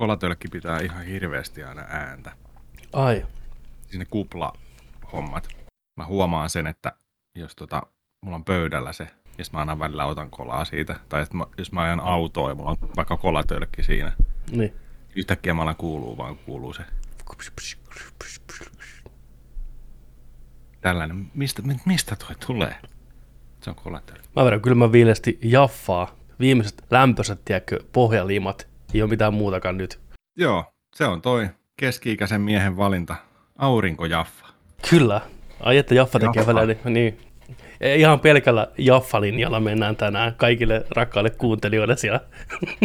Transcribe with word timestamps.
kolatölkki 0.00 0.48
pitää 0.48 0.80
ihan 0.80 1.04
hirveästi 1.04 1.64
aina 1.64 1.82
ääntä. 1.88 2.32
Ai, 2.92 3.26
Sinne 3.90 4.04
kupla-hommat. 4.04 5.48
Mä 5.96 6.06
huomaan 6.06 6.50
sen, 6.50 6.66
että 6.66 6.92
jos 7.34 7.56
tota, 7.56 7.82
mulla 8.24 8.36
on 8.36 8.44
pöydällä 8.44 8.92
se, 8.92 9.08
ja 9.38 9.44
mä 9.52 9.58
aina 9.58 9.78
välillä 9.78 10.06
otan 10.06 10.30
kolaa 10.30 10.64
siitä, 10.64 10.96
tai 11.08 11.22
että 11.22 11.36
mä, 11.36 11.46
jos 11.58 11.72
mä 11.72 11.82
ajan 11.82 12.00
autoa 12.00 12.48
ja 12.48 12.54
mulla 12.54 12.70
on 12.70 12.76
vaikka 12.96 13.16
kolatölkki 13.16 13.82
siinä, 13.82 14.12
niin. 14.50 14.72
yhtäkkiä 15.16 15.54
mä 15.54 15.62
alan 15.62 15.76
kuuluu, 15.76 16.16
vaan 16.16 16.36
kuuluu 16.36 16.72
se 16.72 16.82
tällainen. 20.80 21.30
Mistä, 21.34 21.62
mi- 21.62 21.80
mistä 21.86 22.16
toi 22.16 22.36
tulee? 22.46 22.76
Se 23.60 23.70
on 23.70 23.76
kolatölkki. 23.76 24.28
Mä 24.36 24.44
vedän 24.44 24.60
kylmän 24.60 24.92
viileästi 24.92 25.38
jaffaa. 25.42 26.14
Viimeiset 26.40 26.84
lämpöiset, 26.90 27.44
tiedätkö, 27.44 27.84
pohjalimat. 27.92 28.69
Ei 28.94 29.02
ole 29.02 29.10
mitään 29.10 29.34
muutakaan 29.34 29.76
nyt. 29.76 30.00
Joo, 30.36 30.64
se 30.94 31.04
on 31.04 31.22
toi 31.22 31.48
keski-ikäisen 31.76 32.40
miehen 32.40 32.76
valinta. 32.76 33.16
Aurinkojaffa. 33.58 34.46
Kyllä. 34.90 35.20
Ai 35.60 35.76
että 35.76 35.94
Jaffa 35.94 36.18
tekee 36.18 36.40
Jaffa. 36.40 36.54
välillä, 36.54 36.74
niin, 36.84 36.94
niin. 36.94 37.18
Ei 37.80 38.00
Ihan 38.00 38.20
pelkällä 38.20 38.68
Jaffa-linjalla 38.78 39.60
mennään 39.60 39.96
tänään 39.96 40.34
kaikille 40.34 40.84
rakkaille 40.90 41.30
kuuntelijoille 41.30 41.96
siellä 41.96 42.20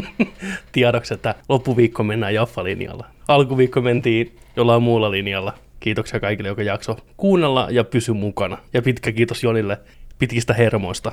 tiedoksi, 0.72 1.13
että 1.13 1.36
loppuviikko 1.49 2.04
mennään 2.04 2.34
Jaffa-linjalla. 2.34 3.05
Alkuviikko 3.27 3.82
mentiin 3.82 4.35
jollain 4.55 4.84
muulla 4.84 5.12
linjalla. 5.12 5.54
Kiitoksia 5.80 6.20
kaikille, 6.20 6.49
joka 6.49 6.63
jakso 6.63 6.98
kuunnella 7.18 7.68
ja 7.72 7.84
pysy 7.84 8.13
mukana. 8.13 8.58
Ja 8.74 8.82
pitkä 8.82 9.12
kiitos 9.12 9.44
Jonille 9.44 9.77
pitkistä 10.20 10.54
hermoista. 10.54 11.12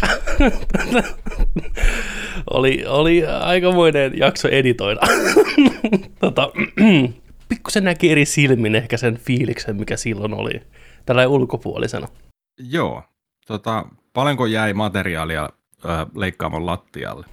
oli, 2.50 2.84
oli 2.86 3.26
aikamoinen 3.26 4.18
jakso 4.18 4.48
editoida. 4.48 5.00
tota, 6.20 6.50
pikkusen 7.48 7.84
näki 7.84 8.10
eri 8.10 8.24
silmin 8.24 8.74
ehkä 8.74 8.96
sen 8.96 9.16
fiiliksen, 9.16 9.76
mikä 9.76 9.96
silloin 9.96 10.34
oli 10.34 10.60
tällä 11.06 11.28
ulkopuolisena. 11.28 12.08
Joo. 12.58 13.02
Tota, 13.46 13.86
paljonko 14.12 14.46
jäi 14.46 14.72
materiaalia 14.72 15.48
ö, 15.84 15.88
leikkaamon 16.16 16.66
lattialle? 16.66 17.26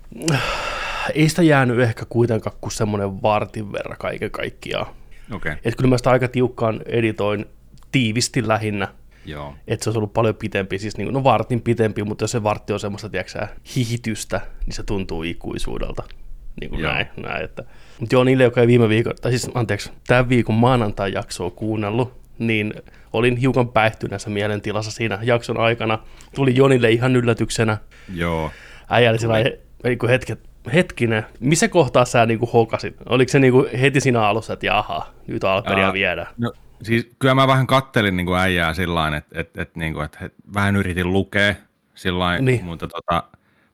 Ei 1.15 1.29
sitä 1.29 1.43
jäänyt 1.43 1.79
ehkä 1.79 2.05
kuitenkaan 2.05 2.55
kuin 2.61 2.71
semmoinen 2.71 3.21
vartin 3.21 3.71
verran 3.71 3.97
kaiken 3.97 4.31
kaikkiaan. 4.31 4.87
Okay. 5.31 5.55
Et 5.63 5.75
kyllä 5.75 5.89
mä 5.89 5.97
sitä 5.97 6.09
aika 6.09 6.27
tiukkaan 6.27 6.81
editoin 6.85 7.45
tiivisti 7.91 8.47
lähinnä, 8.47 8.87
joo. 9.29 9.55
että 9.67 9.83
se 9.83 9.89
olisi 9.89 9.97
ollut 9.97 10.13
paljon 10.13 10.35
pitempi, 10.35 10.79
siis 10.79 10.97
niin 10.97 11.05
kuin, 11.05 11.13
no 11.13 11.23
vartin 11.23 11.61
pitempi, 11.61 12.03
mutta 12.03 12.23
jos 12.23 12.31
se 12.31 12.43
vartti 12.43 12.73
on 12.73 12.79
semmoista, 12.79 13.09
tiedätkö 13.09 13.47
hihitystä, 13.75 14.41
niin 14.65 14.73
se 14.73 14.83
tuntuu 14.83 15.23
ikuisuudelta. 15.23 16.03
Niin 16.61 16.69
kuin 16.69 16.81
Joo. 16.81 16.91
näin, 16.91 17.07
näin, 17.17 17.43
että. 17.43 17.63
Mutta 17.99 18.15
joo, 18.15 18.23
niille, 18.23 18.43
jotka 18.43 18.61
ei 18.61 18.67
viime 18.67 18.89
viikon, 18.89 19.13
tai 19.21 19.31
siis 19.31 19.51
anteeksi, 19.53 19.91
tämän 20.07 20.29
viikon 20.29 20.55
maanantai 20.55 21.13
jaksoa 21.13 21.49
kuunnellut, 21.49 22.19
niin 22.39 22.73
olin 23.13 23.37
hiukan 23.37 23.69
päihtyneessä 23.69 24.29
mielentilassa 24.29 24.91
siinä 24.91 25.19
jakson 25.21 25.57
aikana. 25.57 25.99
Tuli 26.35 26.55
Jonille 26.55 26.91
ihan 26.91 27.15
yllätyksenä. 27.15 27.77
Joo. 28.13 28.51
Äijä 28.89 29.09
oli 29.09 29.19
sillä 29.19 29.35
hetket, 30.09 30.39
hetkinen, 30.73 31.25
missä 31.39 31.67
kohtaa 31.67 32.05
sä 32.05 32.25
niin 32.25 32.39
kuin 32.39 32.51
hokasit? 32.51 32.95
Oliko 33.09 33.29
se 33.29 33.39
niin 33.39 33.53
kuin 33.53 33.77
heti 33.79 34.01
siinä 34.01 34.27
alussa, 34.27 34.53
että 34.53 34.65
jaha, 34.65 35.07
nyt 35.27 35.43
Alperia 35.43 35.93
viedä? 35.93 36.27
No, 36.37 36.53
siis 36.83 37.09
kyllä 37.19 37.35
mä 37.35 37.47
vähän 37.47 37.67
kattelin 37.67 38.17
niin 38.17 38.25
kuin 38.27 38.39
äijää 38.39 38.73
sillä 38.73 39.17
että 39.17 39.39
et, 39.39 39.57
et, 39.57 39.75
niin 39.75 39.93
kuin, 39.93 40.05
että 40.05 40.25
et, 40.25 40.33
vähän 40.53 40.75
yritin 40.75 41.13
lukea 41.13 41.55
sillä 41.95 42.31
Niin. 42.33 42.45
niin. 42.45 42.65
mutta, 42.65 42.87
tota, 42.87 43.23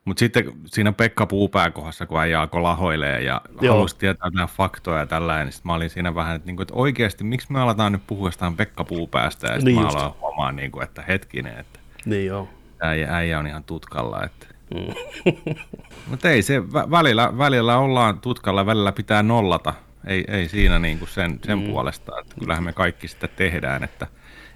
mutta 0.06 0.20
sitten 0.20 0.52
siinä 0.66 0.92
Pekka 0.92 1.26
Puupää 1.26 1.72
kohdassa, 1.72 2.06
kun 2.06 2.20
äijä 2.20 2.42
alkoi 2.42 2.61
lahoilee 2.61 3.22
ja 3.22 3.42
Joo. 3.61 3.76
Halusi 3.76 3.98
tietää 3.98 4.30
nämä 4.30 4.48
faktoja 4.48 5.00
ja 5.00 5.06
tällainen, 5.06 5.45
niin 5.45 5.53
sit 5.53 5.66
mä 5.66 5.73
olin 5.73 5.89
siinä 5.89 6.16
vähän, 6.16 6.36
että, 6.36 6.45
niin 6.45 6.56
kuin, 6.56 6.64
että 6.64 6.73
oikeasti 6.73 7.23
miksi 7.23 7.52
me 7.52 7.60
aletaan 7.61 7.92
nyt 7.92 8.02
puhua 8.08 8.27
jostain 8.27 8.58
Pekka 8.58 8.83
Puupäästä 8.83 9.48
ja 9.48 9.54
sitten 9.54 9.66
Niin 9.73 9.82
mä 9.82 9.87
aloin 9.87 10.14
huomaa, 10.22 10.52
niin 10.52 10.72
kuin, 10.72 10.83
että 10.83 11.02
hetkinen, 11.08 11.58
että 11.60 11.80
Niin 12.05 12.26
joo. 12.26 12.49
äijä, 12.82 13.16
äijä 13.16 13.39
on 13.39 13.48
ihan 13.48 13.64
tutkalla. 13.64 14.23
Että. 14.23 14.48
Mm. 14.76 14.93
Mutta 16.10 16.30
ei 16.30 16.42
se, 16.42 16.60
vä- 16.60 16.92
välillä, 16.92 17.37
välillä 17.37 17.77
ollaan 17.77 18.20
tutkalla, 18.20 18.66
välillä 18.66 18.92
pitää 18.92 19.23
nollata. 19.23 19.73
Ei, 20.08 20.26
ei 20.27 20.48
siinä 20.48 20.80
niin 20.80 20.99
kuin 20.99 21.10
sen, 21.10 21.39
sen 21.45 21.60
mm. 21.60 21.66
puolesta, 21.66 22.20
että 22.20 22.36
kyllähän 22.39 22.64
me 22.64 22.73
kaikki 22.73 23.08
sitä 23.08 23.27
tehdään, 23.27 23.83
että 23.83 24.08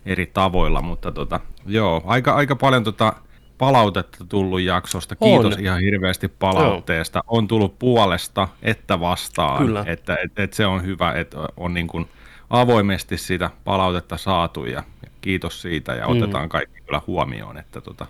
eri 0.06 0.26
tavoilla, 0.26 0.82
mutta 0.82 1.12
tota, 1.12 1.40
joo, 1.66 2.04
aika, 2.06 2.34
aika 2.34 2.56
paljon 2.56 2.84
tota 2.84 3.14
palautetta 3.58 4.26
tullut 4.30 4.62
jaksosta. 4.62 5.16
Kiitos 5.16 5.54
On. 5.54 5.60
ihan 5.60 5.80
hirveästi 5.80 6.28
palautteesta. 6.28 7.24
On 7.28 7.48
tullut 7.48 7.80
puolesta 7.80 8.48
että 8.64 9.00
vastaan, 9.00 9.66
Kyllä. 9.66 9.84
että, 9.88 10.18
että, 10.24 10.44
että 10.44 10.56
se 10.56 10.66
on 10.66 10.84
hyvä, 10.86 11.14
että 11.14 11.38
on 11.58 11.74
niin 11.74 11.88
kuin 11.88 12.10
avoimesti 12.50 13.18
sitä 13.18 13.50
palautetta 13.64 14.18
saatu 14.18 14.66
ja, 14.66 14.84
kiitos 15.22 15.62
siitä 15.62 15.94
ja 15.94 16.08
Mm. 16.08 16.18
otetaan 16.18 16.50
kaikki 16.50 16.82
kyllä 16.82 17.02
huomioon, 17.08 17.58
että 17.58 17.82
tota, 17.82 18.06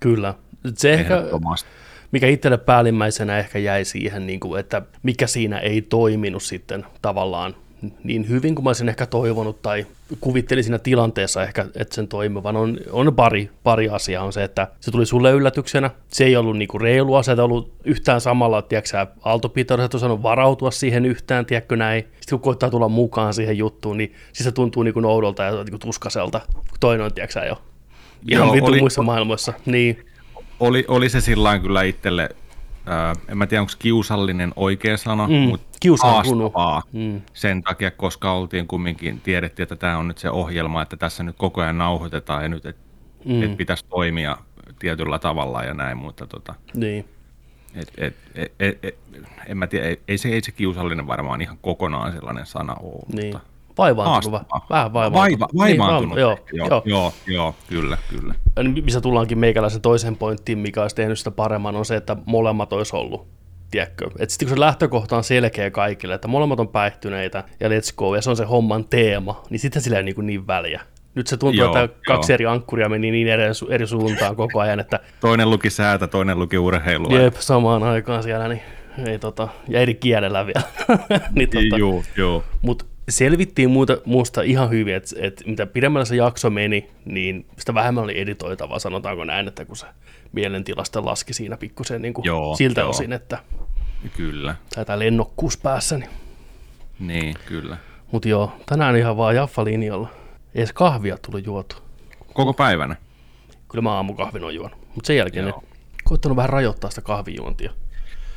Kyllä. 0.00 0.34
Se 0.74 0.94
ehkä. 0.94 1.14
Mikä 2.12 2.26
itselle 2.26 2.58
päällimmäisenä 2.58 3.38
ehkä 3.38 3.58
jäi 3.58 3.84
siihen, 3.84 4.26
niin 4.26 4.40
kuin, 4.40 4.60
että 4.60 4.82
mikä 5.02 5.26
siinä 5.26 5.58
ei 5.58 5.82
toiminut 5.82 6.42
sitten 6.42 6.86
tavallaan 7.02 7.54
niin 8.04 8.28
hyvin 8.28 8.54
kuin 8.54 8.64
mä 8.64 8.70
olisin 8.70 8.88
ehkä 8.88 9.06
toivonut 9.06 9.62
tai 9.62 9.86
kuvittelin 10.20 10.64
siinä 10.64 10.78
tilanteessa 10.78 11.42
ehkä, 11.42 11.66
että 11.74 11.94
sen 11.94 12.08
toimivan. 12.08 12.56
On, 12.56 12.78
on 12.92 13.14
pari, 13.14 13.50
pari 13.62 13.88
asiaa. 13.88 14.24
On 14.24 14.32
se, 14.32 14.44
että 14.44 14.68
se 14.80 14.90
tuli 14.90 15.06
sulle 15.06 15.32
yllätyksenä. 15.32 15.90
Se 16.08 16.24
ei 16.24 16.36
ollut 16.36 16.56
niinku 16.56 16.78
reilua, 16.78 17.22
se 17.22 17.32
ei 17.32 17.38
ollut 17.38 17.72
yhtään 17.84 18.20
samalla, 18.20 18.62
tiedätkö 18.62 18.88
sä, 18.90 19.06
Aalto 19.24 19.48
Peter, 19.48 19.80
et 19.80 19.94
osannut 19.94 20.22
varautua 20.22 20.70
siihen 20.70 21.06
yhtään, 21.06 21.46
tiedätkö 21.46 21.76
näin. 21.76 22.02
Sitten 22.02 22.38
kun 22.38 22.40
koittaa 22.40 22.70
tulla 22.70 22.88
mukaan 22.88 23.34
siihen 23.34 23.58
juttuun, 23.58 23.98
niin 23.98 24.14
siis 24.32 24.44
se 24.44 24.52
tuntuu 24.52 24.82
niinku 24.82 25.00
oudolta 25.04 25.42
ja 25.42 25.52
niinku 25.52 25.78
tuskaselta, 25.78 26.40
kun 26.54 26.78
toinen 26.80 27.06
on, 27.06 27.14
tiedätkö 27.14 27.32
sä, 27.32 27.46
jo 27.46 27.62
ihan 28.30 28.46
Joo, 28.46 28.54
vittu 28.54 28.70
oli- 28.70 28.80
muissa 28.80 29.02
maailmoissa. 29.02 29.52
Niin, 29.66 30.06
Oli, 30.60 30.84
oli 30.88 31.08
se 31.08 31.20
sillä 31.20 31.58
kyllä 31.58 31.82
itselle, 31.82 32.28
ää, 32.86 33.12
en 33.28 33.38
mä 33.38 33.46
tiedä 33.46 33.60
onko 33.60 33.72
kiusallinen 33.78 34.52
oikea 34.56 34.96
sana, 34.96 35.28
Mm, 35.28 35.34
mutta 35.34 35.68
haastavaa 36.02 36.82
Mm. 36.92 37.20
sen 37.32 37.62
takia, 37.62 37.90
koska 37.90 38.32
oltiin 38.32 38.66
kumminkin, 38.66 39.20
tiedettiin, 39.20 39.62
että 39.64 39.76
tämä 39.76 39.98
on 39.98 40.08
nyt 40.08 40.18
se 40.18 40.30
ohjelma, 40.30 40.82
että 40.82 40.96
tässä 40.96 41.22
nyt 41.22 41.36
koko 41.38 41.60
ajan 41.60 41.78
nauhoitetaan 41.78 42.42
ja 42.42 42.48
nyt, 42.48 42.66
että 42.66 42.82
Mm. 43.24 43.32
mm. 43.34 43.42
et 43.42 43.56
pitäisi 43.56 43.84
toimia 43.88 44.36
tietyllä 44.78 45.18
tavalla 45.18 45.62
ja 45.62 45.74
näin, 45.74 45.96
mutta 45.98 46.26
tota, 46.26 46.54
niin. 46.74 47.04
et, 47.74 47.92
et, 47.98 48.16
et, 48.34 48.52
et, 48.60 48.78
et, 48.84 48.98
en 49.46 49.56
mä 49.58 49.66
tiedä, 49.66 49.86
ei, 49.86 50.00
ei, 50.08 50.18
se, 50.18 50.28
ei 50.28 50.40
se 50.40 50.52
kiusallinen 50.52 51.06
varmaan 51.06 51.40
ihan 51.42 51.58
kokonaan 51.62 52.12
sellainen 52.12 52.46
sana 52.46 52.74
ole, 52.82 53.02
Niin. 53.12 53.34
mutta 53.34 53.48
Vaivaantunut, 53.78 54.42
haastavaa. 54.50 54.66
vähän 54.70 54.92
vaivaantunut. 54.92 55.54
Vaiva, 55.54 55.84
vaivaantunut. 55.84 56.14
Niin, 56.16 56.20
joo, 56.20 56.38
joo, 56.52 56.68
joo. 56.68 56.82
joo, 56.84 57.12
joo, 57.26 57.54
kyllä, 57.68 57.98
kyllä. 58.10 58.34
Missä 58.84 59.00
tullaankin 59.00 59.38
meikäläisen 59.38 59.80
toisen 59.80 60.16
pointtiin, 60.16 60.58
mikä 60.58 60.82
olisi 60.82 60.96
tehnyt 60.96 61.18
sitä 61.18 61.30
paremman, 61.30 61.76
on 61.76 61.84
se, 61.84 61.96
että 61.96 62.16
molemmat 62.26 62.72
olisi 62.72 62.96
ollut. 62.96 63.26
Tiedätkö? 63.70 64.10
Et 64.18 64.30
sitten 64.30 64.48
kun 64.48 64.56
se 64.56 64.60
lähtökohta 64.60 65.16
on 65.16 65.24
selkeä 65.24 65.70
kaikille, 65.70 66.14
että 66.14 66.28
molemmat 66.28 66.60
on 66.60 66.68
päihtyneitä 66.68 67.44
ja 67.60 67.68
let's 67.68 67.94
go, 67.96 68.14
ja 68.14 68.22
se 68.22 68.30
on 68.30 68.36
se 68.36 68.44
homman 68.44 68.84
teema, 68.84 69.42
niin 69.50 69.58
sitten 69.60 69.82
sillä 69.82 69.96
ei 69.96 70.02
niin, 70.02 70.26
niin 70.26 70.46
väliä. 70.46 70.80
Nyt 71.14 71.26
se 71.26 71.36
tuntuu, 71.36 71.64
Joo, 71.64 71.78
että 71.78 71.98
kaksi 72.06 72.32
joo. 72.32 72.34
eri 72.34 72.46
ankkuria 72.46 72.88
meni 72.88 73.10
niin 73.10 73.28
eri, 73.28 73.42
su- 73.52 73.72
eri 73.72 73.86
suuntaan 73.86 74.36
koko 74.36 74.60
ajan, 74.60 74.80
että 74.80 75.00
Toinen 75.20 75.50
luki 75.50 75.70
säätä, 75.70 76.06
toinen 76.06 76.38
luki 76.38 76.58
urheilua. 76.58 77.18
jep, 77.18 77.34
samaan 77.34 77.82
aikaan 77.82 78.22
siellä, 78.22 78.48
niin 78.48 78.62
ei 79.06 79.18
tota, 79.18 79.48
ja 79.68 79.80
eri 79.80 79.94
kielellä 79.94 80.46
vielä. 80.46 80.62
niin, 81.36 81.48
tota, 81.50 81.78
Joo, 81.78 82.02
joo. 82.16 82.44
Mutta 82.62 82.84
selvittiin 83.08 83.70
muuta, 83.70 83.96
muusta 84.04 84.42
ihan 84.42 84.70
hyvin, 84.70 84.94
että 84.94 85.16
et 85.18 85.42
mitä 85.46 85.66
pidemmällä 85.66 86.04
se 86.04 86.16
jakso 86.16 86.50
meni, 86.50 86.90
niin 87.04 87.46
sitä 87.58 87.74
vähemmän 87.74 88.04
oli 88.04 88.20
editoitavaa, 88.20 88.78
sanotaanko 88.78 89.24
näin, 89.24 89.48
että 89.48 89.64
kun 89.64 89.76
se 89.76 89.86
mielentilasta 90.32 91.04
laski 91.04 91.32
siinä 91.32 91.56
pikkusen 91.56 92.02
niin 92.02 92.14
kuin 92.14 92.24
Joo, 92.24 92.56
siltä 92.56 92.80
joo. 92.80 92.90
osin, 92.90 93.12
että 93.12 93.38
Kyllä, 94.16 94.56
taitaa 94.74 94.98
lennokkuus 94.98 95.56
päässä. 95.56 95.98
Niin. 95.98 96.10
niin, 96.98 97.34
kyllä. 97.46 97.76
Mutta 98.12 98.28
joo, 98.28 98.52
tänään 98.66 98.96
ihan 98.96 99.16
vaan 99.16 99.34
Jaffa-linjalla. 99.36 100.08
Ei 100.54 100.60
edes 100.60 100.72
kahvia 100.72 101.18
tullut 101.18 101.46
juotu. 101.46 101.76
Koko 102.34 102.54
päivänä. 102.54 102.96
Kyllä 103.68 103.82
mä 103.82 103.92
aamukahvin 103.92 104.44
on 104.44 104.54
juonut. 104.54 104.78
Mutta 104.94 105.06
sen 105.06 105.16
jälkeen 105.16 105.46
Joo. 105.46 105.64
koittanut 106.04 106.36
vähän 106.36 106.50
rajoittaa 106.50 106.90
sitä 106.90 107.02
kahvijuontia. 107.02 107.72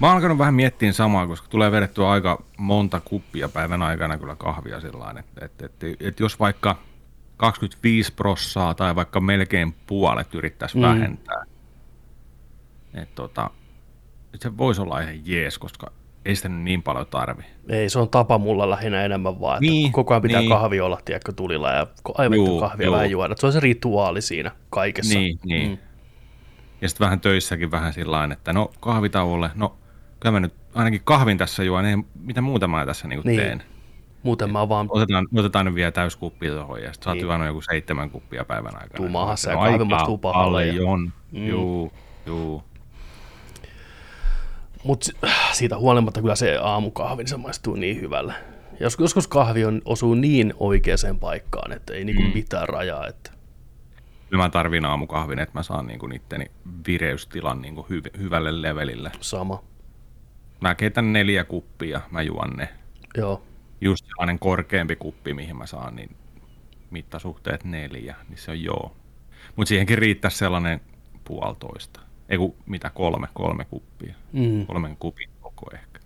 Mä 0.02 0.08
oon 0.08 0.16
alkanut 0.16 0.38
vähän 0.38 0.54
miettiä 0.54 0.94
samaa, 0.94 1.28
koska 1.28 1.48
tulee 1.50 1.72
vedettyä 1.72 2.10
aika 2.10 2.44
monta 2.58 3.00
kuppia 3.06 3.50
päivän 3.50 3.82
aikana 3.82 4.18
kyllä 4.18 4.36
kahvia 4.36 4.80
sillä 4.82 5.14
että 5.20 5.46
et, 5.46 5.62
et, 5.62 5.84
et, 5.84 5.98
et 6.02 6.20
jos 6.20 6.40
vaikka 6.40 6.76
25 7.38 8.14
prossaa 8.14 8.74
tai 8.74 8.96
vaikka 8.96 9.20
melkein 9.20 9.76
puolet 9.88 10.36
yrittäisi 10.36 10.76
Mm. 10.78 10.82
vähentää, 10.82 11.44
että 12.94 13.16
tota, 13.16 13.50
et 14.34 14.42
se 14.42 14.58
voisi 14.58 14.82
olla 14.82 15.00
ihan 15.00 15.28
jees, 15.28 15.58
koska 15.60 15.92
ei 16.26 16.36
sitä 16.36 16.50
nyt 16.50 16.62
niin 16.64 16.84
paljon 16.84 17.08
tarvi. 17.08 17.44
Ei, 17.70 17.90
se 17.90 18.00
on 18.00 18.10
tapa 18.10 18.38
mulla 18.38 18.70
lähinnä 18.70 19.02
enemmän 19.06 19.40
vaan, 19.40 19.56
että 19.58 19.72
Niin, 19.72 19.92
koko 19.92 20.14
ajan 20.14 20.22
pitää 20.22 20.40
niin. 20.40 20.50
kahvi 20.52 20.80
olla, 20.80 21.00
tiedätkö, 21.06 21.32
tulilla 21.32 21.72
ja 21.72 21.88
aivan 22.18 22.38
Juu, 22.38 22.60
kahvia 22.60 22.86
juu. 22.86 22.96
vähän 22.96 23.12
juoda. 23.12 23.36
Se 23.38 23.46
on 23.46 23.54
se 23.54 23.60
rituaali 23.60 24.22
siinä 24.22 24.52
kaikessa. 24.70 25.20
Niin, 25.20 25.40
niin. 25.46 25.70
Mm. 25.70 25.78
Ja 26.82 26.90
sitten 26.90 27.06
vähän 27.06 27.20
töissäkin 27.20 27.72
vähän 27.72 27.94
sillä 27.94 28.30
että 28.34 28.54
no 28.54 28.72
kahvitauolle, 28.80 29.50
no 29.56 29.76
kyllä 30.22 30.32
mä 30.34 30.40
nyt 30.40 30.54
ainakin 30.76 31.02
kahvin 31.04 31.38
tässä 31.38 31.64
juon, 31.64 31.84
niin 31.84 32.08
mitä 32.24 32.42
muuta 32.42 32.68
mä 32.68 32.86
tässä 32.86 33.08
niin 33.08 33.22
Niin. 33.26 33.40
teen. 33.40 33.64
Muuten 34.24 34.52
mä 34.52 34.70
vaan 34.70 34.88
Otetaan, 34.90 35.28
otetaan 35.38 35.66
nyt 35.66 35.76
vielä 35.76 35.92
täyskuppi 35.92 36.48
tuohon 36.50 36.82
ja 36.84 36.94
sitten 36.94 37.14
Niin. 37.14 37.46
joku 37.46 37.62
seitsemän 37.62 38.10
kuppia 38.10 38.46
päivän 38.46 38.76
aikana. 38.76 38.98
Tuu 38.98 39.10
mahassa 39.10 39.52
ja 39.52 39.58
kahvi 39.58 39.84
maistuu 39.86 40.18
pahalle 40.18 40.66
ja- 40.68 40.74
Mm. 41.32 41.48
juu, 41.48 41.94
juu. 42.26 42.64
Mutta 44.84 45.12
siitä 45.52 45.78
huolimatta 45.78 46.22
kyllä 46.22 46.36
se 46.36 46.58
aamukahvi, 46.58 47.24
niin 47.24 47.28
se 47.30 47.38
maistuu 47.38 47.76
niin 47.76 48.02
hyvälle. 48.02 48.34
Jos, 48.80 48.98
joskus 49.00 49.28
kahvi 49.28 49.66
on, 49.66 49.82
osuu 49.86 50.14
niin 50.16 50.54
oikeaan 50.60 51.20
paikkaan, 51.20 51.72
että 51.72 51.94
ei 51.94 52.04
niinku 52.06 52.22
Mm. 52.24 52.32
mitään 52.34 52.70
rajaa. 52.70 53.08
Että. 53.08 53.32
Kyllä 54.30 54.44
mä 54.44 54.50
tarvin 54.50 54.86
aamukahvin, 54.86 55.40
että 55.40 55.60
mä 55.60 55.64
saan 55.64 55.88
niinku 55.88 56.10
itteni 56.14 56.46
vireystilan 56.88 57.62
niinku 57.62 57.88
hy- 57.90 58.20
hyvälle 58.20 58.62
levelille. 58.62 59.12
Sama. 59.22 59.64
Mä 60.62 60.76
keitän 60.76 61.14
neljä 61.14 61.44
kuppia, 61.44 62.02
mä 62.12 62.22
juon 62.22 62.50
ne. 62.50 62.70
Joo. 63.18 63.44
Just 63.82 64.06
sellainen 64.06 64.40
korkeampi 64.40 64.96
kuppi, 64.96 65.34
mihin 65.34 65.58
mä 65.58 65.66
saan, 65.66 65.96
niin 65.96 66.16
mittasuhteet 66.92 67.64
neljä, 67.64 68.16
niin 68.30 68.38
se 68.38 68.52
on 68.52 68.64
joo. 68.64 68.96
Mutta 69.56 69.70
siihenkin 69.70 69.98
riittäisi 69.98 70.38
sellainen 70.38 70.82
puolitoista. 71.24 72.00
Ei 72.30 72.38
kun 72.38 72.56
mitä 72.66 72.90
kolme, 72.90 73.28
kolme 73.34 73.66
kuppia. 73.66 74.14
Mm. 74.34 74.66
Kolmen 74.66 74.98
kupin 74.98 75.30
koko 75.42 75.72
ehkä. 75.74 76.00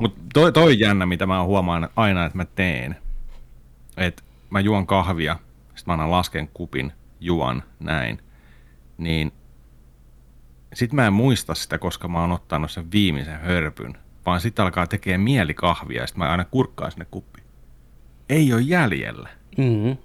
Mutta 0.00 0.20
toi, 0.34 0.52
toi 0.52 0.78
jännä, 0.78 1.06
mitä 1.06 1.26
mä 1.26 1.44
huomaan 1.44 1.88
aina, 1.96 2.24
että 2.24 2.38
mä 2.38 2.44
teen. 2.44 2.96
Että 3.96 4.22
mä 4.50 4.60
juon 4.60 4.86
kahvia, 4.86 5.36
sitten 5.58 5.82
mä 5.86 5.92
annan 5.92 6.10
lasken 6.10 6.48
kupin, 6.54 6.92
juon 7.20 7.62
näin. 7.80 8.22
Niin 8.98 9.32
sit 10.74 10.92
mä 10.92 11.06
en 11.06 11.12
muista 11.12 11.54
sitä, 11.54 11.78
koska 11.78 12.08
mä 12.08 12.20
oon 12.20 12.32
ottanut 12.32 12.70
sen 12.70 12.92
viimeisen 12.92 13.40
hörpyn. 13.40 13.94
Vaan 14.26 14.40
sitten 14.40 14.64
alkaa 14.64 14.86
tekee 14.86 15.18
mieli 15.18 15.54
kahvia 15.54 16.00
ja 16.00 16.06
sitten 16.06 16.24
mä 16.24 16.30
aina 16.30 16.44
kurkkaan 16.44 16.90
sinne 16.92 17.06
kuppiin. 17.10 17.46
Ei 18.28 18.52
ole 18.52 18.62
jäljellä. 18.62 19.28
Mm. 19.56 19.96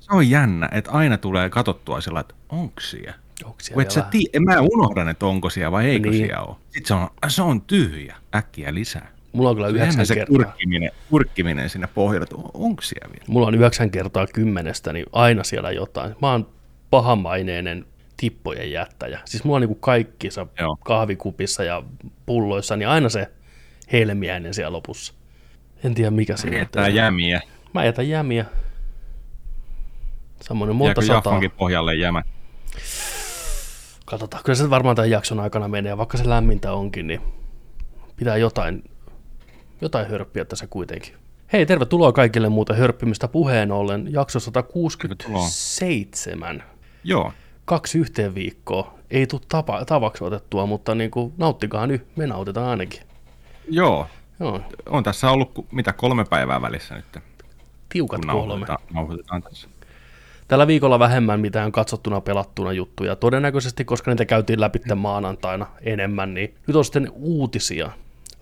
Se 0.00 0.12
on 0.12 0.30
jännä, 0.30 0.68
että 0.72 0.90
aina 0.90 1.18
tulee 1.18 1.50
katsottua 1.50 2.00
sillä, 2.00 2.20
että 2.20 2.34
onko 2.48 2.80
siellä. 2.80 3.14
Onko 3.44 3.56
siellä 3.60 3.82
et 3.82 3.90
sä 3.90 4.02
tii, 4.10 4.26
en 4.32 4.42
mä 4.44 4.60
unohdan, 4.60 5.08
että 5.08 5.26
onko 5.26 5.50
siellä 5.50 5.72
vai 5.72 5.86
eikö 5.90 6.10
Niin. 6.10 6.26
siellä 6.26 6.42
ole. 6.42 6.56
Sitten 6.70 6.86
se 6.86 6.94
on, 6.94 7.08
se 7.28 7.42
on 7.42 7.60
tyhjä, 7.62 8.16
äkkiä 8.34 8.74
lisää. 8.74 9.08
Mulla 9.32 9.50
on 9.50 9.56
kyllä 9.56 9.68
yhdeksän 9.68 10.06
se 10.06 10.14
kertaa. 10.14 10.36
kurkkiminen, 10.36 10.90
kurkkiminen 11.10 11.70
sinne 11.70 11.86
pohjalle, 11.94 12.22
että 12.22 12.36
on- 12.36 12.50
onko 12.54 12.82
siellä 12.82 13.08
vielä? 13.12 13.24
Mulla 13.28 13.46
on 13.46 13.54
yhdeksän 13.54 13.90
kertaa 13.90 14.26
kymmenestä, 14.26 14.92
niin 14.92 15.06
aina 15.12 15.44
siellä 15.44 15.70
jotain. 15.70 16.14
Mä 16.22 16.30
oon 16.32 16.46
pahamaineinen 16.90 17.84
tippojen 18.20 18.72
jättäjä. 18.72 19.20
Siis 19.24 19.44
mulla 19.44 19.66
on 19.66 19.76
kaikissa 19.80 20.46
Joo. 20.60 20.76
kahvikupissa 20.84 21.64
ja 21.64 21.82
pulloissa, 22.26 22.76
niin 22.76 22.88
aina 22.88 23.08
se 23.08 23.30
helmiäinen 23.92 24.54
siellä 24.54 24.72
lopussa. 24.72 25.14
En 25.84 25.94
tiedä 25.94 26.10
mikä 26.10 26.36
siinä 26.36 26.60
on. 26.60 26.66
Tää 26.72 26.88
jämiä. 26.88 27.40
Mä 27.74 27.84
jätän 27.84 28.08
jämiä. 28.08 28.44
Samoin 30.40 30.76
monta 30.76 31.00
Jääkö 31.00 31.14
sataa. 31.14 31.40
Pohjalle 31.56 31.94
jämä? 31.94 32.22
Katsotaan, 34.06 34.42
kyllä 34.44 34.56
se 34.56 34.70
varmaan 34.70 34.96
tämän 34.96 35.10
jakson 35.10 35.40
aikana 35.40 35.68
menee, 35.68 35.98
vaikka 35.98 36.18
se 36.18 36.28
lämmintä 36.28 36.72
onkin, 36.72 37.06
niin 37.06 37.20
pitää 38.16 38.36
jotain, 38.36 38.84
jotain 39.80 40.08
hörppiä 40.08 40.44
tässä 40.44 40.66
kuitenkin. 40.66 41.14
Hei, 41.52 41.66
tervetuloa 41.66 42.12
kaikille 42.12 42.48
muuta 42.48 42.74
hörppimistä 42.74 43.28
puheen 43.28 43.72
ollen. 43.72 44.12
Jakso 44.12 44.40
167. 44.40 46.62
Joo. 47.04 47.32
Kaksi 47.70 47.98
yhteen 47.98 48.34
viikkoa. 48.34 48.94
Ei 49.10 49.26
tule 49.26 49.40
tapa, 49.48 49.84
tavaksi 49.84 50.24
otettua, 50.24 50.66
mutta 50.66 50.94
niin 50.94 51.10
kuin, 51.10 51.32
nauttikaa 51.38 51.86
nyt. 51.86 52.06
Me 52.16 52.26
nautitaan 52.26 52.68
ainakin. 52.68 53.00
Joo. 53.68 54.06
Joo, 54.40 54.60
On 54.88 55.02
tässä 55.02 55.30
ollut 55.30 55.66
mitä 55.72 55.92
kolme 55.92 56.24
päivää 56.24 56.62
välissä 56.62 56.94
nyt, 56.94 57.22
tiukat 57.88 58.20
kolme. 58.20 58.32
nauhoitetaan, 58.32 58.78
nauhoitetaan 58.94 59.42
tässä. 59.42 59.68
Tällä 60.48 60.66
viikolla 60.66 60.98
vähemmän 60.98 61.40
mitään 61.40 61.72
katsottuna 61.72 62.20
pelattuna 62.20 62.72
juttuja. 62.72 63.16
Todennäköisesti, 63.16 63.84
koska 63.84 64.10
niitä 64.10 64.24
käytiin 64.24 64.60
läpi 64.60 64.78
maanantaina 64.94 65.66
enemmän, 65.82 66.34
niin 66.34 66.54
nyt 66.66 66.76
on 66.76 66.84
sitten 66.84 67.12
uutisia. 67.14 67.90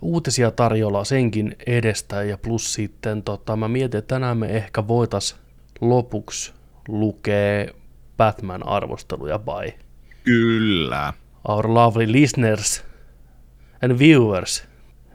Uutisia 0.01 0.51
tarjolla 0.51 1.03
senkin 1.03 1.55
edestä 1.65 2.23
ja 2.23 2.37
plus 2.37 2.73
sitten 2.73 3.23
tota, 3.23 3.55
mä 3.55 3.67
mietin, 3.67 3.97
että 3.97 4.15
tänään 4.15 4.37
me 4.37 4.47
ehkä 4.47 4.87
voitais 4.87 5.35
lopuksi 5.81 6.53
lukea 6.87 7.78
Batman-arvosteluja 8.19 9.39
by 9.39 9.73
Kyllä. 10.23 11.13
our 11.47 11.73
lovely 11.73 12.11
listeners 12.11 12.83
and 13.83 13.99
viewers. 13.99 14.67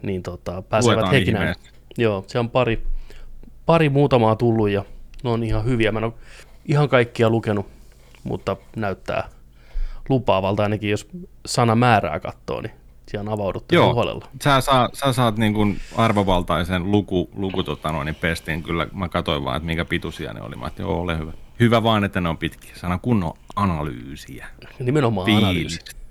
Niin 0.03 0.23
tota, 0.23 0.63
pääsevät 0.63 0.95
Luetaan 0.95 1.13
hekin 1.13 1.35
näin. 1.35 1.55
Joo, 1.99 2.25
se 2.27 2.39
on 2.39 2.51
pari, 2.51 2.87
pari 3.67 3.89
muutamaa 3.89 4.37
tullut 4.37 4.69
ja 4.69 4.85
ne 5.25 5.31
on 5.31 5.45
ihan 5.45 5.65
hyviä. 5.65 5.93
Mä 5.93 5.99
en 5.99 6.05
ole 6.05 6.13
ihan 6.65 6.89
kaikkia 6.89 7.31
lukenut, 7.31 7.67
mutta 8.25 8.57
näyttää 8.77 9.29
lupaavalta 10.09 10.63
ainakin, 10.63 10.91
jos 10.91 11.09
sana 11.47 11.75
määrää 11.75 12.21
katsoo, 12.21 12.61
niin 12.61 12.73
siellä 13.09 13.31
on 13.31 13.35
avauduttu 13.35 13.75
Joo. 13.75 13.95
huolella. 13.95 14.29
Sä, 14.45 14.61
saa, 14.61 14.89
sä 14.93 15.13
saat 15.13 15.37
niin 15.37 15.55
kuin 15.55 15.81
arvovaltaisen 15.97 16.91
luku, 16.91 17.31
luku 17.37 17.63
tota 17.63 17.93
noin, 17.93 18.07
niin 18.07 18.15
pestiin. 18.15 18.63
Kyllä 18.63 18.87
mä 18.93 19.09
katsoin 19.09 19.45
vaan, 19.45 19.57
että 19.57 19.67
minkä 19.67 19.85
pituisia 19.85 20.33
ne 20.33 20.43
oli. 20.43 20.57
Mä 20.57 20.65
ajattelin, 20.65 20.91
joo, 20.91 21.01
ole 21.01 21.19
hyvä. 21.19 21.33
Hyvä 21.61 21.83
vaan, 21.83 22.05
että 22.05 22.21
ne 22.21 22.29
on 22.29 22.39
pitkiä. 22.39 22.73
Sanan 22.75 23.01
kunnon 23.01 23.33
analyysiä. 23.57 24.47
Nimenomaan 24.79 25.31
analyysi. 25.31 25.79
Fiilis. 25.79 26.05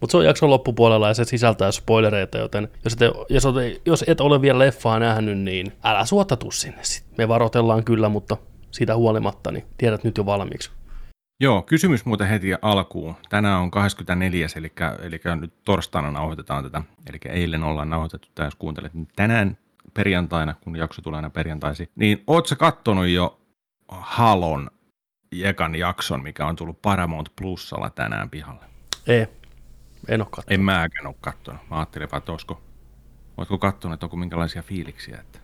Mutta 0.00 0.12
se 0.12 0.16
on 0.16 0.24
jakson 0.24 0.50
loppupuolella 0.50 1.08
ja 1.08 1.14
se 1.14 1.24
sisältää 1.24 1.72
spoilereita, 1.72 2.38
joten 2.38 2.68
jos 2.84 2.92
et, 2.92 3.00
jos, 3.28 3.46
et, 3.46 3.82
jos 3.86 4.04
et 4.06 4.20
ole 4.20 4.42
vielä 4.42 4.58
leffaa 4.58 4.98
nähnyt, 4.98 5.38
niin 5.38 5.72
älä 5.84 6.04
suottatu 6.04 6.50
sinne. 6.50 6.82
Me 7.18 7.28
varoitellaan 7.28 7.84
kyllä, 7.84 8.08
mutta 8.08 8.36
siitä 8.70 8.96
huolimatta, 8.96 9.52
niin 9.52 9.64
tiedät 9.78 10.04
nyt 10.04 10.18
jo 10.18 10.26
valmiiksi. 10.26 10.70
Joo, 11.40 11.62
kysymys 11.62 12.04
muuten 12.04 12.28
heti 12.28 12.48
alkuun. 12.62 13.14
Tänään 13.28 13.60
on 13.60 13.70
24, 13.70 14.46
eli, 14.56 14.72
eli 15.02 15.20
nyt 15.40 15.52
torstaina 15.64 16.10
nauhoitetaan 16.10 16.64
tätä, 16.64 16.82
eli 17.10 17.18
eilen 17.24 17.62
ollaan 17.62 17.90
nauhoitettu 17.90 18.28
tämä, 18.34 18.46
jos 18.46 18.54
kuuntelet. 18.54 18.94
Niin 18.94 19.08
tänään 19.16 19.58
perjantaina, 19.94 20.54
kun 20.54 20.76
jakso 20.76 21.02
tulee 21.02 21.18
aina 21.18 21.30
perjantaisin, 21.30 21.88
niin 21.96 22.24
oot 22.26 22.46
sä 22.46 22.56
kattonut 22.56 23.06
jo 23.06 23.40
Halon 23.88 24.70
ekan 25.32 25.74
jakson, 25.74 26.22
mikä 26.22 26.46
on 26.46 26.56
tullut 26.56 26.82
Paramount 26.82 27.28
Plusalla 27.36 27.90
tänään 27.90 28.30
pihalle? 28.30 28.64
Ei, 29.06 29.26
en 30.08 30.20
ole 30.20 30.28
katsonut. 30.30 30.52
En 30.52 30.60
mäkään 30.60 31.06
ole 31.06 31.14
kattonut. 31.20 31.60
Mä 31.70 31.76
ajattelin 31.76 32.08
vaan, 32.12 32.18
että 32.18 32.32
olisiko, 32.32 32.60
ootko 33.36 33.58
kattonut, 33.58 33.94
että 33.94 34.06
onko 34.06 34.16
minkälaisia 34.16 34.62
fiiliksiä. 34.62 35.18
Että... 35.20 35.38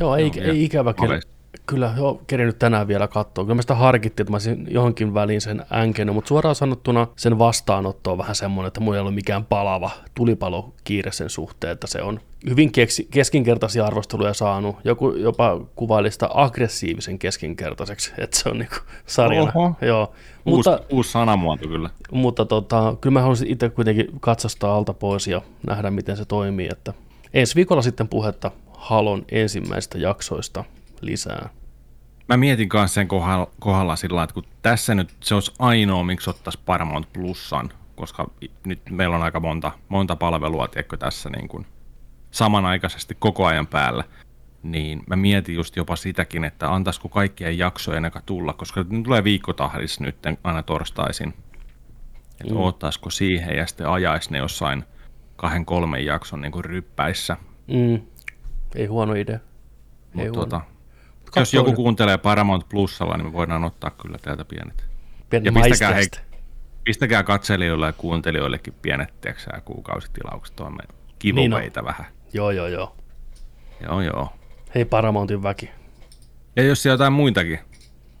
Joo, 0.00 0.16
ei, 0.16 0.30
Joo, 0.36 0.44
ei 0.44 0.64
ikävä 0.64 0.94
kyllä. 0.94 1.20
Kyllä, 1.66 1.94
joo, 1.96 2.22
kerinyt 2.26 2.58
tänään 2.58 2.88
vielä 2.88 3.08
katsoa. 3.08 3.44
Kyllä 3.44 3.54
mä 3.54 3.62
sitä 3.62 3.74
harkittiin, 3.74 4.24
että 4.24 4.32
mä 4.32 4.34
olisin 4.34 4.66
johonkin 4.70 5.14
väliin 5.14 5.40
sen 5.40 5.66
änkenyt, 5.72 6.14
mutta 6.14 6.28
suoraan 6.28 6.54
sanottuna 6.54 7.06
sen 7.16 7.38
vastaanotto 7.38 8.12
on 8.12 8.18
vähän 8.18 8.34
semmoinen, 8.34 8.68
että 8.68 8.80
mulla 8.80 8.96
ei 8.96 9.02
ole 9.02 9.10
mikään 9.10 9.44
palava 9.44 9.90
tulipalo 10.14 10.72
kiire 10.84 11.12
sen 11.12 11.30
suhteen, 11.30 11.72
että 11.72 11.86
se 11.86 12.02
on 12.02 12.20
hyvin 12.48 12.72
keksi, 12.72 13.08
keskinkertaisia 13.10 13.86
arvosteluja 13.86 14.34
saanut. 14.34 14.76
Joku 14.84 15.10
jopa 15.10 15.60
kuvaili 15.74 16.10
sitä 16.10 16.28
aggressiivisen 16.34 17.18
keskinkertaiseksi, 17.18 18.12
että 18.18 18.38
se 18.38 18.48
on 18.48 18.58
niinku 18.58 18.76
sarjana. 19.06 19.52
Oho. 19.54 19.74
Joo. 19.80 20.12
Uusi, 20.46 20.70
Mutta, 20.70 20.80
uusi 20.90 21.10
sanamuoto 21.10 21.68
kyllä. 21.68 21.90
mutta 22.12 22.44
tota, 22.44 22.96
kyllä 23.00 23.12
mä 23.12 23.20
haluaisin 23.20 23.50
itse 23.50 23.68
kuitenkin 23.68 24.06
katsastaa 24.20 24.76
alta 24.76 24.94
pois 24.94 25.26
ja 25.26 25.42
nähdä, 25.66 25.90
miten 25.90 26.16
se 26.16 26.24
toimii. 26.24 26.68
Että 26.72 26.94
ensi 27.34 27.54
viikolla 27.54 27.82
sitten 27.82 28.08
puhetta 28.08 28.50
Halon 28.72 29.24
ensimmäistä 29.32 29.98
jaksoista 29.98 30.64
lisää. 31.06 31.48
Mä 32.28 32.36
mietin 32.36 32.68
kanssa 32.68 32.94
sen 32.94 33.08
kohdalla, 33.08 33.50
kohdalla 33.60 33.96
sillä 33.96 34.22
että 34.22 34.34
kun 34.34 34.44
tässä 34.62 34.94
nyt 34.94 35.16
se 35.20 35.34
olisi 35.34 35.52
ainoa, 35.58 36.04
miksi 36.04 36.30
ottaisi 36.30 36.58
Paramount 36.66 37.12
Plusan, 37.12 37.70
koska 37.96 38.30
nyt 38.66 38.80
meillä 38.90 39.16
on 39.16 39.22
aika 39.22 39.40
monta, 39.40 39.72
monta 39.88 40.16
palvelua, 40.16 40.68
tiedätkö, 40.68 40.96
tässä 40.96 41.30
niin 41.30 41.48
kuin 41.48 41.66
samanaikaisesti 42.30 43.16
koko 43.18 43.46
ajan 43.46 43.66
päällä, 43.66 44.04
niin 44.62 45.02
mä 45.06 45.16
mietin 45.16 45.54
just 45.54 45.76
jopa 45.76 45.96
sitäkin, 45.96 46.44
että 46.44 46.74
antaisiko 46.74 47.08
kaikkien 47.08 47.58
jaksojen 47.58 48.04
eka 48.04 48.22
tulla, 48.26 48.52
koska 48.52 48.84
ne 48.88 49.02
tulee 49.02 49.24
viikkotahdissa 49.24 50.04
nyt 50.04 50.16
aina 50.44 50.62
torstaisin, 50.62 51.34
että 52.40 52.54
mm. 52.54 52.60
ottaisiko 52.60 53.10
siihen 53.10 53.56
ja 53.56 53.66
sitten 53.66 53.88
ajaisi 53.88 54.32
ne 54.32 54.38
jossain 54.38 54.84
kahden 55.36 55.64
kolmen 55.64 56.04
jakson 56.04 56.40
niin 56.40 56.52
kuin 56.52 56.64
ryppäissä. 56.64 57.36
Mm. 57.66 58.00
Ei 58.74 58.86
huono 58.86 59.14
idea. 59.14 59.34
Ei 59.36 59.40
Mutta 60.12 60.22
huono. 60.22 60.32
tuota, 60.32 60.60
Katsoo 61.30 61.40
jos 61.40 61.52
joku 61.52 61.72
kuuntelee 61.72 62.18
Paramount 62.18 62.68
Plusalla, 62.68 63.16
niin 63.16 63.26
me 63.26 63.32
voidaan 63.32 63.64
ottaa 63.64 63.90
kyllä 63.90 64.18
täältä 64.22 64.44
pienet. 64.44 64.84
pieni 65.30 65.46
ja 65.46 65.52
pistäkää 65.52 65.90
maisteesta. 65.90 66.20
Pistäkää 66.84 67.22
katselijoille 67.22 67.86
ja 67.86 67.92
kuuntelijoillekin 67.92 68.74
pienet 68.82 69.20
tiedätkö, 69.20 69.60
kuukausitilaukset 69.64 70.56
tuonne 70.56 70.84
kivoveita 71.18 71.58
Niin 71.60 71.72
niin 71.74 71.84
vähän. 71.84 72.06
Joo, 72.32 72.50
joo, 72.50 72.66
joo. 72.66 72.96
Joo, 73.80 74.00
joo. 74.00 74.28
Hei 74.74 74.84
Paramountin 74.84 75.42
väki. 75.42 75.70
Ja 76.56 76.62
jos 76.62 76.82
siellä 76.82 76.94
jotain 76.94 77.12
muitakin, 77.12 77.58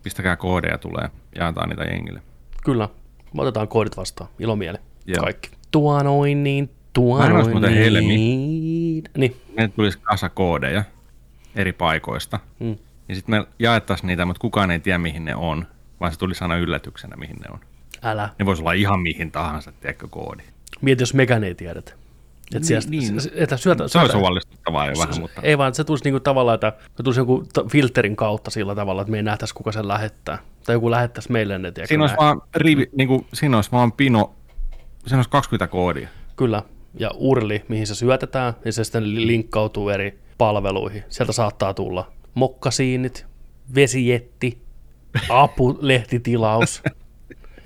pistäkää 0.02 0.36
koodeja 0.36 0.78
tulee, 0.78 1.08
jaetaan 1.34 1.68
niitä 1.68 1.84
jengille. 1.84 2.22
Kyllä, 2.64 2.88
me 3.34 3.42
otetaan 3.42 3.68
koodit 3.68 3.96
vastaan. 3.96 4.30
Ilomieli. 4.38 4.78
Joo. 5.06 5.22
Kaikki. 5.24 5.50
Tuo 5.70 6.02
noin 6.02 6.42
niin, 6.44 6.70
Tuo 6.92 7.18
Mä 7.18 7.28
noin 7.28 7.50
muuten 7.50 7.74
helmi. 7.74 8.06
niin. 8.06 9.04
Niin. 9.16 9.36
Meille 9.56 9.72
tulisi 9.76 9.98
kasa 9.98 10.28
koodeja 10.28 10.84
eri 11.56 11.72
paikoista. 11.72 12.40
Mm. 12.60 12.76
Ja 13.08 13.14
sitten 13.14 13.34
me 13.34 13.46
jaettaisiin 13.58 14.06
niitä, 14.06 14.24
mutta 14.24 14.40
kukaan 14.40 14.70
ei 14.70 14.80
tiedä 14.80 14.98
mihin 14.98 15.24
ne 15.24 15.34
on, 15.34 15.66
vaan 16.00 16.12
se 16.12 16.18
tulisi 16.18 16.44
aina 16.44 16.56
yllätyksenä 16.56 17.16
mihin 17.16 17.36
ne 17.36 17.46
on. 17.52 17.60
Älä. 18.02 18.28
Ne 18.38 18.46
voisi 18.46 18.62
olla 18.62 18.72
ihan 18.72 19.00
mihin 19.00 19.30
tahansa, 19.30 19.72
tiedätkö, 19.72 20.08
koodi. 20.08 20.42
Mieti, 20.80 21.02
jos 21.02 21.14
mekään 21.14 21.44
ei 21.44 21.54
tiedetä. 21.54 21.92
Et 22.54 22.62
Niin, 22.62 22.82
niin, 22.88 23.00
niin. 23.12 23.20
se, 23.20 23.30
että 23.34 23.56
syötä, 23.56 23.88
Se 23.88 23.98
olisi 23.98 24.16
huolestuttavaa 24.16 24.86
jo 24.86 24.92
vähän, 24.98 25.20
mutta 25.20 25.40
Ei 25.42 25.58
vaan, 25.58 25.74
se 25.74 25.84
tulisi 25.84 26.04
niinku 26.04 26.20
tavallaan, 26.20 26.54
että 26.54 26.72
se 26.96 27.02
tulisi 27.02 27.20
joku 27.20 27.46
filterin 27.70 28.16
kautta 28.16 28.50
sillä 28.50 28.74
tavalla, 28.74 29.02
että 29.02 29.10
me 29.10 29.16
ei 29.16 29.22
nähtäisi, 29.22 29.54
kuka 29.54 29.72
sen 29.72 29.88
lähettää. 29.88 30.38
Tai 30.66 30.74
joku 30.74 30.90
lähettäisi 30.90 31.32
meille 31.32 31.58
ne, 31.58 31.72
tiedätkö, 31.72 31.88
siinä 31.88 32.04
olisi, 32.04 32.16
vaan 32.16 32.42
rivi, 32.54 32.86
niin 32.96 33.08
kuin, 33.08 33.26
siinä 33.32 33.56
olisi 33.56 33.72
vaan 33.72 33.92
pino, 33.92 34.34
siinä 35.06 35.18
olisi 35.18 35.30
20 35.30 35.66
koodia. 35.66 36.08
Kyllä. 36.36 36.62
Ja 36.94 37.10
urli, 37.14 37.64
mihin 37.68 37.86
se 37.86 37.94
syötetään, 37.94 38.52
niin 38.64 38.72
se 38.72 38.84
sitten 38.84 39.14
li- 39.14 39.26
linkkautuu 39.26 39.88
eri 39.88 40.18
palveluihin. 40.38 41.04
Sieltä 41.08 41.32
saattaa 41.32 41.74
tulla 41.74 42.12
mokkasiinit, 42.38 43.26
vesijetti, 43.74 44.62
apulehtitilaus, 45.28 46.82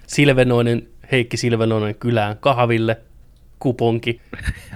Silvenoinen, 0.06 0.88
Heikki 1.12 1.36
Silvenoinen 1.36 1.94
kylään 1.94 2.38
kahville, 2.38 3.00
kuponki. 3.58 4.20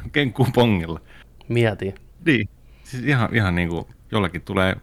Oikein 0.04 0.32
kupongilla. 0.32 1.00
Mieti. 1.48 1.94
Niin. 2.26 2.48
Siis 2.84 3.04
ihan, 3.04 3.34
ihan 3.34 3.54
niin 3.54 3.68
kuin 3.68 3.84
jollakin 4.12 4.42
tulee 4.42 4.76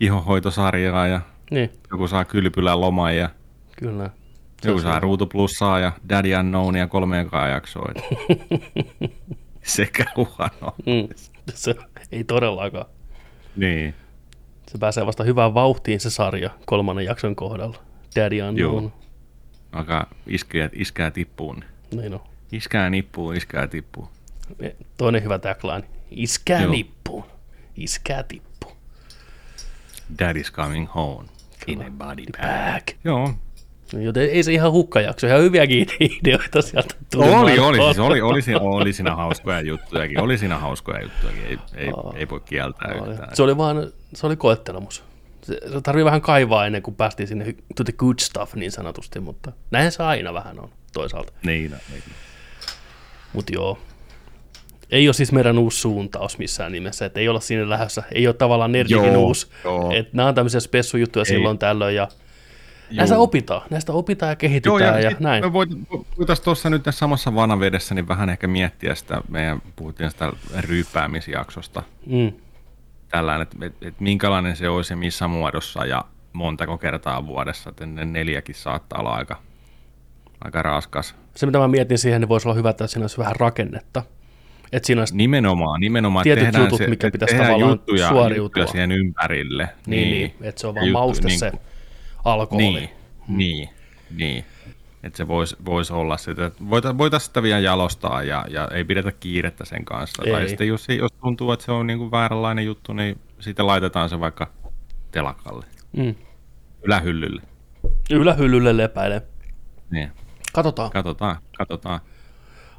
ihohoitosarjaa 0.00 1.06
ja 1.06 1.20
Niin, 1.50 1.70
joku 1.90 2.08
saa 2.08 2.24
kylpylän 2.24 2.80
loman 2.80 3.16
ja 3.16 3.30
kyllä. 3.78 4.10
Se 4.62 4.68
joku 4.68 4.80
saa 4.80 5.00
ruutuplussaa 5.00 5.78
ja 5.78 5.92
Daddy 6.08 6.36
Unknownia 6.36 6.86
kolme 6.86 7.20
ekaa 7.20 7.48
jaksoa. 7.48 7.92
Sekä 9.62 10.04
huono. 10.16 10.74
Mm, 10.86 11.08
se 11.54 11.74
ei 12.12 12.24
todellakaan. 12.24 12.86
Niin. 13.56 13.94
Se 14.66 14.78
pääsee 14.78 15.06
vasta 15.06 15.24
hyvään 15.24 15.54
vauhtiin 15.54 16.00
se 16.00 16.10
sarja 16.10 16.50
kolmannen 16.66 17.04
jakson 17.04 17.36
kohdalla. 17.36 17.78
Daddy 18.16 18.42
Unknown. 18.42 18.82
Joo. 18.82 18.92
Alkaa 19.72 20.10
iskeä, 20.26 20.70
iskää 20.72 21.10
tippuun. 21.10 21.64
Niin 21.90 22.14
on. 22.14 22.20
Iskää 22.52 22.90
nippuun, 22.90 23.36
iskää 23.36 23.66
tippuun. 23.66 24.08
Toinen 24.96 25.22
hyvä 25.22 25.38
tagline. 25.38 25.84
Iskää 26.10 26.62
Joo. 26.62 26.70
nippuun. 26.70 27.24
Iskää 27.76 28.22
tippuun. 28.22 28.76
Daddy's 30.22 30.52
coming 30.52 30.94
home. 30.94 31.28
In 31.66 31.82
a 31.82 31.90
body 31.90 32.24
bag. 32.32 32.72
Back. 32.72 32.88
Joo. 33.04 33.34
Joten 34.02 34.30
ei 34.30 34.42
se 34.42 34.52
ihan 34.52 34.72
hukkajakso. 34.72 35.26
Ihan 35.26 35.40
hyviäkin 35.40 35.86
ideoita 36.00 36.62
sieltä 36.62 36.94
tuli. 37.12 37.24
Oli, 37.24 37.34
oli, 37.34 37.58
maailmalta. 37.58 37.92
siis 37.94 37.98
oli, 37.98 38.20
oli, 38.20 38.42
siinä, 38.42 38.60
oli 38.60 38.92
siinä 38.92 39.14
hauskoja 39.16 39.60
juttujakin. 39.60 40.20
Oli 40.20 40.38
siinä 40.38 40.58
hauskoja 40.58 41.02
juttujakin. 41.02 41.42
Ei, 41.46 41.58
ei, 41.76 41.92
ei 42.14 42.28
voi 42.28 42.40
kieltää 42.40 42.94
Oli. 43.00 43.10
yhtään. 43.10 43.36
Se 43.36 43.42
oli 43.42 43.56
vaan, 43.56 43.92
se 44.14 44.26
oli 44.26 44.36
koettelemus. 44.36 45.04
Se, 45.42 45.60
se 45.72 45.80
tarvii 45.80 46.04
vähän 46.04 46.20
kaivaa 46.20 46.66
ennen 46.66 46.82
kuin 46.82 46.94
päästiin 46.94 47.26
sinne 47.26 47.54
to 47.76 47.84
the 47.84 47.92
good 47.92 48.18
stuff 48.20 48.54
niin 48.54 48.72
sanotusti, 48.72 49.20
mutta 49.20 49.52
näin 49.70 49.92
se 49.92 50.02
aina 50.02 50.34
vähän 50.34 50.60
on 50.60 50.68
toisaalta. 50.92 51.32
Niin, 51.46 51.70
no, 51.70 51.76
niin. 51.90 52.02
Mutta 53.32 53.52
joo, 53.54 53.78
ei 54.90 55.08
ole 55.08 55.14
siis 55.14 55.32
meidän 55.32 55.58
uusi 55.58 55.80
suuntaus 55.80 56.38
missään 56.38 56.72
nimessä, 56.72 57.06
että 57.06 57.20
ei 57.20 57.28
olla 57.28 57.40
siinä 57.40 57.68
lähdössä, 57.70 58.02
ei 58.12 58.26
ole 58.26 58.34
tavallaan 58.34 58.72
Nerdikin 58.72 59.12
Joo, 59.12 59.16
uusi. 59.22 59.46
joo. 59.64 59.92
Et 59.94 60.12
nämä 60.12 60.28
on 60.28 60.34
tämmöisiä 60.34 60.60
spessujuttuja 60.60 61.24
silloin 61.24 61.58
tällöin 61.58 61.96
ja 61.96 62.08
näistä 62.90 63.18
opitaan, 63.18 63.62
näistä 63.70 63.92
opitaan 63.92 64.30
ja 64.30 64.36
kehitytään 64.36 64.80
Joo, 64.80 64.88
ja, 64.98 65.00
ja 65.00 65.16
näin. 65.20 65.44
Me 65.44 65.52
voit- 65.52 65.88
voitaisiin 66.18 66.44
tuossa 66.44 66.70
nyt 66.70 66.82
tässä 66.82 66.98
samassa 66.98 67.34
vanavedessä 67.34 67.94
niin 67.94 68.08
vähän 68.08 68.30
ehkä 68.30 68.46
miettiä 68.46 68.94
sitä, 68.94 69.20
meidän 69.28 69.62
puhuttiin 69.76 70.10
sitä 70.10 70.32
ryyppäämisjaksosta, 70.60 71.82
Mm. 72.06 72.32
tällainen, 73.08 73.42
että 73.42 73.66
et, 73.66 73.74
et 73.82 74.00
minkälainen 74.00 74.56
se 74.56 74.68
olisi 74.68 74.92
ja 74.92 74.96
missä 74.96 75.28
muodossa 75.28 75.86
ja 75.86 76.04
montako 76.32 76.78
kertaa 76.78 77.26
vuodessa, 77.26 77.70
että 77.70 77.86
ne 77.86 78.04
neljäkin 78.04 78.54
saattaa 78.54 79.00
olla 79.00 79.14
aika, 79.14 79.36
aika 80.40 80.62
raskas. 80.62 81.14
Se 81.34 81.46
mitä 81.46 81.58
mä 81.58 81.68
mietin 81.68 81.98
siihen, 81.98 82.20
niin 82.20 82.28
voisi 82.28 82.48
olla 82.48 82.56
hyvä, 82.56 82.70
että 82.70 82.86
siinä 82.86 83.02
olisi 83.04 83.18
vähän 83.18 83.36
rakennetta. 83.36 84.02
Että 84.72 84.86
siinä 84.86 85.00
olisi, 85.02 85.16
Nimenomaan, 85.16 85.80
nimenomaan. 85.80 86.22
Tietyt 86.24 86.44
tehdään 86.44 86.64
jutut, 86.64 86.78
se, 86.78 86.86
mikä 86.86 87.10
pitäisi 87.10 87.36
tavallaan 87.36 87.70
juttuja, 87.70 88.08
suoriutua. 88.08 88.44
juttuja 88.44 88.66
siihen 88.66 88.92
ympärille. 88.92 89.68
niin, 89.86 90.10
niin, 90.10 90.34
että 90.40 90.60
se 90.60 90.66
on 90.66 90.74
vaan 90.74 90.86
Juttu- 90.86 90.98
mauste 90.98 91.28
niin 91.28 91.38
se 91.38 91.52
alkoholi. 92.24 92.66
Niin, 92.72 92.90
niin, 93.28 93.68
niin. 94.16 94.44
Että 95.02 95.16
se 95.16 95.28
voisi 95.28 95.56
vois 95.64 95.90
olla 95.90 96.16
sitä, 96.16 96.46
että 96.46 96.64
voita- 96.70 96.98
voitaisiin 96.98 97.26
sitä 97.26 97.42
vielä 97.42 97.60
jalostaa 97.60 98.22
ja, 98.22 98.44
ja 98.50 98.68
ei 98.72 98.84
pidetä 98.84 99.12
kiirettä 99.12 99.64
sen 99.64 99.84
kanssa. 99.84 100.22
Ei. 100.26 100.32
Tai 100.32 100.48
sitten 100.48 100.68
jos, 100.68 100.88
jos 100.88 101.12
tuntuu, 101.20 101.52
että 101.52 101.64
se 101.64 101.72
on 101.72 101.86
niinku 101.86 102.10
vääränlainen 102.10 102.64
juttu, 102.64 102.92
niin 102.92 103.18
sitten 103.40 103.66
laitetaan 103.66 104.08
se 104.08 104.20
vaikka 104.20 104.50
telakalle, 105.10 105.66
Mm. 105.96 106.14
ylähyllylle. 106.82 107.42
Ylähyllylle 108.10 108.76
lepäilee. 108.76 109.22
Niin. 109.90 110.10
Katsotaan. 110.52 110.90
Katsotaan, 110.90 111.36
katsotaan. 111.58 112.00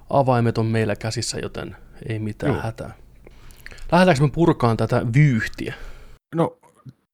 Avaimet 0.10 0.58
on 0.58 0.66
meillä 0.66 0.96
käsissä, 0.96 1.38
joten 1.40 1.76
ei 2.10 2.20
mitään 2.20 2.54
Joo. 2.54 2.62
hätää. 2.62 2.94
Lähdetäänkö 3.92 4.24
me 4.24 4.30
purkaan 4.30 4.78
tätä 4.78 5.02
vyyhtiä? 5.16 5.74
No, 6.36 6.58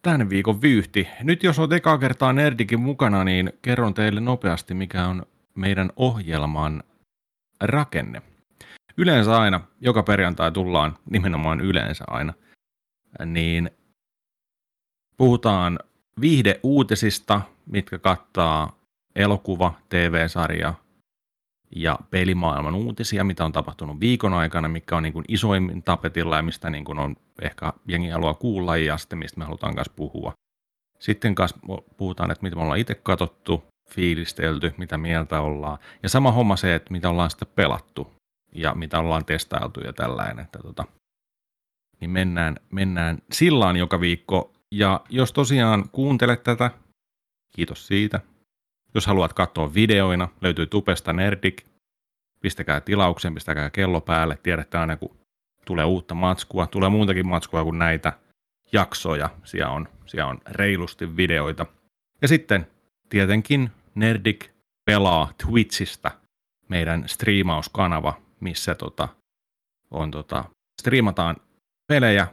tämän 0.02 0.30
viikon 0.30 0.62
vyyhti. 0.62 1.08
Nyt 1.24 1.44
jos 1.44 1.60
olet 1.60 1.72
ekaa 1.72 1.98
kertaa 1.98 2.34
Nerdikin 2.34 2.80
mukana, 2.80 3.24
niin 3.24 3.54
kerron 3.62 3.94
teille 3.94 4.22
nopeasti, 4.22 4.74
mikä 4.74 5.08
on 5.08 5.26
meidän 5.56 5.90
ohjelman 5.96 6.84
rakenne. 7.62 8.22
Yleensä 8.98 9.40
aina, 9.40 9.62
joka 9.82 10.04
perjantai 10.04 10.52
tullaan, 10.52 10.98
nimenomaan 11.10 11.62
yleensä 11.62 12.04
aina, 12.08 12.34
niin 13.26 13.72
puhutaan 15.18 15.80
viihdeuutisista, 16.22 17.42
mitkä 17.66 18.00
kattaa 18.00 18.80
elokuva, 19.16 19.74
TV-sarja 19.90 20.74
ja 21.76 22.00
pelimaailman 22.10 22.76
uutisia, 22.76 23.24
mitä 23.24 23.46
on 23.46 23.52
tapahtunut 23.52 24.00
viikon 24.00 24.34
aikana, 24.34 24.68
mikä 24.68 24.98
on 24.98 25.04
niin 25.04 25.14
kuin 25.14 25.26
isoimmin 25.28 25.84
tapetilla 25.84 26.36
ja 26.36 26.42
mistä 26.42 26.70
niin 26.70 26.86
kuin 26.86 27.00
on 27.00 27.16
ehkä 27.42 27.74
jengi 27.88 28.10
haluaa 28.10 28.34
kuulla 28.34 28.78
ja 28.78 28.98
sitten 28.98 29.20
mistä 29.20 29.40
me 29.40 29.46
halutaan 29.46 29.76
kanssa 29.76 29.94
puhua. 29.96 30.34
Sitten 31.00 31.36
kanssa 31.36 31.58
puhutaan, 31.98 32.32
että 32.32 32.44
mitä 32.44 32.56
me 32.56 32.62
ollaan 32.62 32.80
itse 32.80 32.96
katsottu, 32.96 33.64
fiilistelty, 33.90 34.74
mitä 34.78 34.98
mieltä 34.98 35.42
ollaan. 35.42 35.78
Ja 36.04 36.10
sama 36.10 36.32
homma 36.32 36.56
se, 36.56 36.76
että 36.76 36.92
mitä 36.92 37.10
ollaan 37.10 37.30
sitten 37.30 37.48
pelattu 37.56 38.14
ja 38.56 38.76
mitä 38.76 39.00
ollaan 39.00 39.26
testailtu 39.26 39.80
ja 39.80 39.94
tällainen. 39.94 40.40
Että 40.40 40.60
tota, 40.60 40.86
niin 42.00 42.12
mennään, 42.12 42.56
mennään 42.72 43.18
sillaan 43.32 43.78
joka 43.78 44.00
viikko. 44.00 44.54
Ja 44.72 45.02
jos 45.10 45.34
tosiaan 45.34 45.90
kuuntelet 45.92 46.44
tätä, 46.44 46.72
kiitos 47.56 47.88
siitä. 47.88 48.20
Jos 48.94 49.08
haluat 49.08 49.34
katsoa 49.34 49.74
videoina, 49.74 50.30
löytyy 50.42 50.68
Tupesta 50.68 51.14
Nerdik. 51.14 51.66
Pistäkää 52.42 52.82
tilauksen, 52.82 53.34
pistäkää 53.34 53.70
kello 53.70 54.02
päälle. 54.02 54.38
Tiedätte 54.44 54.78
aina, 54.78 54.98
kun 54.98 55.18
tulee 55.66 55.86
uutta 55.86 56.16
matskua. 56.16 56.68
Tulee 56.68 56.90
muutakin 56.90 57.28
matskua 57.28 57.64
kuin 57.64 57.80
näitä 57.80 58.14
jaksoja. 58.72 59.30
Siellä 59.44 59.72
on, 59.72 59.88
siellä 60.06 60.30
on 60.30 60.40
reilusti 60.48 61.18
videoita. 61.18 61.66
Ja 62.22 62.28
sitten 62.28 62.68
tietenkin 63.10 63.72
Nerdik 63.96 64.50
pelaa 64.86 65.34
Twitchistä 65.46 66.12
meidän 66.70 67.04
striimauskanava, 67.08 68.22
missä 68.40 68.76
tota, 68.76 69.08
on 69.92 70.12
tota, 70.12 70.46
striimataan 70.82 71.36
pelejä. 71.88 72.28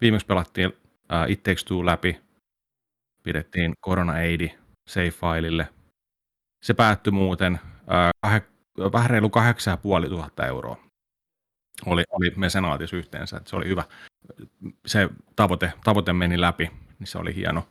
Viimeksi 0.00 0.26
pelattiin 0.26 0.68
uh, 0.68 1.30
It 1.30 1.42
Takes 1.42 1.64
Two 1.64 1.86
läpi. 1.86 2.20
Pidettiin 3.22 3.72
Corona 3.84 4.12
Aidi 4.12 4.50
save-filille. 4.90 5.77
Se 6.62 6.74
päättyi 6.74 7.10
muuten 7.10 7.60
kah- 8.26 8.92
vähän 8.92 9.10
reilu 9.10 9.30
8500 9.30 10.46
euroa. 10.46 10.76
Oli, 11.86 12.04
oli 12.10 12.32
mesenaatis 12.36 12.92
yhteensä, 12.92 13.36
että 13.36 13.50
se 13.50 13.56
oli 13.56 13.68
hyvä. 13.68 13.84
Se 14.86 15.08
tavoite, 15.36 15.72
tavoite 15.84 16.12
meni 16.12 16.40
läpi, 16.40 16.70
niin 16.98 17.06
se 17.06 17.18
oli 17.18 17.34
hieno 17.34 17.68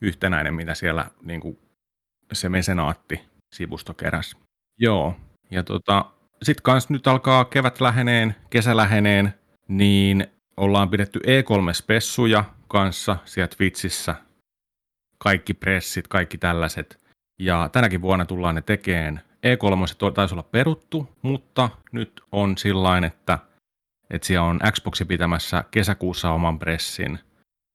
yhtenäinen, 0.00 0.54
mitä 0.54 0.74
siellä 0.74 1.10
niin 1.22 1.40
kuin 1.40 1.58
se 2.32 2.48
mesenaatti 2.48 3.20
sivusto 3.54 3.94
keräs. 3.94 4.36
Joo, 4.78 5.16
ja 5.50 5.62
tota, 5.62 6.04
sitten 6.42 6.62
kans 6.62 6.90
nyt 6.90 7.06
alkaa 7.06 7.44
kevät 7.44 7.80
läheneen, 7.80 8.36
kesä 8.50 8.76
läheneen, 8.76 9.34
niin 9.68 10.26
ollaan 10.56 10.90
pidetty 10.90 11.18
E3-spessuja 11.18 12.44
kanssa 12.68 13.16
siellä 13.24 13.48
Twitchissä. 13.48 14.14
Kaikki 15.18 15.54
pressit, 15.54 16.08
kaikki 16.08 16.38
tällaiset. 16.38 17.00
Ja 17.40 17.68
tänäkin 17.72 18.02
vuonna 18.02 18.24
tullaan 18.24 18.54
ne 18.54 18.62
tekeen. 18.62 19.20
E3 19.46 20.12
taisi 20.14 20.34
olla 20.34 20.42
peruttu, 20.42 21.08
mutta 21.22 21.70
nyt 21.92 22.22
on 22.32 22.58
sillain, 22.58 23.04
että, 23.04 23.38
että 24.10 24.26
siellä 24.26 24.46
on 24.46 24.60
Xboxi 24.72 25.04
pitämässä 25.04 25.64
kesäkuussa 25.70 26.30
oman 26.30 26.58
pressin. 26.58 27.18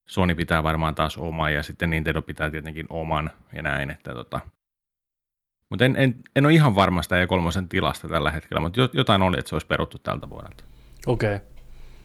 Sony 0.10 0.36
pitää 0.36 0.64
varmaan 0.64 0.96
taas 0.96 1.18
oman 1.18 1.54
ja 1.54 1.64
sitten 1.64 1.90
Nintendo 1.90 2.22
pitää 2.22 2.52
tietenkin 2.52 2.86
oman 2.90 3.32
ja 3.54 3.62
näin, 3.62 3.92
että 3.92 4.14
tota, 4.14 4.40
Mutta 5.70 5.86
en, 5.86 5.96
en, 5.96 6.16
en 6.36 6.46
ole 6.46 6.54
ihan 6.54 6.76
varma 6.76 7.02
sitä 7.02 7.26
E3 7.26 7.68
tilasta 7.70 8.08
tällä 8.08 8.32
hetkellä, 8.32 8.62
mutta 8.62 8.90
jotain 8.94 9.22
oli, 9.22 9.40
että 9.40 9.50
se 9.50 9.56
olisi 9.56 9.68
peruttu 9.68 9.98
tältä 9.98 10.30
vuodelta. 10.30 10.64
Okei. 11.08 11.36
Okay. 11.36 11.48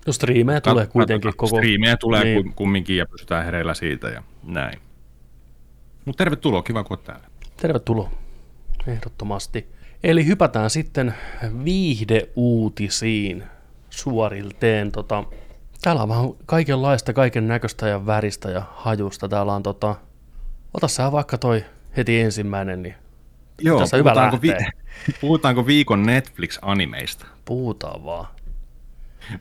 No 0.07 0.13
striimejä 0.13 0.61
tulee 0.61 0.87
kuitenkin 0.87 1.31
koko... 1.37 1.47
Striimejä 1.47 1.97
tulee 1.97 2.25
niin. 2.25 2.55
kumminkin 2.55 2.97
ja 2.97 3.07
pysytään 3.07 3.45
hereillä 3.45 3.75
siitä 3.75 4.09
ja 4.09 4.23
näin. 4.43 4.81
Mutta 6.05 6.19
tervetuloa, 6.19 6.63
kiva 6.63 6.85
kun 6.85 6.99
täällä. 6.99 7.30
Tervetuloa, 7.61 8.11
ehdottomasti. 8.87 9.69
Eli 10.03 10.27
hypätään 10.27 10.71
sitten 10.71 11.15
viihdeuutisiin 11.65 13.45
suorilteen. 13.91 14.93
Tota, 14.93 15.25
täällä 15.83 16.03
on 16.03 16.09
vähän 16.09 16.31
kaikenlaista, 16.47 17.13
kaiken 17.13 17.49
näköistä 17.49 17.89
ja 17.89 18.07
väristä 18.07 18.51
ja 18.51 18.63
hajusta. 18.75 19.29
Täällä 19.29 19.55
on 19.55 19.63
tota, 19.63 19.95
ota 20.75 20.89
sä 20.89 21.13
vaikka 21.13 21.39
toi 21.39 21.65
heti 21.97 22.21
ensimmäinen, 22.21 22.83
niin 22.83 22.95
Joo, 23.61 23.81
tässä 23.81 23.97
hyvä 23.97 24.11
puhutaanko, 24.11 24.43
vi- 24.43 24.55
puhutaanko 25.21 25.67
viikon 25.67 26.07
Netflix-animeista? 26.07 27.27
Puhutaan 27.45 28.05
vaan. 28.05 28.27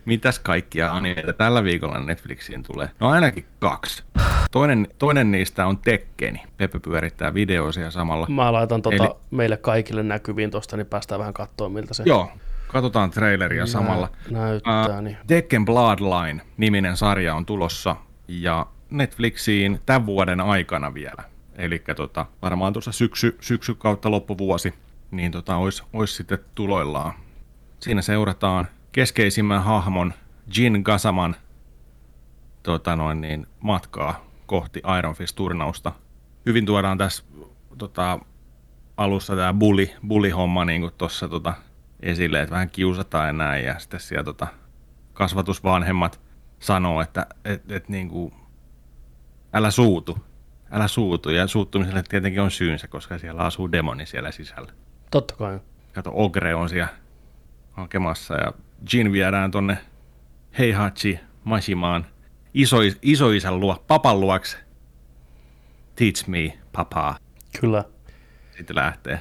Mitäs 0.04 0.38
kaikkia 0.38 0.92
animeita 0.92 1.32
tällä 1.32 1.64
viikolla 1.64 2.00
Netflixiin 2.00 2.62
tulee? 2.62 2.90
No 3.00 3.08
ainakin 3.08 3.46
kaksi. 3.58 4.02
Toinen, 4.50 4.88
toinen 4.98 5.30
niistä 5.30 5.66
on 5.66 5.78
Tekkeni. 5.78 6.42
Pepe 6.56 6.78
pyörittää 6.78 7.34
videoisia 7.34 7.90
samalla. 7.90 8.26
Mä 8.28 8.52
laitan 8.52 8.82
tota 8.82 9.04
Eli... 9.04 9.14
meille 9.30 9.56
kaikille 9.56 10.02
näkyviin 10.02 10.50
tosta, 10.50 10.76
niin 10.76 10.86
päästään 10.86 11.18
vähän 11.18 11.34
katsoa 11.34 11.68
miltä 11.68 11.94
se... 11.94 12.02
Joo, 12.06 12.30
katsotaan 12.68 13.10
traileria 13.10 13.62
Nä, 13.62 13.66
samalla. 13.66 14.10
Näyttää, 14.30 14.96
uh, 14.96 15.00
niin. 15.02 15.16
Tekken 15.26 15.64
Bloodline 15.64 16.42
niminen 16.56 16.96
sarja 16.96 17.34
on 17.34 17.46
tulossa 17.46 17.96
ja 18.28 18.66
Netflixiin 18.90 19.80
tämän 19.86 20.06
vuoden 20.06 20.40
aikana 20.40 20.94
vielä. 20.94 21.22
Eli 21.56 21.82
tota, 21.96 22.26
varmaan 22.42 22.72
tuossa 22.72 22.92
syksy, 22.92 23.36
syksy 23.40 23.74
kautta 23.74 24.10
loppuvuosi, 24.10 24.74
niin 25.10 25.32
tota, 25.32 25.56
olisi 25.56 25.82
olis 25.92 26.16
sitten 26.16 26.38
tuloillaan. 26.54 27.12
Siinä 27.80 28.02
seurataan 28.02 28.68
keskeisimmän 28.92 29.64
hahmon 29.64 30.14
Jin 30.56 30.82
Gasaman 30.82 31.36
tota 32.62 32.96
noin, 32.96 33.20
niin, 33.20 33.46
matkaa 33.60 34.24
kohti 34.46 34.82
Iron 34.98 35.14
Fist-turnausta. 35.14 35.92
Hyvin 36.46 36.66
tuodaan 36.66 36.98
tässä 36.98 37.24
tota, 37.78 38.18
alussa 38.96 39.36
tämä 39.36 39.54
bully, 39.54 39.88
bully-homma 40.08 40.64
niin 40.64 40.90
tuossa 40.98 41.28
tota, 41.28 41.54
esille, 42.00 42.40
että 42.40 42.54
vähän 42.54 42.70
kiusataan 42.70 43.26
ja 43.26 43.32
näin, 43.32 43.64
ja 43.64 43.78
sitten 43.78 44.00
siellä 44.00 44.24
tota, 44.24 44.46
kasvatusvanhemmat 45.12 46.20
sanoo, 46.58 47.00
että 47.00 47.26
et, 47.44 47.72
et, 47.72 47.88
niin 47.88 48.08
kuin, 48.08 48.34
älä 49.52 49.70
suutu, 49.70 50.18
älä 50.70 50.88
suutu, 50.88 51.30
ja 51.30 51.46
suuttumiselle 51.46 52.02
tietenkin 52.02 52.42
on 52.42 52.50
syynsä, 52.50 52.88
koska 52.88 53.18
siellä 53.18 53.42
asuu 53.42 53.72
demoni 53.72 54.06
siellä 54.06 54.30
sisällä. 54.30 54.72
Totta 55.10 55.34
kai. 55.36 55.60
Kato, 55.92 56.10
Ogre 56.14 56.54
on 56.54 56.68
siellä 56.68 56.99
hakemassa, 57.72 58.34
ja 58.34 58.52
Jin 58.92 59.12
viedään 59.12 59.50
tonne 59.50 59.78
Heihachi 60.58 61.20
Mashimaan 61.44 62.06
iso, 62.54 62.76
isoisän 63.02 63.60
luo, 63.60 63.84
papan 63.86 64.20
luokse. 64.20 64.56
Teach 65.96 66.28
me, 66.28 66.58
papa. 66.72 67.16
Kyllä. 67.60 67.84
Sitten 68.56 68.76
lähtee. 68.76 69.20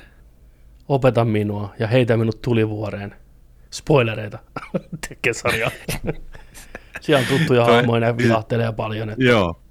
Opeta 0.88 1.26
minua 1.26 1.74
ja 1.80 1.88
heitä 1.88 2.18
minut 2.18 2.42
tulivuoreen. 2.42 3.16
Spoilereita 3.72 4.40
tekee 5.10 5.34
sarja. 5.34 5.72
Siellä 7.02 7.22
on 7.22 7.38
tuttuja 7.38 7.66
hahmoja 7.66 8.08
ja 8.08 8.18
vilahtelee 8.18 8.72
paljon. 8.72 9.10
Että... 9.10 9.24
Joo. 9.24 9.62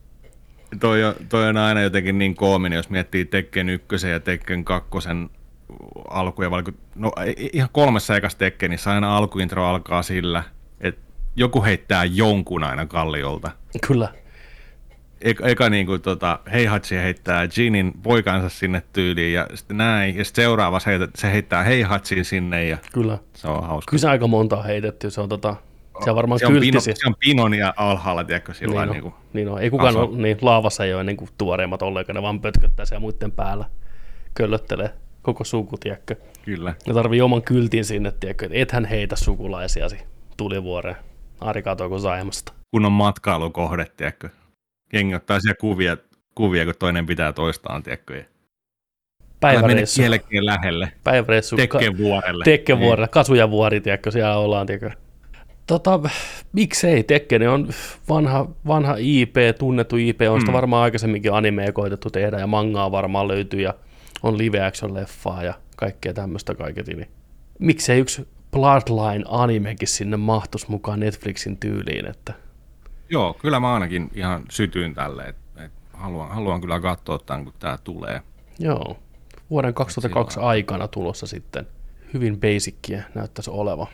Toi, 0.81 0.99
toi 1.29 1.49
on 1.49 1.57
aina 1.57 1.83
jotenkin 1.83 2.19
niin 2.19 2.35
koominen, 2.35 2.77
jos 2.77 2.91
miettii 2.91 3.25
Tekken 3.25 3.69
1 3.69 4.09
ja 4.09 4.21
Tekken 4.21 4.65
2 4.65 4.89
alkuja, 6.11 6.51
no 6.95 7.13
ihan 7.53 7.69
kolmessa 7.73 8.17
ekassa 8.17 8.39
Tekkenissä 8.39 8.91
aina 8.91 9.17
alkuintro 9.17 9.67
alkaa 9.67 10.03
sillä, 10.03 10.43
että 10.81 11.01
joku 11.37 11.65
heittää 11.65 12.05
jonkun 12.05 12.65
aina 12.65 12.87
kalliolta. 12.87 13.51
Kyllä. 13.87 14.09
Eka, 15.21 15.47
eka 15.47 15.71
niin 15.71 15.87
kuin, 15.87 16.03
tota, 16.03 16.39
Heihatsi 16.53 16.97
heittää 16.97 17.49
Jinin 17.57 17.93
poikansa 18.03 18.49
sinne 18.49 18.83
tyyliin 18.93 19.33
ja 19.33 19.47
sitten 19.55 19.77
näin. 19.77 20.17
Ja 20.17 20.25
sitten 20.25 20.43
seuraava 20.43 20.81
se, 20.81 20.99
se 21.15 21.33
heittää 21.33 21.63
Heihatsin 21.63 22.25
sinne 22.25 22.65
ja 22.65 22.79
Kyllä. 22.93 23.19
se 23.35 23.49
on 23.49 23.67
hauska. 23.67 23.91
Kyllä 23.91 24.01
se 24.01 24.09
aika 24.09 24.27
monta 24.27 24.57
on 24.57 24.65
heitetty. 24.65 25.11
Se 25.11 25.21
on, 25.21 25.29
tota, 25.29 25.57
se 26.05 26.11
on 26.11 26.17
varmaan 26.17 26.39
se 26.39 26.47
on, 26.47 26.61
pino, 26.61 26.81
se 26.81 26.93
on 27.07 27.15
pinon 27.19 27.55
ja 27.55 27.75
alhaalla, 27.77 28.25
tiedätkö, 28.25 28.55
sillä 28.55 28.87
niin, 28.87 28.93
niin 28.93 29.03
kuin 29.03 29.15
niin 29.33 29.49
on. 29.49 29.63
Ei 29.63 29.71
kukaan 29.71 29.97
ole, 29.97 30.17
niin, 30.17 30.39
laavassa 30.41 30.85
ei 30.85 30.93
ole 30.93 31.01
ennen 31.01 31.17
kuin 31.17 31.31
tuoreimmat 31.39 31.83
ollenkaan, 31.83 32.15
ne 32.15 32.23
vaan 32.23 32.41
pötköttää 32.41 32.87
siellä 32.87 33.01
muiden 33.01 33.33
päällä. 33.33 33.65
Köllöttelee 34.35 34.91
koko 35.29 35.45
suku, 35.45 35.77
tiedätkö. 35.77 36.17
Kyllä. 36.45 36.75
Ne 36.87 36.95
tarvii 36.95 37.21
oman 37.21 37.43
kyltin 37.43 37.85
sinne, 37.85 38.13
tiedätkö, 38.21 38.47
että 38.47 38.59
ethän 38.59 38.85
heitä 38.85 39.17
sukulaisiasi 39.17 39.99
tulivuoreen. 40.37 40.97
Ari 41.41 41.63
katoako 41.63 41.99
Saimasta. 41.99 42.53
Kun 42.71 42.85
on 42.85 42.93
matkailukohde, 42.93 43.87
tiedätkö. 43.97 44.29
Jengi 44.93 45.15
ottaa 45.15 45.41
siellä 45.41 45.57
kuvia, 45.61 45.97
kuvia, 46.35 46.65
kun 46.65 46.75
toinen 46.79 47.07
pitää 47.07 47.33
toistaan, 47.33 47.83
tiedätkö. 47.83 48.25
Päiväreissu. 49.41 50.01
Päiväreissu. 50.01 50.29
lähelle. 50.41 50.93
Päiväreissu. 51.05 51.57
Tekkevuorelle. 51.57 52.45
Tekkevuorelle. 52.45 53.07
Niin. 53.07 53.11
Kasujavuori, 53.11 53.81
tiedätkö, 53.81 54.11
siellä 54.11 54.37
ollaan, 54.37 54.67
tiedätkö. 54.67 54.91
Tota, 55.67 56.01
miksei 56.53 57.03
Tekkeni 57.03 57.47
on 57.47 57.69
vanha, 58.09 58.49
vanha 58.67 58.95
IP, 58.99 59.37
tunnettu 59.59 59.97
IP, 59.97 60.21
on 60.31 60.41
sitä 60.41 60.53
mm. 60.53 60.57
varmaan 60.57 60.83
aikaisemminkin 60.83 61.33
animea 61.33 61.73
koitettu 61.73 62.11
tehdä 62.11 62.39
ja 62.39 62.47
mangaa 62.47 62.93
varmaan 62.93 63.29
löytyy 63.29 63.61
ja 63.61 63.75
on 64.23 64.39
live 64.39 64.67
action 64.67 64.95
leffaa 64.95 65.43
ja 65.43 65.55
kaikkea 65.77 66.15
tämmöistä 66.15 66.55
kaiketi, 66.55 66.95
niin 66.95 67.11
miksei 67.59 68.01
yksi 68.01 68.29
Bloodline-animekin 68.57 69.89
sinne 69.89 70.17
mahtus 70.17 70.69
mukaan 70.69 71.01
Netflixin 71.01 71.57
tyyliin, 71.57 72.07
että... 72.07 72.33
Joo, 73.11 73.35
kyllä 73.35 73.61
mä 73.61 73.75
ainakin 73.75 74.11
ihan 74.15 74.45
sytyin 74.51 74.95
tälle, 74.95 75.25
että 75.25 75.65
et 75.65 75.73
haluan, 75.93 76.29
haluan 76.29 76.61
kyllä 76.61 76.81
katsoa 76.81 77.19
tämän, 77.19 77.45
kun 77.45 77.55
tämä 77.59 77.79
tulee. 77.85 78.23
Joo, 78.59 78.99
vuoden 79.51 79.75
2002 79.75 80.35
Sillä... 80.35 80.47
aikana 80.47 80.89
tulossa 80.89 81.27
sitten. 81.27 81.67
Hyvin 82.15 82.41
basickia 82.41 83.03
näyttäisi 83.15 83.51
oleva. 83.51 83.87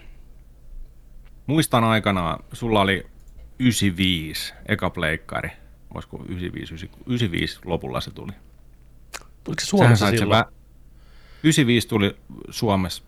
Muistan 1.47 1.85
aikana, 1.85 2.39
sulla 2.53 2.81
oli 2.81 3.07
95 3.59 4.55
eka 4.67 4.91
pleikkari. 4.91 5.51
Olisiko 5.95 6.25
95, 6.29 6.75
95 6.75 7.59
lopulla 7.65 8.01
se 8.01 8.11
tuli. 8.11 8.33
Tuliko 9.45 9.61
se 9.61 9.67
Suomessa 9.67 10.11
silloin? 10.11 10.45
Se 10.45 10.51
vä- 10.51 10.53
95 11.43 11.89
tuli 11.89 12.17
Suomessa 12.51 13.03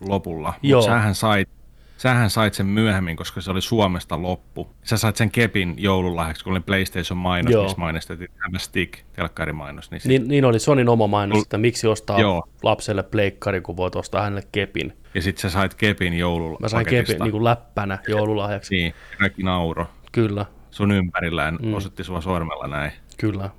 lopulla, 0.00 0.54
mutta 0.62 0.84
sähän 0.84 1.14
sait, 1.14 1.48
sähän 1.96 2.30
sait 2.30 2.54
sen 2.54 2.66
myöhemmin, 2.66 3.16
koska 3.16 3.40
se 3.40 3.50
oli 3.50 3.62
Suomesta 3.62 4.22
loppu. 4.22 4.70
Sä 4.82 4.96
sait 4.96 5.16
sen 5.16 5.30
kepin 5.30 5.74
joululahjaksi, 5.78 6.44
kun 6.44 6.52
oli 6.52 6.60
PlayStation 6.60 7.16
mainos, 7.16 7.52
Joo. 7.52 7.62
missä 7.62 7.78
mainostettiin 7.78 8.30
tämä 8.42 8.58
Stick, 8.58 9.00
telkkarimainos. 9.12 9.90
Niin, 9.90 10.00
niin, 10.04 10.28
niin 10.28 10.44
oli 10.44 10.58
Sonin 10.58 10.88
oma 10.88 11.06
mainos, 11.06 11.42
että 11.42 11.58
miksi 11.58 11.86
ostaa 11.86 12.20
Joo. 12.20 12.48
lapselle 12.62 13.02
pleikkari, 13.02 13.60
kun 13.60 13.76
voit 13.76 13.96
ostaa 13.96 14.22
hänelle 14.22 14.48
kepin. 14.52 14.96
Ja 15.14 15.22
sitten 15.22 15.42
sä 15.42 15.50
sait 15.50 15.74
kepin 15.74 16.14
joululahjaksi. 16.14 16.62
Mä 16.62 16.68
sain 16.68 16.86
kepin 16.86 17.16
niin 17.22 17.32
kuin 17.32 17.44
läppänä 17.44 17.98
joululahjaksi. 18.08 18.74
niin, 18.74 18.94
kaikki 19.18 19.42
nauro. 19.42 19.86
Kyllä. 20.12 20.46
Sun 20.70 20.92
ympärillään 20.92 21.58
mm. 21.62 21.74
osoitti 21.74 22.04
sua 22.04 22.20
sormella 22.20 22.66
näin. 22.66 22.92
Kyllä. 23.16 23.50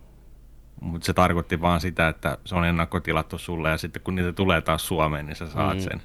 Mutta 0.84 1.06
se 1.06 1.14
tarkoitti 1.14 1.62
vaan 1.62 1.82
sitä, 1.82 2.08
että 2.08 2.38
se 2.46 2.56
on 2.56 2.66
ennakkotilattu 2.66 3.38
sulle 3.38 3.70
ja 3.70 3.78
sitten 3.78 4.02
kun 4.02 4.16
niitä 4.16 4.34
tulee 4.34 4.62
taas 4.62 4.88
Suomeen, 4.88 5.26
niin 5.26 5.36
sä 5.36 5.48
saat 5.48 5.78
mm. 5.78 5.82
sen. 5.82 6.02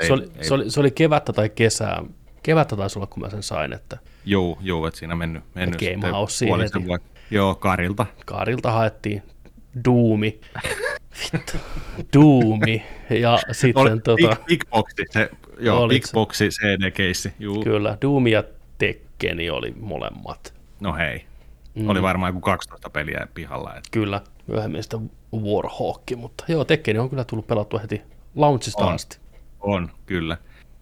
Ei, 0.00 0.06
se, 0.06 0.12
oli, 0.12 0.22
ei. 0.36 0.44
Se, 0.44 0.54
oli, 0.54 0.70
se 0.70 0.80
oli 0.80 0.90
kevättä 0.90 1.32
tai 1.32 1.48
kesää. 1.48 2.02
Kevättä 2.42 2.76
taisi 2.76 2.98
olla, 2.98 3.06
kun 3.06 3.22
mä 3.22 3.30
sen 3.30 3.42
sain. 3.42 3.72
Että... 3.72 3.98
Joo, 4.24 4.58
joo, 4.60 4.86
että 4.86 4.98
siinä 4.98 5.14
mennyt, 5.14 5.44
mennyt 5.54 5.80
Game 5.80 6.06
heti. 6.62 6.86
Vuotta. 6.86 7.08
Joo, 7.30 7.54
Karilta. 7.54 8.06
Karilta 8.26 8.72
haettiin 8.72 9.22
Duumi. 9.84 10.40
Vittu. 11.32 11.58
Duumi. 12.16 12.82
Ja 13.10 13.38
sitten 13.52 13.82
oli 13.82 14.00
tota... 14.00 14.28
Big, 14.28 14.46
big 14.46 14.70
Boxi, 14.70 15.04
se, 15.10 15.30
joo, 15.58 15.88
Big 15.88 16.04
Boxi 16.12 16.48
CD-keissi. 16.48 17.32
Juu. 17.38 17.64
Kyllä, 17.64 17.98
Duumi 18.02 18.30
ja 18.30 18.44
Tekkeni 18.78 19.50
oli 19.50 19.74
molemmat. 19.80 20.54
No 20.80 20.94
hei. 20.94 21.29
Mm. 21.74 21.88
Oli 21.88 22.02
varmaan 22.02 22.30
joku 22.30 22.40
12 22.40 22.90
peliä 22.90 23.26
pihalla. 23.34 23.70
Että... 23.70 23.88
Kyllä, 23.90 24.22
myöhemmin 24.46 24.82
sitten 24.82 25.10
Warhawk, 25.34 26.02
mutta 26.16 26.44
joo, 26.48 26.64
Tekkeni 26.64 26.98
on 26.98 27.10
kyllä 27.10 27.24
tullut 27.24 27.46
pelattua 27.46 27.80
heti 27.80 28.02
launchista 28.34 28.84
on. 28.84 28.94
asti. 28.94 29.18
On, 29.60 29.90
kyllä. 30.06 30.36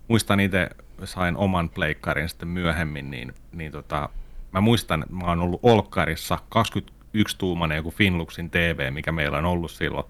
Muistan 0.09 0.41
itse, 0.41 0.71
sain 1.05 1.37
oman 1.37 1.71
pleikkarin 1.71 2.29
sitten 2.29 2.49
myöhemmin, 2.49 3.11
niin, 3.11 3.35
niin 3.53 3.73
tota, 3.73 4.09
mä 4.53 4.61
muistan, 4.61 5.03
että 5.03 5.15
mä 5.15 5.27
oon 5.27 5.41
ollut 5.41 5.61
Olkkarissa 5.63 6.39
21-tuumainen 6.55 7.77
joku 7.77 7.91
Finluxin 7.91 8.51
TV, 8.51 8.93
mikä 8.93 9.13
meillä 9.13 9.39
on 9.39 9.45
ollut 9.45 9.71
silloin, 9.71 10.07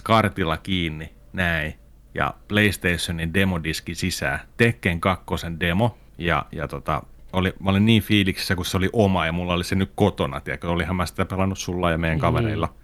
skartilla 0.00 0.56
kiinni, 0.56 1.12
näin, 1.32 1.74
ja 2.14 2.34
PlayStationin 2.48 3.34
demodiski 3.34 3.94
sisään, 3.94 4.40
Tekken 4.56 5.00
2 5.00 5.24
demo, 5.60 5.98
ja, 6.18 6.46
ja 6.52 6.68
tota, 6.68 7.02
oli, 7.32 7.54
mä 7.60 7.70
olin 7.70 7.86
niin 7.86 8.02
fiiliksissä, 8.02 8.56
kun 8.56 8.64
se 8.64 8.76
oli 8.76 8.90
oma, 8.92 9.26
ja 9.26 9.32
mulla 9.32 9.54
oli 9.54 9.64
se 9.64 9.74
nyt 9.74 9.92
kotona, 9.94 10.40
tiedätkö, 10.40 10.70
olihan 10.70 10.96
mä 10.96 11.06
sitä 11.06 11.24
pelannut 11.24 11.58
sulla 11.58 11.90
ja 11.90 11.98
meidän 11.98 12.18
mm. 12.18 12.20
kavereilla. 12.20 12.74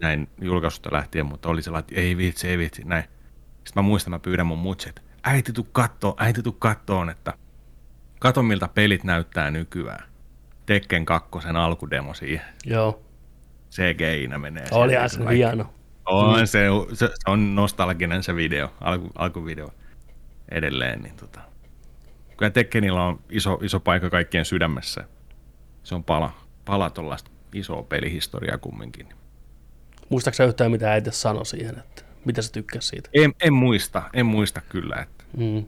näin 0.00 0.28
julkaisusta 0.40 0.92
lähtien, 0.92 1.26
mutta 1.26 1.48
oli 1.48 1.62
sellainen, 1.62 1.88
että 1.88 2.00
ei 2.00 2.16
vitsi, 2.16 2.48
ei 2.48 2.58
vitsi, 2.58 2.82
näin. 2.84 3.04
Sitten 3.64 3.72
mä 3.74 3.82
muistan, 3.82 4.10
mä 4.10 4.18
pyydän 4.18 4.46
mun 4.46 4.58
mutset, 4.58 5.02
äiti 5.22 5.52
tuu 5.52 5.68
kattoo, 5.72 6.14
äiti 6.18 6.42
tuu 6.42 6.52
kattoon, 6.52 7.10
että 7.10 7.34
kato 8.18 8.42
miltä 8.42 8.68
pelit 8.68 9.04
näyttää 9.04 9.50
nykyään. 9.50 10.04
Tekken 10.66 11.04
kakkosen 11.04 11.56
alkudemo 11.56 12.14
siihen. 12.14 12.46
Joo. 12.66 13.02
CGI-nä 13.70 14.38
menee. 14.38 14.66
Olihan 14.70 15.10
se 15.10 15.20
hieno. 15.34 15.74
On, 16.06 16.46
se, 16.46 16.66
se, 16.94 17.06
se, 17.06 17.10
on 17.26 17.54
nostalginen 17.54 18.22
se 18.22 18.36
video, 18.36 18.72
alku, 18.80 19.10
alkuvideo 19.14 19.68
edelleen. 20.50 21.00
Niin 21.00 21.16
tota. 21.16 21.40
Kyllä 22.40 22.50
Tekkenillä 22.50 23.04
on 23.04 23.20
iso, 23.30 23.58
iso 23.62 23.80
paikka 23.80 24.10
kaikkien 24.10 24.44
sydämessä. 24.44 25.04
Se 25.82 25.94
on 25.94 26.04
pala, 26.04 26.32
pala 26.64 26.90
tuollaista 26.90 27.30
isoa 27.54 27.82
pelihistoriaa 27.82 28.58
kumminkin. 28.58 29.08
Muistaaksä 30.08 30.44
yhtään 30.44 30.70
mitä 30.70 30.92
äiti 30.92 31.10
sanoi 31.12 31.46
siihen, 31.46 31.78
että 31.78 32.02
mitä 32.24 32.42
sä 32.42 32.52
tykkäsi 32.52 32.88
siitä? 32.88 33.10
En, 33.12 33.34
en 33.42 33.52
muista, 33.52 34.02
en 34.12 34.26
muista 34.26 34.60
kyllä. 34.68 34.96
Että. 34.96 35.24
Mm. 35.36 35.64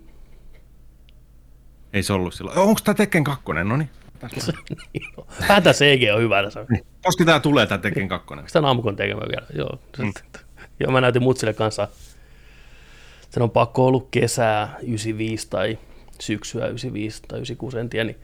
Ei 1.93 2.03
se 2.03 2.13
ollut 2.13 2.35
silloin. 2.35 2.59
Onko 2.59 2.81
tämä 2.85 2.95
Tekken 2.95 3.25
2? 3.25 3.45
No 3.65 3.77
niin. 3.77 3.91
Päätä 5.49 5.73
CG 5.73 6.15
on 6.15 6.23
hyvä 6.23 6.43
tässä. 6.43 6.67
Niin. 6.71 6.87
Koska 7.03 7.25
tämä 7.25 7.41
tulee 7.41 7.67
tämä 7.67 7.79
Tekken 7.79 8.09
2? 8.09 8.29
Sitä 8.47 8.61
Namkon 8.61 8.97
tekemään 8.97 9.29
vielä, 9.29 9.47
joo. 9.55 9.79
Mm. 9.99 10.13
Joo, 10.81 10.93
mä 10.93 11.01
näytin 11.01 11.23
mutsille 11.23 11.55
kanssa. 11.55 11.89
Sen 13.31 13.43
on 13.43 13.51
pakko 13.51 13.87
ollut 13.87 14.09
kesää 14.11 14.77
95 14.83 15.49
tai 15.51 15.79
syksyä 16.23 16.67
95 16.67 17.23
tai 17.29 17.39
96, 17.39 17.79
en 17.79 17.89
tiedä. 17.89 18.05
Niin 18.05 18.19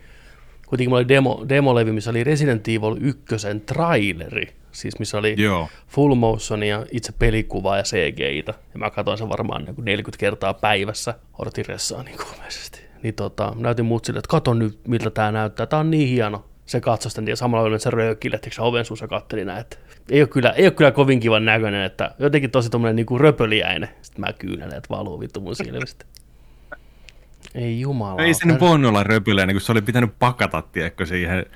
kuitenkin 0.66 0.90
mulla 0.90 1.00
oli 1.00 1.08
demo, 1.08 1.46
demolevy, 1.48 1.92
missä 1.92 2.10
oli 2.10 2.24
Resident 2.24 2.68
Evil 2.68 2.96
1 3.00 3.20
traileri. 3.66 4.54
Siis 4.72 4.98
missä 4.98 5.18
oli 5.18 5.34
Joo. 5.38 5.68
full 5.88 6.14
motion 6.14 6.62
ja 6.62 6.86
itse 6.92 7.12
pelikuvaa 7.18 7.76
ja 7.76 7.82
CGI-tä. 7.82 8.54
Ja 8.72 8.78
mä 8.78 8.90
katsoin 8.90 9.18
sen 9.18 9.28
varmaan 9.28 9.64
niin 9.64 9.74
40 9.84 10.20
kertaa 10.20 10.54
päivässä. 10.54 11.14
Odotin 11.38 11.66
ressaa 11.66 12.02
niin 12.02 12.16
kuumeisesti. 12.16 12.80
Niin 13.02 13.14
tota, 13.14 13.52
näytin 13.56 13.84
mutsille, 13.84 14.18
että 14.18 14.28
kato 14.28 14.54
nyt, 14.54 14.78
miltä 14.88 15.10
tämä 15.10 15.32
näyttää. 15.32 15.66
Tämä 15.66 15.80
on 15.80 15.90
niin 15.90 16.08
hieno. 16.08 16.44
Se 16.66 16.80
katsoi 16.80 17.10
sitä 17.10 17.30
ja 17.30 17.36
samalla 17.36 17.64
oli 17.64 17.80
se 17.80 17.90
röökille, 17.90 18.36
että 18.36 18.50
se 18.52 18.62
oven 18.62 18.84
suussa 18.84 19.08
katteli 19.08 19.44
näin, 19.44 19.60
että 19.60 19.76
ei 20.10 20.20
ole, 20.20 20.28
kyllä, 20.28 20.50
ei 20.50 20.64
ole 20.64 20.70
kyllä 20.70 20.90
kovin 20.90 21.20
kivan 21.20 21.44
näköinen, 21.44 21.82
että 21.84 22.14
jotenkin 22.18 22.50
tosi 22.50 22.70
tommonen 22.70 22.96
niinku 22.96 23.18
röpöliäinen. 23.18 23.88
Sitten 24.02 24.20
mä 24.20 24.32
kyynelen, 24.32 24.78
että 24.78 24.88
valuu 24.90 25.20
vittu 25.20 25.40
mun 25.40 25.56
silmistä. 25.56 26.04
Ei 27.54 27.80
jumala. 27.80 28.22
Ei 28.22 28.34
sen 28.34 28.60
voinut 28.60 28.88
olla 28.88 29.02
röpyläinen, 29.02 29.54
kun 29.54 29.60
se 29.60 29.72
oli 29.72 29.82
pitänyt 29.82 30.18
pakata, 30.18 30.62
tiedätkö, 30.62 31.06
siihen. 31.06 31.46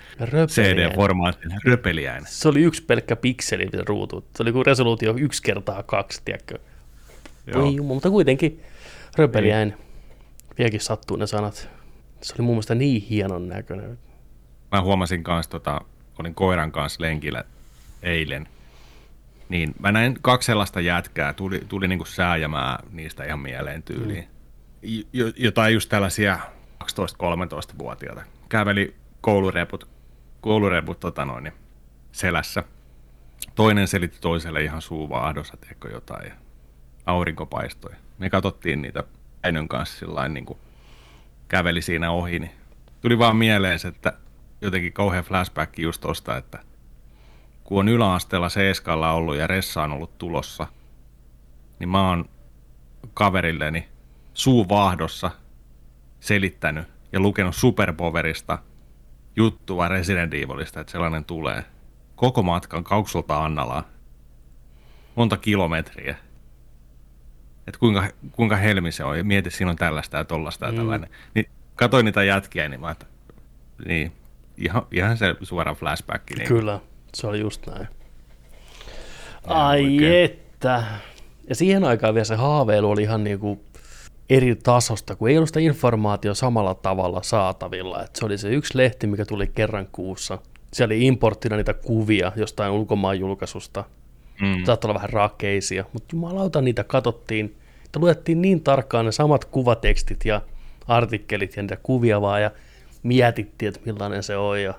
CD-formaattiin. 0.46 1.56
Röpeliäinen. 1.64 2.26
Se 2.26 2.48
oli 2.48 2.62
yksi 2.62 2.84
pelkkä 2.84 3.16
pikseli 3.16 3.68
se 3.70 3.82
ruutu. 3.86 4.24
Se 4.36 4.42
oli 4.42 4.52
kuin 4.52 4.66
resoluutio 4.66 5.14
yksi 5.18 5.42
kertaa 5.42 5.82
kaksi, 5.82 6.22
tiedätkö. 6.24 6.58
Joo. 7.46 7.66
Ei 7.66 7.74
jumala, 7.76 7.94
mutta 7.94 8.10
kuitenkin 8.10 8.62
röpeliäinen. 9.16 9.76
Vieläkin 10.58 10.80
sattuu 10.80 11.16
ne 11.16 11.26
sanat. 11.26 11.68
Se 12.22 12.34
oli 12.34 12.42
mun 12.44 12.54
mielestä 12.54 12.74
niin 12.74 13.02
hienon 13.02 13.48
näköinen. 13.48 13.98
Mä 14.72 14.82
huomasin 14.82 15.24
kanssa, 15.24 15.50
tota, 15.50 15.80
olin 16.18 16.34
koiran 16.34 16.72
kanssa 16.72 17.02
lenkillä 17.02 17.44
eilen, 18.02 18.48
niin 19.48 19.74
mä 19.78 19.92
näin 19.92 20.18
kaksi 20.22 20.46
sellaista 20.46 20.80
jätkää, 20.80 21.32
tuli, 21.32 21.62
tuli 21.68 21.88
niinku 21.88 22.04
sääjämään 22.04 22.78
niistä 22.92 23.24
ihan 23.24 23.40
mieleen 23.40 23.82
tyyliin. 23.82 24.24
Mm. 24.24 24.31
Jo, 25.12 25.26
jotain 25.36 25.74
just 25.74 25.88
tällaisia 25.88 26.38
12-13-vuotiaita. 26.84 28.22
Käveli 28.48 28.94
koulureput, 29.20 29.88
koulureput 30.40 31.00
tota 31.00 31.24
noin, 31.24 31.44
niin 31.44 31.54
selässä. 32.12 32.64
Toinen 33.54 33.88
selitti 33.88 34.18
toiselle 34.20 34.62
ihan 34.62 34.82
suuvaahdossa, 34.82 35.56
tiedätkö 35.56 35.90
jotain, 35.90 36.26
ja 36.26 36.34
aurinko 37.06 37.46
paistoi. 37.46 37.92
Me 38.18 38.30
katsottiin 38.30 38.82
niitä 38.82 39.04
Äinön 39.42 39.68
kanssa 39.68 39.98
sillä 39.98 40.28
niin 40.28 40.46
kuin 40.46 40.58
käveli 41.48 41.82
siinä 41.82 42.10
ohi, 42.10 42.38
niin 42.38 42.50
tuli 43.00 43.18
vaan 43.18 43.36
mieleen 43.36 43.78
että 43.88 44.12
jotenkin 44.60 44.92
kauhean 44.92 45.24
flashback 45.24 45.78
just 45.78 46.00
tosta, 46.00 46.36
että 46.36 46.58
kun 47.64 47.78
on 47.78 47.88
yläasteella 47.88 48.48
seiskalla 48.48 49.12
ollut 49.12 49.36
ja 49.36 49.46
Ressa 49.46 49.82
on 49.82 49.92
ollut 49.92 50.18
tulossa, 50.18 50.66
niin 51.78 51.88
mä 51.88 52.08
oon 52.08 52.24
kaverilleni 53.14 53.88
suuvaahdossa 54.34 55.30
selittänyt 56.20 56.88
ja 57.12 57.20
lukenut 57.20 57.56
Superpowerista 57.56 58.58
juttua 59.36 59.88
Resident 59.88 60.34
Evilista, 60.34 60.80
että 60.80 60.90
sellainen 60.92 61.24
tulee. 61.24 61.64
Koko 62.16 62.42
matkan 62.42 62.84
kauksulta 62.84 63.44
Annalaan. 63.44 63.84
Monta 65.14 65.36
kilometriä. 65.36 66.16
Että 67.66 67.78
kuinka, 67.78 68.08
kuinka 68.32 68.56
helmi 68.56 68.92
se 68.92 69.04
on. 69.04 69.18
Ja 69.18 69.24
mieti, 69.24 69.50
siinä 69.50 69.70
on 69.70 69.76
tällaista 69.76 70.16
ja 70.16 70.24
tollasta 70.24 70.66
ja 70.66 70.72
Mm. 70.72 70.78
tällainen. 70.78 71.10
Niin 71.34 71.46
katoin 71.76 72.04
niitä 72.04 72.22
jätkiä, 72.24 72.68
niin 72.68 72.80
mä 72.80 72.90
että, 72.90 73.06
niin, 73.86 74.12
ihan, 74.56 74.82
ihan 74.92 75.16
se 75.16 75.34
suora 75.42 75.74
flashback. 75.74 76.30
Niin. 76.30 76.48
Kyllä, 76.48 76.80
se 77.14 77.26
oli 77.26 77.40
just 77.40 77.66
näin. 77.66 77.88
Ai 79.46 80.22
että. 80.22 80.84
Ja 81.48 81.54
siihen 81.54 81.84
aikaan 81.84 82.14
vielä 82.14 82.24
se 82.24 82.34
haaveilu 82.34 82.90
oli 82.90 83.02
ihan 83.02 83.24
niinku 83.24 83.64
eri 84.30 84.56
tasosta, 84.56 85.16
kun 85.16 85.28
ei 85.28 85.36
ollut 85.36 85.48
sitä 85.48 85.60
informaatiota 85.60 86.34
samalla 86.34 86.74
tavalla 86.74 87.22
saatavilla. 87.22 88.02
Et 88.02 88.16
se 88.16 88.24
oli 88.24 88.38
se 88.38 88.48
yksi 88.48 88.78
lehti, 88.78 89.06
mikä 89.06 89.24
tuli 89.24 89.46
kerran 89.54 89.88
kuussa. 89.92 90.38
Siellä 90.72 90.92
oli 90.92 91.06
importtina 91.06 91.56
niitä 91.56 91.74
kuvia 91.74 92.32
jostain 92.36 92.72
ulkomaan 92.72 93.18
julkaisusta. 93.20 93.84
Mm. 94.40 94.64
Saattoi 94.64 94.88
olla 94.88 94.98
vähän 94.98 95.10
rakeisia, 95.10 95.84
mutta 95.92 96.08
jumalauta 96.16 96.60
niitä 96.60 96.84
katsottiin. 96.84 97.56
Että 97.84 98.00
luettiin 98.00 98.42
niin 98.42 98.62
tarkkaan 98.62 99.04
ne 99.04 99.12
samat 99.12 99.44
kuvatekstit 99.44 100.24
ja 100.24 100.40
artikkelit 100.88 101.56
ja 101.56 101.62
niitä 101.62 101.78
kuvia 101.82 102.20
vaan 102.20 102.42
ja 102.42 102.50
mietittiin, 103.02 103.68
että 103.68 103.80
millainen 103.84 104.22
se 104.22 104.36
on. 104.36 104.62
Ja 104.62 104.74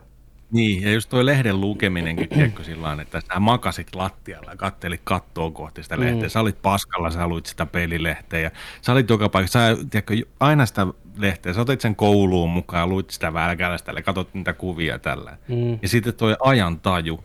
Niin, 0.53 0.83
ja 0.83 0.93
just 0.93 1.09
toi 1.09 1.25
lehden 1.25 1.61
lukeminenkin, 1.61 2.29
tiedätkö, 2.29 2.63
sillä 2.63 2.97
että 3.01 3.21
sä 3.33 3.39
makasit 3.39 3.95
lattialla 3.95 4.51
ja 4.51 4.57
kattelit 4.57 5.01
kattoon 5.03 5.53
kohti 5.53 5.83
sitä 5.83 5.99
lehteä. 5.99 6.23
Mm. 6.23 6.29
Sä 6.29 6.39
olit 6.39 6.61
paskalla, 6.61 7.11
sä 7.11 7.27
luit 7.27 7.45
sitä 7.45 7.65
pelilehteä 7.65 8.39
ja 8.39 8.51
sä 8.81 8.91
olit 8.91 9.09
joka 9.09 9.29
paikassa, 9.29 9.59
sä, 9.59 9.77
tiedätkö, 9.89 10.15
aina 10.39 10.65
sitä 10.65 10.87
lehteä, 11.17 11.53
sä 11.53 11.61
otit 11.61 11.81
sen 11.81 11.95
kouluun 11.95 12.49
mukaan 12.49 12.81
ja 12.81 12.87
luit 12.87 13.09
sitä 13.09 13.33
välkälästä 13.33 13.91
ja 13.91 14.01
katsot 14.01 14.33
niitä 14.33 14.53
kuvia 14.53 14.99
tällä. 14.99 15.37
Mm. 15.47 15.79
Ja 15.81 15.87
sitten 15.87 16.13
toi 16.13 16.35
ajantaju 16.39 17.23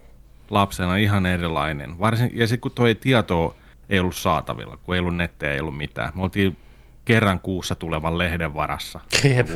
lapsena 0.51 0.97
ihan 0.97 1.27
erilainen. 1.27 1.99
Varsin, 1.99 2.31
ja 2.35 2.47
sitten 2.47 2.61
kun 2.61 2.73
toi 2.73 2.95
tieto 2.95 3.57
ei 3.89 3.99
ollut 3.99 4.17
saatavilla, 4.17 4.77
kun 4.77 4.95
ei 4.95 5.01
ollut 5.01 5.17
nettiä, 5.17 5.53
ei 5.53 5.61
ollut 5.61 5.77
mitään. 5.77 6.13
Me 6.15 6.23
oltiin 6.23 6.57
kerran 7.05 7.41
kuussa 7.41 7.75
tulevan 7.75 8.19
lehden 8.19 8.55
varassa. 8.55 9.01
Jep. 9.25 9.49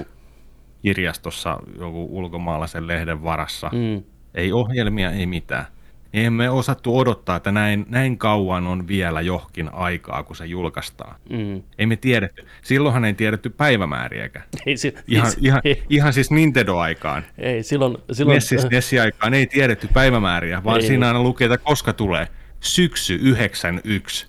Kirjastossa 0.83 1.59
joku 1.79 2.09
ulkomaalaisen 2.19 2.87
lehden 2.87 3.23
varassa. 3.25 3.71
Mm. 3.73 4.03
Ei 4.35 4.53
ohjelmia, 4.53 5.11
ei 5.11 5.27
mitään. 5.27 5.65
Niin 6.13 6.27
Emme 6.27 6.51
osattu 6.51 6.99
odottaa, 6.99 7.37
että 7.37 7.53
näin, 7.53 7.87
näin 7.89 8.19
kauan 8.19 8.67
on 8.67 8.89
vielä 8.89 9.21
johonkin 9.21 9.75
aikaa, 9.75 10.23
kun 10.23 10.37
se 10.37 10.47
julkaistaan. 10.47 11.17
Mm. 11.31 11.63
Ei 11.79 11.87
me 11.87 11.97
tiedetty. 11.97 12.47
Silloinhan 12.63 13.05
ei 13.05 13.15
tiedetty 13.15 13.51
päivämääriäkään. 13.51 14.45
Ei, 14.67 14.77
si- 14.77 14.95
Ihan, 15.09 15.27
ei, 15.29 15.35
ihan, 15.41 15.61
ei, 15.65 15.83
ihan 15.91 16.13
siis 16.13 16.31
Nintendo-aikaan. 16.31 17.23
ei, 17.39 17.63
silloin, 17.63 17.97
silloin 18.13 18.35
Nessis, 18.35 18.71
Nessi-aikaan 18.71 19.35
ei 19.35 19.47
tiedetty 19.47 19.89
päivämääriä, 19.95 20.65
vaan 20.65 20.81
Ei. 20.81 20.87
siinä 20.87 21.07
aina 21.07 21.23
lukee, 21.23 21.45
että 21.45 21.59
koska 21.59 21.93
tulee. 21.93 22.29
Syksy 22.61 23.19
91. 23.23 24.27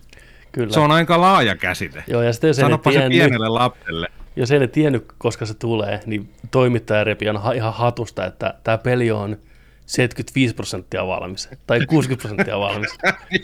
kyllä. 0.52 0.74
Se 0.74 0.80
on 0.80 0.92
aika 0.92 1.22
laaja 1.22 1.56
käsite. 1.56 2.04
Joo, 2.08 2.22
ja 2.22 2.34
sitten 2.34 2.48
jos 2.48 2.58
Sanopa 2.58 2.92
se 2.92 3.06
pienelle 3.10 3.50
lapselle. 3.50 4.08
Jos 4.36 4.52
ei 4.52 4.60
ne 4.60 4.68
tiennyt, 4.68 5.06
koska 5.18 5.46
se 5.46 5.54
tulee, 5.54 6.00
niin 6.06 6.30
toimittaja 6.52 7.04
repi 7.04 7.26
ha- 7.40 7.52
ihan 7.52 7.74
hatusta, 7.74 8.26
että 8.26 8.54
tämä 8.64 8.78
peli 8.78 9.12
on 9.12 9.38
75 9.86 10.56
prosenttia 10.56 11.08
valmis, 11.08 11.50
tai 11.68 11.86
60 11.86 12.22
prosenttia 12.22 12.60
valmis. 12.60 12.98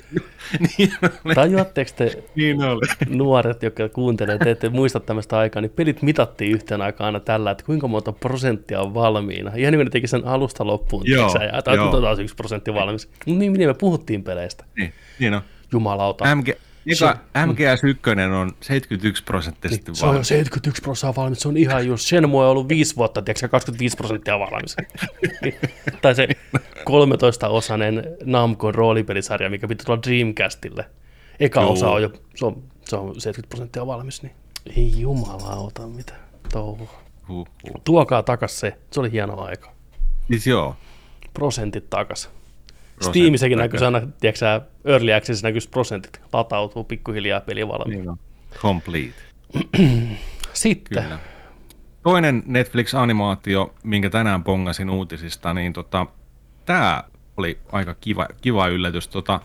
niin. 0.77 0.91
Tajuatteko 1.35 1.91
te 1.95 2.23
Niin 2.35 2.61
oli. 2.63 2.81
nuoret, 3.09 3.63
jotka 3.63 3.89
kuuntelee, 3.89 4.37
te 4.37 4.51
ette 4.51 4.69
muista 4.69 4.99
tämmöistä 4.99 5.37
aikaa, 5.37 5.61
niin 5.61 5.71
pelit 5.71 6.01
mitattiin 6.01 6.51
yhteen 6.51 6.81
aikaan 6.81 7.05
aina 7.05 7.19
tällä, 7.19 7.51
että 7.51 7.63
kuinka 7.65 7.87
monta 7.87 8.11
prosenttia 8.11 8.81
on 8.81 8.93
valmiina. 8.93 9.51
Ihan 9.55 9.73
niin 9.73 9.91
teki 9.91 10.07
sen 10.07 10.27
alusta 10.27 10.67
loppuun. 10.67 11.03
Joo, 11.05 11.29
tiiäksä, 11.29 11.55
ja, 11.55 11.61
taas 12.01 12.19
yksi 12.19 12.35
prosentti 12.35 12.73
valmis. 12.73 13.09
Niin, 13.25 13.53
niin 13.53 13.69
me 13.69 13.73
puhuttiin 13.73 14.23
peleistä. 14.23 14.65
Niin, 14.77 14.93
niin 15.19 15.33
on. 15.33 15.41
Jumalauta. 15.71 16.35
MG, 16.35 16.49
eka, 16.85 17.17
MGS1 17.45 18.33
on 18.33 18.51
71 18.61 19.23
prosenttisesti 19.23 19.95
Se 19.95 20.05
on 20.05 20.09
jo 20.09 20.11
valmis. 20.11 20.27
71 20.27 20.81
prosenttia 20.81 21.15
valmis, 21.23 21.41
se 21.41 21.47
on 21.47 21.57
ihan 21.57 21.87
just. 21.87 22.05
Shenmue 22.05 22.45
on 22.45 22.51
ollut 22.51 22.69
5 22.69 22.95
vuotta, 22.95 23.21
tiedätkö, 23.21 23.47
25 23.47 23.97
prosenttia 23.97 24.39
valmis. 24.39 24.75
tai 26.01 26.15
se 26.15 26.27
13-osainen 26.79 28.17
Namcon 28.25 28.75
roolipelisarja, 28.75 29.49
mikä 29.49 29.67
pitää 29.67 29.85
tulla 29.85 30.03
Dreamcastille. 30.03 30.85
Eka 31.39 31.61
Joo. 31.61 31.71
osa 31.71 31.89
on 31.89 32.01
jo, 32.01 32.13
se 32.35 32.45
on, 32.45 32.63
se 32.85 32.95
on 32.95 33.21
70 33.21 33.49
prosenttia 33.49 33.87
valmis, 33.87 34.23
niin 34.23 34.33
ei 34.77 34.99
jumalauta 34.99 35.87
mitä 35.87 36.13
touhua. 36.51 37.01
Huh, 37.27 37.47
huh. 37.63 37.81
Tuokaa 37.83 38.23
takas 38.23 38.59
se, 38.59 38.77
se 38.91 38.99
oli 38.99 39.11
hieno 39.11 39.41
aika. 39.41 39.73
Siis 40.27 40.47
joo. 40.47 40.75
Prosentit 41.33 41.89
takas. 41.89 42.29
Steamissäkin 43.01 43.57
näkyy 43.57 43.85
aina, 43.85 44.01
tiedätkö 44.21 44.61
Early 44.85 45.13
Access 45.13 45.43
näkyy 45.43 45.61
prosentit, 45.71 46.21
latautuu 46.33 46.83
pikkuhiljaa 46.83 47.41
peli 47.41 47.67
valmiin. 47.67 48.05
Niin. 48.05 48.19
Complete. 48.57 49.21
Sitten, 50.53 51.03
Kyllä. 51.03 51.19
Toinen 52.03 52.43
Netflix-animaatio, 52.45 53.73
minkä 53.83 54.09
tänään 54.09 54.43
pongasin 54.43 54.89
uutisista, 54.89 55.53
niin 55.53 55.73
tota, 55.73 56.05
tämä 56.65 57.03
oli 57.37 57.59
aika 57.71 57.93
kiva, 57.93 58.27
kiva 58.41 58.67
yllätys. 58.67 59.07
Tota, 59.07 59.39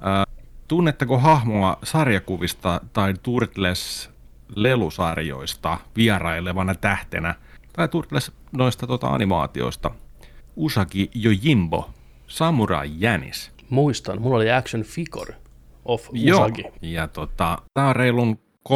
ää, 0.00 0.24
tunnetteko 0.68 1.18
hahmoa 1.18 1.76
sarjakuvista 1.82 2.80
tai 2.92 3.14
Turtles-lelusarjoista 3.22 5.78
vierailevana 5.96 6.74
tähtenä, 6.74 7.34
tai 7.72 7.88
Turtles 7.88 8.32
noista 8.52 8.86
tota, 8.86 9.08
animaatioista? 9.08 9.90
Usagi 10.56 11.10
Yojimbo, 11.24 11.90
Samurai 12.32 12.90
Jänis. 12.98 13.52
muistan, 13.70 14.20
mulla 14.22 14.36
oli 14.36 14.50
action 14.52 14.82
figure 14.82 15.34
of 15.84 16.08
Joo, 16.12 16.40
Usagi. 16.40 16.64
ja 16.82 17.08
tota, 17.08 17.58
tämä 17.74 17.88
on 17.88 17.96
reilun 17.96 18.38
30-35 18.68 18.72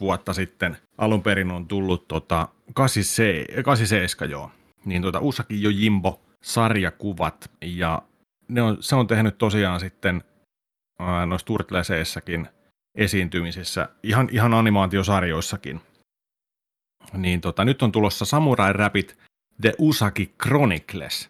vuotta 0.00 0.32
sitten 0.32 0.76
alun 0.98 1.22
perin 1.22 1.50
on 1.50 1.66
tullut 1.68 2.08
tota 2.08 2.48
87, 2.74 3.64
87 3.64 4.30
joo. 4.30 4.50
Niin 4.84 5.02
tota 5.02 5.20
Usaki 5.20 5.62
jo 5.62 5.70
Jimbo 5.70 6.20
sarjakuvat 6.42 7.50
ja 7.62 8.02
ne 8.48 8.62
on, 8.62 8.76
se 8.80 8.96
on 8.96 9.06
tehnyt 9.06 9.38
tosiaan 9.38 9.80
sitten 9.80 10.24
ää, 10.98 11.26
noissa 11.26 11.46
Turtleseissäkin 11.46 12.48
esiintymisissä, 12.94 13.88
ihan, 14.02 14.28
ihan 14.32 14.54
animaatiosarjoissakin. 14.54 15.80
Niin 17.12 17.40
tota, 17.40 17.64
nyt 17.64 17.82
on 17.82 17.92
tulossa 17.92 18.24
Samurai 18.24 18.72
Rapid 18.72 19.10
The 19.60 19.72
Usaki 19.78 20.34
Chronicles 20.42 21.29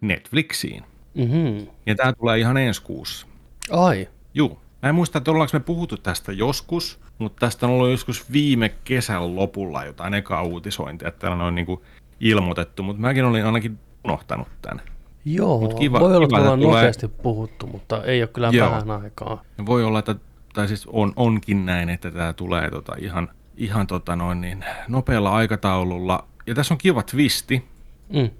Netflixiin. 0.00 0.84
Mm-hmm. 1.14 1.66
Ja 1.86 1.94
tämä 1.94 2.12
tulee 2.12 2.38
ihan 2.38 2.56
ensi 2.56 2.82
kuussa. 2.82 3.26
Ai, 3.70 4.08
Juu. 4.34 4.58
Mä 4.82 4.88
en 4.88 4.94
muista, 4.94 5.18
että 5.18 5.30
ollaanko 5.30 5.50
me 5.52 5.60
puhuttu 5.60 5.96
tästä 5.96 6.32
joskus, 6.32 7.00
mutta 7.18 7.46
tästä 7.46 7.66
on 7.66 7.72
ollut 7.72 7.90
joskus 7.90 8.32
viime 8.32 8.68
kesän 8.84 9.36
lopulla 9.36 9.84
jotain 9.84 10.14
ekaa 10.14 10.42
uutisointia, 10.42 11.08
että 11.08 11.20
täällä 11.20 11.44
on 11.44 11.54
niin 11.54 11.66
kuin 11.66 11.80
ilmoitettu, 12.20 12.82
mutta 12.82 13.00
mäkin 13.00 13.24
olin 13.24 13.46
ainakin 13.46 13.78
unohtanut 14.04 14.48
tämän. 14.62 14.80
joo, 15.24 15.60
Mut 15.60 15.74
kiva- 15.74 16.00
voi 16.00 16.16
olla, 16.16 16.26
kiva, 16.28 16.38
että 16.38 16.50
tulee- 16.56 16.66
nopeasti 16.74 17.08
puhuttu, 17.08 17.66
mutta 17.66 18.04
ei 18.04 18.22
ole 18.22 18.28
kyllä 18.28 18.48
Joo. 18.52 18.70
vähän 18.70 18.90
aikaa. 18.90 19.42
Ja 19.58 19.66
voi 19.66 19.84
olla, 19.84 19.98
että, 19.98 20.14
tai 20.54 20.68
siis 20.68 20.86
on, 20.86 21.12
onkin 21.16 21.66
näin, 21.66 21.88
että 21.88 22.10
tämä 22.10 22.32
tulee 22.32 22.70
tota 22.70 22.92
ihan, 22.98 23.28
ihan 23.56 23.86
tota 23.86 24.16
noin 24.16 24.40
niin, 24.40 24.64
nopealla 24.88 25.30
aikataululla. 25.34 26.24
Ja 26.46 26.54
tässä 26.54 26.74
on 26.74 26.78
kiva 26.78 27.02
twisti. 27.02 27.64
Mm. 28.12 28.30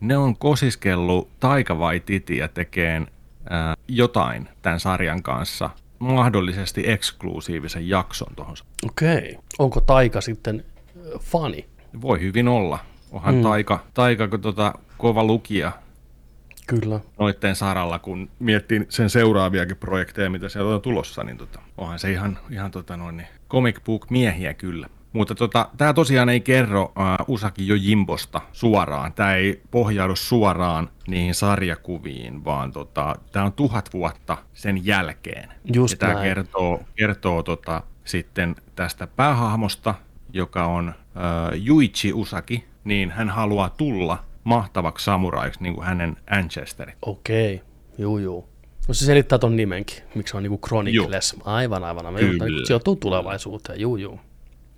Ne 0.00 0.16
on 0.16 0.36
kosiskellut 0.36 1.28
Taika 1.40 1.74
Waititiä 1.74 2.48
tekeen 2.48 3.06
ää, 3.50 3.74
jotain 3.88 4.48
tämän 4.62 4.80
sarjan 4.80 5.22
kanssa, 5.22 5.70
mahdollisesti 5.98 6.82
eksklusiivisen 6.86 7.88
jakson 7.88 8.34
tuohon. 8.36 8.56
Okei. 8.86 9.38
Onko 9.58 9.80
Taika 9.80 10.20
sitten 10.20 10.64
äh, 10.96 11.20
fani? 11.20 11.66
Voi 12.00 12.20
hyvin 12.20 12.48
olla. 12.48 12.78
Onhan 13.12 13.34
mm. 13.34 13.42
Taika, 13.42 13.84
taika 13.94 14.28
kun 14.28 14.40
tota, 14.40 14.74
kova 14.98 15.24
lukija 15.24 15.72
Kyllä. 16.66 17.00
noitteen 17.18 17.56
saralla, 17.56 17.98
kun 17.98 18.30
miettii 18.38 18.86
sen 18.88 19.10
seuraaviakin 19.10 19.76
projekteja, 19.76 20.30
mitä 20.30 20.48
sieltä 20.48 20.74
on 20.74 20.82
tulossa, 20.82 21.24
niin 21.24 21.36
tota, 21.36 21.60
onhan 21.78 21.98
se 21.98 22.12
ihan, 22.12 22.38
ihan 22.50 22.70
tota 22.70 22.96
noin, 22.96 23.16
niin 23.16 23.28
comic 23.50 23.80
book 23.84 24.10
miehiä 24.10 24.54
kyllä. 24.54 24.88
Mutta 25.12 25.34
tota, 25.34 25.68
tämä 25.76 25.94
tosiaan 25.94 26.28
ei 26.28 26.40
kerro 26.40 26.82
uh, 26.82 27.34
Usaki 27.34 27.68
jo 27.68 27.74
Jimbosta 27.74 28.40
suoraan. 28.52 29.12
Tämä 29.12 29.34
ei 29.34 29.62
pohjaudu 29.70 30.16
suoraan 30.16 30.90
niihin 31.06 31.34
sarjakuviin, 31.34 32.44
vaan 32.44 32.72
tota, 32.72 33.16
tämä 33.32 33.46
on 33.46 33.52
tuhat 33.52 33.92
vuotta 33.92 34.36
sen 34.54 34.86
jälkeen. 34.86 35.48
Just 35.74 35.92
ja 35.92 36.08
tämä 36.08 36.22
kertoo, 36.22 36.80
kertoo 36.96 37.42
tota, 37.42 37.82
sitten 38.04 38.56
tästä 38.74 39.06
päähahmosta, 39.06 39.94
joka 40.32 40.64
on 40.64 40.88
uh, 40.88 41.62
Juichi 41.62 42.12
Usaki, 42.12 42.64
niin 42.84 43.10
hän 43.10 43.30
haluaa 43.30 43.70
tulla 43.70 44.24
mahtavaksi 44.44 45.04
samuraiksi, 45.04 45.62
niin 45.62 45.74
kuin 45.74 45.86
hänen 45.86 46.16
Ancesteri. 46.30 46.92
Okei. 47.02 47.62
Juu, 47.98 48.18
juu. 48.18 48.48
No 48.88 48.94
se 48.94 49.04
selittää 49.04 49.38
ton 49.38 49.56
nimenkin, 49.56 50.02
miksi 50.14 50.30
se 50.30 50.36
on 50.36 50.42
niinku 50.42 50.66
Chronicles. 50.66 51.36
Aivan, 51.44 51.84
aivan. 51.84 52.14
Kyllä. 52.14 52.66
Sijoittuu 52.66 52.96
tulevaisuuteen. 52.96 53.80
Juu, 53.80 53.96
juu. 53.96 54.20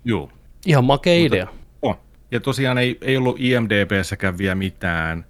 Joo. 0.05 0.31
Ihan 0.65 0.85
makea 0.85 1.25
idea. 1.25 1.47
On. 1.81 1.95
Ja 2.31 2.39
tosiaan 2.39 2.77
ei, 2.77 2.97
ei 3.01 3.17
ollut 3.17 3.35
IMDBssäkään 3.39 4.37
vielä 4.37 4.55
mitään 4.55 5.25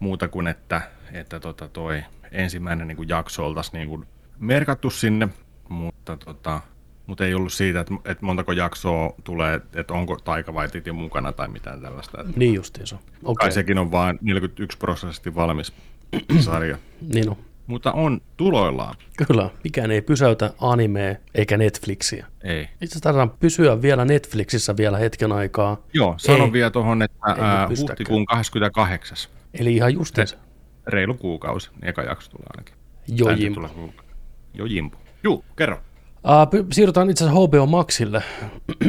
muuta 0.00 0.28
kuin, 0.28 0.46
että, 0.46 0.80
että 1.12 1.40
tota 1.40 1.68
toi 1.68 2.02
ensimmäinen 2.32 2.88
niin 2.88 2.96
kuin 2.96 3.08
jakso 3.08 3.46
oltaisiin 3.46 3.78
niin 3.78 3.88
kuin 3.88 4.06
merkattu 4.38 4.90
sinne, 4.90 5.28
mutta, 5.68 6.16
tota, 6.16 6.60
mutta 7.06 7.26
ei 7.26 7.34
ollut 7.34 7.52
siitä, 7.52 7.80
että, 7.80 7.94
että 8.04 8.26
montako 8.26 8.52
jaksoa 8.52 9.14
tulee, 9.24 9.60
että 9.74 9.94
onko 9.94 10.16
Taika 10.16 10.54
vai 10.54 10.68
Titi 10.68 10.92
mukana 10.92 11.32
tai 11.32 11.48
mitään 11.48 11.80
tällaista. 11.80 12.20
Että 12.20 12.32
Niin 12.36 12.54
justiinsa. 12.54 12.96
Okei. 13.24 13.44
Kai 13.44 13.52
sekin 13.52 13.78
on 13.78 13.90
vain 13.90 14.18
41 14.22 14.78
prosenttisesti 14.78 15.34
valmis 15.34 15.72
sarja. 16.40 16.78
Niin 17.14 17.30
on. 17.30 17.36
Mutta 17.70 17.92
on 17.92 18.20
tuloillaan. 18.36 18.94
Kyllä. 19.26 19.50
Mikään 19.64 19.90
ei 19.90 20.02
pysäytä 20.02 20.50
animea 20.60 21.14
eikä 21.34 21.56
Netflixiä. 21.56 22.26
Ei. 22.44 22.68
Itse 22.80 22.98
asiassa 23.08 23.26
pysyä 23.40 23.82
vielä 23.82 24.04
Netflixissä 24.04 24.76
vielä 24.76 24.98
hetken 24.98 25.32
aikaa. 25.32 25.76
Joo, 25.92 26.14
sanon 26.16 26.46
Ei. 26.46 26.52
vielä 26.52 26.70
tuohon, 26.70 27.02
että 27.02 27.16
ää, 27.26 27.68
huhtikuun 27.80 28.24
28. 28.26 29.18
Eli 29.54 29.74
ihan 29.76 29.94
justiinsa. 29.94 30.36
reilu 30.86 31.14
kuukausi, 31.14 31.70
niin 31.70 31.88
eka 31.88 32.02
jakso 32.02 32.30
tulee 32.30 32.46
ainakin. 32.56 32.74
Jo 33.08 33.24
Tai 33.24 33.34
nyt 33.34 33.42
Jimbo. 33.42 33.60
tulee 33.60 33.70
kuukausi. 33.74 34.12
Jo 34.54 34.64
Jimbo. 34.64 34.96
Juu, 35.24 35.44
kerro. 35.56 35.76
Uh, 35.76 36.66
siirrytään 36.72 37.10
itse 37.10 37.24
asiassa 37.24 37.40
HBO 37.48 37.66
Maxille. 37.66 38.22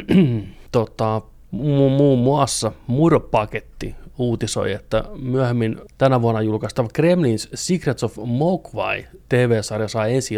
tota, 0.71 1.21
mu- 1.53 1.89
muun 1.97 2.19
muassa 2.19 2.71
Murpaketti 2.87 3.95
uutisoi, 4.21 4.71
että 4.71 5.03
myöhemmin 5.21 5.77
tänä 5.97 6.21
vuonna 6.21 6.41
julkaistava 6.41 6.89
Kremlins 6.93 7.49
Secrets 7.53 8.03
of 8.03 8.17
Mogwai 8.25 9.05
TV-sarja 9.29 9.87
saa 9.87 10.07
ensi 10.07 10.35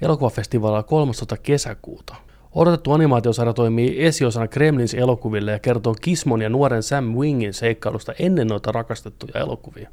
elokuvafestivaalilla 0.00 0.82
13. 0.82 1.36
kesäkuuta. 1.36 2.14
Odotettu 2.52 2.92
animaatiosarja 2.92 3.52
toimii 3.52 4.04
esiosana 4.04 4.48
Kremlins 4.48 4.94
elokuville 4.94 5.52
ja 5.52 5.58
kertoo 5.58 5.94
Kismon 6.00 6.42
ja 6.42 6.48
nuoren 6.48 6.82
Sam 6.82 7.04
Wingin 7.04 7.54
seikkailusta 7.54 8.12
ennen 8.18 8.46
noita 8.46 8.72
rakastettuja 8.72 9.40
elokuvia. 9.40 9.90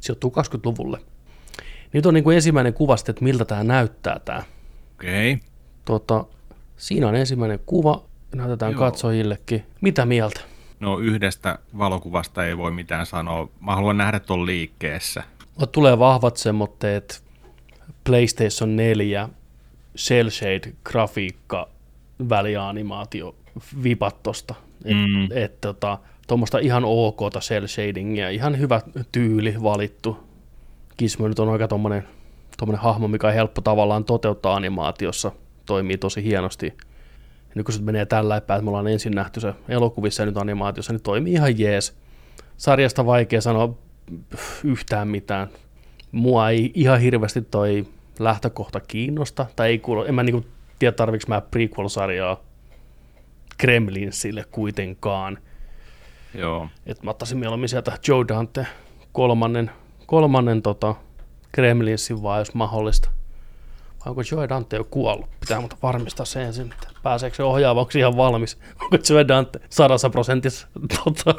Sijoittuu 0.00 0.32
20-luvulle. 0.38 0.98
Nyt 1.92 2.06
on 2.06 2.14
niin 2.14 2.24
kuin 2.24 2.34
ensimmäinen 2.34 2.74
kuva 2.74 2.96
sitten, 2.96 3.12
että 3.12 3.24
miltä 3.24 3.44
tämä 3.44 3.64
näyttää 3.64 4.20
tämä. 4.24 4.42
Okei. 4.94 5.32
Okay. 5.32 5.46
Tota, 5.84 6.24
siinä 6.76 7.08
on 7.08 7.14
ensimmäinen 7.14 7.60
kuva, 7.66 8.04
näytetään 8.34 8.72
Joo. 8.72 8.80
Joo. 8.80 8.90
katsojillekin. 8.90 9.64
Mitä 9.80 10.06
mieltä? 10.06 10.40
No 10.80 10.98
yhdestä 10.98 11.58
valokuvasta 11.78 12.46
ei 12.46 12.56
voi 12.56 12.70
mitään 12.70 13.06
sanoa. 13.06 13.48
Mä 13.60 13.74
haluan 13.74 13.96
nähdä 13.96 14.20
tuon 14.20 14.46
liikkeessä. 14.46 15.22
No, 15.60 15.66
tulee 15.66 15.98
vahvat 15.98 16.36
semmoitteet 16.36 17.24
PlayStation 18.04 18.76
4, 18.76 19.28
cell 19.96 20.28
shade 20.30 20.72
grafiikka, 20.84 21.68
välianimaatio, 22.28 23.34
vipat 23.82 24.22
tosta. 24.22 24.54
Et, 24.84 24.96
Mm. 24.96 25.28
et, 25.34 25.60
tota, 25.60 25.98
tuommoista 26.26 26.58
ihan 26.58 26.82
okta 26.86 27.40
cell 27.40 27.66
shadingia, 27.66 28.30
ihan 28.30 28.58
hyvä 28.58 28.80
tyyli 29.12 29.54
valittu. 29.62 30.18
Gizmo 30.98 31.28
nyt 31.28 31.38
on 31.38 31.48
aika 31.48 31.68
tommonen 31.68 32.04
hahmo, 32.76 33.08
mikä 33.08 33.26
on 33.26 33.34
helppo 33.34 33.60
tavallaan 33.60 34.04
toteuttaa 34.04 34.54
animaatiossa, 34.56 35.32
toimii 35.66 35.98
tosi 35.98 36.22
hienosti. 36.24 36.74
Nyt 37.54 37.66
kun 37.66 37.74
se 37.74 37.82
menee 37.82 38.06
tällä 38.06 38.40
päin, 38.40 38.58
että 38.58 38.64
me 38.64 38.70
ollaan 38.70 38.86
ensin 38.86 39.14
nähty 39.14 39.40
se 39.40 39.54
elokuvissa 39.68 40.22
ja 40.22 40.26
nyt 40.26 40.36
animaatiossa, 40.36 40.92
niin 40.92 41.02
toimii 41.02 41.32
ihan 41.32 41.58
jees. 41.58 41.96
Sarjasta 42.56 43.06
vaikea 43.06 43.40
sanoa 43.40 43.74
yhtään 44.64 45.08
mitään. 45.08 45.48
Mua 46.12 46.50
ei 46.50 46.72
ihan 46.74 47.00
hirveästi 47.00 47.42
toi 47.42 47.86
lähtökohta 48.18 48.80
kiinnosta, 48.80 49.46
tai 49.56 49.68
ei 49.68 49.78
kuulu, 49.78 50.04
en 50.04 50.14
mä 50.14 50.22
niinku 50.22 50.46
tiedä 50.78 50.92
tarviks 50.92 51.28
mä 51.28 51.40
prequel-sarjaa 51.40 52.40
Kremlinsille 53.58 54.44
kuitenkaan. 54.50 55.38
Joo. 56.34 56.68
Et 56.86 57.02
mä 57.02 57.10
ottaisin 57.10 57.38
mieluummin 57.38 57.68
sieltä 57.68 57.98
Joe 58.08 58.24
Dante 58.28 58.66
kolmannen, 59.12 59.70
kolmannen 60.06 60.62
tota 60.62 60.94
Kremlinsin 61.52 62.22
vaan, 62.22 62.38
jos 62.38 62.54
mahdollista. 62.54 63.10
Vai 63.90 64.10
onko 64.10 64.22
Joe 64.30 64.48
Dante 64.48 64.76
jo 64.76 64.84
kuollut? 64.84 65.30
Pitää 65.40 65.60
mutta 65.60 65.76
varmistaa 65.82 66.26
se 66.26 66.44
ensin, 66.44 66.72
että 66.72 66.88
pääseekö 67.04 67.36
se 67.36 67.42
se 67.92 67.98
ihan 67.98 68.16
valmis. 68.16 68.58
Onko 68.82 68.96
Joe 69.10 69.28
Dante 69.28 69.60
sadassa 69.70 70.10
prosentissa 70.10 70.68
tota, 71.04 71.34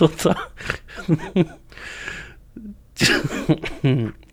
tota, 0.00 0.34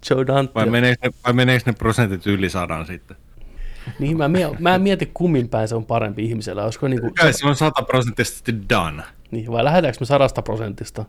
Joe 0.10 0.28
Dante. 0.28 0.54
Vai 0.56 0.66
meneekö, 0.70 1.08
ne, 1.08 1.14
vai 1.26 1.34
meneekö 1.34 1.64
ne 1.66 1.74
prosentit 1.74 2.28
yli 2.28 2.50
sadan 2.50 2.86
sitten? 2.86 3.18
Niin 4.00 4.18
mä, 4.18 4.28
mie- 4.28 4.52
mä 4.60 4.76
en 4.76 4.82
mieti 4.82 5.12
kummin 5.14 5.50
päin 5.50 5.68
se 5.68 5.76
on 5.76 5.86
parempi 5.86 6.26
ihmisellä. 6.26 6.64
Olisiko 6.64 6.88
niinku, 6.88 7.12
Kai 7.20 7.34
se 7.34 7.48
on 7.48 7.56
sataprosenttisesti 7.56 8.56
done. 8.70 9.04
niin, 9.32 9.52
vai 9.52 9.64
lähdetäänkö 9.64 9.98
me 10.00 10.06
sadasta 10.06 10.42
prosentista? 10.42 11.06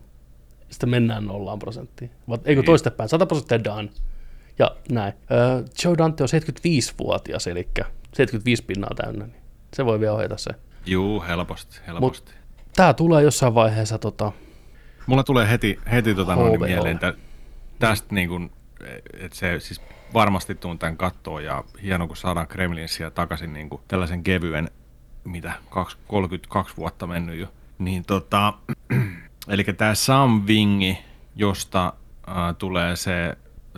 sitten 0.71 0.89
mennään 0.89 1.27
nollaan 1.27 1.59
prosenttiin. 1.59 2.11
Vai 2.29 2.39
eikö 2.45 2.61
Niin. 2.61 2.67
toistepäin, 2.67 3.09
100 3.09 3.27
prosenttia 3.27 3.65
done. 3.65 3.89
Ja 4.59 4.77
näin. 4.91 5.13
Öö, 5.31 5.63
Joe 5.85 5.99
Dante 5.99 6.23
on 6.23 6.29
75-vuotias, 6.29 7.47
eli 7.47 7.69
75 8.15 8.65
pinnaa 8.65 8.91
täynnä, 8.97 9.27
niin 9.27 9.43
se 9.75 9.85
voi 9.85 10.01
vielä 10.01 10.13
ohjata 10.13 10.37
se. 10.37 10.51
Juu, 10.87 11.25
helposti, 11.29 11.81
helposti. 11.87 12.33
Tää 12.77 12.95
tulee 12.95 13.23
jossain 13.23 13.55
vaiheessa 13.55 13.99
tota, 13.99 14.33
Mulla 15.07 15.25
tulee 15.25 15.51
heti, 15.51 15.79
heti 15.93 16.15
tota 16.15 16.35
noin 16.35 16.61
mieleen 16.61 16.99
tä, 16.99 17.15
tästä 17.79 18.15
niin 18.15 18.29
kuin, 18.29 18.51
että 19.13 19.39
se 19.39 19.61
siis 19.61 19.81
varmasti 20.15 20.55
tuun 20.55 20.79
tämän 20.79 20.97
kattoa 20.97 21.41
ja 21.41 21.65
hieno 21.83 22.07
kun 22.07 22.17
saadaan 22.17 22.49
Kremlinsia 22.49 23.11
takaisin 23.11 23.53
niin 23.53 23.69
kuin 23.69 23.83
tällaisen 23.89 24.23
kevyen, 24.23 24.71
mitä, 25.25 25.53
kaksi- 25.71 25.97
32 26.07 26.77
vuotta 26.77 27.07
mennyt 27.07 27.39
jo. 27.39 27.47
Niin 27.79 28.05
tota, 28.05 28.53
eli 29.49 29.65
tämä 29.65 29.95
Sam 29.95 30.43
Wingi, 30.47 30.99
josta 31.37 31.93
äh, 32.29 32.35
tulee 32.59 32.97
se 32.97 33.37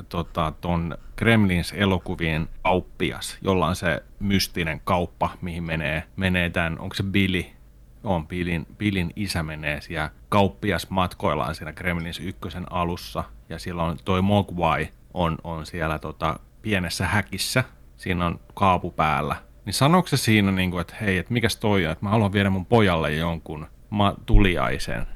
tota, 0.08 0.52
ton 0.60 0.98
Kremlins 1.16 1.72
elokuvien 1.76 2.48
kauppias, 2.62 3.38
jolla 3.42 3.66
on 3.66 3.76
se 3.76 4.02
mystinen 4.20 4.80
kauppa, 4.84 5.30
mihin 5.42 5.64
menee, 5.64 6.02
menee 6.16 6.50
tämän, 6.50 6.78
onko 6.78 6.94
se 6.94 7.02
Billy, 7.02 7.44
on 8.04 8.28
Billin, 8.28 8.66
Billin 8.78 9.12
isä 9.16 9.42
menee 9.42 9.80
siellä 9.80 10.10
kauppias 10.28 10.90
matkoillaan 10.90 11.54
siinä 11.54 11.72
Kremlins 11.72 12.20
ykkösen 12.20 12.72
alussa 12.72 13.24
ja 13.48 13.58
silloin 13.58 13.98
toi 14.04 14.22
Mogwai 14.22 14.88
on, 15.14 15.38
on 15.44 15.66
siellä 15.66 15.98
tota, 15.98 16.38
pienessä 16.62 17.06
häkissä, 17.06 17.64
siinä 17.96 18.26
on 18.26 18.40
kaapu 18.54 18.90
päällä. 18.90 19.36
Niin 19.64 19.74
sanoiko 19.74 20.08
se 20.08 20.16
siinä, 20.16 20.52
niin 20.52 20.70
kuin, 20.70 20.80
että 20.80 20.94
hei, 21.00 21.18
että 21.18 21.32
mikäs 21.32 21.56
toi 21.56 21.86
on, 21.86 21.92
että 21.92 22.04
mä 22.04 22.10
haluan 22.10 22.32
viedä 22.32 22.50
mun 22.50 22.66
pojalle 22.66 23.12
jonkun 23.12 23.66
ma- 23.90 24.14
tuliaisen. 24.26 25.06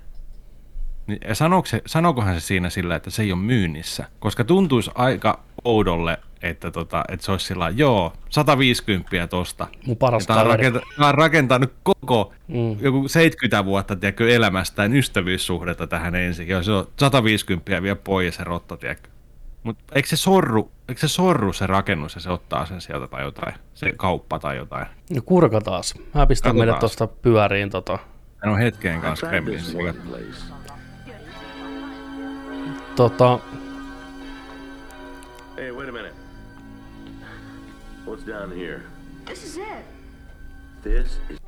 Niin, 1.09 1.21
ja 1.29 1.35
sanooko 1.35 1.67
se, 1.67 1.83
sanokohan 1.87 2.35
se 2.35 2.41
siinä 2.41 2.71
sillä, 2.71 2.97
että 2.97 3.11
se 3.11 3.23
ei 3.23 3.33
ole 3.33 3.41
myynnissä? 3.41 4.05
Koska 4.19 4.45
tuntuisi 4.45 4.91
aika 4.95 5.41
oudolle, 5.65 6.19
että, 6.43 6.71
tota, 6.71 7.05
että 7.09 7.27
se 7.27 7.33
olisi 7.33 7.47
sillä 7.47 7.69
joo, 7.69 8.13
150 8.29 9.27
tosta. 9.27 9.67
mun 9.87 9.97
paras 9.97 10.27
Tämä 10.27 10.41
on, 10.41 10.47
rakenta, 10.47 10.81
tämä 10.97 11.09
on 11.09 11.15
rakentanut 11.15 11.73
koko 11.83 12.33
Mm. 12.49 12.77
joku 12.81 13.09
70 13.09 13.65
vuotta 13.65 13.97
tiedätkö, 13.97 14.35
elämästään 14.35 14.95
ystävyyssuhdetta 14.95 15.87
tähän 15.87 16.15
ensin. 16.15 16.49
Ja 16.49 16.63
se 16.63 16.73
on 16.73 16.87
150 16.97 17.83
vielä 17.83 17.97
pois 17.97 18.35
se 18.35 18.45
rotta, 18.45 18.77
tiedätkö. 18.77 19.09
Mutta 19.63 19.85
eikö 19.95 20.09
se 20.09 20.17
sorru, 20.17 20.73
eikö 20.89 21.01
se 21.01 21.09
sorru 21.09 21.53
se 21.53 21.67
rakennus 21.67 22.15
ja 22.15 22.21
se 22.21 22.31
ottaa 22.31 22.67
sen 22.67 22.81
sieltä 22.81 23.07
tai 23.07 23.23
jotain, 23.23 23.55
se 23.75 23.93
kauppa 23.97 24.39
tai 24.39 24.57
jotain. 24.57 24.87
No 25.15 25.23
kurka 25.25 25.61
taas. 25.61 25.95
Mä 26.15 26.27
pistän 26.27 26.57
meidät 26.57 26.79
tuosta 26.79 27.07
pyöriin 27.07 27.71
tota, 27.71 27.99
Hän 28.37 28.53
on 28.53 28.59
hetkeen 28.59 29.01
kanssa 29.01 29.27
place. 29.27 30.58
Tota, 32.99 33.39
Hey, 35.57 35.71
wait 35.73 35.89
a 35.89 35.93
minute. 35.93 36.15
What's 38.07 38.27
down 38.27 38.53
here? 38.53 38.81
This 39.25 39.45
is 39.45 39.57
it. 39.57 39.85
This 40.83 41.21
is 41.31 41.39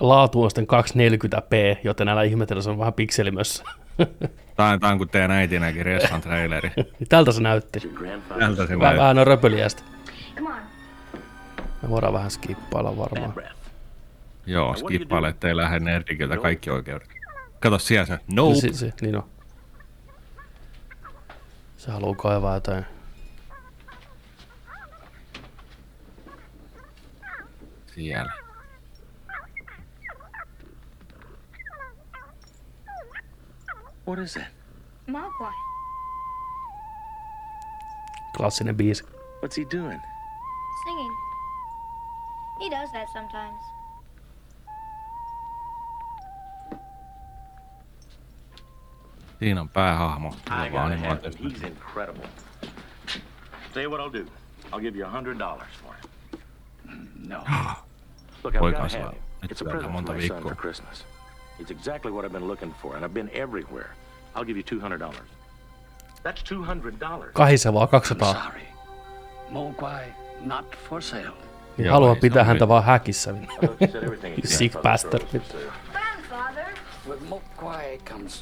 laatu 0.00 0.42
on 0.42 0.50
sitten 0.50 0.66
240p, 0.66 1.80
joten 1.84 2.08
älä 2.08 2.22
ihmetellä, 2.22 2.62
se 2.62 2.70
on 2.70 2.78
vähän 2.78 2.92
pikselimössä. 2.92 3.64
Tämä, 4.56 4.78
tämä 4.78 4.92
on 4.92 4.98
kuin 4.98 5.08
teidän 5.08 5.30
äiti 5.30 5.58
näki 5.58 5.82
Ressan 5.82 6.20
traileri. 6.20 6.70
Tältä 7.08 7.32
se 7.32 7.40
näytti. 7.40 7.80
Tältä 8.38 8.66
se 8.66 8.76
näytti. 8.76 8.98
vähän 8.98 9.18
on 9.18 9.26
röpöliästä. 9.26 9.82
Come 10.36 10.50
on. 10.50 10.60
Me 11.82 11.90
voidaan 11.90 12.12
vähän 12.12 12.30
skippailla 12.30 12.96
varmaan. 12.96 13.34
Joo, 14.46 14.76
skippaile, 14.76 15.28
ettei 15.28 15.56
lähde 15.56 15.80
nerdikiltä 15.80 16.36
kaikki 16.36 16.70
oikeudet. 16.70 17.08
Kato 17.60 17.78
siellä 17.78 18.06
se, 18.06 18.18
no. 18.32 18.54
Si, 18.54 18.74
si, 18.74 18.92
niin 19.00 19.16
on. 19.16 19.37
Se 21.88 21.92
haluaa 21.92 22.14
kaivaa 22.14 22.54
jotain. 22.54 22.84
Siellä. 27.94 28.32
What 34.06 34.18
is 34.18 34.34
that? 34.34 34.48
Mogwai. 35.06 35.52
Klassinen 38.36 38.76
biisi. 38.76 39.04
What's 39.42 39.56
he 39.56 39.64
doing? 39.78 40.00
Singing. 40.84 41.12
He 42.60 42.70
does 42.70 42.92
that 42.92 43.08
sometimes. 43.12 43.77
Siinä 49.38 49.60
on 49.60 49.68
päähahmo. 49.68 50.28
I 50.28 50.32
Tulevaa 50.44 50.68
gotta 50.68 50.78
have 50.78 50.96
him. 50.96 51.04
animaatiosta. 51.04 51.42
He's 51.42 51.66
incredible. 51.66 52.28
Tell 53.74 53.82
you 53.82 53.90
what 53.90 54.00
I'll 54.00 54.12
do. 54.24 54.32
I'll 54.72 54.80
give 54.80 54.98
you 54.98 55.06
a 55.06 55.10
hundred 55.10 55.38
dollars 55.38 55.68
for 55.84 55.94
him. 55.94 56.08
No. 57.28 57.36
Look, 58.44 58.54
I've 58.54 58.60
Poika 58.62 58.76
got 58.76 58.82
to 58.82 58.88
saa 58.88 58.98
have 58.98 59.12
him. 59.12 59.22
It's 59.50 59.60
a 59.62 59.64
present 59.64 59.82
for 59.82 59.92
monta 59.92 60.12
my 60.12 60.28
son 60.28 60.36
viikkoa. 60.42 60.48
for 60.48 60.54
Christmas. 60.62 61.04
It's 61.60 61.70
exactly 61.70 62.10
what 62.12 62.24
I've 62.24 62.32
been 62.32 62.48
looking 62.48 62.74
for, 62.82 62.96
and 62.96 63.04
I've 63.04 63.14
been 63.14 63.30
everywhere. 63.42 63.90
I'll 64.34 64.44
give 64.46 64.56
you 64.56 64.62
two 64.62 64.80
hundred 64.80 64.98
dollars. 65.00 65.28
That's 66.22 66.42
two 66.48 66.62
hundred 66.64 66.94
dollars. 67.00 67.32
Kahisevaa 67.34 67.86
200. 67.86 68.32
Sorry. 68.32 68.68
Mogwai, 69.50 70.02
not 70.44 70.64
for 70.88 71.02
sale. 71.02 71.32
Niin 71.78 72.14
se 72.14 72.20
pitää 72.20 72.44
häntä 72.44 72.68
vaan 72.68 72.84
häkissä. 72.84 73.34
Sick 74.44 74.82
bastard. 74.82 75.22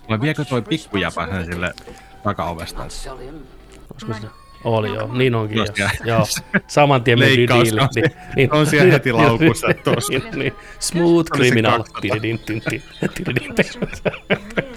Vai 0.08 0.20
viekö 0.20 0.44
toi 0.44 0.60
much 0.60 0.68
pikkujäpä 0.68 1.28
sen 1.30 1.44
sille 1.44 1.74
takaovesta? 2.22 2.82
Olisiko 2.82 4.12
se? 4.20 4.26
Oli 4.64 4.94
joo, 4.94 5.14
niin 5.14 5.34
onkin. 5.34 5.58
Just 5.58 5.78
Joo, 5.78 5.88
jää. 5.88 6.06
joo. 6.16 6.26
saman 6.66 7.04
tien 7.04 7.18
meni 7.18 7.36
diili. 7.36 7.80
on 7.80 7.88
se- 7.92 8.48
on 8.52 8.66
siellä 8.66 8.92
heti 8.92 9.12
laukussa 9.22 9.66
tossa. 9.84 10.12
niin, 10.12 10.22
niin. 10.38 10.54
Smooth 10.78 11.30
criminal. 11.30 11.82
200. 11.82 12.00
Tididin. 12.00 12.40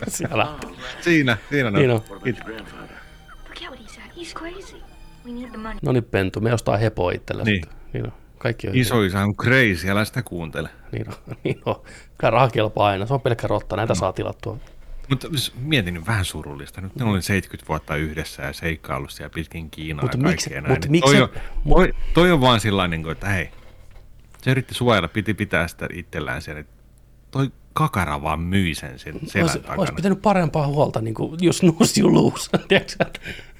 Siellä. 0.08 0.47
Siinä, 1.02 1.38
siinä 1.49 1.71
Niin 1.71 1.91
on. 1.91 2.02
No 5.82 5.91
niin, 5.91 6.04
Pentu, 6.04 6.39
me 6.41 6.54
ostaa 6.54 6.78
hepoa 6.78 7.12
itsellesi. 7.12 7.52
Niin. 7.52 7.63
niin 7.93 8.06
on. 8.06 8.12
Kaikki 8.39 8.67
on 8.67 8.75
Iso 8.75 9.02
isä 9.04 9.19
on 9.19 9.36
crazy, 9.36 9.89
älä 9.89 10.06
sitä 10.06 10.21
kuuntele. 10.23 10.69
Niin 10.91 11.06
on, 11.10 11.15
niin 11.43 11.62
on. 11.65 11.75
Kyllä 12.17 12.32
raha 12.32 12.49
kelpaa 12.49 12.88
aina, 12.88 13.06
se 13.06 13.13
on 13.13 13.21
pelkkä 13.21 13.47
rotta, 13.47 13.75
näitä 13.75 13.95
saa 13.95 14.13
tilattua. 14.13 14.58
Mutta 15.10 15.28
mietin 15.62 15.93
nyt 15.93 16.08
vähän 16.08 16.25
surullista. 16.25 16.82
Nyt 16.82 16.95
ne 16.95 17.06
oli 17.06 17.21
70 17.21 17.67
vuotta 17.69 17.95
yhdessä 17.95 18.43
ja 18.43 18.54
seikkaillut 18.54 19.12
siellä 19.12 19.30
pitkin 19.36 19.69
Kiinaa 19.69 20.02
Mutta 20.04 20.17
ja 20.17 20.23
miksi- 20.23 20.49
näin. 20.49 20.67
mutta 20.67 20.88
Niin 20.88 20.91
miksi- 20.91 21.12
toi, 21.15 21.21
on, 21.21 21.30
mut- 21.63 21.78
toi, 21.78 21.93
toi, 22.13 22.32
on 22.32 22.41
vaan 22.41 22.60
sillä 22.60 22.88
niin 22.88 23.04
kuin, 23.04 23.12
että 23.12 23.30
hei, 23.30 23.49
se 24.41 24.52
yritti 24.52 24.73
suojella, 24.73 25.08
piti 25.08 25.34
pitää 25.34 25.67
sitä 25.67 25.88
itsellään 25.93 26.41
siellä. 26.41 26.60
että 26.60 26.73
Toi 27.32 27.49
kakara 27.73 28.21
vaan 28.21 28.39
myi 28.39 28.75
sen 28.75 28.99
sen 28.99 29.19
selän 29.25 29.43
Olisi, 29.45 29.60
takana. 29.60 29.80
olisi 29.80 29.93
pitänyt 29.93 30.21
parempaa 30.21 30.67
huolta, 30.67 31.02
niin 31.02 31.13
kuin, 31.13 31.38
jos 31.41 31.58
snooze 31.58 32.02
you 32.02 32.13
lose. 32.13 32.49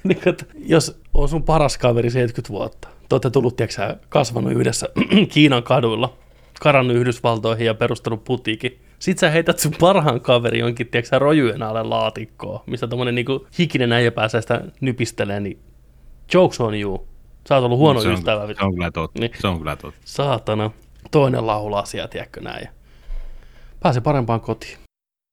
Niin 0.04 0.18
jos 0.66 1.00
on 1.14 1.28
sun 1.28 1.42
paras 1.42 1.78
kaveri 1.78 2.10
70 2.10 2.48
vuotta, 2.52 2.88
te 3.10 3.14
olette 3.14 3.30
tullut, 3.30 3.56
tiedätkö, 3.56 3.96
kasvanut 4.08 4.52
yhdessä 4.52 4.88
Kiinan 5.34 5.62
kaduilla, 5.62 6.18
karannut 6.60 6.96
Yhdysvaltoihin 6.96 7.66
ja 7.66 7.74
perustanut 7.74 8.24
putiikin. 8.24 8.80
Sitten 8.98 9.20
sä 9.20 9.30
heität 9.30 9.58
sun 9.58 9.72
parhaan 9.80 10.20
kaveri 10.20 10.58
jonkin, 10.58 10.86
tiedätkö, 10.86 11.18
rojujen 11.18 11.62
alle 11.62 11.82
laatikkoon, 11.82 12.60
mistä 12.66 12.88
tommonen 12.88 13.14
niin 13.14 13.26
hikinen 13.58 13.92
äijä 13.92 14.10
pääsee 14.10 14.40
sitä 14.40 14.64
nypistelee, 14.80 15.40
niin 15.40 15.58
jokes 16.34 16.60
on 16.60 16.74
you. 16.74 17.08
Sä 17.48 17.54
oot 17.54 17.64
ollut 17.64 17.78
huono 17.78 18.00
se 18.00 18.08
on, 18.08 18.14
ystävä. 18.14 18.46
se 18.46 18.64
on 18.64 18.74
kyllä 18.74 18.90
totta. 18.90 19.20
Niin. 19.20 19.30
Se 19.38 19.48
on 19.48 19.58
kyllä 19.58 19.76
totta. 19.76 20.00
Saatana. 20.04 20.70
Toinen 21.10 21.46
laulaa 21.46 21.84
siellä, 21.84 22.08
tiedätkö 22.08 22.40
näin. 22.40 22.68
Pääsi 23.80 24.00
parempaan 24.00 24.40
kotiin. 24.40 24.78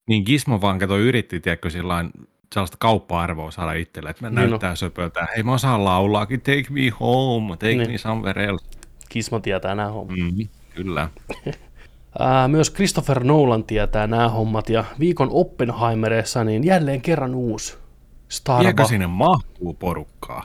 Niin 0.10 0.24
Gizmo 0.26 0.62
vaan 0.62 0.80
kato 0.80 0.98
yritti, 0.98 1.40
tiedätkö, 1.40 1.70
sillain 1.70 2.10
sellaista 2.54 2.78
kauppa-arvoa 2.80 3.52
saada 3.52 3.74
itselle, 3.74 4.10
että 4.10 4.30
Niin 4.30 4.36
näyttää 4.50 4.76
söpöltä. 4.76 5.28
Hei, 5.36 5.44
mä 5.44 5.54
osaan 5.54 5.86
laulaakin, 5.86 6.42
take 6.42 6.66
me 6.70 6.90
home, 7.00 7.54
take 7.58 7.76
Niin. 7.76 7.92
me 7.92 7.98
somewhere 7.98 8.46
else. 8.46 8.66
Kismo 9.10 9.40
tietää 9.40 9.76
nämä 9.76 9.92
hommat. 9.92 10.18
Mm, 10.18 10.48
kyllä. 10.76 11.10
Myös 12.48 12.74
Christopher 12.74 13.24
Nolan 13.24 13.64
tietää 13.64 14.08
nämä 14.08 14.30
hommat 14.30 14.70
ja 14.70 14.84
viikon 15.00 15.28
Oppenheimerissa 15.32 16.44
niin 16.44 16.64
jälleen 16.64 17.02
kerran 17.02 17.36
uusi 17.36 17.78
Star 18.30 18.64
Viekö 18.64 18.82
Wars. 18.82 18.90
sinne 18.90 19.08
mahtuu 19.08 19.74
porukkaa? 19.74 20.44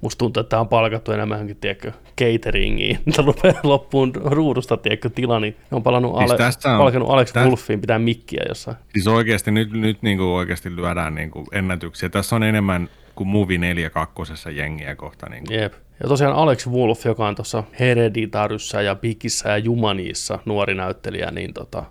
Musta 0.00 0.18
tuntuu, 0.18 0.40
että 0.40 0.50
tämä 0.50 0.60
on 0.60 0.68
palkattu 0.68 1.12
enemmänkin, 1.12 1.56
tiedätkö, 1.56 1.92
cateringiin. 2.20 2.98
Tämä 3.16 3.26
rupeaa 3.26 3.60
loppuun 3.62 4.12
ruudusta, 4.24 4.76
tiedätkö, 4.76 5.10
tila, 5.10 5.40
niin 5.40 5.56
ne 5.70 5.76
on 5.76 5.82
palannut 5.82 6.18
Siis 6.18 6.30
Ale- 6.30 6.38
tässä 6.38 6.72
on- 6.72 6.78
palkannut 6.78 7.10
Alex 7.10 7.32
tä- 7.32 7.44
Wolfiin 7.44 7.80
pitää 7.80 7.98
mikkiä 7.98 8.42
jossain. 8.48 8.76
Siis 8.92 9.06
oikeasti 9.06 9.50
nyt, 9.50 9.72
nyt 9.72 10.02
niin 10.02 10.18
kuin 10.18 10.28
oikeasti 10.28 10.76
lyödään 10.76 11.14
niin 11.14 11.30
kuin 11.30 11.46
ennätyksiä. 11.52 12.08
Tässä 12.08 12.36
on 12.36 12.42
enemmän 12.42 12.88
kuin 13.14 13.28
Movie 13.28 13.58
4 13.58 13.90
kakkosessa 13.90 14.50
jengiä 14.50 14.96
kohta. 14.96 15.28
Niin 15.30 15.44
kuin. 15.46 15.60
Jep. 15.60 15.72
Ja 16.02 16.08
tosiaan 16.08 16.34
Alex 16.36 16.66
Wolf, 16.68 17.04
joka 17.06 17.28
on 17.28 17.34
tuossa 17.34 17.64
Hereditaryssä 17.80 18.82
ja 18.82 18.94
Pikissä 18.94 19.48
ja 19.48 19.58
Jumaniissa 19.58 20.38
nuori 20.44 20.74
näyttelijä, 20.74 21.30
niin 21.30 21.54
tota, 21.54 21.84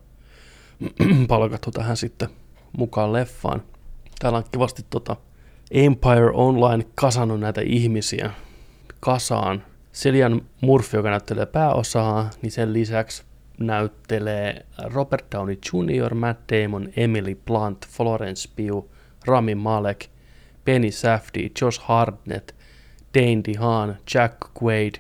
palkattu 1.27 1.71
tähän 1.71 1.97
sitten 1.97 2.29
mukaan 2.77 3.13
leffaan. 3.13 3.61
Täällä 4.19 4.37
on 4.37 4.43
kivasti 4.51 4.81
tota 4.89 5.15
Empire 5.71 6.31
Online 6.33 6.85
kasannut 6.95 7.39
näitä 7.39 7.61
ihmisiä 7.61 8.31
kasaan. 8.99 9.63
Cillian 9.93 10.41
Murphy, 10.61 10.97
joka 10.97 11.09
näyttelee 11.09 11.45
pääosaa, 11.45 12.29
niin 12.41 12.51
sen 12.51 12.73
lisäksi 12.73 13.23
näyttelee 13.59 14.65
Robert 14.83 15.25
Downey 15.31 15.57
Jr., 15.73 16.13
Matt 16.13 16.41
Damon, 16.51 16.89
Emily 16.95 17.35
Blunt, 17.35 17.87
Florence 17.87 18.49
Pugh, 18.55 18.89
Rami 19.25 19.55
Malek, 19.55 20.05
Penny 20.65 20.91
Safdie, 20.91 21.51
Josh 21.61 21.81
Hartnett, 21.81 22.51
Dane 23.13 23.41
DeHaan, 23.47 23.97
Jack 24.13 24.37
Quaid, 24.63 24.95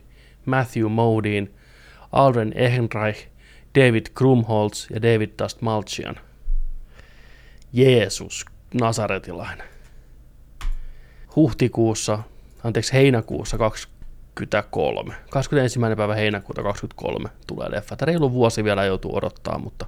Matthew 0.45 0.89
Modine, 0.89 1.47
Alden 2.11 2.53
Ehrenreich, 2.55 3.27
David 3.75 4.05
Krumholtz 4.13 4.89
ja 4.89 5.01
David 5.01 5.29
Dastmalchian. 5.39 6.15
Jeesus, 7.73 8.45
Nasaretilainen. 8.73 9.67
Huhtikuussa, 11.35 12.19
anteeksi 12.63 12.93
heinäkuussa 12.93 13.57
23, 14.33 15.13
21. 15.29 15.79
päivä 15.97 16.15
heinäkuuta 16.15 16.63
23 16.63 17.29
tulee 17.47 17.71
leffa. 17.71 17.95
Tämä 17.95 18.05
reilu 18.07 18.31
vuosi 18.33 18.63
vielä 18.63 18.85
joutuu 18.85 19.15
odottaa, 19.15 19.57
mutta 19.57 19.85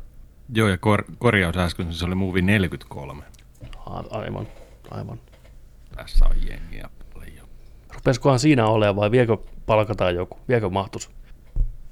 Joo, 0.53 0.67
ja 0.67 0.77
kor- 0.77 1.05
korjaus 1.17 1.57
äsken, 1.57 1.93
se 1.93 2.05
oli 2.05 2.15
movie 2.15 2.41
43. 2.41 3.23
a- 3.85 4.03
aivan, 4.17 4.47
aivan. 4.91 5.19
Tässä 5.95 6.25
on 6.25 6.35
jengiä 6.47 6.89
paljon. 7.13 7.47
Rupeskohan 7.93 8.39
siinä 8.39 8.67
olemaan 8.67 8.95
vai 8.95 9.11
viekö 9.11 9.37
palkataan 9.65 10.15
joku, 10.15 10.39
viekö 10.47 10.69
mahtus 10.69 11.09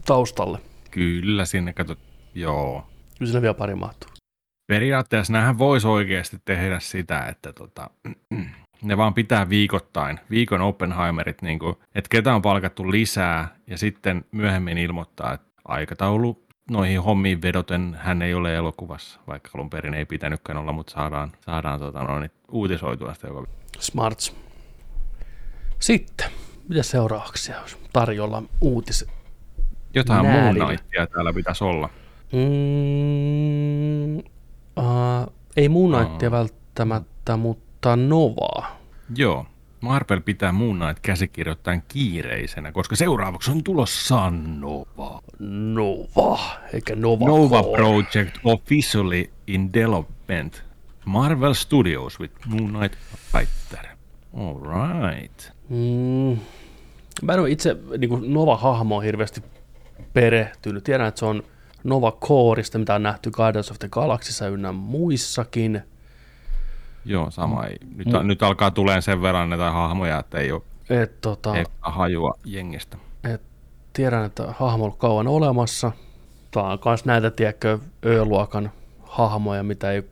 taustalle? 0.05 0.59
Kyllä 0.91 1.45
sinne, 1.45 1.73
kato, 1.73 1.95
joo. 2.35 2.87
Kyllä 3.17 3.29
sinne 3.29 3.41
vielä 3.41 3.53
pari 3.53 3.75
mahtuu. 3.75 4.09
Periaatteessa 4.67 5.33
näähän 5.33 5.57
voisi 5.57 5.87
oikeasti 5.87 6.37
tehdä 6.45 6.79
sitä, 6.79 7.25
että 7.25 7.53
tota, 7.53 7.89
ne 8.84 8.97
vaan 8.97 9.13
pitää 9.13 9.49
viikoittain, 9.49 10.19
viikon 10.29 10.61
Oppenheimerit, 10.61 11.41
niin 11.41 11.59
kuin, 11.59 11.75
että 11.95 12.09
ketä 12.09 12.36
on 12.36 12.41
palkattu 12.41 12.91
lisää 12.91 13.55
ja 13.67 13.77
sitten 13.77 14.25
myöhemmin 14.31 14.77
ilmoittaa, 14.77 15.34
että 15.34 15.47
aikataulu 15.65 16.43
noihin 16.71 17.01
hommiin 17.01 17.41
vedoten 17.41 17.97
hän 17.99 18.21
ei 18.21 18.34
ole 18.34 18.55
elokuvassa, 18.55 19.19
vaikka 19.27 19.49
alun 19.53 19.69
perin 19.69 19.93
ei 19.93 20.05
pitänytkään 20.05 20.57
olla, 20.57 20.71
mutta 20.71 20.93
saadaan, 20.93 21.31
saadaan 21.45 21.79
tota, 21.79 22.03
noin, 22.03 22.31
uutisoitua 22.51 23.13
sitä 23.13 23.27
joka 23.27 23.47
Smarts. 23.79 24.36
Sitten, 25.79 26.29
mitä 26.69 26.84
seuraavaksi 26.84 27.51
olisi 27.61 27.77
tarjolla 27.93 28.43
uutis? 28.61 29.05
Jotain 29.93 30.25
Knightia 30.53 31.07
täällä 31.07 31.34
pitäisi 31.34 31.63
olla. 31.63 31.89
Mm, 32.34 34.17
uh, 34.17 35.34
ei 35.57 35.69
Moon 35.69 36.05
Knightia 36.05 36.31
välttämättä, 36.31 37.38
mutta 37.38 37.72
Novaa. 37.95 38.79
Joo. 39.15 39.45
Marvel 39.81 40.21
pitää 40.21 40.51
Moon 40.51 40.79
Knight 40.79 40.99
käsikirjoittajan 41.01 41.84
kiireisenä, 41.88 42.71
koska 42.71 42.95
seuraavaksi 42.95 43.51
on 43.51 43.63
tulossa 43.63 44.29
Nova. 44.59 45.21
Nova, 45.39 46.39
eikä 46.73 46.95
Nova. 46.95 47.25
Nova 47.25 47.63
Corps. 47.63 47.77
Project 47.77 48.38
officially 48.43 49.29
in 49.47 49.73
development. 49.73 50.63
Marvel 51.05 51.53
Studios 51.53 52.19
with 52.19 52.34
Moon 52.47 52.73
Knight 52.73 52.95
writer. 53.34 53.86
All 54.38 54.59
right. 54.59 55.51
Mm, 55.69 56.38
mä 57.21 57.34
en 57.34 57.39
ole 57.39 57.51
itse 57.51 57.77
niin 57.97 58.34
Nova-hahmoon 58.34 59.03
hirveästi 59.03 59.43
perehtynyt. 60.13 60.84
Tiedän, 60.84 61.07
että 61.07 61.19
se 61.19 61.25
on 61.25 61.43
Nova 61.84 62.11
Coreista, 62.11 62.79
mitä 62.79 62.95
on 62.95 63.03
nähty 63.03 63.31
Guardians 63.31 63.71
of 63.71 63.79
the 63.79 63.89
Galaxyssa 63.89 64.47
ynnä 64.47 64.71
muissakin. 64.71 65.81
Joo, 67.05 67.31
sama 67.31 67.65
ei. 67.65 67.77
Nyt, 67.95 68.07
Mu- 68.07 68.23
nyt 68.23 68.43
alkaa 68.43 68.71
tulemaan 68.71 69.01
sen 69.01 69.21
verran 69.21 69.49
näitä 69.49 69.71
hahmoja, 69.71 70.19
että 70.19 70.37
ei 70.37 70.51
ole 70.51 70.61
Et, 70.89 71.21
tota, 71.21 71.57
eka 71.57 71.91
hajua 71.91 72.33
jengistä. 72.45 72.97
et, 73.33 73.41
tiedän, 73.93 74.25
että 74.25 74.43
hahmo 74.47 74.83
on 74.83 74.87
ollut 74.87 74.97
kauan 74.99 75.27
olemassa. 75.27 75.91
Tämä 76.51 76.65
on 76.65 76.79
myös 76.85 77.05
näitä, 77.05 77.31
tiedätkö, 77.31 77.79
Ö-luokan 78.05 78.71
hahmoja, 79.03 79.63
mitä 79.63 79.91
ei, 79.91 80.03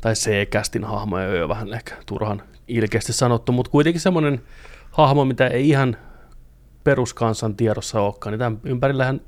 tai 0.00 0.14
C-kästin 0.14 0.84
hahmoja, 0.84 1.28
Ö 1.28 1.48
vähän 1.48 1.74
ehkä 1.74 1.94
turhan 2.06 2.42
ilkeästi 2.68 3.12
sanottu, 3.12 3.52
mutta 3.52 3.70
kuitenkin 3.70 4.00
semmoinen 4.00 4.42
hahmo, 4.90 5.24
mitä 5.24 5.46
ei 5.46 5.68
ihan 5.68 5.96
peruskansan 6.84 7.56
tiedossa 7.56 8.00
olekaan, 8.00 8.32
niin 8.32 8.38
tämän 8.38 8.60
ympärillähän 8.64 9.20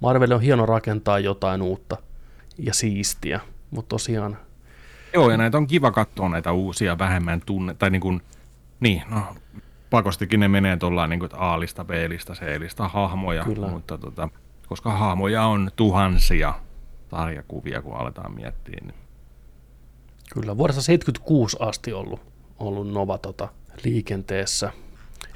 Marvel 0.00 0.32
on 0.32 0.40
hieno 0.40 0.66
rakentaa 0.66 1.18
jotain 1.18 1.62
uutta 1.62 1.96
ja 2.58 2.74
siistiä, 2.74 3.40
mutta 3.70 3.88
tosiaan 3.88 4.38
Joo, 5.14 5.30
ja 5.30 5.36
näitä 5.36 5.56
on 5.58 5.66
kiva 5.66 5.90
katsoa 5.90 6.28
näitä 6.28 6.52
uusia 6.52 6.98
vähemmän 6.98 7.42
tunne, 7.46 7.74
tai 7.74 7.90
niin 7.90 8.00
kuin, 8.00 8.22
niin, 8.80 9.02
no, 9.10 9.22
pakostikin 9.90 10.40
ne 10.40 10.48
menee 10.48 10.76
tuolla 10.76 11.06
niin 11.06 11.20
kuin 11.20 11.30
A-lista, 11.34 11.84
B-lista, 11.84 12.32
C-lista 12.32 12.88
hahmoja, 12.88 13.44
Kyllä. 13.44 13.68
mutta 13.68 13.98
tota, 13.98 14.28
koska 14.66 14.90
hahmoja 14.90 15.46
on 15.46 15.70
tuhansia 15.76 16.54
sarjakuvia, 17.10 17.82
kun 17.82 17.96
aletaan 17.96 18.34
miettiä, 18.34 18.76
niin 18.82 18.94
Kyllä, 20.34 20.56
vuodesta 20.56 20.82
76 20.82 21.56
asti 21.60 21.92
ollut, 21.92 22.20
ollut 22.58 22.92
Nova 22.92 23.18
tota, 23.18 23.48
liikenteessä. 23.84 24.72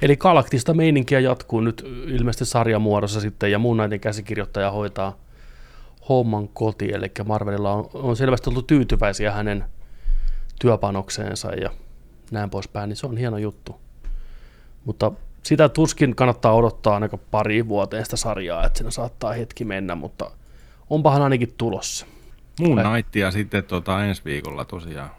Eli 0.01 0.17
galaktista 0.17 0.73
meininkiä 0.73 1.19
jatkuu 1.19 1.61
nyt 1.61 1.83
ilmeisesti 2.07 2.45
sarjamuodossa 2.45 3.21
sitten, 3.21 3.51
ja 3.51 3.59
muun 3.59 3.77
näiden 3.77 3.99
käsikirjoittaja 3.99 4.71
hoitaa 4.71 5.17
homman 6.09 6.47
koti, 6.47 6.91
eli 6.93 7.11
Marvelilla 7.25 7.73
on, 7.73 7.89
on 7.93 8.15
selvästi 8.15 8.49
ollut 8.49 8.67
tyytyväisiä 8.67 9.31
hänen 9.31 9.65
työpanokseensa 10.59 11.53
ja 11.53 11.69
näin 12.31 12.49
poispäin, 12.49 12.89
niin 12.89 12.97
se 12.97 13.07
on 13.07 13.17
hieno 13.17 13.37
juttu. 13.37 13.75
Mutta 14.85 15.11
sitä 15.43 15.69
tuskin 15.69 16.15
kannattaa 16.15 16.53
odottaa 16.53 16.93
ainakaan 16.93 17.23
pari 17.31 17.67
vuoteen 17.67 18.05
sitä 18.05 18.17
sarjaa, 18.17 18.65
että 18.65 18.77
siinä 18.77 18.91
saattaa 18.91 19.33
hetki 19.33 19.65
mennä, 19.65 19.95
mutta 19.95 20.31
onpahan 20.89 21.21
ainakin 21.21 21.53
tulossa. 21.57 22.05
Kyllä. 22.57 22.83
Knightia 22.83 23.31
sitten 23.31 23.63
tota, 23.63 24.05
ensi 24.05 24.21
viikolla 24.25 24.65
tosiaan. 24.65 25.09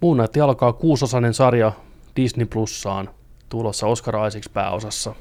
Moon 0.00 0.16
Knight 0.16 0.36
alkaa 0.36 0.72
kuusosainen 0.72 1.34
sarja 1.34 1.72
Disney 2.16 2.46
Plussaan, 2.46 3.10
tulossa 3.48 3.86
Oscar 3.86 4.26
Isaacs 4.28 4.48
pääosassa. 4.48 5.14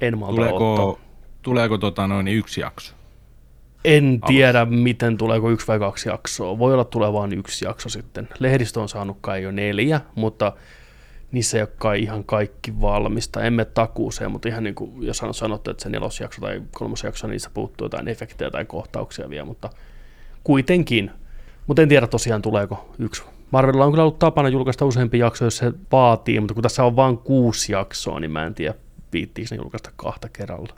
En 0.00 0.18
malta 0.18 0.34
Tuleeko, 0.34 0.72
ottaa. 0.90 1.04
tuleeko 1.42 1.78
tota, 1.78 2.06
noin 2.06 2.28
yksi 2.28 2.60
jakso? 2.60 2.94
En 3.84 4.20
tiedä, 4.26 4.64
miten 4.64 5.18
tuleeko 5.18 5.50
yksi 5.50 5.66
vai 5.66 5.78
kaksi 5.78 6.08
jaksoa. 6.08 6.58
Voi 6.58 6.72
olla 6.74 6.84
tulee 6.84 7.12
vain 7.12 7.32
yksi 7.32 7.64
jakso 7.64 7.88
sitten. 7.88 8.28
Lehdistö 8.38 8.80
on 8.80 8.88
saanut 8.88 9.18
kai 9.20 9.42
jo 9.42 9.50
neljä, 9.50 10.00
mutta 10.14 10.52
niissä 11.32 11.56
ei 11.56 11.62
ole 11.62 11.70
kai 11.78 12.02
ihan 12.02 12.24
kaikki 12.24 12.80
valmista. 12.80 13.42
Emme 13.42 13.64
takuuseen, 13.64 14.30
mutta 14.30 14.48
ihan 14.48 14.64
niin 14.64 14.74
kuin 14.74 14.92
jos 15.00 15.22
on 15.22 15.34
sanottu, 15.34 15.70
että 15.70 15.82
se 15.82 15.88
nelosjakso 15.88 16.40
tai 16.40 16.62
kolmosjakso, 16.70 17.26
niissä 17.26 17.50
puuttuu 17.54 17.84
jotain 17.84 18.08
efektejä 18.08 18.50
tai 18.50 18.64
kohtauksia 18.64 19.30
vielä, 19.30 19.44
mutta 19.44 19.70
kuitenkin. 20.44 21.10
Mutta 21.66 21.82
en 21.82 21.88
tiedä 21.88 22.06
tosiaan 22.06 22.42
tuleeko 22.42 22.94
yksi. 22.98 23.22
Marvelilla 23.50 23.84
on 23.84 23.92
kyllä 23.92 24.02
ollut 24.02 24.18
tapana 24.18 24.48
julkaista 24.48 24.84
useampi 24.84 25.18
jakso, 25.18 25.44
jos 25.44 25.56
se 25.56 25.72
vaatii, 25.92 26.40
mutta 26.40 26.54
kun 26.54 26.62
tässä 26.62 26.84
on 26.84 26.96
vain 26.96 27.18
kuusi 27.18 27.72
jaksoa, 27.72 28.20
niin 28.20 28.30
mä 28.30 28.46
en 28.46 28.54
tiedä, 28.54 28.74
viittiinkö 29.12 29.54
ne 29.54 29.62
julkaista 29.62 29.90
kahta 29.96 30.28
kerralla. 30.28 30.74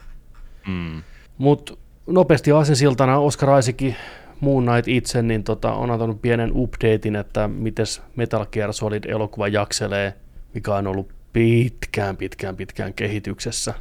Mm. 0.67 1.03
Mutta 1.39 1.77
nopeasti 2.07 2.53
aasinsiltana 2.53 3.19
Oscar 3.19 3.59
Isaac, 3.59 3.95
Moon 4.41 4.67
Knight 4.67 4.89
itse, 4.89 5.23
niin 5.23 5.45
tota, 5.45 5.73
on 5.73 5.91
antanut 5.91 6.23
pienen 6.23 6.51
updatein, 6.55 7.17
että 7.17 7.49
miten 7.49 7.87
Metal 8.17 8.47
Gear 8.47 8.73
Solid 8.73 9.05
elokuva 9.05 9.49
jakselee, 9.49 10.15
mikä 10.55 10.75
on 10.75 10.87
ollut 10.87 11.13
pitkään, 11.33 12.17
pitkään, 12.17 12.57
pitkään 12.57 12.95
kehityksessä. 12.95 13.75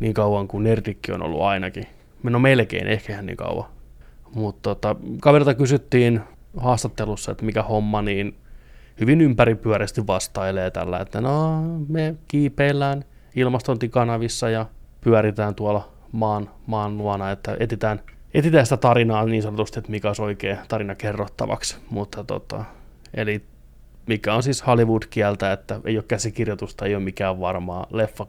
Niin 0.00 0.14
kauan 0.14 0.48
kuin 0.48 0.64
Nerdikki 0.64 1.12
on 1.12 1.22
ollut 1.22 1.42
ainakin. 1.42 1.86
No 2.22 2.38
melkein, 2.38 2.86
ehkä 2.86 3.22
niin 3.22 3.36
kauan. 3.36 3.68
Mutta 4.34 4.62
tota, 4.62 4.96
kaverilta 5.20 5.54
kysyttiin 5.54 6.20
haastattelussa, 6.56 7.32
että 7.32 7.44
mikä 7.44 7.62
homma, 7.62 8.02
niin 8.02 8.36
hyvin 9.00 9.20
ympäripyöreästi 9.20 10.06
vastailee 10.06 10.70
tällä, 10.70 11.00
että 11.00 11.20
no 11.20 11.62
me 11.88 12.14
kiipeillään 12.28 13.04
ilmastointikanavissa 13.36 14.50
ja 14.50 14.66
pyöritään 15.00 15.54
tuolla 15.54 15.92
maan, 16.12 16.50
maan 16.66 16.98
luona, 16.98 17.30
että 17.30 17.56
etitään, 17.60 18.00
etitään 18.34 18.66
sitä 18.66 18.76
tarinaa 18.76 19.24
niin 19.24 19.42
sanotusti, 19.42 19.78
että 19.78 19.90
mikä 19.90 20.08
olisi 20.08 20.22
oikea 20.22 20.56
tarina 20.68 20.94
kerrottavaksi. 20.94 21.76
Mutta 21.90 22.24
tota, 22.24 22.64
eli 23.14 23.42
mikä 24.06 24.34
on 24.34 24.42
siis 24.42 24.66
Hollywood-kieltä, 24.66 25.52
että 25.52 25.80
ei 25.84 25.96
ole 25.96 26.04
käsikirjoitusta, 26.08 26.86
ei 26.86 26.94
ole 26.94 27.04
mikään 27.04 27.40
varmaa. 27.40 27.86
Leffa 27.90 28.26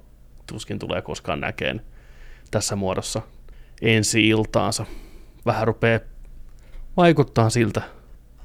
tuskin 0.48 0.80
tulee 0.80 1.02
koskaan 1.02 1.40
näkeen 1.40 1.82
tässä 2.52 2.76
muodossa 2.76 3.22
ensi 3.82 4.30
iltaansa. 4.30 4.86
Vähän 5.46 5.68
rupeaa 5.68 6.00
vaikuttaa 6.98 7.50
siltä, 7.50 7.82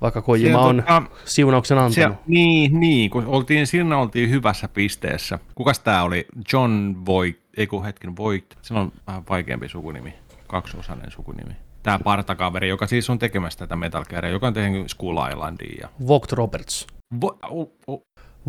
vaikka 0.00 0.22
Kojima 0.22 0.58
on 0.58 0.76
tota, 0.76 1.02
siunauksen 1.24 1.78
antanut. 1.78 2.16
se, 2.18 2.22
niin, 2.26 2.80
niin, 2.80 3.10
kun 3.10 3.26
oltiin, 3.26 3.66
siinä 3.66 3.98
oltiin 3.98 4.30
hyvässä 4.30 4.68
pisteessä. 4.68 5.38
Kukas 5.54 5.78
tää 5.78 6.02
oli? 6.02 6.26
John 6.52 6.94
Voight, 7.06 7.42
ei 7.56 7.66
kun 7.66 7.84
hetken 7.84 8.16
Voight. 8.16 8.54
Se 8.62 8.74
on 8.74 8.92
vähän 9.06 9.22
vaikeampi 9.30 9.68
sukunimi, 9.68 10.14
kaksiosainen 10.46 11.10
sukunimi. 11.10 11.52
tämä 11.82 11.98
partakaveri, 11.98 12.68
joka 12.68 12.86
siis 12.86 13.10
on 13.10 13.18
tekemässä 13.18 13.58
tätä 13.58 13.76
Metal 13.76 14.04
Gearia, 14.04 14.30
joka 14.30 14.46
on 14.46 14.54
tehnyt 14.54 14.90
Skull 14.90 15.18
Islandia. 15.30 15.78
Ja... 15.80 15.88
Vogt 16.08 16.32
Roberts. 16.32 16.86
Vo, 17.20 17.38
oh, 17.50 17.72
oh, 17.86 18.02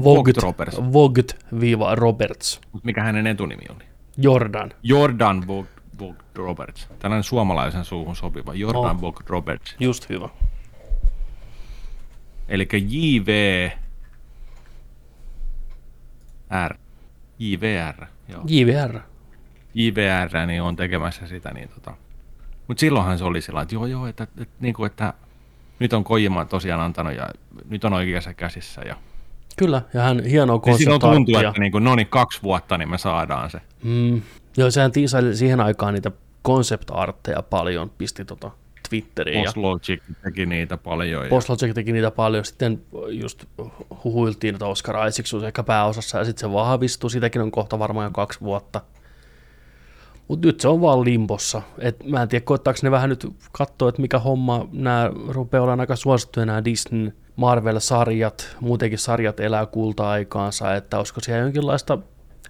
Vogt, 0.03 0.37
Roberts. 0.37 0.77
Vogt-Roberts. 0.93 2.61
mikä 2.83 3.03
hänen 3.03 3.27
etunimi 3.27 3.63
oli? 3.69 3.83
Jordan. 4.17 4.71
Jordan 4.83 5.47
Vogt, 5.47 5.71
Vogt 5.99 6.37
Roberts. 6.37 6.87
Tällainen 6.99 7.23
suomalaisen 7.23 7.85
suuhun 7.85 8.15
sopiva. 8.15 8.53
Jordan 8.53 8.95
Oh. 8.95 9.01
Vogt 9.01 9.29
Roberts. 9.29 9.75
Just 9.79 10.09
hyvä. 10.09 10.29
Eli 12.49 12.67
JV 12.71 13.69
R. 16.67 16.75
JVR. 17.39 18.05
Joo. 18.29 18.43
JVR. 18.47 18.99
JVR 19.73 20.45
niin 20.47 20.61
on 20.61 20.75
tekemässä 20.75 21.27
sitä. 21.27 21.53
Niin 21.53 21.69
tota. 21.69 21.93
Mutta 22.67 22.81
silloinhan 22.81 23.17
se 23.17 23.23
oli 23.23 23.41
sillä 23.41 23.61
että 23.61 23.75
joo 23.75 23.85
joo, 23.85 24.07
että, 24.07 24.23
että, 24.23 24.41
että, 24.41 24.55
niin 24.59 24.73
kuin, 24.73 24.87
että 24.87 25.13
nyt 25.79 25.93
on 25.93 26.03
Kojima 26.03 26.45
tosiaan 26.45 26.81
antanut 26.81 27.13
ja 27.13 27.29
nyt 27.69 27.83
on 27.83 27.93
oikeassa 27.93 28.33
käsissä. 28.33 28.81
Ja, 28.81 28.95
Kyllä, 29.57 29.81
ja 29.93 30.01
hän 30.01 30.23
hienoa 30.23 30.61
ja 30.65 30.77
silloin 30.77 31.01
tuntuu, 31.01 31.37
että 31.37 31.59
niin 31.59 31.71
kuin, 31.71 31.83
no 31.83 31.95
niin, 31.95 32.07
kaksi 32.07 32.43
vuotta, 32.43 32.77
niin 32.77 32.89
me 32.89 32.97
saadaan 32.97 33.49
se. 33.49 33.61
Mm, 33.83 34.21
joo, 34.57 34.71
sehän 34.71 34.91
tiisaili 34.91 35.35
siihen 35.35 35.59
aikaan 35.61 35.93
niitä 35.93 36.11
concept-artteja 36.47 37.41
paljon, 37.41 37.89
pisti 37.89 38.25
tota 38.25 38.51
Twitteriin. 38.89 39.43
Boss 39.43 39.55
Ja 39.55 39.61
Logic 39.61 40.01
teki 40.23 40.45
niitä 40.45 40.77
paljon. 40.77 41.23
Ja, 41.23 41.29
Boss 41.29 41.49
Logic 41.49 41.73
teki 41.75 41.91
niitä 41.91 42.11
paljon, 42.11 42.45
sitten 42.45 42.81
just 43.09 43.45
huhuiltiin, 44.03 44.55
että 44.55 44.65
Oscar 44.65 45.07
Isaacs 45.07 45.33
olisi 45.33 45.47
ehkä 45.47 45.63
pääosassa, 45.63 46.17
ja 46.17 46.25
sitten 46.25 46.49
se 46.49 46.53
vahvistui, 46.53 47.11
sitäkin 47.11 47.41
on 47.41 47.51
kohta 47.51 47.79
varmaan 47.79 48.05
jo 48.05 48.11
kaksi 48.11 48.41
vuotta. 48.41 48.81
Mutta 50.27 50.47
nyt 50.47 50.59
se 50.59 50.67
on 50.67 50.81
vaan 50.81 51.05
limbossa. 51.05 51.61
Et 51.79 52.03
mä 52.03 52.21
en 52.21 52.27
tiedä, 52.27 52.45
koettaako 52.45 52.79
ne 52.83 52.91
vähän 52.91 53.09
nyt 53.09 53.27
katsoa, 53.51 53.89
että 53.89 54.01
mikä 54.01 54.19
homma, 54.19 54.67
nämä 54.71 55.11
rupeaa 55.27 55.63
olemaan 55.63 55.79
aika 55.79 55.95
suosittuja 55.95 56.45
nämä 56.45 56.65
Disney 56.65 57.11
Marvel-sarjat, 57.35 58.55
muutenkin 58.59 58.99
sarjat 58.99 59.39
elää 59.39 59.65
kulta-aikaansa, 59.65 60.75
että 60.75 60.97
olisiko 60.97 61.19
siellä 61.21 61.41
jonkinlaista 61.41 61.97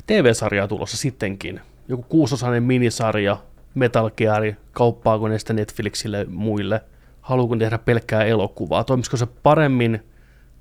TV-sarjaa 0.08 0.68
tulossa 0.68 0.98
sittenkin. 0.98 1.62
Joku 1.88 2.04
kuusosainen 2.10 2.64
minisarja, 2.64 3.38
Metal 3.76 4.12
Gear, 4.18 4.44
kauppaako 4.72 5.28
ne 5.28 5.40
sitä 5.40 5.54
Netflixille 5.54 6.18
ja 6.18 6.26
muille. 6.30 6.82
Haluuko 7.22 7.56
ne 7.56 7.60
tehdä 7.60 7.78
pelkkää 7.78 8.24
elokuvaa? 8.24 8.84
Toimisiko 8.84 9.18
se 9.18 9.26
paremmin 9.44 10.04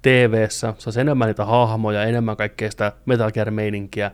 TV-ssä? 0.03 0.75
Saisi 0.79 1.01
enemmän 1.01 1.27
niitä 1.27 1.45
hahmoja, 1.45 2.05
enemmän 2.05 2.37
kaikkea 2.37 2.71
sitä 2.71 2.93
Metal 3.07 3.31
Gear-meininkiä. 3.33 4.11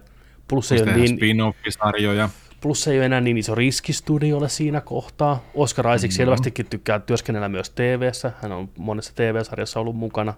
Plus 0.49 0.72
ei 0.72 0.82
ole 0.82 0.95
niin, 0.97 1.16
spin-off-sarjoja. 1.16 2.28
plus 2.61 2.88
ei 2.88 2.99
ole 2.99 3.07
enää 3.07 3.20
niin 3.20 3.38
iso 3.38 3.55
riski 3.55 3.92
studiolle 3.92 4.49
siinä 4.49 4.80
kohtaa. 4.80 5.45
Oscar 5.55 5.95
Isaac 5.95 6.12
selvästikin 6.12 6.66
tykkää 6.66 6.99
työskennellä 6.99 7.49
myös 7.49 7.70
TV-ssä. 7.70 8.32
Hän 8.42 8.53
on 8.53 8.68
monessa 8.78 9.12
TV-sarjassa 9.14 9.80
ollut 9.80 9.97
mukana. 9.97 10.34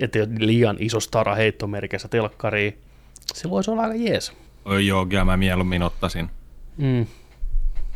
Ettei 0.00 0.22
ole 0.22 0.30
liian 0.38 0.76
iso 0.78 1.00
stara 1.00 1.34
heittomerkissä 1.34 2.08
telkkariin. 2.08 2.78
Se 3.34 3.50
voisi 3.50 3.70
olla 3.70 3.82
aika 3.82 3.94
jees. 3.94 4.32
Oi 4.64 4.86
joo, 4.86 5.06
kyllä 5.06 5.24
mä 5.24 5.36
mieluummin 5.36 5.82
ottaisin. 5.82 6.30
Mm. 6.76 7.06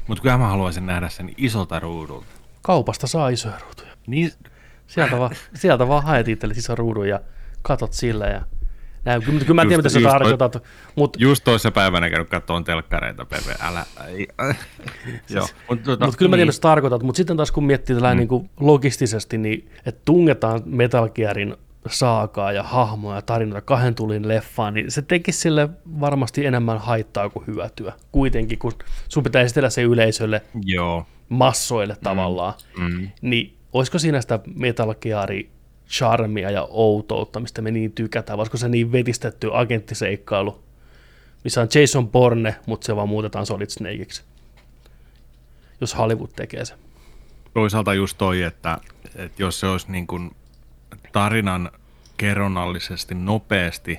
Mutta 0.06 0.22
kyllä 0.22 0.38
mä 0.38 0.46
haluaisin 0.46 0.86
nähdä 0.86 1.08
sen 1.08 1.30
isolta 1.36 1.80
ruudulta. 1.80 2.26
Kaupasta 2.62 3.06
saa 3.06 3.28
isoja 3.28 3.58
ruutuja. 3.58 3.92
Niin, 4.06 4.32
Sieltä 4.86 5.18
vaan, 5.18 5.30
sieltä 5.54 5.88
vaan 5.88 6.02
haet 6.02 6.28
itsellesi 6.28 6.60
ison 6.60 6.78
ruudun 6.78 7.08
ja 7.08 7.20
katot 7.62 7.92
sillä 7.92 8.26
ja 8.26 8.42
näin. 9.04 9.22
Kyllä, 9.22 9.40
kyllä 9.40 9.54
mä 9.54 9.62
en 9.62 9.68
tiedä, 9.68 9.82
Just- 9.82 9.94
mitä 9.94 10.08
sä 10.08 10.12
tarkoitat, 10.12 10.62
mutta 10.96 11.18
just 11.22 11.44
toissa 11.44 11.70
päivänä 11.70 12.10
käynyt 12.10 12.28
katsomaan 12.28 12.64
telkkareita, 12.64 13.24
Pepe, 13.24 13.54
älä. 13.60 13.84
Ei, 14.06 14.28
joo, 15.34 15.48
mutta 15.68 15.84
tota, 15.84 16.06
Mutta 16.06 16.18
kyllä 16.18 16.28
mä 16.30 16.36
tiedän, 16.36 16.48
mitä 16.48 16.56
sä 16.56 16.60
tarkoitat, 16.60 17.02
mutta 17.02 17.16
sitten 17.16 17.36
taas 17.36 17.52
kun 17.52 17.64
miettii 17.64 17.96
tällä 17.96 18.14
mm. 18.14 18.18
niin 18.18 18.50
logistisesti, 18.60 19.38
niin 19.38 19.70
että 19.86 20.02
tungetaan 20.04 20.62
Metal 20.64 21.08
Gearin 21.08 21.56
saakaa 21.90 22.52
ja 22.52 22.62
hahmoja 22.62 23.16
ja 23.16 23.22
tarinoita 23.22 23.66
kahden 23.66 23.94
tulin 23.94 24.28
leffaan, 24.28 24.74
niin 24.74 24.90
se 24.90 25.02
tekisi 25.02 25.38
sille 25.40 25.68
varmasti 26.00 26.46
enemmän 26.46 26.78
haittaa 26.78 27.28
kuin 27.28 27.46
hyötyä. 27.46 27.92
Kuitenkin, 28.12 28.58
kun 28.58 28.72
sun 29.08 29.22
pitää 29.22 29.42
esitellä 29.42 29.70
se 29.70 29.82
yleisölle, 29.82 30.42
joo. 30.64 31.06
massoille 31.28 31.96
tavallaan, 32.02 32.54
Mm. 32.78 33.08
niin 33.22 33.56
olisiko 33.72 33.98
siinä 33.98 34.20
sitä 34.20 34.40
Metal 34.54 34.94
Gearin 34.94 35.50
charmia 35.88 36.50
ja 36.50 36.62
outoutta, 36.70 37.40
mistä 37.40 37.62
me 37.62 37.70
niin 37.70 37.92
tykätään, 37.92 38.36
vai 38.36 38.42
olisiko 38.42 38.56
se 38.56 38.68
niin 38.68 38.92
vetistetty 38.92 39.50
agenttiseikkailu, 39.52 40.62
missä 41.44 41.60
on 41.60 41.68
Jason 41.74 42.08
Bourne, 42.08 42.56
mutta 42.66 42.84
se 42.86 42.96
vaan 42.96 43.08
muutetaan 43.08 43.46
Solid 43.46 43.70
Snakeiksi, 43.70 44.22
jos 45.80 45.98
Hollywood 45.98 46.30
tekee 46.36 46.64
se. 46.64 46.74
Toisaalta 47.54 47.94
just 47.94 48.18
toi, 48.18 48.42
että, 48.42 48.78
että 49.16 49.42
jos 49.42 49.60
se 49.60 49.66
olisi 49.66 49.92
niin 49.92 50.06
kuin 50.06 50.30
tarinan 51.12 51.70
kerronnallisesti 52.16 53.14
nopeasti, 53.14 53.98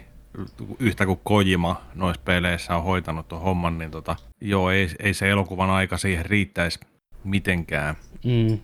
yhtä 0.79 1.05
kuin 1.05 1.19
Kojima 1.23 1.81
noissa 1.95 2.21
peleissä 2.25 2.75
on 2.75 2.83
hoitanut 2.83 3.27
tuon 3.27 3.41
homman, 3.41 3.77
niin 3.77 3.91
tota, 3.91 4.15
joo, 4.41 4.71
ei, 4.71 4.89
ei 4.99 5.13
se 5.13 5.29
elokuvan 5.29 5.69
aika 5.69 5.97
siihen 5.97 6.25
riittäisi 6.25 6.79
mitenkään. 7.23 7.95
Mm. 8.23 8.59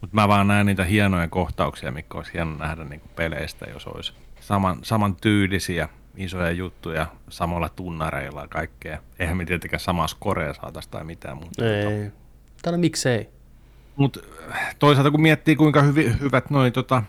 Mutta 0.00 0.14
mä 0.16 0.28
vaan 0.28 0.48
näen 0.48 0.66
niitä 0.66 0.84
hienoja 0.84 1.28
kohtauksia, 1.28 1.92
mikä 1.92 2.18
olisi 2.18 2.32
hieno 2.34 2.56
nähdä 2.56 2.84
niin 2.84 3.00
kuin 3.00 3.10
peleistä, 3.16 3.66
jos 3.70 3.86
olisi 3.86 4.12
saman, 4.40 4.78
saman 4.82 5.16
tyylisiä 5.16 5.88
isoja 6.16 6.50
juttuja 6.50 7.06
samalla 7.28 7.68
tunnareilla 7.68 8.40
ja 8.40 8.48
kaikkea. 8.48 8.98
Eihän 9.18 9.36
me 9.36 9.44
tietenkään 9.44 9.80
samaa 9.80 10.06
skorea 10.06 10.54
saataisi 10.54 10.90
tai 10.90 11.04
mitään 11.04 11.36
muuta. 11.36 11.64
Ei. 11.64 12.10
Tai 12.62 12.72
no 12.72 12.78
miksei? 12.78 13.28
Mutta 13.96 14.20
toisaalta 14.78 15.10
kun 15.10 15.22
miettii, 15.22 15.56
kuinka 15.56 15.82
hyvi, 15.82 16.12
hyvät 16.20 16.50
noin 16.50 16.72
tota, 16.72 17.02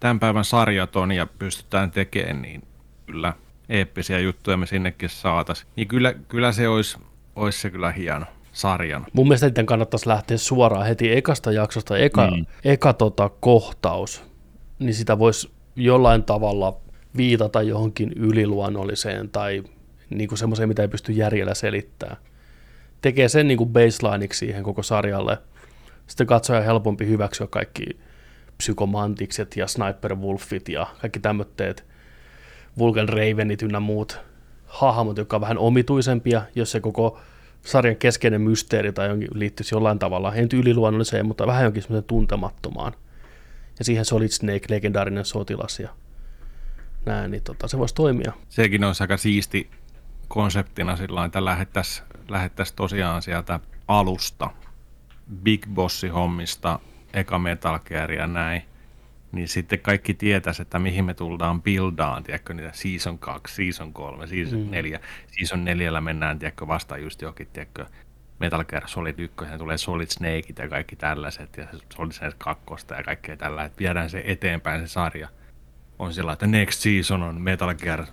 tämän 0.00 0.20
päivän 0.20 0.44
sarjat 0.44 0.96
on 0.96 1.12
ja 1.12 1.26
pystytään 1.26 1.90
tekemään, 1.90 2.42
niin 2.42 2.62
kyllä 3.06 3.34
eeppisiä 3.68 4.18
juttuja 4.18 4.56
me 4.56 4.66
sinnekin 4.66 5.08
saataisiin. 5.08 5.68
Niin 5.76 5.88
kyllä, 5.88 6.14
kyllä 6.28 6.52
se 6.52 6.68
olisi, 6.68 6.98
olisi 7.36 7.60
se 7.60 7.70
kyllä 7.70 7.92
hieno 7.92 8.26
sarjana. 8.52 9.06
Mun 9.12 9.26
mielestä 9.28 9.46
niiden 9.46 9.66
kannattaisi 9.66 10.08
lähteä 10.08 10.36
suoraan 10.36 10.86
heti 10.86 11.12
ekasta 11.12 11.52
jaksosta, 11.52 11.98
eka, 11.98 12.30
mm. 12.30 12.46
eka 12.64 12.92
tota, 12.92 13.30
kohtaus, 13.40 14.24
niin 14.78 14.94
sitä 14.94 15.18
voisi 15.18 15.50
jollain 15.76 16.24
tavalla 16.24 16.80
viitata 17.16 17.62
johonkin 17.62 18.12
yliluonnolliseen 18.16 19.28
tai 19.28 19.62
niin 20.10 20.28
kuin 20.28 20.38
semmoiseen, 20.38 20.68
mitä 20.68 20.82
ei 20.82 20.88
pysty 20.88 21.12
järjellä 21.12 21.54
selittämään. 21.54 22.16
Tekee 23.00 23.28
sen 23.28 23.48
niin 23.48 23.58
kuin 23.58 23.70
baselineiksi 23.70 24.38
siihen 24.38 24.62
koko 24.62 24.82
sarjalle. 24.82 25.38
Sitten 26.06 26.26
katsoja 26.26 26.60
helpompi 26.60 27.06
hyväksyä 27.06 27.46
kaikki 27.46 27.84
psykomantikset 28.58 29.56
ja 29.56 29.66
sniper 29.66 30.14
wolfit 30.14 30.68
ja 30.68 30.86
kaikki 31.00 31.20
tämmöitteet, 31.20 31.84
Vulcan 32.78 33.08
Ravenit 33.08 33.62
ynnä 33.62 33.80
muut 33.80 34.20
hahmot, 34.66 35.16
jotka 35.16 35.36
on 35.36 35.40
vähän 35.40 35.58
omituisempia, 35.58 36.42
jos 36.54 36.70
se 36.70 36.80
koko 36.80 37.20
sarjan 37.62 37.96
keskeinen 37.96 38.40
mysteeri 38.40 38.92
tai 38.92 39.08
jonkin, 39.08 39.28
liittyisi 39.34 39.74
jollain 39.74 39.98
tavalla, 39.98 40.34
ei 40.34 40.42
nyt 40.42 40.52
yliluonnolliseen, 40.52 41.26
mutta 41.26 41.46
vähän 41.46 41.64
jonkin 41.64 41.82
semmoisen 41.82 42.04
tuntemattomaan. 42.08 42.92
Ja 43.78 43.84
siihen 43.84 44.04
Solid 44.04 44.28
Snake, 44.28 44.66
legendaarinen 44.68 45.24
sotilas 45.24 45.80
ja 45.80 45.88
näin, 47.06 47.30
niin 47.30 47.42
tota, 47.42 47.68
se 47.68 47.78
voisi 47.78 47.94
toimia. 47.94 48.32
Sekin 48.48 48.84
olisi 48.84 49.02
aika 49.02 49.16
siisti 49.16 49.70
konseptina 50.28 50.96
sillä 50.96 51.24
että 51.24 51.44
lähettäisiin 51.44 52.06
lähettäisi 52.28 52.74
tosiaan 52.76 53.22
sieltä 53.22 53.60
alusta, 53.88 54.50
Big 55.42 55.66
Bossi 55.74 56.08
hommista, 56.08 56.80
eka 57.14 57.38
Metal 57.38 57.78
Gear 57.78 58.12
ja 58.12 58.26
näin, 58.26 58.62
niin 59.32 59.48
sitten 59.48 59.78
kaikki 59.78 60.14
tietäisi, 60.14 60.62
että 60.62 60.78
mihin 60.78 61.04
me 61.04 61.14
tullaan 61.14 61.62
buildaan, 61.62 62.22
tiedätkö, 62.22 62.54
niitä 62.54 62.70
season 62.72 63.18
2, 63.18 63.54
season 63.54 63.92
3, 63.92 64.26
season 64.26 64.60
mm. 64.60 64.70
4. 64.70 65.00
Season 65.26 65.64
4 65.64 66.00
mennään, 66.00 66.38
tiedätkö, 66.38 66.66
vasta 66.66 66.98
just 66.98 67.22
johonkin, 67.22 67.48
tiedätkö, 67.52 67.86
Metal 68.38 68.64
Gear 68.64 68.88
Solid 68.88 69.18
1, 69.18 69.36
ja 69.50 69.58
tulee 69.58 69.78
Solid 69.78 70.06
Snakeit 70.10 70.58
ja 70.58 70.68
kaikki 70.68 70.96
tällaiset, 70.96 71.56
ja 71.56 71.66
Solid 71.96 72.12
Snake 72.12 72.36
2 72.38 72.64
ja 72.96 73.02
kaikkea 73.02 73.36
tällä, 73.36 73.64
että 73.64 73.78
viedään 73.78 74.10
se 74.10 74.22
eteenpäin 74.26 74.80
se 74.80 74.86
sarja. 74.86 75.28
On 75.98 76.14
sillä, 76.14 76.32
että 76.32 76.46
next 76.46 76.80
season 76.80 77.22
on 77.22 77.40
Metal 77.40 77.74
Gear 77.74 78.06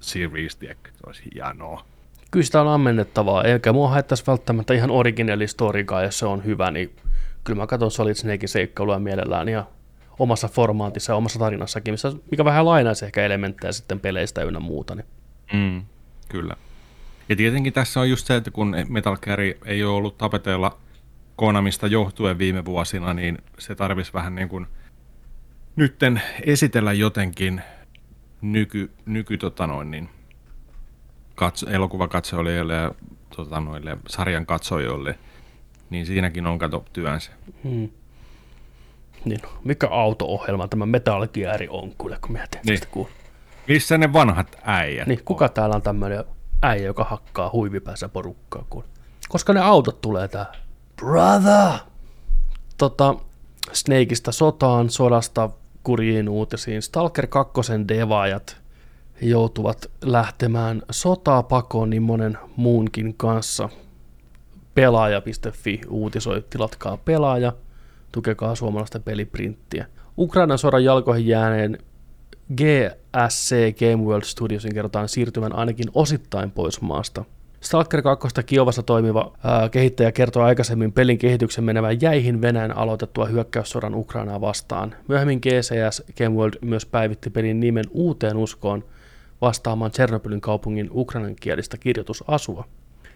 Series, 0.00 0.56
tiedätkö, 0.56 0.90
se 0.90 0.98
olisi 1.06 1.22
hienoa. 1.34 1.84
Kyllä 2.30 2.44
sitä 2.44 2.60
on 2.60 2.68
ammennettavaa, 2.68 3.44
eikä 3.44 3.72
mua 3.72 3.88
haittaisi 3.88 4.26
välttämättä 4.26 4.74
ihan 4.74 4.90
originelli 4.90 5.46
storykaan, 5.46 6.04
jos 6.04 6.18
se 6.18 6.26
on 6.26 6.44
hyvä, 6.44 6.70
niin 6.70 6.96
kyllä 7.44 7.62
mä 7.62 7.66
katson 7.66 7.90
Solid 7.90 8.14
Snakein 8.14 8.48
seikkailua 8.48 8.98
mielellään 8.98 9.48
ja 9.48 9.64
omassa 10.18 10.48
formaatissa 10.48 11.12
ja 11.12 11.16
omassa 11.16 11.38
tarinassakin, 11.38 11.94
missä, 11.94 12.12
mikä 12.30 12.44
vähän 12.44 12.64
lainaisi 12.64 13.04
ehkä 13.04 13.26
elementtejä 13.26 13.72
sitten 13.72 14.00
peleistä 14.00 14.42
ynnä 14.42 14.60
muuta. 14.60 14.94
Niin. 14.94 15.06
Mm, 15.52 15.82
kyllä. 16.28 16.56
Ja 17.28 17.36
tietenkin 17.36 17.72
tässä 17.72 18.00
on 18.00 18.10
just 18.10 18.26
se, 18.26 18.36
että 18.36 18.50
kun 18.50 18.76
Metal 18.88 19.16
Gear 19.16 19.40
ei 19.40 19.84
ole 19.84 19.96
ollut 19.96 20.18
tapeteilla 20.18 20.78
Konamista 21.36 21.86
johtuen 21.86 22.38
viime 22.38 22.64
vuosina, 22.64 23.14
niin 23.14 23.38
se 23.58 23.74
tarvisi 23.74 24.12
vähän 24.12 24.34
niin 24.34 24.48
kuin 24.48 24.66
nytten 25.76 26.22
esitellä 26.46 26.92
jotenkin 26.92 27.62
nyky, 28.40 28.90
nyky 29.06 29.38
tota 29.38 29.66
noin, 29.66 29.90
niin 29.90 30.08
katso, 31.34 31.70
elokuvakatsojille 31.70 32.74
ja 32.74 32.94
tota 33.36 33.60
noille, 33.60 33.96
sarjan 34.08 34.46
katsojille 34.46 35.18
niin 35.92 36.06
siinäkin 36.06 36.46
on 36.46 36.58
kato 36.58 36.84
työnsä. 36.92 37.30
Niin, 39.24 39.40
mikä 39.64 39.88
auto-ohjelma 39.88 40.68
tämä 40.68 40.86
Metal 40.86 41.26
Gear 41.28 41.60
on 41.68 41.92
kyllä, 42.02 42.18
kun 42.20 42.32
mietin 42.32 42.60
Niin. 42.66 42.76
sitä 42.78 42.88
kuuluu. 42.90 43.10
Missä 43.68 43.98
ne 43.98 44.12
vanhat 44.12 44.56
äijät? 44.64 45.06
Niin, 45.08 45.20
kuka 45.24 45.48
täällä 45.48 45.76
on 45.76 45.82
tämmöinen 45.82 46.24
äijä, 46.62 46.84
joka 46.86 47.04
hakkaa 47.04 47.50
huivipäässä 47.52 48.08
porukkaa? 48.08 48.64
Kun... 48.70 48.84
Koska 49.28 49.52
ne 49.52 49.60
autot 49.60 50.00
tulee 50.00 50.28
tää. 50.28 50.46
Brother! 50.96 51.78
Tota, 52.78 53.14
Snakeista 53.72 54.32
sotaan, 54.32 54.90
sodasta 54.90 55.50
kurjiin 55.82 56.28
uutisiin. 56.28 56.82
Stalker 56.82 57.26
2 57.26 57.52
devaajat 57.88 58.56
joutuvat 59.22 59.90
lähtemään 60.02 60.82
sotaa 60.90 61.42
pakoon 61.42 61.90
niin 61.90 62.02
monen 62.02 62.38
muunkin 62.56 63.14
kanssa. 63.14 63.68
Pelaaja.fi 64.74 65.80
uutisoi, 65.88 66.44
tilatkaa 66.50 66.96
pelaaja, 66.96 67.52
tukekaa 68.12 68.54
suomalaista 68.54 69.00
peliprinttiä. 69.00 69.86
Ukrainan 70.18 70.58
sodan 70.58 70.84
jalkoihin 70.84 71.26
jääneen 71.26 71.78
GSC 72.56 73.78
Game 73.78 74.04
World 74.04 74.24
Studiosin 74.24 74.74
kerrotaan 74.74 75.08
siirtyvän 75.08 75.54
ainakin 75.54 75.90
osittain 75.94 76.50
pois 76.50 76.80
maasta. 76.80 77.24
Stalker 77.60 78.02
2 78.02 78.28
Kiovassa 78.46 78.82
toimiva 78.82 79.32
ää, 79.44 79.68
kehittäjä 79.68 80.12
kertoi 80.12 80.42
aikaisemmin 80.42 80.92
pelin 80.92 81.18
kehityksen 81.18 81.64
menevän 81.64 82.00
jäihin 82.00 82.42
Venäjän 82.42 82.76
aloitettua 82.76 83.26
hyökkäyssodan 83.26 83.94
Ukrainaa 83.94 84.40
vastaan. 84.40 84.94
Myöhemmin 85.08 85.38
GCS 85.38 86.02
Game 86.18 86.36
World 86.36 86.54
myös 86.60 86.86
päivitti 86.86 87.30
pelin 87.30 87.60
nimen 87.60 87.84
uuteen 87.90 88.36
uskoon 88.36 88.84
vastaamaan 89.40 89.90
Tchernobylin 89.90 90.40
kaupungin 90.40 90.90
ukrainankielistä 90.92 91.76
kirjoitusasua. 91.76 92.64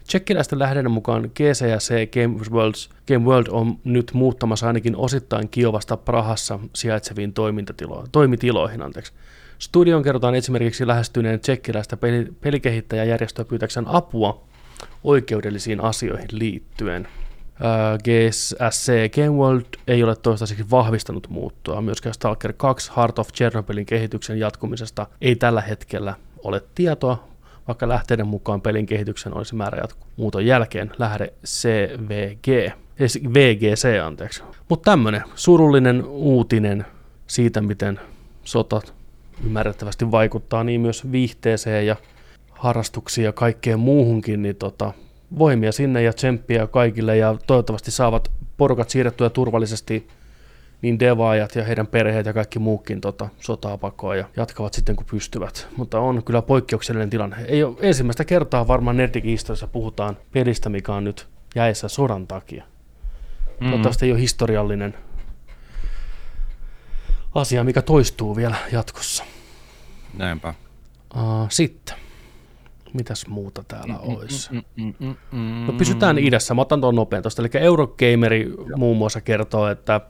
Tsekkiläisten 0.07 0.59
lähden 0.59 0.91
mukaan 0.91 1.31
GCC 1.35 2.11
Game 2.11 2.39
World, 2.51 2.73
Game 3.07 3.25
World 3.25 3.47
on 3.51 3.79
nyt 3.83 4.11
muuttamassa 4.13 4.67
ainakin 4.67 4.95
osittain 4.95 5.49
Kiovasta 5.49 5.97
Prahassa 5.97 6.59
sijaitseviin 6.75 7.33
toimitiloihin. 8.11 8.81
Anteeksi. 8.81 9.13
Studion 9.59 10.03
kerrotaan 10.03 10.35
esimerkiksi 10.35 10.87
lähestyneen 10.87 11.39
tsekkiläistä 11.39 11.97
peli- 11.97 12.33
pelikehittäjäjärjestöä 12.41 13.45
pyytäkseen 13.45 13.87
apua 13.87 14.43
oikeudellisiin 15.03 15.81
asioihin 15.81 16.27
liittyen. 16.31 17.07
GSC 18.03 18.91
Game 19.15 19.37
World 19.37 19.65
ei 19.87 20.03
ole 20.03 20.15
toistaiseksi 20.15 20.65
vahvistanut 20.71 21.29
muuttoa. 21.29 21.81
Myöskään 21.81 22.13
Stalker 22.13 22.53
2 22.57 22.91
Heart 22.97 23.19
of 23.19 23.33
Chernobylin 23.33 23.85
kehityksen 23.85 24.39
jatkumisesta 24.39 25.07
ei 25.21 25.35
tällä 25.35 25.61
hetkellä 25.61 26.13
ole 26.43 26.61
tietoa, 26.75 27.27
vaikka 27.67 27.87
lähteiden 27.87 28.27
mukaan 28.27 28.61
pelin 28.61 28.85
kehityksen 28.85 29.37
olisi 29.37 29.55
määrä 29.55 29.77
jatkuu 29.81 30.07
muuton 30.17 30.45
jälkeen 30.45 30.91
lähde 30.97 31.33
CVG, 31.45 32.73
VGC 33.33 34.01
anteeksi. 34.05 34.43
Mutta 34.69 34.91
tämmöinen 34.91 35.23
surullinen 35.35 36.05
uutinen 36.05 36.85
siitä, 37.27 37.61
miten 37.61 37.99
sotat 38.43 38.93
ymmärrettävästi 39.45 40.11
vaikuttaa 40.11 40.63
niin 40.63 40.81
myös 40.81 41.11
viihteeseen 41.11 41.87
ja 41.87 41.95
harrastuksiin 42.51 43.25
ja 43.25 43.33
kaikkeen 43.33 43.79
muuhunkin, 43.79 44.41
niin 44.41 44.55
tota, 44.55 44.93
voimia 45.39 45.71
sinne 45.71 46.01
ja 46.01 46.13
tsemppiä 46.13 46.67
kaikille 46.67 47.17
ja 47.17 47.35
toivottavasti 47.47 47.91
saavat 47.91 48.31
porukat 48.57 48.89
siirrettyä 48.89 49.29
turvallisesti 49.29 50.07
niin 50.81 50.99
devaajat 50.99 51.55
ja 51.55 51.63
heidän 51.63 51.87
perheet 51.87 52.25
ja 52.25 52.33
kaikki 52.33 52.59
muukin 52.59 53.01
tota, 53.01 53.29
sotaa 53.39 53.77
pakoon 53.77 54.17
ja 54.17 54.29
jatkavat 54.37 54.73
sitten 54.73 54.95
kun 54.95 55.05
pystyvät. 55.11 55.67
Mutta 55.77 55.99
on 55.99 56.23
kyllä 56.23 56.41
poikkeuksellinen 56.41 57.09
tilanne. 57.09 57.37
Ei 57.47 57.63
ole 57.63 57.75
ensimmäistä 57.81 58.25
kertaa 58.25 58.67
varmaan 58.67 58.97
Nerdikin 58.97 59.31
historiassa 59.31 59.67
puhutaan 59.67 60.17
pelistä, 60.31 60.69
mikä 60.69 60.93
on 60.93 61.03
nyt 61.03 61.27
jäissä 61.55 61.87
sodan 61.87 62.27
takia. 62.27 62.63
Mm. 63.59 63.65
Toivottavasti 63.65 64.05
ei 64.05 64.11
ole 64.11 64.19
historiallinen 64.19 64.93
asia, 67.35 67.63
mikä 67.63 67.81
toistuu 67.81 68.35
vielä 68.35 68.55
jatkossa. 68.71 69.23
Näinpä. 70.17 70.53
Uh, 71.15 71.47
sitten. 71.49 71.95
Mitäs 72.93 73.27
muuta 73.27 73.63
täällä 73.67 73.99
olisi? 73.99 74.49
No 75.67 75.73
pysytään 75.77 76.17
idässä. 76.17 76.53
Mä 76.53 76.61
otan 76.61 76.81
tuon 76.81 76.95
nopean 76.95 77.23
tuosta. 77.23 77.41
Eli 77.41 77.49
Eurogameri 77.53 78.53
muun 78.75 78.97
muassa 78.97 79.21
kertoo, 79.21 79.67
että 79.67 80.01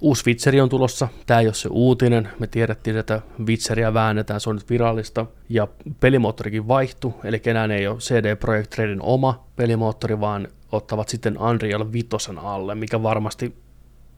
uusi 0.00 0.26
Witcheri 0.26 0.60
on 0.60 0.68
tulossa. 0.68 1.08
Tämä 1.26 1.40
ei 1.40 1.46
ole 1.46 1.54
se 1.54 1.68
uutinen. 1.72 2.28
Me 2.38 2.46
tiedettiin, 2.46 2.96
että 2.96 3.20
Witcheria 3.46 3.94
väännetään. 3.94 4.40
Se 4.40 4.50
on 4.50 4.56
nyt 4.56 4.70
virallista. 4.70 5.26
Ja 5.48 5.68
pelimoottorikin 6.00 6.68
vaihtui. 6.68 7.12
Eli 7.24 7.42
enää 7.46 7.64
ei 7.64 7.86
ole 7.86 7.98
CD 7.98 8.36
Projekt 8.36 8.78
Redin 8.78 9.02
oma 9.02 9.44
pelimoottori, 9.56 10.20
vaan 10.20 10.48
ottavat 10.72 11.08
sitten 11.08 11.38
Unreal 11.38 11.92
5 11.92 12.08
alle, 12.42 12.74
mikä 12.74 13.02
varmasti 13.02 13.56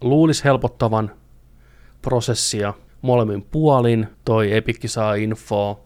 luulisi 0.01 0.45
helpottavan 0.45 1.11
prosessia 2.03 2.75
molemmin 3.03 3.47
puolin. 3.51 4.09
Toi 4.25 4.57
Epic 4.57 4.89
saa 4.89 5.15
infoa 5.15 5.81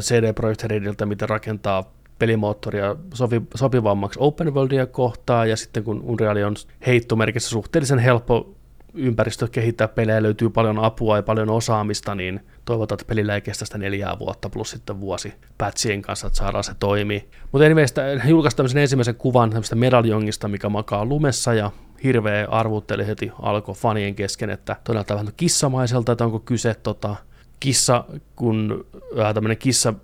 CD 0.00 0.32
Projekt 0.32 0.62
Rediltä, 0.62 1.06
miten 1.06 1.28
rakentaa 1.28 1.92
pelimoottoria 2.18 2.96
sovi, 3.14 3.42
sopivammaksi 3.54 4.18
open 4.22 4.54
worldia 4.54 4.86
kohtaan, 4.86 5.50
ja 5.50 5.56
sitten 5.56 5.84
kun 5.84 6.02
Unreal 6.02 6.36
on 6.36 6.54
heittomerkissä 6.86 7.50
suhteellisen 7.50 7.98
helppo 7.98 8.54
ympäristö 8.94 9.48
kehittää 9.48 9.88
pelejä, 9.88 10.22
löytyy 10.22 10.50
paljon 10.50 10.78
apua 10.78 11.16
ja 11.16 11.22
paljon 11.22 11.50
osaamista, 11.50 12.14
niin 12.14 12.40
toivotaan, 12.64 12.96
että 12.96 13.08
pelillä 13.08 13.34
ei 13.34 13.40
kestä 13.40 13.64
sitä 13.64 13.78
neljää 13.78 14.18
vuotta 14.18 14.48
plus 14.48 14.70
sitten 14.70 15.00
vuosi 15.00 15.34
pätsien 15.58 16.02
kanssa, 16.02 16.26
että 16.26 16.36
saadaan 16.36 16.64
se 16.64 16.72
toimii. 16.80 17.28
Mutta 17.52 17.66
anyways, 17.66 17.94
julkaisi 18.28 18.56
tämmöisen 18.56 18.82
ensimmäisen 18.82 19.14
kuvan 19.14 19.50
tämmöistä 19.50 19.76
medaljongista, 19.76 20.48
mikä 20.48 20.68
makaa 20.68 21.04
lumessa 21.04 21.54
ja 21.54 21.70
hirveä 22.04 22.46
arvutteli 22.50 23.06
heti 23.06 23.32
alkoi 23.42 23.74
fanien 23.74 24.14
kesken, 24.14 24.50
että 24.50 24.76
todella 24.84 25.04
vähän 25.10 25.32
kissamaiselta, 25.36 26.12
että 26.12 26.24
onko 26.24 26.38
kyse 26.38 26.74
tota, 26.74 27.16
kissa, 27.60 28.04
kun 28.36 28.86
äh, 29.18 29.34
tämmöinen 29.34 29.58
kissa, 29.58 29.94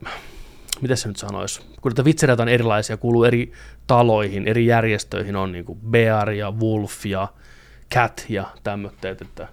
miten 0.80 0.96
se 0.96 1.08
nyt 1.08 1.16
sanoisi, 1.16 1.60
kun 1.80 1.90
näitä 1.90 2.04
vitsereitä 2.04 2.42
on 2.42 2.48
erilaisia, 2.48 2.96
kuuluu 2.96 3.24
eri 3.24 3.52
taloihin, 3.86 4.48
eri 4.48 4.66
järjestöihin, 4.66 5.36
on 5.36 5.52
niin 5.52 5.64
kuin 5.64 5.78
Bear 5.90 6.30
ja 6.30 6.50
Wolf 6.50 7.06
ja 7.06 7.28
Cat 7.94 8.26
ja 8.28 8.46
tämmöitteet, 8.62 9.20
että 9.20 9.48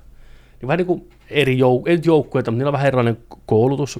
niin 0.61 0.67
vähän 0.67 0.77
niin 0.77 0.87
kuin 0.87 1.09
eri 1.29 1.57
jouk- 1.57 1.89
ei 1.89 1.99
joukkueita, 2.05 2.51
mutta 2.51 2.57
niillä 2.57 2.69
on 2.69 2.73
vähän 2.73 2.87
erilainen 2.87 3.17
koulutus 3.45 3.99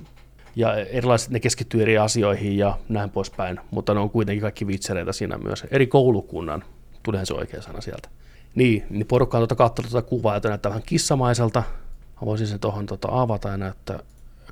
ja 0.55 0.75
erilaiset, 0.75 1.29
ne 1.29 1.39
keskittyy 1.39 1.81
eri 1.81 1.97
asioihin 1.97 2.57
ja 2.57 2.77
näin 2.89 3.09
poispäin, 3.09 3.59
mutta 3.71 3.93
ne 3.93 3.99
on 3.99 4.09
kuitenkin 4.09 4.41
kaikki 4.41 4.67
vitsereitä 4.67 5.11
siinä 5.11 5.37
myös, 5.37 5.65
eri 5.71 5.87
koulukunnan, 5.87 6.63
tuleehan 7.03 7.25
se 7.25 7.33
oikea 7.33 7.61
sana 7.61 7.81
sieltä. 7.81 8.09
Niin, 8.55 8.85
niin 8.89 9.07
porukka 9.07 9.37
on 9.37 9.41
tuota 9.41 9.55
katsonut 9.55 9.91
tuota 9.91 10.09
kuvaa, 10.09 10.35
että 10.35 10.49
näyttää 10.49 10.69
vähän 10.69 10.83
kissamaiselta. 10.85 11.63
Mä 12.21 12.25
voisin 12.25 12.47
sen 12.47 12.59
tuohon 12.59 12.85
tuota 12.85 13.07
avata 13.11 13.49
ja 13.49 13.57
näyttää 13.57 13.99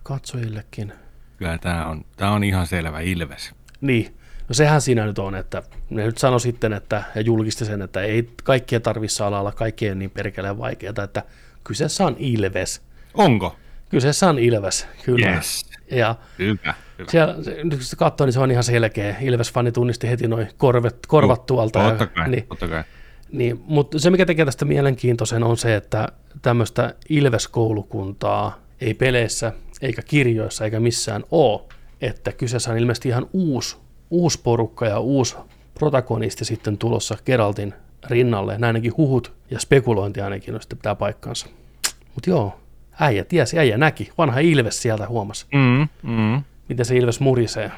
katsojillekin. 0.04 0.94
Kyllä 1.38 1.58
tämä 1.58 1.86
on, 1.86 2.06
tää 2.18 2.32
on 2.32 2.44
ihan 2.44 2.68
selvä 2.68 3.00
ilves. 3.00 3.52
Niin, 3.82 4.16
no 4.52 4.56
sehän 4.56 4.82
siinä 4.82 5.06
nyt 5.06 5.20
on, 5.20 5.36
että 5.36 5.64
ne 5.90 6.06
nyt 6.06 6.18
sano 6.18 6.40
sitten, 6.40 6.74
että, 6.74 7.04
ja 7.16 7.22
julkisti 7.22 7.66
sen, 7.66 7.82
että 7.82 8.02
ei 8.02 8.30
kaikkia 8.44 8.80
tarvitse 8.80 9.24
alalla, 9.24 9.52
kaikkien 9.52 10.00
niin 10.00 10.10
perkeleen 10.12 10.58
vaikeaa, 10.58 11.04
että 11.04 11.24
kyseessä 11.64 12.06
on 12.06 12.16
Ilves. 12.20 12.82
Onko? 13.14 13.56
Kyseessä 13.90 14.30
on 14.30 14.40
Ilves, 14.40 14.88
kyllä. 15.06 15.30
Yes. 15.36 15.66
Ja 15.92 16.16
Hyvä. 16.40 16.74
hyvä. 17.00 17.12
siellä, 17.12 17.44
se- 17.44 17.64
nyt 17.64 17.74
kun 17.80 17.98
katsoo, 17.98 18.26
niin 18.26 18.34
se 18.34 18.40
on 18.40 18.52
ihan 18.52 18.64
selkeä. 18.64 19.16
Ilves-fani 19.22 19.72
tunnisti 19.72 20.10
heti 20.10 20.28
noin 20.28 20.48
korvet, 20.58 20.96
korvat 21.08 21.46
tuolta. 21.46 21.90
Totta 21.90 22.08
kai, 22.08 22.30
niin, 22.30 22.48
totta 22.48 22.68
kai. 22.68 22.84
niin, 23.32 23.62
mutta 23.66 24.00
se, 24.00 24.10
mikä 24.10 24.26
tekee 24.26 24.46
tästä 24.46 24.66
mielenkiintoisen, 24.66 25.44
on 25.44 25.58
se, 25.58 25.76
että 25.76 26.08
tämmöistä 26.42 26.94
Ilves-koulukuntaa 27.10 28.60
ei 28.82 28.94
peleissä, 28.94 29.52
eikä 29.82 30.02
kirjoissa, 30.02 30.66
eikä 30.66 30.80
missään 30.80 31.24
ole. 31.32 31.62
Että 32.02 32.32
kyseessä 32.32 32.72
on 32.72 32.78
ilmeisesti 32.78 33.10
ihan 33.10 33.28
uusi, 33.34 33.78
uusi 34.12 34.40
porukka 34.44 34.86
ja 34.86 35.00
uusi 35.00 35.36
protagonisti 35.74 36.46
sitten 36.46 36.78
tulossa 36.78 37.18
Geraltin 37.26 37.74
rinnalle. 38.10 38.52
Näin 38.58 38.64
ainakin 38.64 38.98
huhut 38.98 39.34
ja 39.52 39.60
spekulointi 39.60 40.22
ainakin 40.22 40.56
on 40.56 40.62
sitten 40.62 40.78
pitää 40.78 40.96
paikkansa. 40.96 41.48
Mutta 42.16 42.30
joo, 42.30 42.60
äijä 43.00 43.24
tiesi, 43.26 43.60
äijä 43.60 43.78
näki. 43.78 44.10
Vanha 44.18 44.40
Ilves 44.40 44.82
sieltä 44.82 45.08
huomasi, 45.08 45.46
Mm, 45.54 45.88
mm. 46.12 46.44
miten 46.70 46.86
se 46.86 46.96
Ilves 46.98 47.20
murisee. 47.20 47.72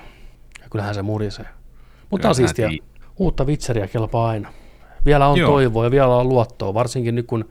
Ja 0.62 0.70
kyllähän 0.72 0.96
se 0.96 1.02
murisee. 1.02 1.46
Mutta 2.10 2.30
on 2.30 2.36
siistiä. 2.36 2.68
tii- 2.68 2.84
Uutta 3.18 3.48
vitseriä 3.48 3.88
kelpaa 3.88 4.28
aina. 4.30 4.54
Vielä 5.06 5.28
on 5.28 5.38
Joo. 5.40 5.52
toivoa 5.52 5.84
ja 5.84 5.92
vielä 5.92 6.16
on 6.16 6.30
luottoa, 6.30 6.74
varsinkin 6.74 7.16
nyt 7.16 7.28
kun 7.28 7.50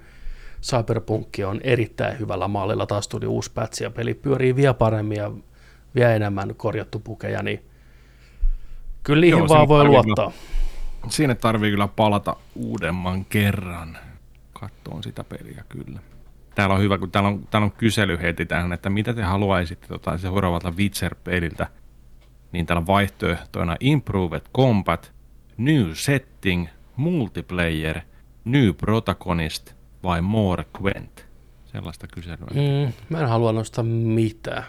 Cyberpunk 0.62 1.28
on 1.46 1.60
erittäin 1.64 2.18
hyvällä 2.18 2.48
mallilla. 2.48 2.86
Taas 2.86 3.08
tuli 3.08 3.26
uusi 3.26 3.50
pätsi 3.54 3.84
ja 3.84 3.90
peli 3.90 4.14
pyörii 4.14 4.56
vielä 4.56 4.74
paremmin 4.74 5.16
ja 5.16 5.30
vielä 5.94 6.14
enemmän 6.14 6.54
korjattu 6.56 6.98
pukeja, 6.98 7.42
niin 7.42 7.64
kyllä 9.02 9.20
niihin 9.20 9.38
Joo, 9.38 9.48
vaan 9.48 9.68
voi 9.68 9.84
luottaa. 9.84 10.32
Siinä 11.08 11.34
tarvii 11.34 11.70
kyllä 11.70 11.88
palata 11.88 12.36
uudemman 12.54 13.24
kerran. 13.24 13.98
Kattoon 14.52 15.02
sitä 15.02 15.24
peliä 15.24 15.64
kyllä. 15.68 16.00
Täällä 16.54 16.74
on 16.74 16.80
hyvä, 16.80 16.98
kun 16.98 17.10
täällä 17.10 17.28
on, 17.28 17.46
täällä 17.50 17.64
on 17.64 17.72
kysely 17.72 18.18
heti 18.22 18.46
tähän, 18.46 18.72
että 18.72 18.90
mitä 18.90 19.14
te 19.14 19.22
haluaisitte 19.22 19.86
tota, 19.86 20.18
seuraavalta 20.18 20.70
Witcher-peliltä. 20.76 21.66
Niin 22.52 22.66
täällä 22.66 22.80
on 22.80 22.86
vaihtoehtoina 22.86 23.76
Improved 23.80 24.42
Combat, 24.56 25.12
New 25.56 25.90
Setting, 25.92 26.68
multiplayer, 26.96 28.00
new 28.44 28.74
protagonist 28.74 29.74
vai 30.02 30.20
more 30.20 30.64
Gwent? 30.74 31.26
Sellaista 31.64 32.06
kyselyä. 32.06 32.46
Mm, 32.54 32.92
mä 33.08 33.20
en 33.20 33.28
halua 33.28 33.52
nostaa 33.52 33.84
mitään. 33.84 34.64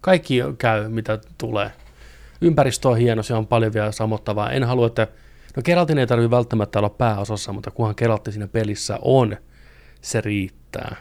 Kaikki 0.00 0.38
käy, 0.58 0.88
mitä 0.88 1.18
tulee. 1.38 1.70
Ympäristö 2.46 2.88
on 2.88 2.98
hieno, 2.98 3.22
se 3.22 3.34
on 3.34 3.46
paljon 3.46 3.72
vielä 3.72 3.92
samottavaa. 3.92 4.50
En 4.50 4.64
halua, 4.64 4.86
että... 4.86 5.06
No 5.56 5.62
Geraltin 5.62 5.98
ei 5.98 6.06
tarvitse 6.06 6.30
välttämättä 6.30 6.78
olla 6.78 6.90
pääosassa, 6.90 7.52
mutta 7.52 7.70
kunhan 7.70 7.94
Geraltti 7.98 8.32
siinä 8.32 8.48
pelissä 8.48 8.98
on, 9.02 9.36
se 10.00 10.20
riittää. 10.20 10.96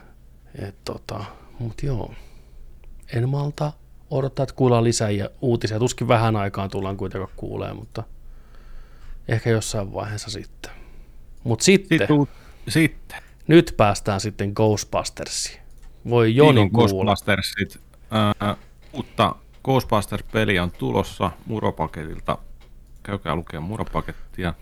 Et 0.62 0.76
tota, 0.86 1.26
mut 1.60 1.84
joo. 1.84 2.14
En 3.14 3.30
malta 3.30 3.72
odottaa, 4.10 4.44
että 4.44 4.56
kuullaan 4.56 4.84
lisää 4.84 5.10
ja 5.10 5.30
uutisia. 5.41 5.80
Tuskin 5.80 6.08
vähän 6.08 6.36
aikaan 6.36 6.70
tullaan 6.70 6.98
kuitenkaan 6.98 7.34
kuulee, 7.36 7.74
mutta 7.74 8.04
ehkä 9.28 9.50
jossain 9.50 9.94
vaiheessa 9.94 10.32
sitten. 10.32 10.72
Mutta 11.44 11.66
sitten, 11.66 11.98
Sitten, 11.98 12.28
sitten. 12.68 13.18
nyt 13.48 13.74
päästään 13.78 14.22
sitten 14.22 14.52
Ghostbustersiin. 14.56 15.60
Voi 16.10 16.36
Joni 16.36 16.62
Viikon 16.62 16.89
kuulla. 16.89 17.12
Ghostbustersit. 17.16 17.80
Ää, 18.12 18.58
uutta 18.94 19.36
Ghostbusters-peliä 19.64 20.64
on 20.64 20.72
tulossa 20.72 21.32
Muropaketilta. 21.45 22.38
Käykää 23.03 23.36
lukemaan 23.36 23.70
Muropakettia. 23.70 24.53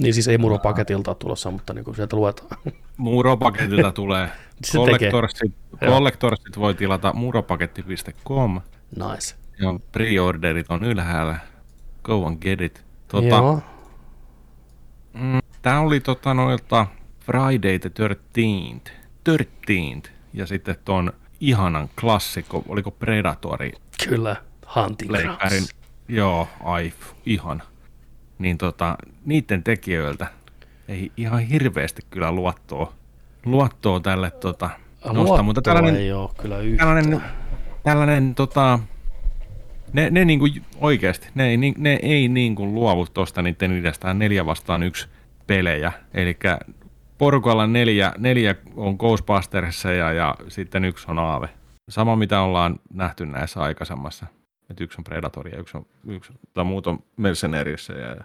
Niin 0.00 0.14
siis 0.14 0.28
ei 0.28 0.38
muropaketilta 0.38 1.10
ole 1.10 1.16
tulossa, 1.16 1.50
mutta 1.50 1.74
niin 1.74 1.84
kuin 1.84 1.94
sieltä 1.94 2.16
luetaan. 2.16 2.60
Muropaketilta 2.96 3.92
tulee 4.02 4.28
Collectorsit. 4.72 5.52
Collectorsit 5.80 6.58
voi 6.58 6.74
tilata 6.74 7.12
muropaketti.com 7.12 8.60
Nice. 8.96 9.34
ja 9.58 9.74
pre-orderit 9.92 10.66
on 10.68 10.84
ylhäällä. 10.84 11.36
Go 12.02 12.26
and 12.26 12.38
get 12.40 12.60
it. 12.60 12.84
Tota, 13.08 13.26
Joo. 13.26 13.62
Tämä 15.62 15.80
oli 15.80 16.00
tota 16.00 16.34
noilta 16.34 16.86
Friday 17.20 17.78
the 17.78 17.90
13th, 17.90 18.92
13th 19.30 20.10
ja 20.32 20.46
sitten 20.46 20.76
ton 20.84 21.12
ihanan 21.40 21.88
klassikko, 22.00 22.62
oliko 22.68 22.90
Predatori 22.90 23.72
Kyllä. 24.08 24.36
Hunting 24.74 25.10
Grounds. 25.10 25.74
joo, 26.08 26.48
ai, 26.64 26.92
ihan. 27.26 27.62
Niin 28.38 28.58
tota, 28.58 28.96
niiden 29.24 29.62
tekijöiltä 29.62 30.26
ei 30.88 31.12
ihan 31.16 31.40
hirveästi 31.40 32.02
kyllä 32.10 32.32
luottoa, 32.32 32.92
luottoa 33.44 34.00
tälle 34.00 34.30
tota, 34.30 34.70
nosta, 35.12 35.42
mutta 35.42 35.62
tällainen, 35.62 35.96
ei 35.96 36.12
ole 36.12 36.30
kyllä 36.40 36.58
yhtään. 36.58 36.88
tällainen, 36.88 37.22
tällainen 37.82 38.34
tota, 38.34 38.78
ne, 39.92 40.10
ne 40.10 40.24
niinku 40.24 40.48
oikeasti, 40.80 41.28
ne 41.34 41.48
ei, 41.48 41.56
ne 41.56 41.98
ei 42.02 42.28
niinku 42.28 42.66
luovu 42.66 43.06
tosta 43.06 43.42
niiden 43.42 43.72
idästään 43.72 44.18
neljä 44.18 44.46
vastaan 44.46 44.82
yksi 44.82 45.08
pelejä. 45.46 45.92
Eli 46.14 46.38
porukalla 47.18 47.66
neljä, 47.66 48.12
neljä 48.18 48.54
on 48.76 48.96
Ghostbustersissa 48.96 49.92
ja, 49.92 50.12
ja 50.12 50.34
sitten 50.48 50.84
yksi 50.84 51.06
on 51.08 51.18
Aave. 51.18 51.48
Sama 51.92 52.16
mitä 52.16 52.40
ollaan 52.40 52.80
nähty 52.94 53.26
näissä 53.26 53.60
aikaisemmassa. 53.60 54.26
Et 54.70 54.80
yksi 54.80 54.98
on 54.98 55.04
Predator 55.04 55.48
ja 55.48 55.58
yksi 55.58 55.76
on, 55.76 55.86
yksi, 56.06 56.32
tai 56.54 56.64
muut 56.64 56.86
on 56.86 56.98
Mercenariissa 57.16 57.92
ja, 57.92 58.16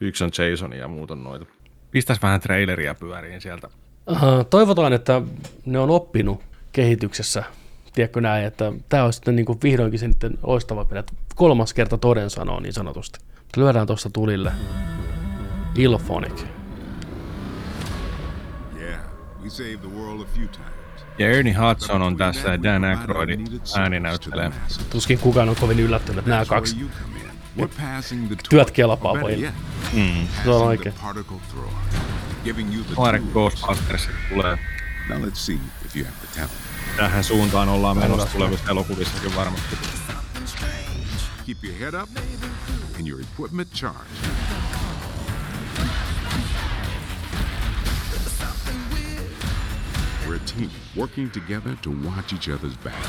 yksi 0.00 0.24
on 0.24 0.30
Jason 0.38 0.72
ja 0.72 0.88
muut 0.88 1.10
on 1.10 1.24
noita. 1.24 1.46
Pistäis 1.90 2.22
vähän 2.22 2.40
traileria 2.40 2.94
pyöriin 2.94 3.40
sieltä. 3.40 3.68
Uh, 4.10 4.46
toivotaan, 4.50 4.92
että 4.92 5.22
ne 5.66 5.78
on 5.78 5.90
oppinut 5.90 6.42
kehityksessä. 6.72 7.44
Tiedätkö 7.92 8.20
näin, 8.20 8.44
että 8.44 8.72
tämä 8.88 9.04
olisi 9.04 9.16
sitten 9.16 9.36
niin 9.36 9.46
kuin 9.46 9.58
vihdoinkin 9.62 10.00
se 10.00 10.06
sitten 10.06 10.38
loistava 10.42 10.84
peli. 10.84 10.98
että 10.98 11.12
Kolmas 11.34 11.74
kerta 11.74 11.98
toden 11.98 12.30
sanoo 12.30 12.60
niin 12.60 12.72
sanotusti. 12.72 13.18
Lyödään 13.56 13.86
tuosta 13.86 14.10
tulille. 14.12 14.52
Ilphonic. 15.76 16.44
Yeah, 18.80 19.00
we 19.42 19.50
saved 19.50 19.78
the 19.78 19.88
world 19.88 20.20
a 20.20 20.26
few 20.34 20.48
times. 20.48 20.73
Ja 21.18 21.30
Ernie 21.30 21.54
Hudson 21.54 22.02
on 22.02 22.16
tässä 22.16 22.48
ja 22.48 22.62
Dan 22.62 22.82
we 22.82 22.96
provided 22.96 22.98
Aykroyd 22.98 23.28
needed 23.38 23.50
service 23.66 23.80
ääni 23.80 23.96
to 23.96 24.02
näyttelee. 24.02 24.50
the 24.50 24.60
masses. 24.60 24.86
Tuskin 24.86 25.18
kukaan 25.18 25.48
on 25.48 25.56
kovin 25.56 25.80
yllättynyt, 25.80 26.18
että 26.18 26.30
nämä 26.30 26.44
kaksi. 26.44 26.76
Työt 28.48 28.70
kelpaa 28.70 29.14
pojille. 29.20 29.52
Mm. 29.92 30.28
Se 30.44 30.50
on 30.50 30.66
oikein. 30.66 30.94
tools. 30.94 33.32
Ghostbusters 33.32 34.08
tulee. 34.28 34.58
Now 35.08 35.22
let's 35.22 35.34
see 35.34 35.58
if 35.84 35.96
you 35.96 36.04
have 36.04 36.16
the 36.20 36.26
talent. 36.34 36.52
Tähän 36.96 37.24
suuntaan 37.24 37.68
ollaan 37.68 37.98
menossa 37.98 38.28
tulevissa 38.28 38.70
elokuvissakin 38.70 39.36
varmasti. 39.36 39.76
Keep 41.46 41.64
your 41.64 41.78
head 41.78 41.94
up 42.02 42.08
and 42.98 43.06
your 43.06 43.20
equipment 43.20 43.72
charged. 43.72 44.06
We're 50.26 50.36
a 50.36 50.38
team 50.40 50.70
working 50.96 51.30
together 51.30 51.76
to 51.82 51.90
watch 51.90 52.32
each 52.32 52.48
other's 52.48 52.76
back. 52.78 53.02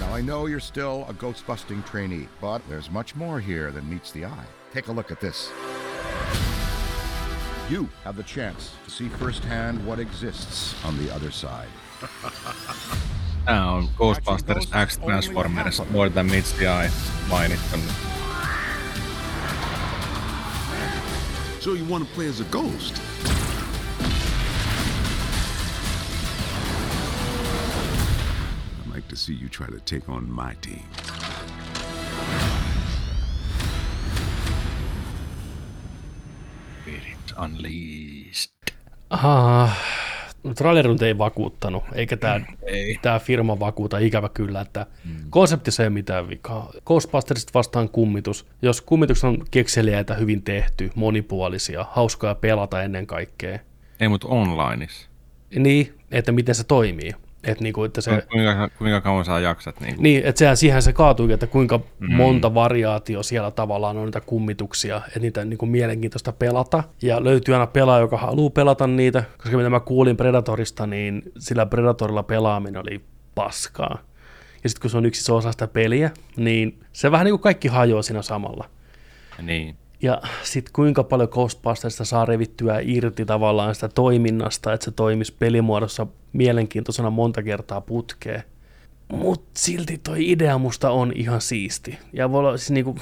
Now, 0.00 0.14
I 0.14 0.20
know 0.20 0.46
you're 0.46 0.58
still 0.58 1.06
a 1.08 1.12
ghost 1.12 1.46
busting 1.46 1.82
trainee, 1.84 2.28
but 2.40 2.60
there's 2.68 2.90
much 2.90 3.14
more 3.14 3.38
here 3.38 3.70
than 3.70 3.88
meets 3.88 4.10
the 4.10 4.24
eye. 4.24 4.46
Take 4.72 4.88
a 4.88 4.92
look 4.92 5.10
at 5.10 5.20
this. 5.20 5.52
You 7.68 7.88
have 8.02 8.16
the 8.16 8.24
chance 8.24 8.72
to 8.84 8.90
see 8.90 9.08
firsthand 9.08 9.86
what 9.86 10.00
exists 10.00 10.74
on 10.84 10.98
the 10.98 11.14
other 11.14 11.30
side. 11.30 11.68
Tää 13.44 13.64
on 13.64 13.88
Ghostbusters 13.96 14.68
X 14.72 14.98
Transformers 14.98 15.82
More 15.90 16.10
Than 16.10 16.30
Meets 16.30 16.52
the 16.52 16.68
Eye 16.68 16.90
mainittu. 17.28 17.78
So 21.60 21.74
you 21.74 21.84
want 21.84 22.08
to 22.08 22.14
play 22.14 22.26
as 22.26 22.40
a 22.40 22.44
ghost? 22.44 22.94
I'd 28.80 28.94
like 28.94 29.06
to 29.08 29.16
see 29.16 29.34
you 29.34 29.50
try 29.50 29.66
to 29.66 29.78
take 29.80 30.08
on 30.08 30.32
my 30.32 30.54
team. 30.62 30.82
Spirit 36.80 37.32
Unleashed. 37.36 38.72
Ah, 39.10 39.99
traileri 40.54 40.88
nyt 40.88 41.02
ei 41.02 41.18
vakuuttanut, 41.18 41.84
eikä 41.94 42.16
tämä 42.16 42.40
Ei. 42.62 42.98
tää 43.02 43.18
firma 43.18 43.60
vakuuta 43.60 43.98
ikävä 43.98 44.28
kyllä, 44.28 44.60
että 44.60 44.86
konseptissa 45.30 45.82
ei 45.82 45.86
ole 45.86 45.94
mitään 45.94 46.28
vikaa. 46.28 46.70
Ghostbustersista 46.86 47.50
vastaan 47.54 47.88
kummitus. 47.88 48.46
Jos 48.62 48.80
kummitukset 48.80 49.24
on 49.24 49.44
kekseliäitä, 49.50 50.14
hyvin 50.14 50.42
tehty, 50.42 50.90
monipuolisia, 50.94 51.86
hauskoja 51.90 52.34
pelata 52.34 52.82
ennen 52.82 53.06
kaikkea, 53.06 53.58
Ei, 54.00 54.08
mutta 54.08 54.28
onlineissa. 54.28 55.08
niin, 55.58 55.94
että 56.10 56.32
miten 56.32 56.54
se 56.54 56.64
toimii. 56.64 57.12
Että 57.44 57.64
niinku, 57.64 57.84
että 57.84 58.00
se, 58.00 58.22
Kuinka, 58.32 58.68
kuinka 58.78 59.00
kauan 59.00 59.24
sä 59.24 59.40
jaksat? 59.40 59.80
Niin 59.80 59.94
kuin, 59.94 60.02
niin, 60.02 60.22
että 60.24 60.38
sehän, 60.38 60.56
siihen 60.56 60.82
se 60.82 60.92
kaatui, 60.92 61.32
että 61.32 61.46
kuinka 61.46 61.80
mm. 61.98 62.14
monta 62.14 62.54
variaatio 62.54 63.22
siellä 63.22 63.50
tavallaan 63.50 63.96
on 63.96 64.04
niitä 64.04 64.20
kummituksia, 64.20 65.00
että 65.06 65.20
niitä 65.20 65.40
on 65.40 65.50
niin 65.50 65.58
kuin 65.58 65.70
mielenkiintoista 65.70 66.32
pelata. 66.32 66.82
Ja 67.02 67.24
löytyy 67.24 67.54
aina 67.54 67.66
pelaaja, 67.66 68.00
joka 68.00 68.16
haluaa 68.16 68.50
pelata 68.50 68.86
niitä, 68.86 69.24
koska 69.38 69.56
mitä 69.56 69.70
mä 69.70 69.80
kuulin 69.80 70.16
Predatorista, 70.16 70.86
niin 70.86 71.22
sillä 71.38 71.66
Predatorilla 71.66 72.22
pelaaminen 72.22 72.80
oli 72.80 73.04
paskaa. 73.34 73.98
Ja 74.62 74.68
sitten 74.70 74.82
kun 74.82 74.90
se 74.90 74.96
on 74.96 75.06
yksi 75.06 75.20
iso 75.20 75.36
osa 75.36 75.52
sitä 75.52 75.68
peliä, 75.68 76.10
niin 76.36 76.80
se 76.92 77.10
vähän 77.10 77.24
niin 77.24 77.32
kuin 77.32 77.42
kaikki 77.42 77.68
hajoaa 77.68 78.02
siinä 78.02 78.22
samalla. 78.22 78.68
niin. 79.42 79.76
Ja 80.02 80.22
sitten 80.42 80.72
kuinka 80.72 81.04
paljon 81.04 81.28
Ghostbustersista 81.32 82.04
saa 82.04 82.24
revittyä 82.24 82.80
irti 82.82 83.24
tavallaan 83.24 83.74
sitä 83.74 83.88
toiminnasta, 83.88 84.72
että 84.72 84.84
se 84.84 84.90
toimisi 84.90 85.34
pelimuodossa 85.38 86.06
mielenkiintoisena 86.32 87.10
monta 87.10 87.42
kertaa 87.42 87.80
putkeen. 87.80 88.42
Mutta 89.12 89.50
silti 89.54 89.98
toi 89.98 90.30
idea 90.30 90.58
musta 90.58 90.90
on 90.90 91.12
ihan 91.14 91.40
siisti. 91.40 91.98
Ja 92.12 92.30
voi 92.32 92.38
olla 92.38 92.56
siis 92.56 92.70
niinku, 92.70 92.98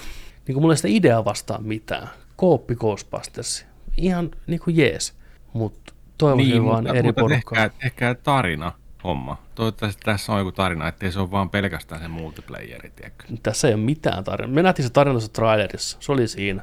niinku 0.47 0.61
mulla 0.61 0.73
ei 0.73 0.77
sitä 0.77 0.89
ideaa 0.89 1.25
vastaan 1.25 1.63
mitään. 1.65 2.09
Kooppi 2.37 2.75
Ghostbusters. 2.75 3.67
Ihan 3.97 4.31
niinku 4.47 4.71
jees. 4.71 5.15
Mutta 5.53 5.93
toivoisin 6.19 6.51
niin, 6.51 6.65
vaan 6.65 6.85
mutta, 6.85 6.99
eri 6.99 7.09
mutta 7.09 7.21
porukkaa. 7.21 7.65
ehkä, 7.65 7.87
ehkä 7.87 8.15
tarina 8.15 8.73
homma. 9.05 9.37
Toivottavasti 9.55 10.03
tässä 10.05 10.33
on 10.33 10.39
joku 10.39 10.53
tarina, 10.53 10.89
ettei 10.89 11.13
se 11.13 11.21
ole 11.21 11.31
vaan 11.31 11.51
pelkästään 11.51 12.01
se 12.01 12.09
multiplayeri, 12.09 12.91
tiedätkö? 12.91 13.25
Tässä 13.43 13.69
ei 13.69 13.75
ole 13.75 13.83
mitään 13.83 14.25
tarinaa. 14.25 14.55
Me 14.55 14.63
nähtiin 14.63 14.87
se 14.87 14.93
tarina 14.93 15.13
tuossa 15.13 15.33
trailerissa. 15.33 15.97
Se 16.01 16.13
oli 16.13 16.29
siinä. 16.29 16.63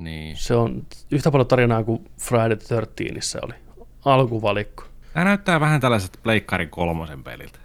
Niin. 0.00 0.36
Se 0.36 0.54
on 0.54 0.82
yhtä 1.10 1.30
paljon 1.30 1.46
tarinaa 1.46 1.84
kuin 1.84 2.10
Friday 2.20 2.56
the 2.56 2.76
13 2.76 3.38
oli. 3.42 3.54
Alkuvalikko. 4.04 4.84
Tämä 5.14 5.24
näyttää 5.24 5.60
vähän 5.60 5.80
tällaiset 5.80 6.18
Pleikkarin 6.22 6.70
kolmosen 6.70 7.24
peliltä. 7.24 7.58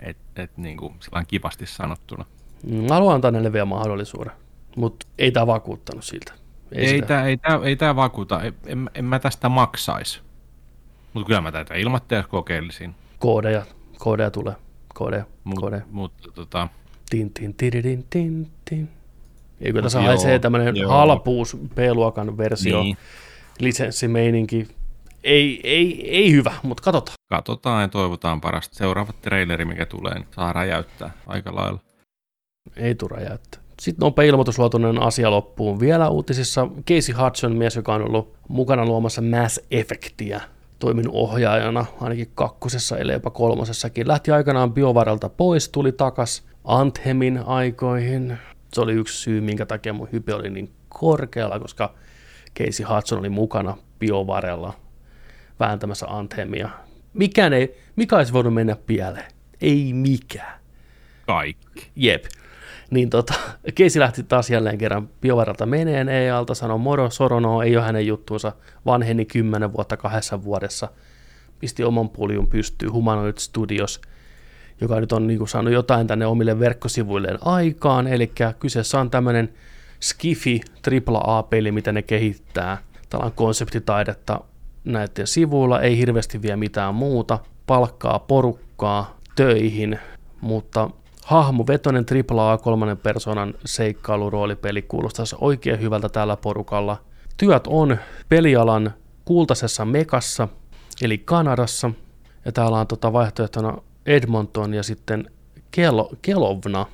Et, 0.00 0.16
et 0.36 0.56
niin 0.56 0.76
kuin 0.76 0.94
sillä 1.00 1.24
kivasti 1.24 1.66
sanottuna. 1.66 2.24
Mm, 2.66 2.74
Mä 2.74 2.94
haluan 2.94 3.14
antaa 3.14 3.30
neille 3.30 3.52
vielä 3.52 3.64
mahdollisuuden, 3.64 4.32
mutta 4.76 5.06
ei 5.18 5.30
tämä 5.32 5.46
vakuuttanut 5.46 6.04
siltä. 6.04 6.32
Ei, 6.72 6.88
sitä. 6.88 7.06
tämä 7.06 7.24
ei, 7.24 7.36
tää, 7.36 7.60
ei 7.64 7.76
tää 7.76 7.96
vakuuta. 7.96 8.42
En, 8.42 8.54
en, 8.66 8.90
en 8.94 9.04
mä 9.04 9.18
tästä 9.18 9.48
maksaisi. 9.48 10.20
Mutta 11.14 11.26
kyllä 11.26 11.40
mä 11.40 11.52
tätä 11.52 11.74
ilmoittaa, 11.74 12.18
jos 12.18 12.26
kokeilisin. 12.26 12.94
Koodeja, 13.18 13.66
koodeja 13.98 14.30
tulee. 14.30 14.54
kode, 14.94 15.24
Mut, 15.44 15.60
kode. 15.60 15.82
mutta 15.90 16.28
tota, 16.34 16.68
Tin, 17.10 17.30
tin, 17.34 17.54
tiridin, 17.54 18.06
tin, 18.10 18.50
tin. 18.70 18.88
Eikö 19.60 19.82
tässä 19.82 19.98
Mut 19.98 20.06
haisee 20.06 20.38
tämmöinen 20.38 20.76
joo. 20.76 20.90
halpuus 20.92 21.56
B-luokan 21.74 22.38
versio, 22.38 22.82
Niin. 22.82 22.96
lisenssimeininki. 23.58 24.68
Ei, 25.24 25.60
ei, 25.64 26.10
ei 26.10 26.32
hyvä, 26.32 26.52
mutta 26.62 26.82
katsotaan. 26.82 27.14
katsotaan 27.30 27.82
ja 27.82 27.88
toivotaan 27.88 28.40
parasta. 28.40 28.76
Seuraava 28.76 29.12
traileri, 29.22 29.64
mikä 29.64 29.86
tulee, 29.86 30.14
niin 30.14 30.26
saa 30.30 30.52
räjäyttää 30.52 31.10
aika 31.26 31.54
lailla. 31.54 31.80
Ei 32.76 32.94
tule 32.94 33.10
räjäyttää. 33.16 33.60
Sitten 33.80 34.04
nopea 34.04 34.24
ilmoitusluotoinen 34.24 35.02
asia 35.02 35.30
loppuun. 35.30 35.80
Vielä 35.80 36.08
uutisissa 36.08 36.68
Casey 36.88 37.14
Hudson, 37.14 37.56
mies, 37.56 37.76
joka 37.76 37.94
on 37.94 38.02
ollut 38.02 38.34
mukana 38.48 38.84
luomassa 38.86 39.22
Mass 39.22 39.60
Effectia, 39.70 40.40
toiminut 40.78 41.14
ohjaajana 41.14 41.86
ainakin 42.00 42.30
kakkosessa, 42.34 42.98
ellei 42.98 43.16
jopa 43.16 43.30
kolmosessakin. 43.30 44.08
Lähti 44.08 44.30
aikanaan 44.30 44.72
BioVarelta 44.72 45.28
pois, 45.28 45.68
tuli 45.68 45.92
takas 45.92 46.42
Anthemin 46.64 47.38
aikoihin. 47.46 48.38
Se 48.72 48.80
oli 48.80 48.92
yksi 48.92 49.18
syy, 49.18 49.40
minkä 49.40 49.66
takia 49.66 49.92
mun 49.92 50.08
hype 50.12 50.34
oli 50.34 50.50
niin 50.50 50.70
korkealla, 50.88 51.58
koska 51.58 51.94
Casey 52.58 52.86
Hudson 52.86 53.18
oli 53.18 53.28
mukana 53.28 53.76
BioVarella 53.98 54.72
vääntämässä 55.60 56.06
Anthemia. 56.06 56.68
Mikään 57.14 57.52
ei, 57.52 57.76
mikä 57.96 58.16
olisi 58.16 58.32
voinut 58.32 58.54
mennä 58.54 58.76
pieleen? 58.86 59.32
Ei 59.60 59.92
mikään. 59.92 60.60
Kaikki. 61.26 61.90
Jep. 61.96 62.24
Niin 62.90 63.10
tota, 63.10 63.34
Keisi 63.74 64.00
lähti 64.00 64.22
taas 64.22 64.50
jälleen 64.50 64.78
kerran 64.78 65.08
biovaralta 65.20 65.66
meneen 65.66 66.08
EA-alta, 66.08 66.54
sanoi 66.54 66.78
moro, 66.78 67.10
sorono, 67.10 67.62
ei 67.62 67.76
ole 67.76 67.84
hänen 67.84 68.06
juttuunsa, 68.06 68.52
vanheni 68.86 69.24
kymmenen 69.24 69.72
vuotta 69.72 69.96
kahdessa 69.96 70.44
vuodessa, 70.44 70.88
pisti 71.58 71.84
oman 71.84 72.08
puljun 72.08 72.46
pystyyn 72.46 72.92
Humanoid 72.92 73.38
Studios, 73.38 74.00
joka 74.80 75.00
nyt 75.00 75.12
on 75.12 75.26
niin 75.26 75.38
kuin, 75.38 75.48
saanut 75.48 75.72
jotain 75.72 76.06
tänne 76.06 76.26
omille 76.26 76.58
verkkosivuilleen 76.58 77.38
aikaan, 77.40 78.06
eli 78.06 78.32
kyseessä 78.58 79.00
on 79.00 79.10
tämmöinen 79.10 79.52
Skifi 80.00 80.60
AAA-peli, 81.06 81.72
mitä 81.72 81.92
ne 81.92 82.02
kehittää. 82.02 82.78
Täällä 83.08 83.26
on 83.26 83.32
konseptitaidetta 83.32 84.40
näiden 84.84 85.26
sivuilla, 85.26 85.80
ei 85.80 85.98
hirveästi 85.98 86.42
vie 86.42 86.56
mitään 86.56 86.94
muuta, 86.94 87.38
palkkaa 87.66 88.18
porukkaa 88.18 89.18
töihin, 89.36 89.98
mutta 90.40 90.90
hahmovetoinen 91.24 92.06
AAA 92.30 92.58
kolmannen 92.58 92.98
persoonan 92.98 93.54
seikkailuroolipeli 93.64 94.82
kuulostaisi 94.82 95.36
oikein 95.40 95.80
hyvältä 95.80 96.08
tällä 96.08 96.36
porukalla. 96.36 96.96
Työt 97.36 97.66
on 97.66 97.98
pelialan 98.28 98.94
kultaisessa 99.24 99.84
mekassa, 99.84 100.48
eli 101.02 101.18
Kanadassa, 101.18 101.90
ja 102.44 102.52
täällä 102.52 102.78
on 102.78 102.86
tota 102.86 103.12
vaihtoehtona 103.12 103.78
Edmonton 104.06 104.74
ja 104.74 104.82
sitten 104.82 105.30
Kel- 105.56 106.16
Kelovna. 106.22 106.86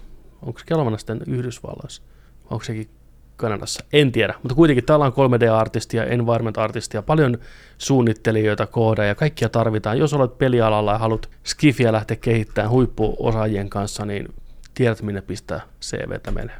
Onko 0.42 0.60
Kelovna 0.66 0.98
sitten 0.98 1.20
Yhdysvalloissa? 1.26 2.02
Onko 2.50 2.64
sekin 2.64 2.88
Kanadassa? 3.36 3.84
En 3.92 4.12
tiedä, 4.12 4.34
mutta 4.42 4.54
kuitenkin 4.54 4.84
täällä 4.84 5.04
on 5.04 5.12
3D-artistia, 5.12 6.04
environment-artistia, 6.04 7.02
paljon 7.02 7.38
suunnittelijoita, 7.78 8.66
koodeja, 8.66 9.14
kaikkia 9.14 9.48
tarvitaan. 9.48 9.98
Jos 9.98 10.14
olet 10.14 10.38
pelialalla 10.38 10.92
ja 10.92 10.98
haluat 10.98 11.30
skifiä 11.44 11.92
lähteä 11.92 12.16
kehittämään 12.16 12.70
huippuosaajien 12.70 13.70
kanssa, 13.70 14.04
niin 14.04 14.28
tiedät 14.74 15.02
minne 15.02 15.22
pistää 15.22 15.60
CVtä 15.80 16.30
menee. 16.30 16.56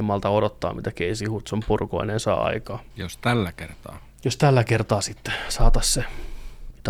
En 0.00 0.04
malta 0.04 0.28
odottaa, 0.28 0.74
mitä 0.74 0.90
Casey 0.90 1.28
Hudson 1.28 1.62
purkoinen 1.68 2.20
saa 2.20 2.44
aikaa. 2.44 2.82
Jos 2.96 3.16
tällä 3.18 3.52
kertaa. 3.52 4.08
Jos 4.24 4.36
tällä 4.36 4.64
kertaa 4.64 5.00
sitten 5.00 5.34
saataisiin 5.48 5.94
se, 5.94 6.10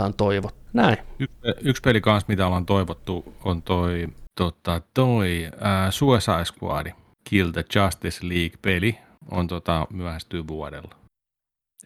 on 0.05 0.14
toivottu. 0.14 0.59
Näin. 0.72 0.96
Yksi, 1.18 1.36
yksi 1.61 1.82
peli 1.82 2.01
kanssa, 2.01 2.26
mitä 2.28 2.46
ollaan 2.46 2.66
toivottu, 2.66 3.34
on 3.44 3.62
toi, 3.62 4.09
tota, 4.34 4.80
toi 4.94 5.51
ää, 5.61 5.90
Suicide 5.90 6.44
Squad, 6.44 6.92
Kill 7.24 7.51
the 7.51 7.64
Justice 7.74 8.28
League-peli, 8.28 8.99
on 9.30 9.46
tota, 9.49 9.86
myöhästyy 9.90 10.46
vuodella. 10.46 10.94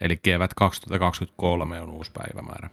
Eli 0.01 0.17
kevät 0.23 0.55
2023 0.55 1.81
on 1.81 1.91
uusi 1.91 2.11
päivämäärä, 2.15 2.71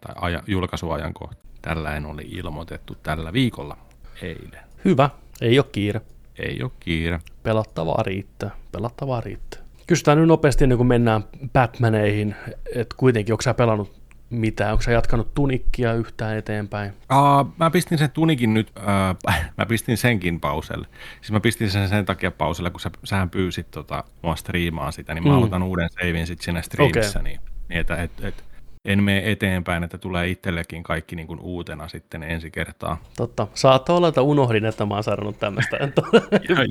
tai 0.00 0.14
aja, 0.20 0.42
julkaisuajankohta. 0.46 1.44
Tällainen 1.62 2.06
oli 2.06 2.22
ilmoitettu 2.22 2.96
tällä 3.02 3.32
viikolla, 3.32 3.76
eilen. 4.22 4.60
Hyvä, 4.84 5.10
ei 5.40 5.58
ole 5.58 5.66
kiire. 5.72 6.00
Ei 6.38 6.62
ole 6.62 6.70
kiire. 6.80 7.20
Pelattavaa 7.42 8.02
riittää, 8.02 8.50
pelattavaa 8.72 9.20
riittää. 9.20 9.60
Kysytään 9.86 10.18
nyt 10.18 10.28
nopeasti 10.28 10.64
ennen 10.64 10.76
kuin 10.78 10.86
mennään 10.86 11.24
Batmaneihin, 11.52 12.34
että 12.74 12.94
kuitenkin, 12.98 13.32
onko 13.32 13.42
sä 13.42 13.54
pelannut 13.54 14.01
mitään, 14.32 14.72
onko 14.72 14.82
sä 14.82 14.92
jatkanut 14.92 15.34
tunikkia 15.34 15.94
yhtään 15.94 16.36
eteenpäin? 16.36 16.90
Uh, 16.90 17.52
mä 17.58 17.70
pistin 17.70 17.98
sen 17.98 18.10
tunikin 18.10 18.54
nyt, 18.54 18.72
uh, 18.78 19.32
mä 19.58 19.66
pistin 19.68 19.96
senkin 19.96 20.40
pauselle. 20.40 20.86
Siis 21.20 21.32
mä 21.32 21.40
pistin 21.40 21.70
sen 21.70 21.88
sen 21.88 22.04
takia 22.04 22.30
pauselle, 22.30 22.70
kun 22.70 22.80
sä, 22.80 22.90
sähän 23.04 23.30
pyysit 23.30 23.70
tota, 23.70 24.04
mua 24.22 24.36
striimaan 24.36 24.92
sitä, 24.92 25.14
niin 25.14 25.24
mä 25.24 25.30
Mm. 25.30 25.36
aloitan 25.36 25.62
uuden 25.62 25.88
savein 25.90 26.26
sitten 26.26 26.44
siinä 26.44 26.62
streamissä, 26.62 27.22
niin, 27.22 27.40
niin 27.68 27.80
että 27.80 27.96
et, 28.02 28.10
et, 28.22 28.44
en 28.84 29.02
mene 29.02 29.30
eteenpäin, 29.30 29.84
että 29.84 29.98
tulee 29.98 30.28
itsellekin 30.28 30.82
kaikki 30.82 31.16
niin 31.16 31.26
kuin 31.26 31.40
uutena 31.40 31.88
sitten 31.88 32.22
ensi 32.22 32.50
kertaa. 32.50 33.02
Totta. 33.16 33.46
Saattaa 33.54 33.96
olla, 33.96 34.08
että 34.08 34.22
unohdin, 34.22 34.64
että 34.64 34.86
mä 34.86 34.94
oon 34.94 35.04
sanonut 35.04 35.38
tämmöistä. 35.38 35.76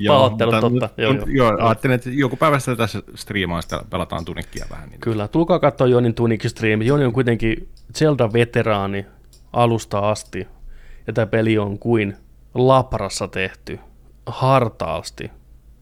Pahoittelut, 0.08 0.60
totta. 0.60 0.88
Joo, 0.96 1.12
joo. 1.12 1.26
joo, 1.28 1.52
ajattelin, 1.58 1.94
että 1.94 2.10
joku 2.10 2.36
päivä 2.36 2.58
sitä 2.58 2.76
tässä 2.76 3.02
striimaan, 3.14 3.62
sitä 3.62 3.80
pelataan 3.90 4.24
tunikkia 4.24 4.66
vähän. 4.70 4.88
Niin 4.88 5.00
Kyllä, 5.00 5.28
tulkaa 5.28 5.58
katsoa 5.58 5.86
Jonin 5.86 6.14
Tunikin 6.14 6.50
streami. 6.50 6.86
Joni 6.86 7.04
on 7.04 7.12
kuitenkin 7.12 7.68
Zelda-veteraani 7.98 9.06
alusta 9.52 9.98
asti, 9.98 10.48
ja 11.06 11.12
tämä 11.12 11.26
peli 11.26 11.58
on 11.58 11.78
kuin 11.78 12.16
laprassa 12.54 13.28
tehty, 13.28 13.78
hartaasti. 14.26 15.30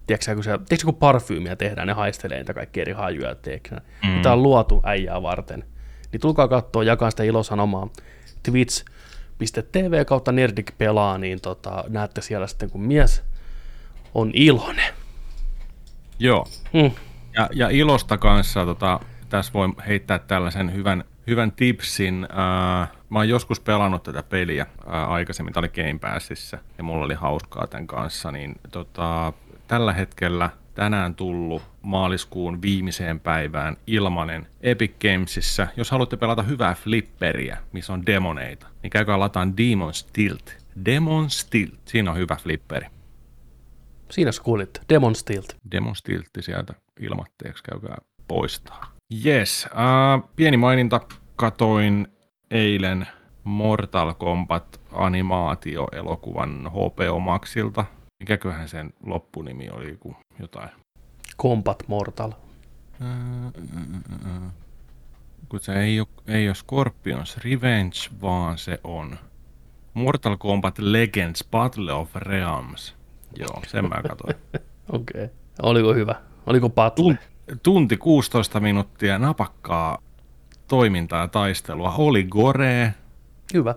Tiedätkö, 0.07 0.35
kun, 0.35 0.45
se, 0.45 0.51
tiedätkö, 0.51 0.85
kun 0.85 0.95
parfyymiä 0.95 1.57
tehdään, 1.57 1.87
ne 1.87 1.93
haistelee 1.93 2.39
niitä 2.39 2.55
kaikki 2.55 2.81
eri 2.81 2.93
hajuja? 2.93 3.37
Mm. 4.05 4.23
Tämä 4.23 4.33
on 4.33 4.43
luotu 4.43 4.81
äijää 4.85 5.23
varten. 5.23 5.65
Niin 6.13 6.21
tulkaa 6.21 6.49
katsoa, 6.49 6.85
jakaa 6.85 7.11
sitä 7.11 7.23
ilosanomaa. 7.23 7.89
Twitch.tv 8.43 10.05
kautta 10.05 10.33
Nerdik 10.33 10.73
pelaa, 10.79 11.19
niin 11.19 11.41
tota, 11.41 11.85
näette 11.89 12.21
siellä 12.21 12.47
sitten, 12.47 12.71
kun 12.71 12.83
mies 12.83 13.23
on 14.15 14.31
iloinen. 14.35 14.95
Joo. 16.19 16.47
Mm. 16.73 16.91
Ja, 17.35 17.49
ja 17.53 17.69
ilosta 17.69 18.19
kanssa 18.19 18.65
tota, 18.65 19.01
tässä 19.29 19.53
voi 19.53 19.69
heittää 19.87 20.19
tällaisen 20.19 20.75
hyvän, 20.75 21.05
hyvän 21.27 21.53
tipsin. 21.53 22.27
Ää, 22.31 22.89
mä 23.11 23.19
oon 23.19 23.29
joskus 23.29 23.61
pelannut 23.61 24.03
tätä 24.03 24.23
peliä 24.23 24.67
ää, 24.87 25.07
aikaisemmin, 25.07 25.55
tämä 25.55 25.61
oli 25.61 25.69
Game 25.69 25.99
Passissa, 25.99 26.59
ja 26.79 26.85
mulla 26.85 27.05
oli 27.05 27.15
hauskaa 27.15 27.67
tämän 27.67 27.87
kanssa, 27.87 28.33
niin 28.33 28.55
tota, 28.73 29.33
tällä 29.69 29.93
hetkellä 29.93 30.51
tänään 30.81 31.15
tullut 31.15 31.63
maaliskuun 31.83 32.63
viimeiseen 32.63 33.21
päivään 33.21 33.77
ilmanen 33.87 34.47
Epic 34.61 34.93
Gamesissa. 35.01 35.67
Jos 35.77 35.91
haluatte 35.91 36.17
pelata 36.17 36.43
hyvää 36.43 36.75
flipperiä, 36.75 37.59
missä 37.73 37.93
on 37.93 38.07
demoneita, 38.07 38.67
niin 38.83 38.91
käykää 38.91 39.19
lataan 39.19 39.57
Demon 39.57 39.95
Stilt. 39.95 40.57
Demon 40.85 41.31
Stilt, 41.31 41.81
siinä 41.85 42.11
on 42.11 42.17
hyvä 42.17 42.37
flipperi. 42.37 42.87
Siinä 44.11 44.33
sä 44.33 44.43
kuulitte, 44.43 44.81
Demon 44.89 45.15
Stilt. 45.15 45.57
demonstiltti 45.73 46.43
sieltä 46.43 46.75
ilmatteeksi, 47.01 47.65
käykää 47.65 47.99
poistaa. 48.29 48.93
Yes, 49.27 49.67
äh, 49.67 50.31
pieni 50.37 50.57
maininta, 50.57 51.01
katoin 51.37 52.09
eilen 52.51 53.07
Mortal 53.45 54.15
Kombat 54.15 54.81
animaatioelokuvan 54.93 56.71
HBO 56.71 57.19
Maxilta. 57.19 57.85
Mikäköhän 58.21 58.69
sen 58.69 58.93
loppunimi 59.07 59.71
oli, 59.71 59.97
kun 60.01 60.17
jotain. 60.39 60.71
Combat 61.39 61.83
Mortal. 61.89 62.33
Kun 65.49 65.61
se 65.61 65.81
ei 65.81 66.01
ole, 66.01 66.09
ei 66.27 66.49
ole 66.49 66.55
Scorpions 66.55 67.37
Revenge, 67.37 67.99
vaan 68.23 68.59
se 68.59 68.81
on 68.85 69.19
Mortal 69.95 70.37
Kombat 70.37 70.79
Legends 70.79 71.45
Battle 71.51 71.93
of 71.93 72.15
Realms. 72.15 72.95
Joo, 73.37 73.63
sen 73.67 73.89
mä 73.89 74.03
katsoin. 74.09 74.35
Okei. 74.93 75.25
Okay. 75.25 75.29
Oliko 75.63 75.95
hyvä? 75.95 76.15
Oliko 76.47 76.71
battle? 76.71 77.19
tunti 77.63 77.97
16 77.97 78.61
minuuttia 78.61 79.19
napakkaa 79.19 79.99
toimintaa 80.69 81.21
ja 81.21 81.29
taistelua. 81.29 81.95
Oli 81.99 82.25
gore, 82.25 82.95
Hyvä. 83.55 83.75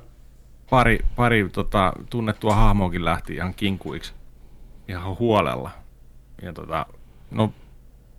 pari, 0.69 0.99
pari 1.15 1.49
tota, 1.49 1.93
tunnettua 2.09 2.55
hahmoakin 2.55 3.05
lähti 3.05 3.35
ihan 3.35 3.53
kinkuiksi 3.53 4.13
ihan 4.93 5.19
huolella. 5.19 5.71
Ja 6.41 6.53
tota, 6.53 6.85
no, 7.31 7.53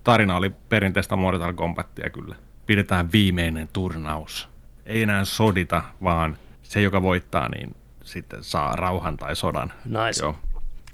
tarina 0.04 0.36
oli 0.36 0.50
perinteistä 0.68 1.16
Mortal 1.16 1.52
Kombatia 1.52 2.10
kyllä. 2.10 2.36
Pidetään 2.66 3.12
viimeinen 3.12 3.68
turnaus. 3.72 4.48
Ei 4.86 5.02
enää 5.02 5.24
sodita, 5.24 5.82
vaan 6.02 6.36
se, 6.62 6.82
joka 6.82 7.02
voittaa, 7.02 7.48
niin 7.48 7.76
sitten 8.02 8.44
saa 8.44 8.76
rauhan 8.76 9.16
tai 9.16 9.36
sodan. 9.36 9.72
Nice. 9.84 10.22
Joo. 10.22 10.36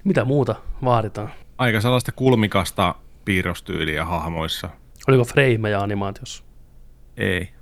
Mitä 0.04 0.24
muuta 0.24 0.54
vaaditaan? 0.84 1.30
Aika 1.58 1.80
sellaista 1.80 2.12
kulmikasta 2.12 2.94
piirrostyyliä 3.24 4.04
hahmoissa. 4.04 4.70
Oliko 5.08 5.24
frameja 5.24 5.80
animaatiossa? 5.80 6.44
Ei. 7.16 7.52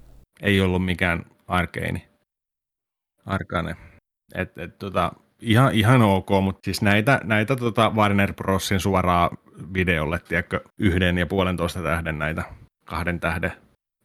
Ei 0.42 0.60
ollut 0.60 0.84
mikään 0.84 1.24
arkeini. 1.48 2.08
Arkane. 3.26 3.76
Et, 4.34 4.58
et, 4.58 4.78
tota, 4.78 5.12
ihan, 5.42 5.74
ihan 5.74 6.02
ok, 6.02 6.28
mutta 6.42 6.60
siis 6.64 6.82
näitä, 6.82 7.20
näitä 7.24 7.56
tota 7.56 7.92
Warner 7.94 8.34
Brosin 8.34 8.80
suoraa 8.80 9.30
videolle, 9.74 10.20
tiedätkö, 10.28 10.60
yhden 10.78 11.18
ja 11.18 11.26
puolentoista 11.26 11.82
tähden 11.82 12.18
näitä 12.18 12.42
kahden 12.84 13.20
tähden, 13.20 13.52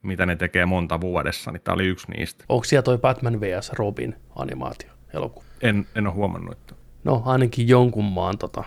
mitä 0.03 0.25
ne 0.25 0.35
tekee 0.35 0.65
monta 0.65 1.01
vuodessa, 1.01 1.51
niin 1.51 1.61
tämä 1.61 1.73
oli 1.73 1.85
yksi 1.85 2.11
niistä. 2.11 2.45
Onko 2.49 2.63
siellä 2.63 2.83
toi 2.83 2.97
Batman 2.97 3.41
vs. 3.41 3.71
Robin 3.73 4.15
animaatio 4.35 4.89
elokuva? 5.13 5.45
En, 5.61 5.87
en 5.95 6.07
ole 6.07 6.15
huomannut, 6.15 6.51
että 6.51 6.75
No 7.03 7.21
ainakin 7.25 7.67
jonkun 7.67 8.05
maan 8.05 8.37
tota. 8.37 8.63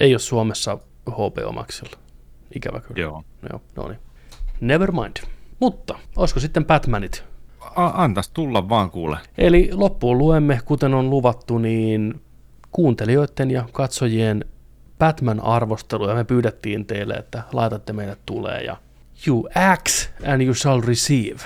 Ei 0.00 0.12
ole 0.12 0.18
Suomessa 0.18 0.78
HBO 1.10 1.52
Maxilla. 1.52 1.98
Ikävä 2.54 2.80
kyllä. 2.80 3.00
joo. 3.00 3.24
Joo, 3.50 3.62
no 3.76 3.88
niin. 3.88 3.98
Never 4.60 4.92
mind. 4.92 5.16
Mutta, 5.60 5.98
olisiko 6.16 6.40
sitten 6.40 6.64
Batmanit? 6.64 7.24
Antas 7.76 8.28
tulla 8.28 8.68
vaan 8.68 8.90
kuule. 8.90 9.18
Eli 9.38 9.70
loppuun 9.72 10.18
luemme, 10.18 10.60
kuten 10.64 10.94
on 10.94 11.10
luvattu, 11.10 11.58
niin 11.58 12.20
kuuntelijoiden 12.72 13.50
ja 13.50 13.64
katsojien 13.72 14.44
Batman-arvosteluja 14.98 16.14
me 16.14 16.24
pyydettiin 16.24 16.86
teille, 16.86 17.14
että 17.14 17.42
laitatte 17.52 17.92
meille 17.92 18.16
tulee 18.26 18.62
ja 18.62 18.76
you 19.26 19.48
ask 19.72 19.86
and 20.26 20.42
you 20.42 20.54
shall 20.54 20.80
receive. 20.80 21.40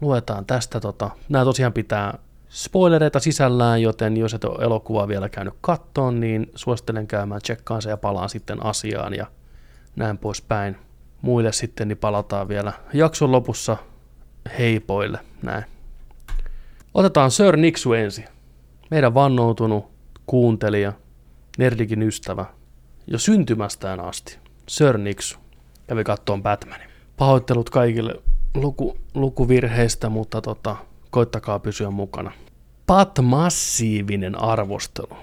Luetaan 0.00 0.46
tästä, 0.46 0.80
tota, 0.80 1.10
nämä 1.28 1.44
tosiaan 1.44 1.72
pitää 1.72 2.18
spoilereita 2.48 3.20
sisällään, 3.20 3.82
joten 3.82 4.16
jos 4.16 4.34
et 4.34 4.44
ole 4.44 4.64
elokuvaa 4.64 5.08
vielä 5.08 5.28
käynyt 5.28 5.54
kattoon, 5.60 6.20
niin 6.20 6.50
suosittelen 6.54 7.06
käymään 7.06 7.42
tsekkaan 7.42 7.82
se 7.82 7.90
ja 7.90 7.96
palaan 7.96 8.28
sitten 8.28 8.64
asiaan 8.64 9.14
ja 9.14 9.26
näin 9.96 10.18
poispäin. 10.18 10.76
Muille 11.22 11.52
sitten 11.52 11.88
niin 11.88 11.98
palataan 11.98 12.48
vielä 12.48 12.72
jakson 12.92 13.32
lopussa 13.32 13.76
heipoille, 14.58 15.18
näin. 15.42 15.64
Otetaan 16.94 17.30
Sir 17.30 17.56
Nixu 17.56 17.92
ensin. 17.92 18.24
Meidän 18.90 19.14
vannoutunut 19.14 19.86
kuuntelija, 20.26 20.92
nerdikin 21.58 22.02
ystävä, 22.02 22.44
jo 23.06 23.18
syntymästään 23.18 24.00
asti. 24.00 24.38
Sir 24.68 24.98
Nixu 24.98 25.38
kävi 25.86 26.04
kattoon 26.04 26.42
Batmanin. 26.42 26.88
Pahoittelut 27.16 27.70
kaikille 27.70 28.14
luku, 28.54 28.98
lukuvirheistä, 29.14 30.08
mutta 30.08 30.40
tota, 30.42 30.76
koittakaa 31.10 31.58
pysyä 31.58 31.90
mukana. 31.90 32.32
Pat 32.86 33.18
massiivinen 33.22 34.38
arvostelu. 34.42 35.16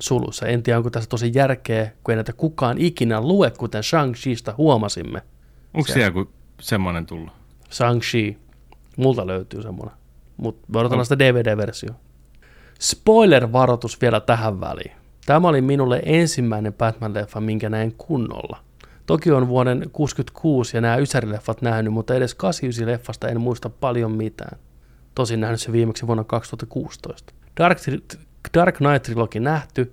Sulussa. 0.00 0.46
En 0.46 0.62
tiedä, 0.62 0.76
onko 0.76 0.90
tässä 0.90 1.08
tosi 1.08 1.30
järkeä, 1.34 1.92
kun 2.04 2.12
ei 2.12 2.16
näitä 2.16 2.32
kukaan 2.32 2.78
ikinä 2.78 3.20
lue, 3.20 3.50
kuten 3.50 3.82
Shang-Chista 3.82 4.54
huomasimme. 4.56 5.22
Onko 5.74 5.86
siellä 5.86 6.06
joku 6.06 6.30
semmoinen 6.60 7.06
tullut? 7.06 7.39
Shang-Chi. 7.72 8.36
Multa 8.96 9.26
löytyy 9.26 9.62
semmoinen. 9.62 9.96
Mutta 10.36 10.66
me 10.72 10.78
odotellaan 10.78 11.06
sitä 11.06 11.18
DVD-versio. 11.18 11.90
Spoiler-varoitus 12.80 14.00
vielä 14.00 14.20
tähän 14.20 14.60
väliin. 14.60 14.92
Tämä 15.26 15.48
oli 15.48 15.60
minulle 15.60 16.02
ensimmäinen 16.04 16.72
Batman-leffa, 16.72 17.40
minkä 17.40 17.70
näin 17.70 17.94
kunnolla. 17.98 18.58
Toki 19.06 19.30
on 19.30 19.48
vuoden 19.48 19.90
66 19.92 20.76
ja 20.76 20.80
nämä 20.80 20.96
Ysäri-leffat 20.96 21.58
nähnyt, 21.60 21.92
mutta 21.92 22.14
edes 22.14 22.34
89-leffasta 22.34 23.28
en 23.28 23.40
muista 23.40 23.70
paljon 23.70 24.12
mitään. 24.12 24.58
Tosin 25.14 25.40
nähnyt 25.40 25.60
se 25.60 25.72
viimeksi 25.72 26.06
vuonna 26.06 26.24
2016. 26.24 27.34
Dark, 27.60 27.78
Dark 28.54 28.76
Knight 28.76 29.02
Trilogy 29.02 29.40
nähty, 29.40 29.92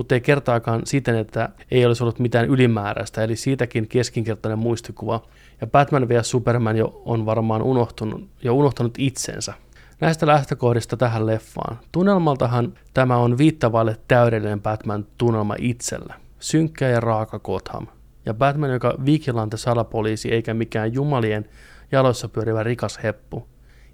mutta 0.00 0.14
ei 0.14 0.20
kertaakaan 0.20 0.82
siten, 0.84 1.16
että 1.16 1.48
ei 1.70 1.86
olisi 1.86 2.02
ollut 2.02 2.18
mitään 2.18 2.46
ylimääräistä, 2.46 3.24
eli 3.24 3.36
siitäkin 3.36 3.88
keskinkertainen 3.88 4.58
muistikuva. 4.58 5.22
Ja 5.60 5.66
Batman 5.66 6.08
vs. 6.08 6.30
Superman 6.30 6.76
jo 6.76 7.02
on 7.04 7.26
varmaan 7.26 7.62
unohtunut, 7.62 8.28
jo 8.42 8.54
unohtanut 8.54 8.94
itsensä. 8.98 9.54
Näistä 10.00 10.26
lähtökohdista 10.26 10.96
tähän 10.96 11.26
leffaan. 11.26 11.78
Tunnelmaltahan 11.92 12.72
tämä 12.94 13.16
on 13.16 13.38
viittavalle 13.38 13.96
täydellinen 14.08 14.62
Batman-tunnelma 14.62 15.54
itsellä. 15.58 16.14
Synkkä 16.38 16.88
ja 16.88 17.00
raaka 17.00 17.38
Gotham. 17.38 17.86
Ja 18.26 18.34
Batman, 18.34 18.70
joka 18.70 18.94
vigilante 19.04 19.56
salapoliisi 19.56 20.32
eikä 20.32 20.54
mikään 20.54 20.94
jumalien 20.94 21.48
jaloissa 21.92 22.28
pyörivä 22.28 22.62
rikas 22.62 22.98
heppu. 23.02 23.48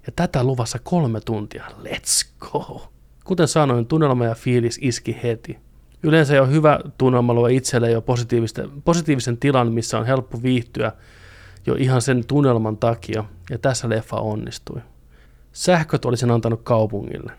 Ja 0.05 0.13
tätä 0.15 0.43
luvassa 0.43 0.79
kolme 0.83 1.19
tuntia. 1.25 1.65
Let's 1.83 2.27
go! 2.39 2.87
Kuten 3.23 3.47
sanoin, 3.47 3.85
tunnelma 3.85 4.25
ja 4.25 4.35
fiilis 4.35 4.79
iski 4.81 5.19
heti. 5.23 5.66
Yleensä 6.03 6.35
jo 6.35 6.45
hyvä 6.45 6.79
tunnelma 6.97 7.33
luo 7.33 7.47
itselle 7.47 7.91
jo 7.91 8.03
positiivisen 8.83 9.37
tilan, 9.37 9.73
missä 9.73 9.99
on 9.99 10.05
helppo 10.05 10.43
viihtyä 10.43 10.91
jo 11.65 11.75
ihan 11.75 12.01
sen 12.01 12.25
tunnelman 12.27 12.77
takia, 12.77 13.23
ja 13.49 13.57
tässä 13.57 13.89
leffa 13.89 14.17
onnistui. 14.17 14.81
Sähköt 15.51 16.05
olisin 16.05 16.31
antanut 16.31 16.61
kaupungille. 16.63 17.31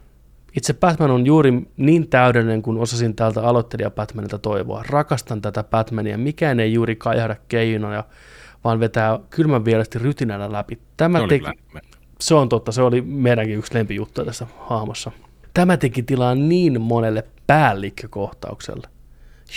Itse 0.56 0.74
Batman 0.74 1.10
on 1.10 1.26
juuri 1.26 1.52
niin 1.76 2.08
täydellinen 2.08 2.62
kuin 2.62 2.78
osasin 2.78 3.14
täältä 3.14 3.42
aloittelija 3.42 3.90
Batmanilta 3.90 4.38
toivoa. 4.38 4.84
Rakastan 4.88 5.42
tätä 5.42 5.64
Batmania, 5.64 6.18
mikään 6.18 6.60
ei 6.60 6.72
juuri 6.72 6.96
kaihda 6.96 7.36
keinoja, 7.48 8.04
vaan 8.64 8.80
vetää 8.80 9.18
kylmän 9.30 9.64
vieresti 9.64 9.98
rytinällä 9.98 10.52
läpi. 10.52 10.78
Tämä 10.96 11.20
Se 11.20 11.26
teki, 11.28 11.46
se 12.20 12.34
on 12.34 12.48
totta, 12.48 12.72
se 12.72 12.82
oli 12.82 13.00
meidänkin 13.00 13.58
yksi 13.58 13.74
lempijuttuja 13.74 14.24
tässä 14.24 14.46
hahmossa. 14.58 15.10
Tämä 15.58 15.76
teki 15.76 16.02
tilaa 16.02 16.34
niin 16.34 16.80
monelle 16.80 17.24
päällikkökohtaukselle. 17.46 18.88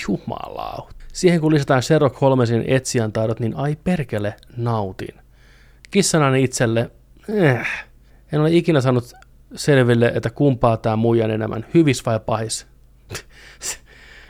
Jumalauta. 0.07 0.95
Siihen 1.13 1.41
kun 1.41 1.53
lisätään 1.53 1.83
Sherlock 1.83 2.21
Holmesin 2.21 2.63
etsijän 2.67 3.11
taidot, 3.11 3.39
niin 3.39 3.55
ai 3.55 3.77
perkele, 3.83 4.35
nautin. 4.57 5.15
Kissanani 5.91 6.43
itselle, 6.43 6.91
eh, 7.29 7.67
en 8.31 8.41
ole 8.41 8.51
ikinä 8.51 8.81
saanut 8.81 9.13
selville, 9.55 10.11
että 10.15 10.29
kumpaa 10.29 10.77
tämä 10.77 10.95
muijan 10.95 11.31
enemmän, 11.31 11.65
hyvis 11.73 12.05
vai 12.05 12.19
pahis. 12.25 12.67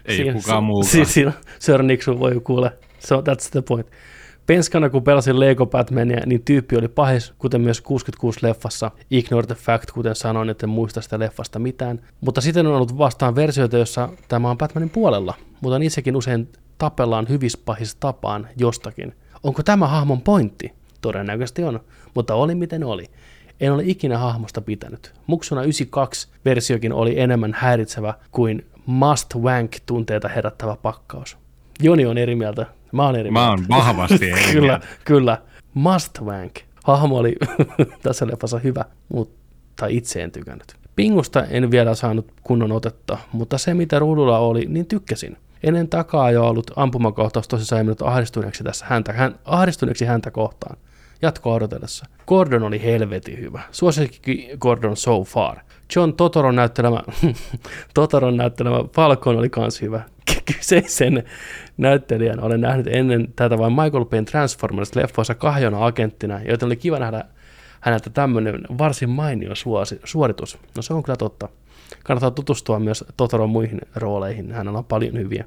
Ei 0.05 0.33
kukaan 0.33 0.63
muukaan. 0.63 0.91
Siis 0.91 1.13
siinä 1.13 1.33
Sir 1.59 1.83
Nixon 1.83 2.19
voi 2.19 2.41
kuule, 2.43 2.71
so 2.99 3.21
that's 3.21 3.49
the 3.51 3.61
point. 3.61 3.87
Penskana 4.45 4.89
kun 4.89 5.03
pelasin 5.03 5.39
Lego 5.39 5.65
Batmania, 5.65 6.21
niin 6.25 6.41
tyyppi 6.45 6.77
oli 6.77 6.87
pahis, 6.87 7.33
kuten 7.37 7.61
myös 7.61 7.83
66-leffassa. 7.83 8.91
Ignore 9.11 9.47
the 9.47 9.55
fact, 9.55 9.91
kuten 9.91 10.15
sanoin, 10.15 10.49
että 10.49 10.65
en 10.65 10.69
muista 10.69 11.01
sitä 11.01 11.19
leffasta 11.19 11.59
mitään. 11.59 12.01
Mutta 12.21 12.41
sitten 12.41 12.67
on 12.67 12.75
ollut 12.75 12.97
vastaan 12.97 13.35
versioita, 13.35 13.77
jossa 13.77 14.09
tämä 14.27 14.49
on 14.49 14.57
Batmanin 14.57 14.89
puolella, 14.89 15.33
mutta 15.61 15.79
niissäkin 15.79 16.15
usein 16.15 16.49
tapellaan 16.77 17.29
hyvispahis 17.29 17.95
tapaan 17.95 18.47
jostakin. 18.57 19.15
Onko 19.43 19.63
tämä 19.63 19.87
hahmon 19.87 20.21
pointti? 20.21 20.73
Todennäköisesti 21.01 21.63
on, 21.63 21.79
mutta 22.13 22.35
oli 22.35 22.55
miten 22.55 22.83
oli. 22.83 23.05
En 23.59 23.73
ole 23.73 23.83
ikinä 23.85 24.17
hahmosta 24.17 24.61
pitänyt. 24.61 25.13
Muksuna 25.27 25.61
92-versiokin 25.63 26.93
oli 26.93 27.19
enemmän 27.19 27.53
häiritsevä 27.57 28.13
kuin 28.31 28.65
must 28.85 29.35
wank 29.35 29.71
tunteita 29.85 30.27
herättävä 30.27 30.75
pakkaus. 30.81 31.37
Joni 31.81 32.05
on 32.05 32.17
eri 32.17 32.35
mieltä. 32.35 32.65
Mä 32.91 33.05
oon 33.05 33.15
eri 33.15 33.31
Mä 33.31 33.49
oon 33.49 33.65
vahvasti 33.69 34.31
eri 34.31 34.51
kyllä, 34.51 34.79
kyllä. 35.05 35.37
Must 35.73 36.21
wank. 36.21 36.55
Hahmo 36.83 37.17
oli 37.17 37.35
tässä 38.03 38.27
leffassa 38.27 38.59
hyvä, 38.59 38.85
mutta 39.13 39.87
itse 39.87 40.23
en 40.23 40.31
tykännyt. 40.31 40.75
Pingusta 40.95 41.45
en 41.45 41.71
vielä 41.71 41.95
saanut 41.95 42.31
kunnon 42.43 42.71
otetta, 42.71 43.17
mutta 43.31 43.57
se 43.57 43.73
mitä 43.73 43.99
ruudulla 43.99 44.37
oli, 44.39 44.65
niin 44.69 44.85
tykkäsin. 44.85 45.37
Ennen 45.63 45.89
takaa 45.89 46.31
jo 46.31 46.47
ollut 46.47 46.71
ampumakohtaus 46.75 47.47
tosissaan 47.47 47.85
minut 47.85 48.01
ahdistuneeksi 48.01 48.63
tässä 48.63 48.85
häntä, 48.89 49.13
hän, 49.13 49.39
ahdistuneeksi 49.45 50.05
häntä 50.05 50.31
kohtaan. 50.31 50.77
Jatko 51.21 51.53
odotellessa. 51.53 52.05
Gordon 52.27 52.63
oli 52.63 52.83
helvetin 52.83 53.39
hyvä. 53.39 53.61
Suosikki 53.71 54.49
Gordon 54.59 54.97
so 54.97 55.23
far. 55.23 55.57
John 55.95 56.13
Totoron 56.13 56.55
näyttelemä, 56.55 57.01
Totoron 57.93 58.37
näyttelemä 58.37 58.83
Falcon 58.93 59.37
oli 59.37 59.49
kans 59.49 59.81
hyvä. 59.81 60.01
Kyseisen 60.45 61.23
näyttelijän 61.77 62.43
olen 62.43 62.61
nähnyt 62.61 62.87
ennen 62.87 63.27
tätä 63.35 63.57
vain 63.57 63.73
Michael 63.73 64.05
Payne 64.05 64.25
Transformers-leffoissa 64.31 65.35
kahjona 65.35 65.85
agenttina, 65.85 66.41
joten 66.43 66.65
oli 66.65 66.75
kiva 66.75 66.99
nähdä 66.99 67.23
häneltä 67.79 68.09
tämmöinen 68.09 68.61
varsin 68.77 69.09
mainio 69.09 69.51
suoritus. 70.03 70.57
No 70.75 70.81
se 70.81 70.93
on 70.93 71.03
kyllä 71.03 71.17
totta. 71.17 71.49
Kannattaa 72.03 72.31
tutustua 72.31 72.79
myös 72.79 73.05
Totoron 73.17 73.49
muihin 73.49 73.81
rooleihin, 73.95 74.51
hänellä 74.51 74.77
on 74.79 74.85
paljon 74.85 75.17
hyviä. 75.17 75.45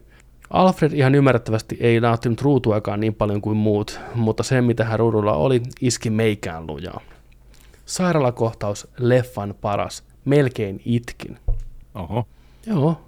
Alfred 0.51 0.93
ihan 0.93 1.15
ymmärrettävästi 1.15 1.77
ei 1.81 2.01
nauttinut 2.01 2.43
ruutuakaan 2.43 3.01
niin 3.01 3.15
paljon 3.15 3.41
kuin 3.41 3.57
muut, 3.57 4.01
mutta 4.15 4.43
se 4.43 4.61
mitä 4.61 4.85
hän 4.85 4.99
ruudulla 4.99 5.33
oli, 5.33 5.63
iski 5.81 6.11
meikään 6.11 6.67
lujaa. 6.67 7.01
Sairaalakohtaus, 7.87 8.89
leffan 8.99 9.55
paras, 9.61 10.05
melkein 10.25 10.81
itkin. 10.85 11.39
Oho, 11.95 12.27
Joo, 12.67 13.01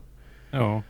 joo. 0.52 0.82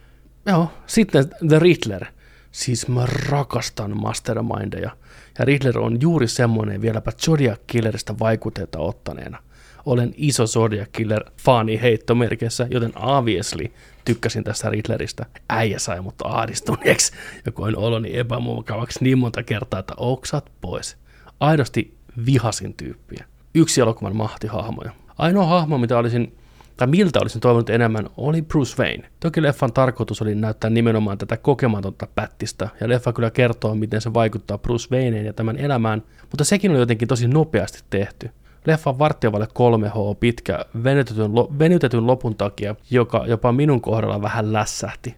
Joo, 0.46 0.72
sitten 0.86 1.28
The 1.48 1.58
Riddler. 1.58 2.04
Siis 2.52 2.88
mä 2.88 3.06
rakastan 3.06 4.00
mastermindeja. 4.00 4.90
Ja 5.38 5.44
Riddler 5.44 5.78
on 5.78 6.00
juuri 6.00 6.28
semmoinen 6.28 6.80
vieläpä 6.80 7.12
Zodiac 7.12 7.60
Killeristä 7.66 8.14
vaikutteita 8.18 8.78
ottaneena. 8.78 9.38
Olen 9.86 10.14
iso 10.16 10.46
Zodiac 10.46 10.88
Killer 10.92 11.24
fani 11.36 11.80
heittomerkissä, 11.82 12.66
joten 12.70 12.92
obviously 12.96 13.72
tykkäsin 14.04 14.44
tästä 14.44 14.70
Riddleristä. 14.70 15.26
Äijä 15.48 15.78
sai 15.78 16.00
mut 16.00 16.14
ahdistuneeksi 16.24 17.12
ja 17.46 17.52
koin 17.52 17.76
oloni 17.76 18.18
epämukavaksi 18.18 18.98
niin 19.04 19.18
monta 19.18 19.42
kertaa, 19.42 19.80
että 19.80 19.94
oksat 19.96 20.50
pois. 20.60 20.96
Aidosti 21.40 21.94
vihasin 22.26 22.74
tyyppiä. 22.74 23.24
Yksi 23.54 23.80
elokuvan 23.80 24.16
mahtihahmoja. 24.16 24.90
Ainoa 25.18 25.46
hahmo, 25.46 25.78
mitä 25.78 25.98
olisin 25.98 26.36
tai 26.76 26.86
miltä 26.86 27.18
olisin 27.22 27.40
toivonut 27.40 27.70
enemmän, 27.70 28.10
oli 28.16 28.42
Bruce 28.42 28.82
Wayne. 28.82 29.08
Toki 29.20 29.42
leffan 29.42 29.72
tarkoitus 29.72 30.22
oli 30.22 30.34
näyttää 30.34 30.70
nimenomaan 30.70 31.18
tätä 31.18 31.36
kokematonta 31.36 32.06
pättistä, 32.14 32.68
ja 32.80 32.88
leffa 32.88 33.12
kyllä 33.12 33.30
kertoo, 33.30 33.74
miten 33.74 34.00
se 34.00 34.14
vaikuttaa 34.14 34.58
Bruce 34.58 34.88
Wayneen 34.92 35.26
ja 35.26 35.32
tämän 35.32 35.56
elämään, 35.56 36.02
mutta 36.30 36.44
sekin 36.44 36.70
oli 36.70 36.78
jotenkin 36.78 37.08
tosi 37.08 37.28
nopeasti 37.28 37.82
tehty. 37.90 38.30
Leffan 38.66 38.98
vartiovalle 38.98 39.46
3H 39.46 40.16
pitkä 40.20 40.64
venytetyn, 40.84 41.30
venytetyn 41.58 42.06
lopun 42.06 42.34
takia, 42.34 42.76
joka 42.90 43.24
jopa 43.26 43.52
minun 43.52 43.80
kohdalla 43.80 44.22
vähän 44.22 44.52
lässähti. 44.52 45.14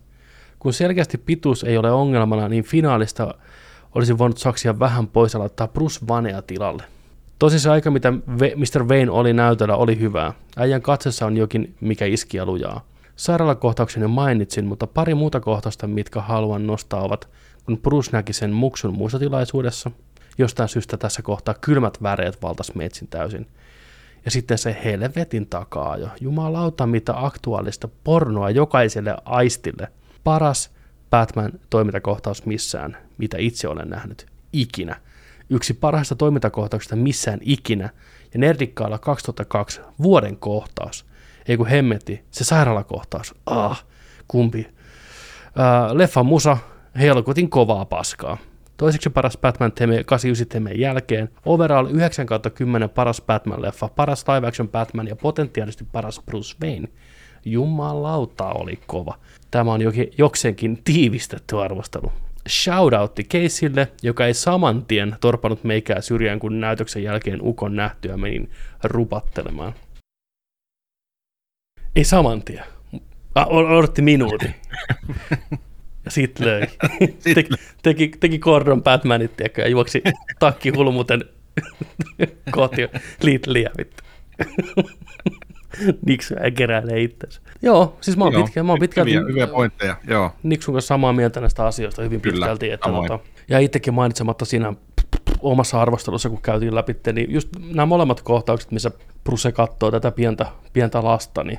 Kun 0.59 0.72
selkeästi 0.72 1.18
pituus 1.18 1.64
ei 1.64 1.78
ole 1.78 1.92
ongelmana, 1.92 2.48
niin 2.48 2.64
finaalista 2.64 3.34
olisi 3.94 4.18
voinut 4.18 4.38
saksia 4.38 4.78
vähän 4.78 5.06
pois 5.06 5.34
ja 5.34 5.40
laittaa 5.40 5.68
Bruce 5.68 5.98
Vanea 6.09 6.42
tilalle. 6.42 6.82
Tosi 7.39 7.59
se 7.59 7.70
aika, 7.70 7.91
mitä 7.91 8.12
Mr. 8.57 8.84
Wayne 8.84 9.11
oli 9.11 9.32
näytöllä, 9.32 9.76
oli 9.76 10.01
hyvää. 10.01 10.32
Äijän 10.57 10.82
katsessa 10.82 11.26
on 11.26 11.36
jokin, 11.36 11.74
mikä 11.80 12.05
iski 12.05 12.36
ja 12.36 12.47
lujaa. 12.47 12.84
Sairaalakohtauksen 13.16 14.03
jo 14.03 14.09
mainitsin, 14.09 14.66
mutta 14.66 14.86
pari 14.86 15.14
muuta 15.14 15.41
kohtausta, 15.41 15.86
mitkä 15.86 16.20
haluan 16.20 16.66
nostaa, 16.66 17.03
ovat 17.03 17.28
kun 17.64 17.78
Bruce 17.78 18.11
näki 18.12 18.32
sen 18.32 18.53
muksun 18.53 18.95
muistotilaisuudessa. 18.95 19.91
Jostain 20.39 20.68
syystä 20.68 20.97
tässä 20.97 21.22
kohtaa 21.22 21.55
kylmät 21.61 22.03
väreet 22.03 22.43
valtas 22.43 22.74
metsin 22.74 23.09
täysin. 23.09 23.47
Ja 24.24 24.30
sitten 24.30 24.59
se 24.59 24.76
helvetin 24.84 25.47
takaa 25.47 25.97
jo. 25.97 26.09
Jumalauta, 26.20 26.86
mitä 26.86 27.12
aktuaalista 27.16 27.89
pornoa 28.05 28.51
jokaiselle 28.51 29.16
aistille. 29.24 29.89
Paras 30.24 30.70
Batman-toimintakohtaus 31.11 32.47
missään, 32.47 32.97
mitä 33.18 33.36
itse 33.41 33.68
olen 33.68 33.91
nähnyt. 33.91 34.26
Ikinä 34.53 35.01
yksi 35.51 35.74
parhaista 35.74 36.14
toimintakohtauksista 36.14 36.96
missään 36.96 37.38
ikinä, 37.42 37.90
ja 38.34 38.38
Nerdikkaalla 38.38 38.99
2002 38.99 39.80
vuoden 40.03 40.36
kohtaus. 40.36 41.07
Ei 41.49 41.57
kun 41.57 41.66
hemmetti, 41.66 42.24
se 42.30 42.44
sairaalakohtaus. 42.44 43.34
Ah, 43.46 43.84
kumpi. 44.28 44.66
Äh, 45.46 45.92
leffa 45.92 46.22
musa, 46.22 46.57
helkutin 46.99 47.51
kovaa 47.51 47.84
paskaa. 47.84 48.38
Toiseksi 48.76 49.11
paras 49.11 49.38
Batman 49.38 49.72
teme 49.72 50.05
89 50.05 50.46
temeen 50.49 50.80
jälkeen, 50.80 51.28
overall 51.46 51.86
9 51.90 52.26
10 52.55 52.90
paras 52.90 53.22
Batman-leffa, 53.22 53.88
paras 53.96 54.24
live 54.28 54.46
action 54.46 54.68
Batman 54.68 55.09
ja 55.09 55.16
potentiaalisesti 55.16 55.84
paras 55.92 56.20
Bruce 56.26 56.57
Wayne. 56.62 56.88
Jumalauta 57.44 58.44
oli 58.44 58.78
kova. 58.86 59.18
Tämä 59.51 59.72
on 59.72 59.82
jokin, 59.82 60.11
jokseenkin 60.18 60.82
tiivistetty 60.84 61.61
arvostelu 61.61 62.12
shoutoutti 62.49 63.24
Keisille, 63.24 63.89
joka 64.03 64.26
ei 64.26 64.34
saman 64.34 64.86
tien 64.86 65.16
torpanut 65.20 65.64
meikää 65.64 66.01
syrjään, 66.01 66.39
kun 66.39 66.61
näytöksen 66.61 67.03
jälkeen 67.03 67.39
Ukon 67.43 67.76
nähtyä 67.76 68.16
menin 68.16 68.51
rupattelemaan. 68.84 69.74
Ei 71.97 72.05
saman 72.05 72.43
tien. 72.43 72.64
Odotti 73.47 74.03
minuutin. 74.03 74.55
Ja 76.05 76.12
sit 76.12 76.41
löi. 76.41 76.66
teki, 77.34 77.55
teki, 77.82 78.11
teki 78.20 78.39
Gordon 78.39 78.82
Batmanit, 78.82 79.32
ja 79.57 79.68
juoksi 79.68 80.03
takki 80.39 80.70
hulmuten 80.70 81.24
kotiin. 82.51 82.89
Litliä 83.22 83.70
vittu. 83.78 84.03
Niksu 86.06 86.34
ei 86.42 86.52
keräile 86.52 87.02
itsensä. 87.02 87.40
Joo, 87.62 87.98
siis 88.00 88.16
mä 88.16 88.24
oon, 88.24 88.32
joo, 88.32 88.42
pitkä, 88.44 88.62
mä 88.62 88.72
oon 88.72 88.80
pitkälti... 88.80 89.14
Hyviä, 89.14 89.28
hyviä 89.28 89.46
pointteja, 89.46 89.96
joo. 90.08 90.32
Niksun 90.42 90.74
kanssa 90.74 90.88
samaa 90.88 91.12
mieltä 91.12 91.40
näistä 91.40 91.66
asioista 91.66 92.02
hyvin 92.02 92.20
Kyllä, 92.20 92.34
pitkälti. 92.34 92.70
Että 92.70 92.88
tota, 92.88 93.18
ja 93.48 93.58
itsekin 93.58 93.94
mainitsematta 93.94 94.44
siinä 94.44 94.72
omassa 95.40 95.80
arvostelussa, 95.82 96.28
kun 96.28 96.42
käytiin 96.42 96.74
läpi, 96.74 96.96
niin 97.12 97.32
just 97.32 97.48
nämä 97.72 97.86
molemmat 97.86 98.22
kohtaukset, 98.22 98.70
missä 98.70 98.90
Bruce 99.24 99.52
katsoo 99.52 99.90
tätä 99.90 100.10
pientä, 100.10 100.46
pientä 100.72 101.04
lasta, 101.04 101.44
niin 101.44 101.58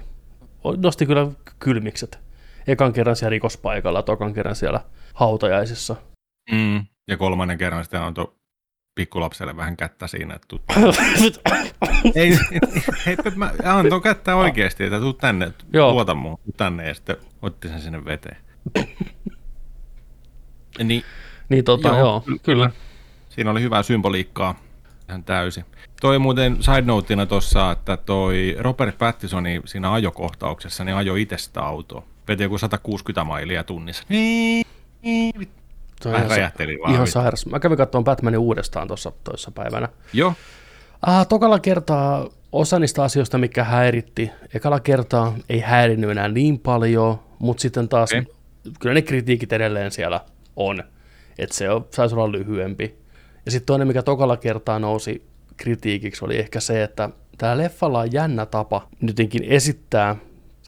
nosti 0.77 1.05
kyllä 1.05 1.27
kylmikset. 1.59 2.19
Ekan 2.67 2.93
kerran 2.93 3.15
siellä 3.15 3.29
rikospaikalla, 3.29 4.03
tokan 4.03 4.33
kerran 4.33 4.55
siellä 4.55 4.81
hautajaisissa. 5.13 5.95
Mm, 6.51 6.85
ja 7.07 7.17
kolmannen 7.17 7.57
kerran 7.57 7.83
sitten 7.83 8.01
on 8.01 8.13
pikkulapselle 8.99 9.57
vähän 9.57 9.77
kättä 9.77 10.07
siinä, 10.07 10.33
että 10.35 10.47
tuu. 10.47 10.59
ei, 12.15 12.37
hei, 13.05 13.17
mä 13.35 13.51
antoin 13.63 14.01
kättä 14.01 14.35
oikeasti, 14.35 14.83
että 14.83 14.99
tuu 14.99 15.13
tänne, 15.13 15.51
Joo. 15.73 15.91
luota 15.91 16.15
mun, 16.15 16.37
tuu 16.43 16.53
tänne, 16.57 16.87
ja 16.87 16.93
sitten 16.93 17.17
otti 17.41 17.67
sen 17.67 17.81
sinne 17.81 18.05
veteen. 18.05 18.37
niin, 20.83 21.03
niin 21.49 21.63
tota, 21.63 21.87
joo, 21.87 21.97
joo, 21.97 22.23
kyllä. 22.43 22.71
Siinä 23.29 23.51
oli 23.51 23.61
hyvää 23.61 23.83
symboliikkaa 23.83 24.59
ihan 25.09 25.23
täysin. 25.23 25.65
Toi 26.01 26.19
muuten 26.19 26.63
side 26.63 26.81
noteina 26.81 27.25
tuossa, 27.25 27.71
että 27.71 27.97
toi 27.97 28.55
Robert 28.59 28.97
Pattisoni 28.97 29.61
siinä 29.65 29.93
ajokohtauksessa, 29.93 30.83
niin 30.83 30.95
ajoi 30.95 31.21
itse 31.21 31.37
sitä 31.37 31.61
autoa. 31.61 32.03
Veti 32.27 32.43
joku 32.43 32.57
160 32.57 33.23
mailia 33.23 33.63
tunnissa. 33.63 34.03
Niin, 34.09 34.65
Toi 36.03 36.11
Vähän 36.11 36.29
räjähteli 36.29 36.79
vaan. 36.79 36.93
Ihan 36.93 37.07
sairas. 37.07 37.45
Mä 37.45 37.59
kävin 37.59 37.77
katsomaan 37.77 38.03
Batmanin 38.03 38.39
uudestaan 38.39 38.87
tuossa 38.87 39.11
toissa 39.23 39.51
päivänä. 39.51 39.89
Joo. 40.13 40.33
Ah, 41.01 41.27
tokalla 41.27 41.59
kertaa 41.59 42.29
osa 42.51 42.79
niistä 42.79 43.03
asioista, 43.03 43.37
mikä 43.37 43.63
häiritti, 43.63 44.31
ekalla 44.53 44.79
kertaa 44.79 45.35
ei 45.49 45.59
häirinnyt 45.59 46.09
enää 46.09 46.27
niin 46.27 46.59
paljon, 46.59 47.19
mutta 47.39 47.61
sitten 47.61 47.89
taas 47.89 48.11
okay. 48.11 48.25
kyllä 48.79 48.93
ne 48.93 49.01
kritiikit 49.01 49.53
edelleen 49.53 49.91
siellä 49.91 50.21
on, 50.55 50.83
että 51.39 51.55
se 51.55 51.69
on, 51.69 51.87
saisi 51.91 52.15
olla 52.15 52.31
lyhyempi. 52.31 52.95
Ja 53.45 53.51
sitten 53.51 53.65
toinen, 53.65 53.87
mikä 53.87 54.01
tokalla 54.01 54.37
kertaa 54.37 54.79
nousi 54.79 55.23
kritiikiksi, 55.57 56.25
oli 56.25 56.37
ehkä 56.37 56.59
se, 56.59 56.83
että 56.83 57.09
tämä 57.37 57.57
leffalla 57.57 57.99
on 57.99 58.13
jännä 58.13 58.45
tapa 58.45 58.87
nytkin 59.01 59.43
esittää 59.43 60.15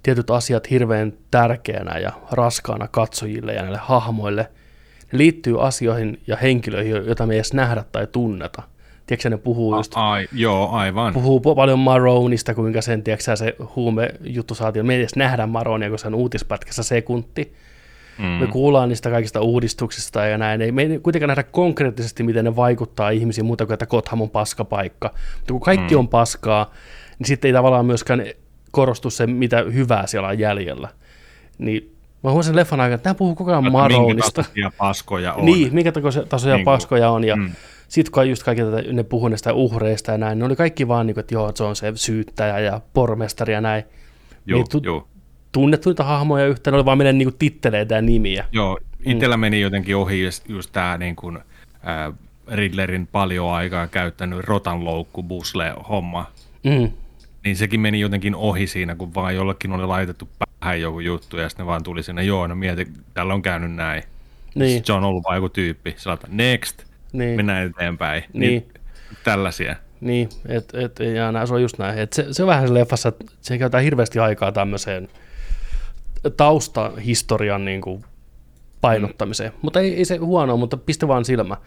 tietyt 0.04 0.30
asiat 0.30 0.70
hirveän 0.70 1.14
tärkeänä 1.32 2.00
ja 2.00 2.12
raskaana 2.32 2.88
katsojille 2.88 3.54
ja 3.54 3.62
näille 3.62 3.80
hahmoille– 3.82 4.52
liittyy 5.12 5.68
asioihin 5.68 6.20
ja 6.28 6.38
henkilöihin, 6.38 6.92
joita 6.92 7.26
me 7.26 7.34
ei 7.34 7.38
edes 7.38 7.54
nähdä 7.54 7.84
tai 7.92 8.08
tunneta. 8.12 8.64
Tiedätkö 9.08 9.30
ne 9.30 9.38
puhuu 9.38 9.76
just... 9.76 9.92
Ai, 9.96 10.28
joo, 10.34 10.70
aivan. 10.70 11.14
Puhuu 11.14 11.40
paljon 11.40 11.80
Maronista, 11.80 12.54
kuinka 12.54 12.82
sen, 12.82 13.04
tiedätkö 13.04 13.36
se 13.36 13.56
huume-juttu 13.76 14.56
saatiin. 14.56 14.86
Me 14.86 14.94
ei 14.94 15.00
edes 15.00 15.16
nähdä 15.16 15.48
Maronia, 15.48 15.90
kun 15.90 16.00
se 16.00 16.08
on 16.08 16.16
uutispätkässä 16.16 16.84
sekunti. 16.84 17.54
Mm. 18.18 18.26
Me 18.26 18.48
kuullaan 18.48 18.90
niistä 18.90 19.10
kaikista 19.10 19.42
uudistuksista 19.42 20.26
ja 20.26 20.38
näin. 20.38 20.62
Ei 20.62 20.72
me 20.72 20.82
ei 20.82 21.00
kuitenkaan 21.00 21.28
nähdä 21.28 21.44
konkreettisesti, 21.44 22.24
miten 22.24 22.46
ne 22.46 22.56
vaikuttaa 22.56 23.10
ihmisiin 23.10 23.46
muuta 23.46 23.66
kuin, 23.66 23.74
että 23.74 23.86
Gotham 23.86 24.22
on 24.22 24.30
paskapaikka. 24.30 25.14
Mutta 25.38 25.54
kun 25.54 25.62
kaikki 25.62 25.94
mm. 25.94 26.00
on 26.00 26.08
paskaa, 26.08 26.72
niin 27.20 27.28
sitten 27.28 27.50
ei 27.50 27.54
tavallaan 27.54 27.86
myöskään 27.86 28.26
korostu 28.72 29.10
se, 29.10 29.28
mitä 29.28 29.66
hyvää 29.74 30.08
siellä 30.08 30.28
on 30.28 30.40
jäljellä. 30.40 30.90
Niin 31.58 31.96
Mä 32.24 32.30
huomasin 32.30 32.56
leffan 32.56 32.80
aikana, 32.80 32.96
että 32.96 33.10
nämä 33.10 33.16
puhuu 33.16 33.36
koko 33.36 33.52
ajan 33.52 33.72
Maronista. 33.72 34.46
Minkä 34.56 34.72
paskoja 34.78 35.34
on. 35.38 35.46
Niin, 35.46 35.74
minkä 35.74 35.92
tasoisia 36.30 36.56
niin 36.56 36.66
paskoja 36.66 37.10
on. 37.10 37.24
Ja 37.24 37.36
mm. 37.36 37.52
sitten 37.88 38.12
kun 38.12 38.30
just 38.30 38.44
kaikki 38.44 38.64
tätä, 38.64 38.84
ne 38.94 39.04
puhuu 39.04 39.28
näistä 39.28 39.54
uhreista 39.54 40.12
ja 40.12 40.18
näin, 40.18 40.40
ne 40.40 40.46
oli 40.46 40.56
kaikki 40.56 40.88
vaan 40.88 41.08
niin 41.08 41.14
kuin, 41.14 41.22
että 41.22 41.36
joo, 41.36 41.52
se 41.56 41.64
on 41.64 41.76
se 41.76 41.92
syyttäjä 41.96 42.60
ja 42.60 42.82
pormestari 42.94 43.54
ja 43.54 43.62
näin. 43.62 43.84
Joo, 44.46 44.58
niin, 44.58 44.70
tu- 44.70 44.82
joo. 44.84 45.08
Tunnettu 45.52 45.90
niitä 45.90 46.04
hahmoja 46.04 46.46
yhteen, 46.46 46.74
oli 46.74 46.86
vaan 46.86 46.98
meidän 46.98 47.18
niin 47.18 47.36
titteleitä 47.40 47.96
ja 47.96 48.02
nimiä. 48.02 48.46
Joo, 48.52 48.80
itsellä 49.06 49.38
mm. 49.38 49.42
meni 49.42 49.62
jotenkin 49.62 49.96
ohi 49.96 50.24
just, 50.24 50.50
just 50.50 50.72
tämä 50.72 50.98
niin 50.98 51.16
kuin, 51.16 51.38
äh, 51.38 52.14
Riddlerin 52.48 53.08
paljon 53.08 53.52
aikaa 53.52 53.88
käyttänyt 53.88 54.40
rotanloukku 54.40 55.24
busle 55.24 55.74
homma. 55.90 56.26
Mm 56.64 56.92
niin 57.44 57.56
sekin 57.56 57.80
meni 57.80 58.00
jotenkin 58.00 58.36
ohi 58.36 58.68
siinä, 58.68 58.96
kun 58.96 59.16
vaan 59.16 59.36
jollekin 59.36 59.72
oli 59.72 59.86
laitettu 59.86 60.30
päähän 60.40 60.82
joku 60.82 61.00
juttu, 61.00 61.38
ja 61.38 61.50
sitten 61.50 61.66
vaan 61.66 61.84
tuli 61.84 62.04
sinne, 62.04 62.24
joo, 62.24 62.48
no 62.48 62.56
mieti, 62.56 62.88
tällä 63.14 63.34
on 63.34 63.42
käynyt 63.42 63.72
näin. 63.72 64.04
Niin. 64.56 64.86
Se 64.86 64.94
on 64.94 65.04
ollut 65.04 65.24
vain 65.24 65.36
joku 65.36 65.50
tyyppi. 65.50 65.94
Sanotaan, 65.98 66.38
next, 66.38 66.84
niin. 67.14 67.36
mennään 67.36 67.68
eteenpäin. 67.68 68.24
Niin. 68.34 68.50
niin 68.50 68.82
tällaisia. 69.24 69.76
Niin, 70.02 70.30
et, 70.46 70.74
et, 70.74 71.00
ja 71.16 71.32
nää, 71.32 71.46
se 71.46 71.54
on 71.54 71.62
just 71.62 71.78
näin. 71.78 72.00
Et 72.00 72.14
se, 72.14 72.26
se 72.32 72.44
on 72.44 72.48
vähän 72.48 72.68
se 72.68 72.74
leffassa, 72.74 73.10
että 73.10 73.26
se 73.42 73.58
käytetään 73.58 73.84
hirveästi 73.84 74.20
aikaa 74.20 74.52
tämmöiseen 74.52 75.08
taustahistorian 76.38 77.66
niin 77.66 77.82
kuin 77.82 78.04
painottamiseen. 78.82 79.52
Mm. 79.52 79.58
Mutta 79.62 79.80
ei, 79.80 79.96
ei 79.96 80.06
se 80.06 80.18
huono, 80.18 80.58
mutta 80.58 80.78
pistä 80.78 81.08
vaan 81.08 81.26
silmä. 81.26 81.58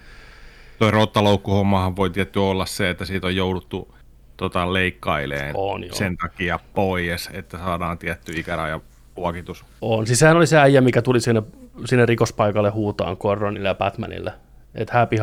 Toi 0.78 0.90
rottaloukkuhommahan 0.90 1.96
voi 1.96 2.10
tietty 2.10 2.38
olla 2.38 2.66
se, 2.66 2.90
että 2.90 3.04
siitä 3.04 3.26
on 3.26 3.36
jouduttu 3.36 3.93
tota, 4.36 4.72
leikkaileen 4.72 5.54
on, 5.56 5.84
sen 5.92 6.16
takia 6.16 6.58
pois, 6.74 7.30
että 7.32 7.58
saadaan 7.58 7.98
tietty 7.98 8.32
ikäraja 8.32 8.80
luokitus. 9.16 9.64
On, 9.80 10.06
siis 10.06 10.18
sehän 10.18 10.36
oli 10.36 10.46
se 10.46 10.58
äijä, 10.58 10.80
mikä 10.80 11.02
tuli 11.02 11.20
sinne, 11.20 11.42
sinne 11.84 12.06
rikospaikalle 12.06 12.70
huutaan 12.70 13.16
Gordonille 13.20 13.68
ja 13.68 13.74
Batmanille, 13.74 14.32
että 14.74 14.98
happy 14.98 15.16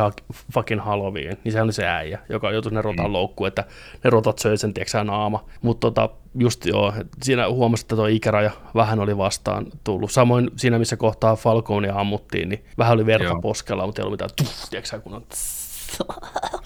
fucking 0.54 0.82
Halloween, 0.82 1.38
niin 1.44 1.52
se 1.52 1.62
oli 1.62 1.74
se 1.74 1.88
äijä, 1.88 2.20
joka 2.30 2.52
joutui 2.52 2.70
sinne 2.70 2.82
rotan 2.82 3.06
mm. 3.06 3.14
loukkuun, 3.14 3.48
että 3.48 3.64
ne 4.04 4.10
rotat 4.10 4.40
söi 4.40 4.58
sen, 4.58 4.74
tiedätkö 4.74 5.04
naama. 5.04 5.46
Mutta 5.62 5.88
tota, 5.88 6.10
just 6.36 6.66
joo, 6.66 6.94
siinä 7.22 7.50
huomasi, 7.50 7.84
että 7.84 7.96
tuo 7.96 8.08
ikäraja 8.08 8.52
vähän 8.76 9.00
oli 9.00 9.18
vastaan 9.18 9.66
tullut. 9.84 10.12
Samoin 10.12 10.52
siinä, 10.56 10.80
missä 10.80 10.98
kohtaa 10.98 11.36
Falconia 11.36 11.94
ammuttiin, 11.96 12.50
niin 12.50 12.66
vähän 12.78 12.94
oli 12.94 13.06
verta 13.06 13.26
joo. 13.26 13.42
poskella, 13.42 13.86
mutta 13.86 14.02
ei 14.02 14.06
ollut 14.06 14.14
mitään, 14.14 14.30
tuff, 14.36 14.70
tiedätkö 14.70 15.00
kun 15.00 15.14
on 15.14 15.24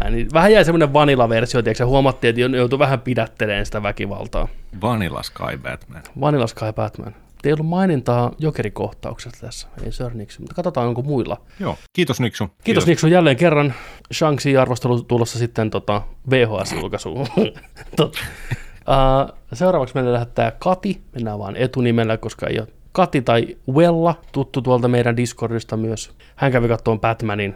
Näin, 0.00 0.14
niin 0.14 0.28
vähän 0.32 0.52
jäi 0.52 0.64
semmoinen 0.64 0.92
vanilla-versio, 0.92 1.62
tiedätkö, 1.62 1.86
huomattiin, 1.86 2.28
että 2.28 2.56
joutui 2.56 2.78
vähän 2.78 3.00
pidättelemään 3.00 3.66
sitä 3.66 3.82
väkivaltaa. 3.82 4.48
Vanilla 4.82 5.22
Sky 5.22 5.58
Batman. 5.62 6.02
Vanilla 6.20 6.46
Sky 6.46 6.72
Batman. 6.74 7.14
Ei 7.44 7.52
ollut 7.52 7.66
mainintaa 7.66 8.32
jokerikohtauksesta 8.38 9.38
tässä, 9.40 9.68
ei 9.84 9.92
sörniksi, 9.92 10.40
mutta 10.40 10.54
katsotaan 10.54 10.88
onko 10.88 11.02
muilla. 11.02 11.40
Joo, 11.60 11.78
kiitos 11.92 12.20
Niksu. 12.20 12.46
Kiitos, 12.46 12.64
Kiitos. 12.64 12.86
Niksu 12.86 13.06
jälleen 13.06 13.36
kerran. 13.36 13.74
shang 14.12 14.38
arvostelu 14.60 15.02
tulossa 15.02 15.38
sitten 15.38 15.70
tota, 15.70 16.02
VHS-julkaisuun. 16.30 17.26
Tot. 17.96 18.16
uh, 18.16 19.38
seuraavaksi 19.52 19.94
meille 19.94 20.12
lähettää 20.12 20.52
Kati, 20.58 21.00
mennään 21.14 21.38
vaan 21.38 21.56
etunimellä, 21.56 22.16
koska 22.16 22.46
ei 22.46 22.58
ole 22.58 22.68
Kati 22.92 23.22
tai 23.22 23.56
Wella, 23.72 24.14
tuttu 24.32 24.62
tuolta 24.62 24.88
meidän 24.88 25.16
Discordista 25.16 25.76
myös. 25.76 26.12
Hän 26.36 26.52
kävi 26.52 26.68
katsomaan 26.68 27.00
Batmanin 27.00 27.54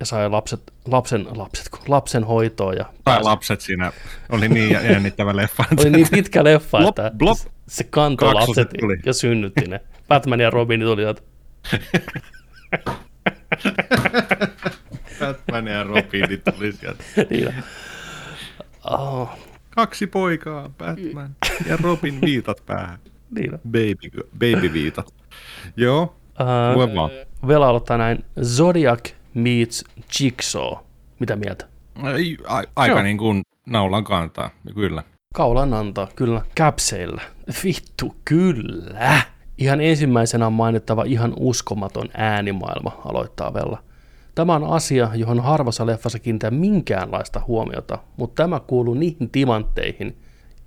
ja 0.00 0.06
sai 0.06 0.30
lapset, 0.30 0.72
lapsen, 0.84 1.26
lapset, 1.36 1.68
lapsen 1.88 2.24
hoitoa. 2.24 2.72
Ja 2.72 2.84
tai 3.04 3.22
lapset 3.22 3.60
siinä, 3.60 3.92
oli 4.28 4.48
niin 4.48 4.72
jännittävä 4.72 5.36
leffa. 5.36 5.64
oli 5.80 5.90
niin 5.90 6.06
pitkä 6.10 6.44
leffa, 6.44 6.78
blop, 6.78 6.98
että 6.98 7.10
blop. 7.16 7.38
se 7.68 7.84
kantoi 7.84 8.34
lapset 8.34 8.68
tuli. 8.80 8.96
ja 9.06 9.12
synnytti 9.12 9.68
ne. 9.68 9.80
Batman 10.08 10.40
ja 10.40 10.50
Robin 10.50 10.80
tulivat. 10.80 11.22
Batman 15.20 15.66
ja 15.66 15.82
Robin 15.82 16.42
tuli 16.54 16.72
sieltä. 16.72 17.04
niin 17.30 17.54
oh. 18.84 19.30
Kaksi 19.70 20.06
poikaa, 20.06 20.70
Batman 20.78 21.36
ja 21.66 21.76
Robin 21.82 22.20
viitat 22.20 22.66
päähän. 22.66 22.98
Niin 23.30 23.50
Baby, 23.50 24.28
baby 24.32 24.72
viitat. 24.72 25.14
Joo, 25.76 26.02
uh, 26.40 26.76
lue 26.76 26.94
vaan. 26.94 27.10
Vielä 27.48 27.68
aloittaa 27.68 27.98
näin. 27.98 28.24
Zodiac 28.42 29.10
meets 29.36 29.84
Jigsaw. 30.20 30.72
Mitä 31.18 31.36
mieltä? 31.36 31.66
Ei, 32.16 32.36
a, 32.48 32.62
aika 32.76 32.94
Joo. 32.94 33.02
niin 33.02 33.18
kuin 33.18 33.42
naulan 33.66 34.04
kantaa, 34.04 34.50
kyllä. 34.74 35.02
Kaulan 35.34 35.74
antaa, 35.74 36.08
kyllä. 36.16 36.42
Käpseillä. 36.54 37.22
Vittu, 37.64 38.16
kyllä. 38.24 39.22
Ihan 39.58 39.80
ensimmäisenä 39.80 40.46
on 40.46 40.52
mainittava 40.52 41.04
ihan 41.04 41.32
uskomaton 41.36 42.08
äänimaailma, 42.14 43.00
aloittaa 43.04 43.54
Vella. 43.54 43.82
Tämä 44.34 44.54
on 44.54 44.64
asia, 44.64 45.10
johon 45.14 45.40
harvassa 45.40 45.86
leffassa 45.86 46.18
kiinnittää 46.18 46.50
minkäänlaista 46.50 47.40
huomiota, 47.46 47.98
mutta 48.16 48.42
tämä 48.42 48.60
kuuluu 48.60 48.94
niihin 48.94 49.30
timantteihin, 49.30 50.16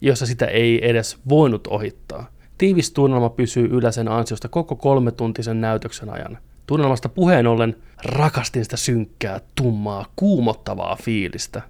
joissa 0.02 0.26
sitä 0.26 0.46
ei 0.46 0.90
edes 0.90 1.18
voinut 1.30 1.68
ohittaa. 1.68 2.30
Tiivis 2.58 2.92
tunnelma 2.92 3.30
pysyy 3.30 3.68
yllä 3.72 3.92
sen 3.92 4.08
ansiosta 4.08 4.48
koko 4.48 4.76
kolme 4.76 5.12
tuntisen 5.12 5.62
näytöksen 5.62 6.10
ajan– 6.10 6.38
Tunnelmasta 6.70 7.10
puheen 7.10 7.48
ollen 7.48 7.76
rakastin 8.06 8.64
sitä 8.64 8.78
synkkää, 8.78 9.40
tummaa, 9.56 10.06
kuumottavaa 10.16 10.98
fiilistä. 11.04 11.62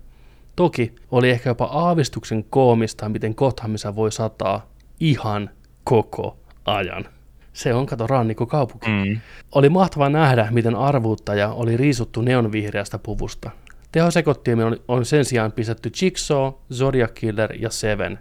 Toki 0.56 0.96
oli 1.12 1.30
ehkä 1.30 1.50
jopa 1.50 1.66
aavistuksen 1.66 2.44
koomista, 2.44 3.10
miten 3.10 3.34
Gothamissa 3.38 3.96
voi 3.96 4.12
sataa 4.12 4.70
ihan 5.00 5.50
koko 5.84 6.38
ajan. 6.66 7.06
Se 7.54 7.74
on, 7.74 7.86
kato, 7.86 8.08
rannikko 8.08 8.46
kaupunki. 8.46 8.88
Mm. 8.88 9.20
Oli 9.56 9.70
mahtava 9.70 10.10
nähdä, 10.10 10.48
miten 10.52 10.76
arvuuttaja 10.76 11.50
oli 11.50 11.78
riisuttu 11.78 12.22
neonvihreästä 12.22 12.98
puvusta. 12.98 13.52
Tehosekottiemi 13.92 14.64
on, 14.64 14.78
on 14.88 15.06
sen 15.06 15.26
sijaan 15.26 15.52
pistetty 15.52 15.92
Jigsaw, 16.02 16.54
Zodiac 16.74 17.14
Killer 17.14 17.56
ja 17.56 17.70
Seven. 17.70 18.20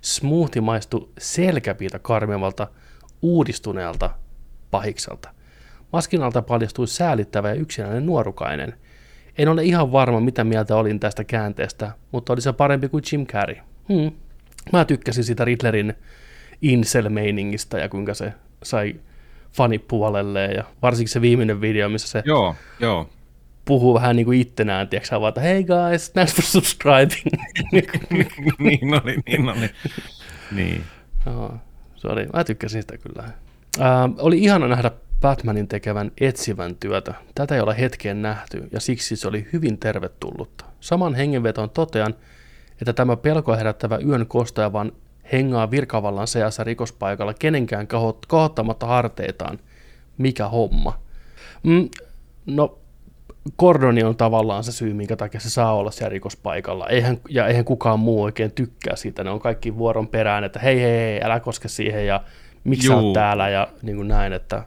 Smoothie 0.00 0.62
maistui 0.62 1.08
selkäpiitä 1.18 1.98
karmivalta, 1.98 2.66
uudistuneelta 3.22 4.10
pahikselta. 4.70 5.37
Maskin 5.92 6.22
alta 6.22 6.42
paljastui 6.42 6.88
säälittävä 6.88 7.48
ja 7.48 7.54
yksinäinen 7.54 8.06
nuorukainen. 8.06 8.74
En 9.38 9.48
ole 9.48 9.64
ihan 9.64 9.92
varma, 9.92 10.20
mitä 10.20 10.44
mieltä 10.44 10.76
olin 10.76 11.00
tästä 11.00 11.24
käänteestä, 11.24 11.92
mutta 12.12 12.32
oli 12.32 12.40
se 12.40 12.52
parempi 12.52 12.88
kuin 12.88 13.04
Jim 13.12 13.26
Carrey. 13.26 13.56
Hmm. 13.88 14.12
Mä 14.72 14.84
tykkäsin 14.84 15.24
sitä 15.24 15.44
Riddlerin 15.44 15.94
incel-meiningistä 16.62 17.78
ja 17.78 17.88
kuinka 17.88 18.14
se 18.14 18.32
sai 18.62 18.94
fanipuolelle 19.52 20.44
ja 20.44 20.64
varsinkin 20.82 21.12
se 21.12 21.20
viimeinen 21.20 21.60
video, 21.60 21.88
missä 21.88 22.08
se 22.08 22.22
joo, 22.24 22.54
joo. 22.80 23.08
puhuu 23.64 23.94
vähän 23.94 24.16
niin 24.16 24.26
kuin 24.26 24.40
ittenään, 24.40 24.88
tiedätkö 24.88 25.20
vaan, 25.20 25.28
että 25.28 25.40
hei 25.40 25.64
guys, 25.64 26.10
thanks 26.10 26.34
for 26.34 26.44
subscribing. 26.44 27.42
niin 28.58 28.94
oli, 28.94 29.16
niin 29.26 29.48
oli. 29.48 29.70
Niin. 30.52 30.84
Joo, 31.26 31.54
se 31.96 32.08
oli, 32.08 32.26
mä 32.32 32.44
tykkäsin 32.44 32.82
sitä 32.82 32.98
kyllä. 32.98 33.22
Äh, 33.80 34.10
oli 34.18 34.38
ihana 34.38 34.68
nähdä 34.68 34.90
Batmanin 35.20 35.68
tekevän 35.68 36.12
etsivän 36.20 36.76
työtä. 36.76 37.14
Tätä 37.34 37.54
ei 37.54 37.60
ole 37.60 37.78
hetkeen 37.78 38.22
nähty 38.22 38.68
ja 38.72 38.80
siksi 38.80 39.16
se 39.16 39.28
oli 39.28 39.46
hyvin 39.52 39.78
tervetullutta. 39.78 40.64
Saman 40.80 41.14
hengenveton 41.14 41.70
totean, 41.70 42.14
että 42.80 42.92
tämä 42.92 43.16
pelko 43.16 43.56
herättävä 43.56 43.98
yön 44.06 44.26
kostaja 44.26 44.72
vaan 44.72 44.92
hengaa 45.32 45.70
virkavallan 45.70 46.26
seassa 46.26 46.64
rikospaikalla 46.64 47.34
kenenkään 47.34 47.88
kohottamatta 48.28 48.86
harteitaan. 48.86 49.58
Mikä 50.18 50.48
homma? 50.48 50.98
Mm, 51.62 51.88
no, 52.46 52.78
Kordoni 53.56 54.02
on 54.02 54.16
tavallaan 54.16 54.64
se 54.64 54.72
syy, 54.72 54.94
minkä 54.94 55.16
takia 55.16 55.40
se 55.40 55.50
saa 55.50 55.74
olla 55.74 55.90
siellä 55.90 56.08
rikospaikalla. 56.08 56.88
Eihän, 56.88 57.18
ja 57.28 57.46
eihän 57.46 57.64
kukaan 57.64 58.00
muu 58.00 58.22
oikein 58.22 58.52
tykkää 58.52 58.96
siitä. 58.96 59.24
Ne 59.24 59.30
on 59.30 59.40
kaikki 59.40 59.76
vuoron 59.76 60.08
perään, 60.08 60.44
että 60.44 60.58
hei, 60.58 60.80
hei, 60.80 60.98
hei 61.00 61.20
älä 61.22 61.40
koske 61.40 61.68
siihen 61.68 62.06
ja 62.06 62.20
miksi 62.64 62.86
Juu. 62.86 63.00
sä 63.00 63.04
oot 63.04 63.12
täällä 63.12 63.48
ja 63.48 63.68
niin 63.82 63.96
kuin 63.96 64.08
näin, 64.08 64.32
että 64.32 64.62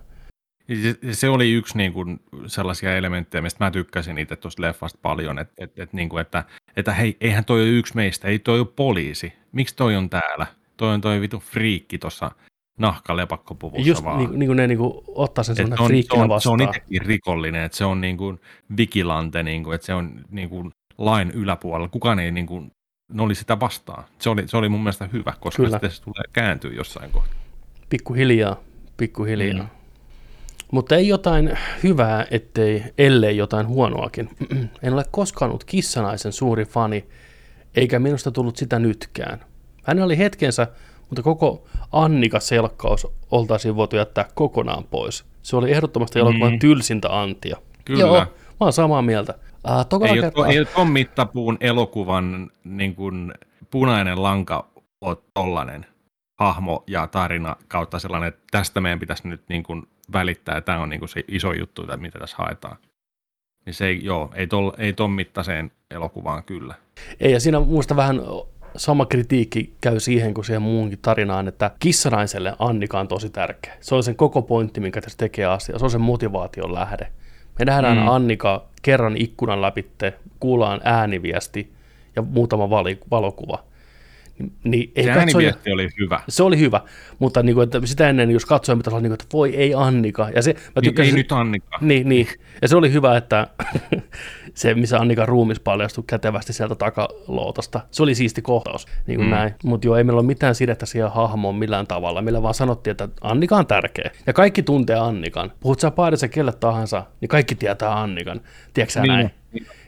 se 1.12 1.30
oli 1.30 1.52
yksi 1.52 1.78
niin 1.78 1.94
kuin, 1.94 2.20
sellaisia 2.48 2.98
elementtejä, 2.98 3.42
mistä 3.42 3.66
mä 3.66 3.72
tykkäsin 3.72 4.18
itse 4.18 4.36
tuosta 4.36 4.62
leffasta 4.62 5.00
paljon, 5.02 5.40
että, 5.40 5.54
että, 5.58 5.84
että, 5.84 5.98
niin 5.98 6.10
kuin, 6.10 6.22
että, 6.22 6.44
että 6.76 6.94
hei, 6.94 7.18
eihän 7.22 7.46
toi 7.46 7.62
ole 7.62 7.70
yksi 7.70 7.96
meistä, 7.96 8.28
ei 8.28 8.40
toi 8.40 8.60
ole 8.60 8.68
poliisi. 8.76 9.34
Miksi 9.52 9.76
toi 9.76 9.96
on 9.96 10.10
täällä? 10.10 10.48
Toi 10.78 10.94
on 10.94 11.02
toi 11.02 11.22
vitu 11.22 11.40
friikki 11.40 11.98
tuossa 11.98 12.32
nahkalepakkopuvussa 12.80 13.88
Just 13.88 14.04
vaan. 14.04 14.18
Niin, 14.18 14.40
niin 14.40 14.48
kuin 14.48 14.58
ne 14.58 14.68
niin 14.68 14.78
kuin, 14.78 14.94
ottaa 15.08 15.44
sen 15.44 15.56
sellainen 15.56 15.88
friikkinä 15.88 16.30
vastaan. 16.30 16.60
Se 16.60 16.64
on 16.64 16.70
itsekin 16.70 17.02
rikollinen, 17.02 17.64
että 17.64 17.78
se 17.78 17.86
on 17.86 18.02
niin 18.02 18.18
kuin 18.18 18.40
vigilante, 18.78 19.44
niin 19.44 19.64
kuin, 19.64 19.76
että 19.76 19.86
se 19.86 19.94
on 19.94 20.12
niin 20.30 20.50
kuin 20.50 20.72
lain 20.98 21.32
yläpuolella. 21.32 21.88
Kukaan 21.88 22.20
ei 22.20 22.32
niin 22.32 22.48
kuin, 22.48 22.72
ne 23.14 23.22
oli 23.22 23.36
sitä 23.36 23.60
vastaan. 23.60 24.04
Se 24.20 24.30
oli, 24.30 24.48
se 24.48 24.58
oli 24.58 24.70
mun 24.70 24.84
mielestä 24.84 25.10
hyvä, 25.14 25.34
koska 25.40 25.64
Kyllä. 25.64 25.76
sitten 25.76 25.92
se 25.92 26.02
tulee 26.04 26.24
kääntyä 26.34 26.72
jossain 26.72 27.12
kohtaa. 27.12 27.40
Pikkuhiljaa, 27.90 28.60
pikkuhiljaa. 28.98 29.64
Mm. 29.64 29.81
Mutta 30.72 30.96
ei 30.96 31.08
jotain 31.08 31.58
hyvää, 31.84 32.28
ettei, 32.32 32.84
ellei 32.98 33.38
jotain 33.38 33.68
huonoakin. 33.68 34.30
en 34.84 34.94
ole 34.94 35.06
koskaan 35.12 35.52
ollut 35.52 35.64
kissanaisen 35.64 36.32
suuri 36.32 36.66
fani, 36.66 37.06
eikä 37.76 38.00
minusta 38.00 38.32
tullut 38.32 38.58
sitä 38.58 38.80
nytkään. 38.80 39.40
Hän 39.84 40.02
oli 40.02 40.18
hetkensä, 40.18 40.68
mutta 41.10 41.22
koko 41.22 41.68
Annika-selkkaus 41.92 43.08
oltaisiin 43.32 43.76
voitu 43.76 43.96
jättää 43.96 44.26
kokonaan 44.36 44.84
pois. 44.84 45.26
Se 45.42 45.56
oli 45.56 45.72
ehdottomasti 45.72 46.20
elokuvan 46.20 46.54
mm. 46.54 46.60
tylsintä 46.60 47.22
antia. 47.22 47.58
Kyllä. 47.86 48.00
Joo, 48.00 48.16
mä 48.16 48.26
oon 48.60 48.74
samaa 48.74 49.02
mieltä. 49.02 49.34
Äh, 49.70 50.10
ei, 50.10 50.22
kertaa... 50.22 50.44
ole, 50.44 50.54
ei 50.54 50.60
ole 50.60 50.68
Tom 50.76 50.92
Mittapuun 50.92 51.58
elokuvan 51.60 52.50
niin 52.64 52.96
kuin, 52.96 53.34
punainen 53.72 54.24
lanka 54.24 54.70
ole 55.02 55.18
tollanen 55.34 55.86
hahmo 56.42 56.84
ja 56.88 57.08
tarina 57.08 57.56
kautta 57.68 58.00
sellainen, 58.00 58.28
että 58.28 58.42
tästä 58.52 58.82
meidän 58.82 59.00
pitäisi 59.00 59.28
nyt 59.28 59.42
niin 59.50 59.64
kuin 59.64 59.88
välittää, 60.14 60.56
ja 60.56 60.62
tämä 60.62 60.80
on 60.80 60.90
niin 60.90 61.00
kuin 61.00 61.10
se 61.10 61.24
iso 61.28 61.54
juttu, 61.54 61.84
mitä 61.98 62.20
tässä 62.20 62.38
haetaan. 62.40 62.78
Niin 63.66 63.74
se 63.74 63.88
ei, 63.88 64.00
joo, 64.04 64.32
ei, 64.36 64.48
tol, 64.48 64.72
ei 64.78 64.94
ton 64.94 65.12
mittaiseen 65.12 65.72
elokuvaan 65.92 66.44
kyllä. 66.44 66.76
Ei, 67.20 67.32
ja 67.32 67.40
siinä 67.40 67.60
muista 67.60 67.96
vähän 67.96 68.22
sama 68.78 69.06
kritiikki 69.06 69.74
käy 69.82 70.00
siihen 70.00 70.34
kuin 70.34 70.46
siihen 70.46 70.62
muunkin 70.62 71.00
tarinaan, 71.02 71.48
että 71.48 71.72
kissanaiselle 71.80 72.56
Annika 72.60 73.00
on 73.00 73.08
tosi 73.08 73.30
tärkeä. 73.30 73.78
Se 73.80 73.96
on 73.96 74.04
sen 74.04 74.16
koko 74.16 74.42
pointti, 74.42 74.80
minkä 74.80 75.02
tässä 75.02 75.18
tekee 75.18 75.46
asia. 75.46 75.80
Se 75.80 75.86
on 75.86 75.92
sen 75.92 76.02
motivaation 76.02 76.74
lähde. 76.74 77.12
Me 77.60 77.66
nähdään 77.66 77.98
mm. 77.98 78.08
Annika 78.08 78.66
kerran 78.82 79.18
ikkunan 79.18 79.62
läpitte, 79.62 80.14
kuullaan 80.40 80.82
ääniviesti 80.84 81.74
ja 82.16 82.22
muutama 82.22 82.70
valokuva. 83.12 83.71
Niin 84.64 84.92
ei 84.96 85.04
se 85.04 85.14
katsoja, 85.14 85.54
oli 85.74 85.90
hyvä. 86.00 86.22
Se 86.30 86.44
oli 86.44 86.60
hyvä, 86.60 86.82
mutta 87.20 87.44
niin 87.44 87.56
kuin, 87.56 87.64
että 87.64 87.82
sitä 87.86 88.10
ennen, 88.10 88.32
jos 88.32 88.46
katsoin, 88.46 88.78
mitä 88.78 88.90
niin 88.90 89.02
kuin, 89.02 89.14
että 89.14 89.26
voi 89.34 89.56
ei 89.56 89.74
Annika. 89.74 90.30
Ja 90.36 90.42
se, 90.42 90.56
mä 90.76 90.82
tykkäsin, 90.82 91.14
ei, 91.14 91.18
ei 91.18 91.24
nyt 91.24 91.32
Annika. 91.32 91.78
Niin, 91.82 92.10
niin, 92.10 92.28
ja 92.62 92.68
se 92.68 92.76
oli 92.76 92.94
hyvä, 92.94 93.18
että 93.18 93.48
se, 94.54 94.74
missä 94.74 94.98
Annikan 94.98 95.28
ruumis 95.28 95.60
paljastui 95.60 96.04
kätevästi 96.08 96.54
sieltä 96.54 96.76
takalootasta, 96.76 97.82
se 97.92 98.04
oli 98.04 98.16
siisti 98.16 98.42
kohtaus, 98.42 98.86
niin 99.08 99.18
kuin 99.18 99.28
mm. 99.28 99.32
näin. 99.32 99.54
Mutta 99.64 99.88
joo, 99.88 99.96
ei 99.96 100.04
meillä 100.04 100.20
ole 100.20 100.28
mitään 100.28 100.56
sidettä 100.56 100.86
siihen 100.86 101.12
hahmoon 101.12 101.56
millään 101.56 101.88
tavalla. 101.88 102.22
Millä 102.22 102.42
vaan 102.42 102.54
sanottiin, 102.54 102.92
että 102.92 103.10
Annika 103.22 103.56
on 103.56 103.68
tärkeä. 103.68 104.12
Ja 104.28 104.34
kaikki 104.34 104.64
tuntee 104.64 104.96
Annikan. 104.96 105.52
Puhut 105.60 105.80
sä 105.80 105.92
paidassa 105.92 106.28
kelle 106.28 106.54
tahansa, 106.54 107.04
niin 107.22 107.30
kaikki 107.30 107.56
tietää 107.56 108.02
Annikan. 108.02 108.42
Tiedätkö 108.74 109.02
niin. 109.02 109.08
näin? 109.08 109.32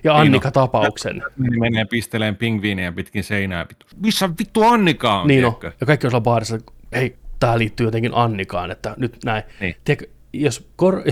Ja 0.04 0.18
Annika-tapauksen. 0.18 1.24
Niin 1.38 1.60
menee 1.60 1.86
pisteleen 1.86 2.36
pingviiniä 2.36 2.92
pitkin 2.92 3.24
seinää. 3.24 3.66
Missä 3.96 4.30
vittu 4.40 4.64
Annika 4.64 5.22
on? 5.22 5.28
Niin 5.28 5.46
on. 5.46 5.56
Ja 5.82 5.88
kaikki 5.88 6.08
on 6.14 6.24
baarissa, 6.24 6.58
hei, 6.96 7.16
tämä 7.40 7.58
liittyy 7.58 7.88
jotenkin 7.88 8.12
Annikaan, 8.14 8.72
että 8.72 8.94
nyt 8.98 9.18
näin. 9.26 9.44
Niin. 9.60 9.76
Tiedätkö, 9.84 10.12
jos 10.34 10.70
kor... 10.76 11.04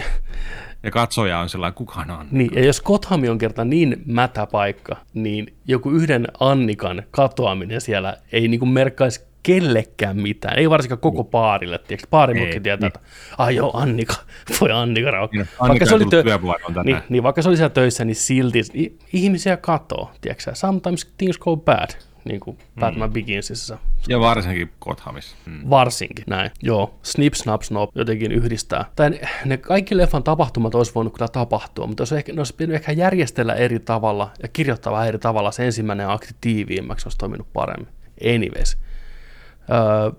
Ja 0.84 0.92
katsoja 0.92 1.40
on 1.40 1.50
sellainen, 1.50 1.76
kuka 1.76 2.06
on? 2.20 2.28
Niin, 2.32 2.52
ja 2.56 2.66
jos 2.66 2.82
Gotham 2.82 3.22
on 3.30 3.38
kerta 3.38 3.66
niin 3.66 4.02
mätä 4.06 4.48
paikka, 4.48 4.96
niin 5.14 5.54
joku 5.68 5.92
yhden 5.92 6.28
Annikan 6.40 7.04
katoaminen 7.12 7.82
siellä 7.82 8.18
ei 8.32 8.48
niinku 8.48 8.66
merkkaisi 8.66 9.31
kellekään 9.44 10.18
mitään, 10.18 10.60
ei 10.60 10.70
varsinkaan 10.70 11.00
koko 11.00 11.24
paarille, 11.24 11.78
tiedätkö? 11.78 12.08
Paarimutkin 12.10 12.54
Ei, 12.54 12.60
tietää, 12.62 12.90
niin. 12.90 12.98
että 12.98 13.00
ai 13.38 13.56
joo, 13.56 13.72
Annika, 13.74 14.16
voi 14.62 14.72
Annika 14.72 15.12
rauha. 15.12 15.30
Niin, 15.34 15.48
Annika 15.60 15.86
se 15.86 15.96
ei 15.96 15.96
oli 15.96 16.06
tänään. 16.10 16.86
niin, 16.86 16.98
niin, 17.10 17.24
vaikka 17.24 17.42
se 17.42 17.50
oli 17.50 17.58
siellä 17.58 17.70
töissä, 17.70 18.06
niin 18.06 18.16
silti 18.16 18.62
ihmisiä 19.14 19.58
katoo, 19.58 20.12
tiedätkö? 20.22 20.56
Sometimes 20.56 21.14
things 21.18 21.38
go 21.38 21.58
bad, 21.58 21.90
niin 22.26 22.40
kuin 22.40 22.58
Batman 22.80 23.10
Mm. 23.10 23.14
Beginsissä. 23.14 23.78
Ja 24.10 24.20
varsinkin 24.20 24.72
Gothamissa. 24.82 25.36
Mm. 25.46 25.70
Varsinkin, 25.70 26.26
näin. 26.28 26.52
Joo, 26.64 27.00
snip, 27.04 27.34
snap, 27.34 27.62
snop 27.62 27.90
jotenkin 27.96 28.32
yhdistää. 28.32 28.86
Tai 28.96 29.10
ne, 29.10 29.20
ne 29.46 29.58
kaikki 29.58 29.98
leffan 29.98 30.24
tapahtumat 30.24 30.76
olisi 30.76 30.92
voinut 30.96 31.14
kyllä 31.14 31.28
tapahtua, 31.28 31.88
mutta 31.88 32.02
olisi 32.02 32.16
ehkä, 32.16 32.34
ne 32.34 32.40
olisi 32.40 32.56
pitänyt 32.56 32.76
ehkä 32.76 32.92
järjestellä 32.92 33.54
eri 33.54 33.80
tavalla 33.80 34.32
ja 34.44 34.48
kirjoittaa 34.48 34.94
vähän 34.94 35.08
eri 35.08 35.20
tavalla. 35.20 35.52
Se 35.52 35.66
ensimmäinen 35.66 36.10
akti 36.10 36.36
tiiviimmäksi 36.42 37.06
olisi 37.06 37.18
toiminut 37.18 37.48
paremmin. 37.54 37.94
Anyways. 38.36 38.78
Öö, 39.72 40.12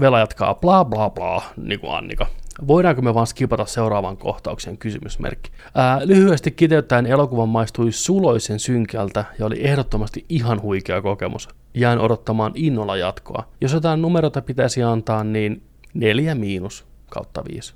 Vela 0.00 0.18
jatkaa 0.18 0.54
bla 0.54 0.84
bla 0.84 1.10
bla, 1.10 1.42
niin 1.56 1.80
kuin 1.80 1.94
Annika. 1.94 2.26
Voidaanko 2.66 3.02
me 3.02 3.14
vaan 3.14 3.26
skipata 3.26 3.66
seuraavaan 3.66 4.16
kohtaukseen 4.16 4.78
kysymysmerkki. 4.78 5.50
Ää, 5.74 6.00
lyhyesti 6.04 6.50
kiteyttäen 6.50 7.06
elokuvan 7.06 7.48
maistui 7.48 7.92
suloisen 7.92 8.58
synkältä 8.60 9.24
ja 9.38 9.46
oli 9.46 9.66
ehdottomasti 9.66 10.24
ihan 10.28 10.62
huikea 10.62 11.02
kokemus. 11.02 11.48
Jään 11.74 11.98
odottamaan 11.98 12.52
innolla 12.54 12.96
jatkoa. 12.96 13.44
Jos 13.60 13.72
jotain 13.72 14.02
numeroita 14.02 14.42
pitäisi 14.42 14.82
antaa, 14.82 15.24
niin 15.24 15.62
neljä 15.94 16.34
miinus 16.34 16.86
kautta 17.10 17.44
viisi. 17.52 17.74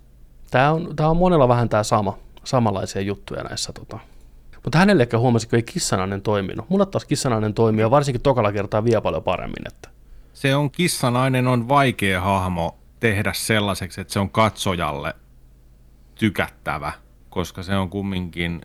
Tämä 0.50 0.72
on, 0.72 0.96
tää 0.96 1.08
on 1.08 1.16
monella 1.16 1.48
vähän 1.48 1.68
tämä 1.68 1.82
sama, 1.82 2.18
samanlaisia 2.44 3.02
juttuja 3.02 3.42
näissä. 3.42 3.72
Tota. 3.72 3.98
Mutta 4.64 4.78
hänelle 4.78 5.02
ehkä 5.02 5.18
huomasi, 5.18 5.48
kun 5.48 5.56
ei 5.56 5.62
kissanainen 5.62 6.22
toiminut. 6.22 6.68
Mulle 6.68 6.86
taas 6.86 7.04
kissanainen 7.04 7.54
toimii 7.54 7.80
ja 7.80 7.90
varsinkin 7.90 8.22
tokalla 8.22 8.52
kertaa 8.52 8.84
vielä 8.84 9.00
paljon 9.00 9.22
paremmin. 9.22 9.66
Että. 9.68 9.93
Se 10.34 10.56
on 10.56 10.70
kissanainen 10.70 11.46
on 11.46 11.68
vaikea 11.68 12.20
hahmo 12.20 12.78
tehdä 13.00 13.32
sellaiseksi, 13.32 14.00
että 14.00 14.12
se 14.12 14.18
on 14.20 14.30
katsojalle 14.30 15.14
tykättävä, 16.14 16.92
koska 17.30 17.62
se 17.62 17.76
on 17.76 17.90
kumminkin 17.90 18.60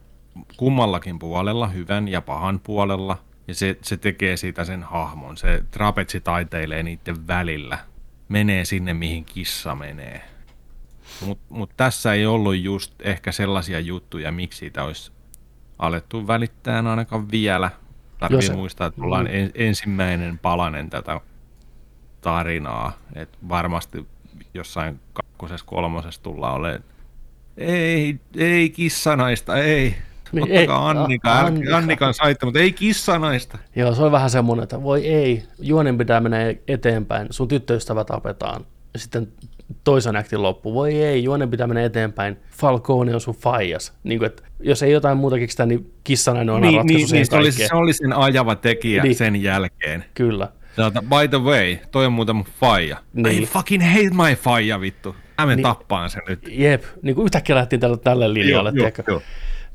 kummallakin 0.57 1.19
puolella, 1.19 1.67
hyvän 1.67 2.07
ja 2.07 2.21
pahan 2.21 2.59
puolella, 2.59 3.17
ja 3.47 3.55
se, 3.55 3.77
se 3.81 3.97
tekee 3.97 4.37
siitä 4.37 4.63
sen 4.63 4.83
hahmon. 4.83 5.37
Se 5.37 5.63
trapetsi 5.71 6.21
taiteilee 6.21 6.83
niiden 6.83 7.27
välillä, 7.27 7.77
menee 8.29 8.65
sinne, 8.65 8.93
mihin 8.93 9.25
kissa 9.25 9.75
menee. 9.75 10.21
Mutta 11.25 11.43
mut 11.49 11.71
tässä 11.77 12.13
ei 12.13 12.25
ollut 12.25 12.57
just 12.57 12.93
ehkä 13.01 13.31
sellaisia 13.31 13.79
juttuja, 13.79 14.31
miksi 14.31 14.59
siitä 14.59 14.83
olisi 14.83 15.11
alettu 15.79 16.27
välittää 16.27 16.89
ainakaan 16.89 17.31
vielä. 17.31 17.71
Tarvii 18.17 18.37
Jos- 18.37 18.51
muistaa, 18.51 18.87
että 18.87 19.01
ollaan 19.03 19.27
en, 19.27 19.51
ensimmäinen 19.55 20.39
palanen 20.39 20.89
tätä 20.89 21.21
tarinaa. 22.21 22.97
Et 23.15 23.29
varmasti 23.49 24.05
jossain 24.53 24.99
kakkosessa, 25.13 25.65
kolmosessa 25.65 26.23
tullaan 26.23 26.53
olemaan, 26.55 26.83
ei, 27.57 28.19
ei 28.37 28.69
kissanaista, 28.69 29.57
ei. 29.57 29.95
Niin, 30.31 30.51
ei, 30.51 30.67
Annika, 30.69 31.31
a- 31.31 31.35
älkää- 31.39 31.45
Annika. 31.45 31.77
Annikan 31.77 32.13
saitte, 32.13 32.45
mutta 32.45 32.59
ei 32.59 32.71
kissanaista. 32.73 33.57
Joo, 33.75 33.95
se 33.95 34.01
on 34.03 34.11
vähän 34.11 34.29
semmoinen, 34.29 34.63
että 34.63 34.83
voi 34.83 35.07
ei, 35.07 35.43
juonen 35.59 35.97
pitää 35.97 36.19
mennä 36.19 36.37
eteenpäin, 36.67 37.27
sun 37.29 37.47
tyttöystävä 37.47 38.03
tapetaan. 38.03 38.65
Ja 38.93 38.99
sitten 38.99 39.27
toisen 39.83 40.15
aktin 40.15 40.41
loppu, 40.41 40.73
voi 40.73 40.95
ei, 41.03 41.23
juonen 41.23 41.49
pitää 41.49 41.67
mennä 41.67 41.83
eteenpäin, 41.83 42.37
Falcone 42.51 43.13
on 43.15 43.21
sun 43.21 43.35
faijas. 43.35 43.93
Niin 44.03 44.19
kuin, 44.19 44.27
että 44.27 44.43
jos 44.59 44.83
ei 44.83 44.91
jotain 44.91 45.17
muuta 45.17 45.37
keksitä, 45.39 45.65
niin 45.65 45.93
kissanainen 46.03 46.49
on 46.49 46.55
aina 46.55 46.67
Niin, 46.67 46.77
ratkaisu 46.77 46.97
niin, 46.97 47.07
siihen 47.07 47.41
niin 47.43 47.53
se, 47.53 47.61
oli, 47.63 47.67
se 47.67 47.75
oli 47.75 47.93
sen 47.93 48.13
ajava 48.13 48.55
tekijä 48.55 49.03
Niin. 49.03 49.15
sen 49.15 49.35
jälkeen. 49.43 50.05
Kyllä. 50.13 50.47
Sanotaan, 50.75 51.05
by 51.05 51.27
the 51.27 51.37
way, 51.43 51.77
toi 51.91 52.05
on 52.05 52.13
muuten 52.13 52.35
mun 52.35 52.45
faija. 52.59 52.97
Niin. 53.13 53.43
I 53.43 53.45
fucking 53.45 53.83
hate 53.83 54.09
my 54.29 54.35
faija, 54.35 54.81
vittu. 54.81 55.15
Mä 55.37 55.45
menen 55.45 55.57
Niin. 55.57 55.63
tappaan 55.63 56.09
sen 56.09 56.21
nyt. 56.27 56.39
Jep, 56.51 56.83
niin 57.01 57.15
kuin 57.15 57.23
yhtäkkiä 57.25 57.55
lähtiin 57.55 57.79
tälle, 57.79 57.97
tälle 57.97 58.33
linjalle, 58.33 58.71
tiedätkö? 58.71 59.03
joo. 59.07 59.21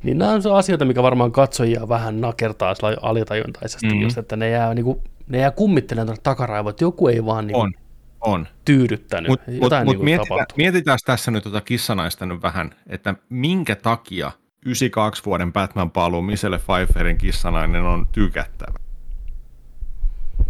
Niin 0.03 0.19
nämä 0.19 0.31
on 0.31 0.43
se 0.43 0.51
asioita, 0.51 0.85
mikä 0.85 1.03
varmaan 1.03 1.33
katsojia 1.33 1.89
vähän 1.89 2.21
nakertaa 2.21 2.75
sillä 2.75 2.97
alitajuntaisesti, 3.03 3.87
Mhm. 3.87 3.97
mm. 3.97 4.03
just, 4.03 4.19
että 4.19 4.37
ne 4.37 4.51
jää, 4.51 4.75
niin 4.75 4.85
kuin, 4.85 5.01
ne 5.29 5.39
jää 5.39 5.51
kummittelemaan 5.51 6.07
tuonne 6.07 6.21
takaraivoon, 6.23 6.71
että 6.71 6.85
joku 6.85 7.09
ei 7.09 7.25
vaan 7.25 7.47
niin 7.47 7.57
On, 7.57 7.73
on. 8.21 8.49
tyydyttänyt. 8.65 9.29
Mutta 9.29 9.45
mut, 9.51 9.85
mut 9.85 9.97
niin 9.97 10.05
mietitään, 10.05 10.47
mietitään 10.57 10.99
tässä 11.07 11.31
nyt 11.31 11.43
tuota 11.43 11.61
kissanaista 11.61 12.27
nyt 12.27 12.43
vähän, 12.43 12.75
että 12.87 13.15
minkä 13.29 13.77
takia 13.77 14.33
92 14.67 15.25
vuoden 15.25 15.53
Batman 15.53 15.91
paluu 15.91 16.23
Michelle 16.23 16.59
Pfeifferin 16.59 17.19
kissanainen 17.19 17.83
on 17.83 18.07
tykättävä. 18.13 18.79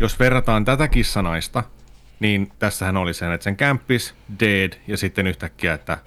Jos 0.01 0.19
verrataan 0.19 0.65
tätä 0.65 0.89
kissanaista, 0.89 1.63
niin 2.21 2.53
tässähän 2.59 2.97
oli 2.97 3.15
sen, 3.15 3.33
että 3.33 3.45
sen 3.45 3.57
kämppis, 3.57 4.15
dead 4.41 4.73
ja 4.87 4.97
sitten 4.97 5.27
yhtäkkiä, 5.27 5.75
että 5.75 5.99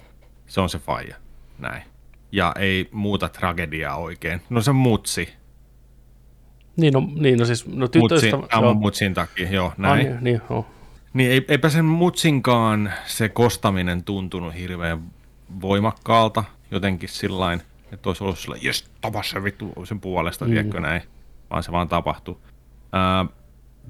se 0.46 0.60
on 0.60 0.68
se 0.68 0.78
faija. 0.78 1.16
Näin. 1.58 1.82
Ja 2.32 2.52
ei 2.58 2.88
muuta 2.92 3.28
tragediaa 3.28 3.96
oikein. 3.96 4.42
No 4.50 4.60
se 4.60 4.72
mutsi. 4.72 5.28
Niin, 6.76 6.92
no, 6.92 7.02
niin, 7.14 7.38
no 7.38 7.44
siis, 7.44 7.66
no 7.66 7.74
Mutsin, 7.76 8.02
tyttöystävä... 8.02 8.46
tämä 8.46 8.62
joo. 8.62 8.74
mutsin 8.74 9.14
takia, 9.14 9.50
joo, 9.50 9.66
Ah, 9.66 9.74
näin. 9.78 10.06
niin, 10.06 10.18
niin, 10.20 10.40
joo. 10.50 10.66
Niin 11.14 11.30
ei, 11.30 11.44
eipä 11.48 11.68
sen 11.68 11.84
mutsinkaan 11.84 12.92
se 13.06 13.28
kostaminen 13.28 14.04
tuntunut 14.04 14.54
hirveän 14.54 15.02
voimakkaalta 15.60 16.44
jotenkin 16.70 17.08
sillain, 17.08 17.62
että 17.92 18.08
olisi 18.08 18.24
ollut 18.24 18.38
sellainen, 18.38 18.66
jes, 18.66 18.90
tapa 19.00 19.22
se 19.22 19.44
vittu 19.44 19.72
sen 19.84 20.00
puolesta, 20.00 20.44
mm. 20.44 20.50
tiedätkö 20.50 20.80
näin, 20.80 21.02
vaan 21.50 21.62
se 21.62 21.72
vaan 21.72 21.88
tapahtui. 21.88 22.34
Uh, 22.34 23.37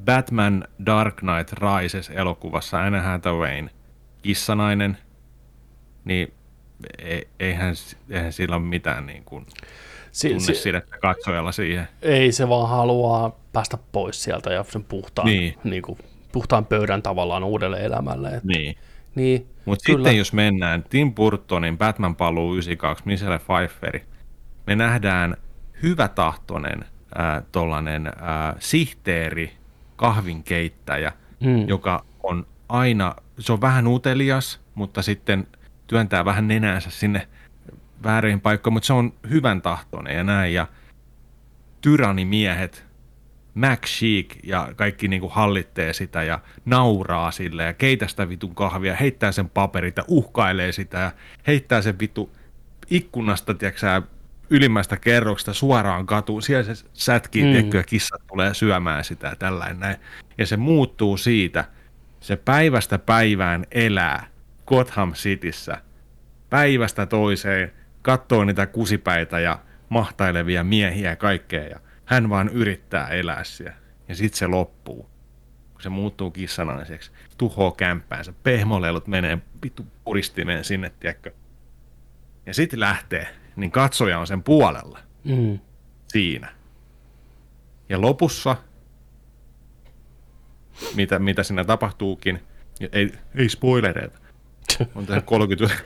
Batman 0.05 0.65
Dark 0.87 1.17
Knight 1.17 1.53
Rises 1.53 2.11
elokuvassa 2.11 2.81
Anne 2.83 3.01
Hathawayn 3.01 3.71
kissanainen, 4.23 4.99
niin 6.05 6.33
ei, 6.99 7.29
eihän, 7.41 7.75
eihän 8.11 8.33
sillä 8.33 8.57
ole 8.57 8.65
mitään 8.65 9.07
niin 9.07 9.25
kuin 9.25 9.47
Si, 10.13 10.29
si, 10.29 10.35
tunnesidettä 10.35 10.99
katsojalla 10.99 11.53
siihen. 11.53 11.89
ei 12.03 12.33
se 12.33 12.49
vaan 12.49 12.69
haluaa 12.69 13.37
päästä 13.53 13.79
pois 13.93 14.23
sieltä 14.23 14.53
ja 14.53 14.65
sen 14.69 14.85
puhtaan, 14.85 15.27
Niin. 15.27 15.55
niin 15.65 15.83
kuin, 15.83 15.99
puhtaan 16.33 16.67
pöydän 16.67 17.03
tavallaan 17.03 17.45
uudelle 17.45 17.85
elämälle. 17.85 18.29
Et, 18.29 18.45
Niin. 18.45 18.77
niin 19.15 19.47
Mutta 19.65 19.93
sitten 19.93 20.17
jos 20.17 20.33
mennään 20.33 20.85
Tim 20.91 21.15
Burtonin 21.15 21.79
Batman 21.79 22.17
paluu 22.17 22.53
92, 22.53 23.03
Michelle 23.07 23.39
Pfeifferi, 23.39 24.03
me 24.67 24.77
nähdään 24.77 25.37
hyvätahtoinen 25.83 26.85
äh, 27.21 27.37
äh, 28.07 28.55
sihteeri, 28.59 29.58
kahvinkeittäjä, 29.99 31.13
Mm. 31.41 31.69
joka 31.69 32.05
on 32.23 32.47
aina, 32.69 33.15
se 33.39 33.53
on 33.53 33.61
vähän 33.61 33.87
utelias, 33.87 34.61
mutta 34.75 35.03
sitten 35.03 35.47
työntää 35.87 36.25
vähän 36.25 36.49
nenänsä 36.49 36.91
sinne 36.91 37.29
väärin 38.03 38.41
paikkoihin, 38.41 38.75
mutta 38.75 38.87
se 38.87 38.93
on 38.93 39.13
hyvän 39.31 39.63
tahtoinen 39.63 40.17
ja 40.17 40.25
näin. 40.25 40.55
Ja 40.55 40.67
tyrannimiehet, 41.81 42.85
Mac 43.55 43.87
Chic 43.87 44.37
ja 44.45 44.69
kaikki 44.77 45.09
niinku 45.09 45.29
hallittee 45.29 45.93
sitä 45.93 46.23
ja 46.23 46.41
nauraa 46.65 47.31
sille 47.31 47.65
ja 47.65 47.73
keitä 47.73 48.09
sitä 48.09 48.29
vitun 48.29 48.55
kahvia, 48.55 48.97
heittää 48.97 49.33
sen 49.33 49.49
paperit 49.51 49.97
ja 49.97 50.05
uhkailee 50.09 50.73
sitä 50.73 50.99
ja 50.99 51.13
heittää 51.47 51.83
sen 51.83 51.99
vittu 51.99 52.37
ikkunasta, 52.91 53.55
tiedätkö 53.55 54.03
ylimmäistä 54.51 54.97
kerroksesta 54.97 55.55
suoraan 55.55 56.07
katuun. 56.07 56.43
Siellä 56.43 56.75
se 56.75 56.85
sätkii, 56.93 57.45
mm. 57.45 57.53
tiedätkö, 57.53 57.77
ja 57.77 57.85
kissat 57.85 58.27
tulee 58.27 58.55
syömään 58.55 59.05
sitä 59.05 59.27
ja 59.27 59.37
tällainen 59.37 59.81
näin. 59.81 59.97
Ja 60.39 60.47
se 60.47 60.57
muuttuu 60.57 61.17
siitä. 61.17 61.65
Se 62.21 62.37
päivästä 62.37 62.99
päivään 62.99 63.67
elää 63.71 64.27
Gotham 64.67 65.13
Cityssä. 65.13 65.83
Päivästä 66.51 67.07
toiseen 67.07 67.73
katsoo 68.03 68.45
niitä 68.45 68.67
kusipäitä 68.67 69.41
ja 69.41 69.59
mahtailevia 69.89 70.65
miehiä 70.65 71.11
ja 71.11 71.17
kaikkea. 71.17 71.65
Ja 71.65 71.81
hän 72.05 72.31
vaan 72.31 72.49
yrittää 72.49 73.09
elää 73.09 73.45
siellä. 73.45 73.77
Ja 74.09 74.15
sitten 74.15 74.39
se 74.39 74.47
loppuu. 74.47 75.11
Kun 75.73 75.83
se 75.83 75.89
muuttuu 75.89 76.31
kissanaiseksi. 76.31 77.11
Tuhoo 77.39 77.71
kämppäänsä. 77.71 78.33
Pehmolelut 78.43 79.07
menee 79.07 79.39
vittu 79.63 79.87
puristimeen 80.05 80.65
sinne, 80.65 80.93
tiedätkö. 81.01 81.33
Ja 82.47 82.55
sitten 82.55 82.81
lähtee. 82.81 83.29
Niin 83.59 83.71
katsoja 83.71 84.19
on 84.19 84.27
sen 84.27 84.43
puolella 84.43 84.99
Mm. 85.25 85.59
siinä. 86.09 86.49
Ja 87.89 88.01
lopussa, 88.01 88.57
mitä, 90.95 91.19
mitä 91.19 91.43
siinä 91.43 91.65
tapahtuukin, 91.65 92.43
ei, 92.93 93.13
ei 93.35 93.49
spoilereita, 93.49 94.19
on 94.95 95.07
tässä 95.07 95.21
30, 95.21 95.77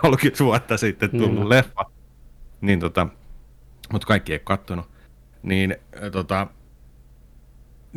30 0.00 0.44
vuotta 0.44 0.76
sitten 0.76 1.10
tullut 1.10 1.44
Mm. 1.44 1.48
leffa, 1.48 1.84
niin 2.60 2.80
tota, 2.80 3.06
mutta 3.92 4.06
kaikki 4.06 4.32
ei 4.32 4.36
ole 4.36 4.42
kattonut, 4.44 4.90
niin 5.42 5.76
äh, 6.04 6.10
tota, 6.12 6.46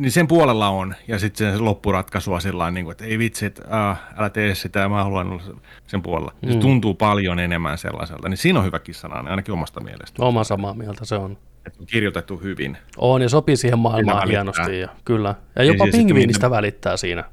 niin 0.00 0.12
sen 0.12 0.26
puolella 0.26 0.68
on, 0.68 0.94
ja 1.08 1.18
sitten 1.18 1.52
se 1.52 1.58
loppuratkaisua 1.58 2.40
sillä 2.40 2.70
niin 2.70 2.84
kuin, 2.84 2.92
että 2.92 3.04
ei 3.04 3.18
vitsi, 3.18 3.46
että 3.46 3.90
äh, 3.90 3.98
älä 4.18 4.30
tee 4.30 4.54
sitä, 4.54 4.88
mä 4.88 5.04
haluan 5.04 5.30
olla 5.30 5.42
sen 5.86 6.02
puolella. 6.02 6.32
Mm. 6.42 6.52
Se 6.52 6.58
tuntuu 6.58 6.94
paljon 6.94 7.38
enemmän 7.38 7.78
sellaiselta, 7.78 8.28
niin 8.28 8.36
siinä 8.38 8.58
on 8.58 8.64
hyvä 8.64 8.78
kissanainen, 8.78 9.30
ainakin 9.30 9.54
omasta 9.54 9.80
mielestä. 9.80 10.24
Oma 10.24 10.44
samaa 10.44 10.74
mieltä 10.74 11.04
se 11.04 11.14
on. 11.14 11.36
Että 11.66 11.78
on 11.80 11.86
kirjoitettu 11.86 12.36
hyvin. 12.36 12.76
On, 12.96 13.22
ja 13.22 13.28
sopii 13.28 13.56
siihen 13.56 13.78
maailmaan 13.78 14.28
hienosti, 14.28 14.80
ja 14.80 14.88
kyllä. 15.04 15.34
Ja 15.56 15.64
jopa 15.64 15.84
siis, 15.84 15.94
että 15.94 15.98
pingviinistä 15.98 16.46
miten- 16.46 16.56
välittää 16.56 16.96
siinä 16.96 17.24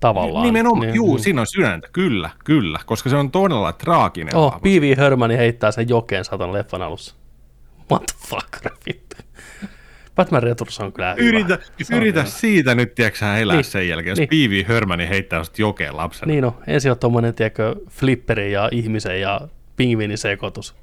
tavallaan. 0.00 0.46
Nimenomaan, 0.46 0.86
Niin, 0.86 0.94
juu, 0.94 1.16
mm. 1.16 1.22
siinä 1.22 1.40
on 1.40 1.46
sydäntä, 1.46 1.88
kyllä, 1.92 2.30
kyllä, 2.44 2.78
koska 2.86 3.10
se 3.10 3.16
on 3.16 3.30
todella 3.30 3.72
traaginen 3.72 4.36
Oh. 4.36 4.60
P.V. 4.60 4.96
Hermani 4.96 5.36
heittää 5.36 5.70
sen 5.70 5.88
jokeen 5.88 6.24
satan 6.24 6.52
leffan 6.52 6.82
alussa. 6.82 7.14
What 7.90 8.02
the 8.06 8.14
fuck, 8.28 8.76
vittu. 8.86 9.16
Batman 10.18 10.42
Returns 10.42 10.80
on 10.80 10.92
kyllä 10.92 11.14
hyvä. 11.14 11.28
Yritä, 11.28 11.58
Se 11.82 11.94
on 11.94 12.00
yritä 12.02 12.20
hyvä. 12.20 12.30
siitä 12.30 12.74
nyt, 12.74 12.94
tiedätkö 12.94 13.26
elää 13.36 13.56
Niin, 13.56 13.64
sen 13.64 13.88
jälkeen, 13.88 14.10
jos 14.10 14.18
niin. 14.18 14.28
Piivi 14.28 14.62
Hörmäni 14.62 15.08
heittää 15.08 15.44
sit 15.44 15.58
jokeen 15.58 15.96
lapsena. 15.96 16.32
Niin 16.32 16.42
no, 16.42 16.56
ensin 16.66 16.90
on 16.90 16.98
tommonen, 16.98 17.34
tiedätkö, 17.34 17.74
flipperi 17.90 18.52
ja 18.52 18.68
ihmisen 18.72 19.20
ja 19.20 19.40
pingviinin 19.76 20.18
sekoitus. 20.18 20.74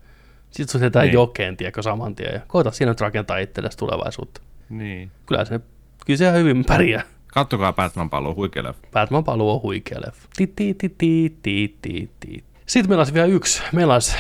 Sitten 0.51 0.71
sun 0.71 0.81
heitetään 0.81 1.05
Niin. 1.05 1.13
jokeen, 1.13 1.57
tiedätkö, 1.57 1.81
saman 1.81 2.15
tien. 2.15 2.33
Ja 2.33 2.39
koita 2.47 2.71
siinä 2.71 2.91
nyt 2.91 3.01
rakentaa 3.01 3.37
itsellesi 3.37 3.77
tulevaisuutta. 3.77 4.41
Niin. 4.69 5.11
Kyllä 5.25 5.45
se, 5.45 5.59
kyllä 6.05 6.17
se 6.17 6.25
ihan 6.25 6.37
hyvin 6.37 6.65
pärjää. 6.65 7.03
Kattokaa 7.27 7.73
Batman 7.73 8.09
paluu, 8.09 8.35
huikea 8.35 8.63
leffa. 8.63 8.87
Batman 8.91 9.23
paluu 9.23 9.49
on 9.51 9.61
huikea 9.61 9.97
leffa. 10.05 10.27
Ti, 10.35 10.47
ti, 10.47 10.73
ti, 10.73 10.89
ti, 10.89 11.37
ti, 11.41 11.75
ti, 11.81 12.09
ti. 12.19 12.43
Sitten 12.65 12.89
meillä 12.89 12.99
olisi 13.01 13.13
vielä 13.13 13.27
yksi. 13.27 13.63
Meillä 13.71 13.93
olisi 13.93 14.15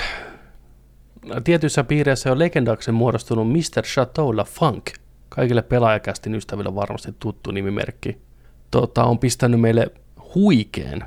tietyissä 1.43 1.83
piireissä 1.83 2.29
jo 2.29 2.39
legendaksi 2.39 2.91
muodostunut 2.91 3.47
Mr. 3.51 3.83
Chateau 3.83 4.37
La 4.37 4.43
Funk. 4.43 4.85
Kaikille 5.35 5.61
pelaajakästin 5.61 6.35
ystäville 6.35 6.75
varmasti 6.75 7.15
tuttu 7.19 7.51
nimimerkki. 7.51 8.17
Tota, 8.71 9.03
on 9.03 9.19
pistänyt 9.19 9.59
meille 9.61 9.87
huikeen, 10.35 11.05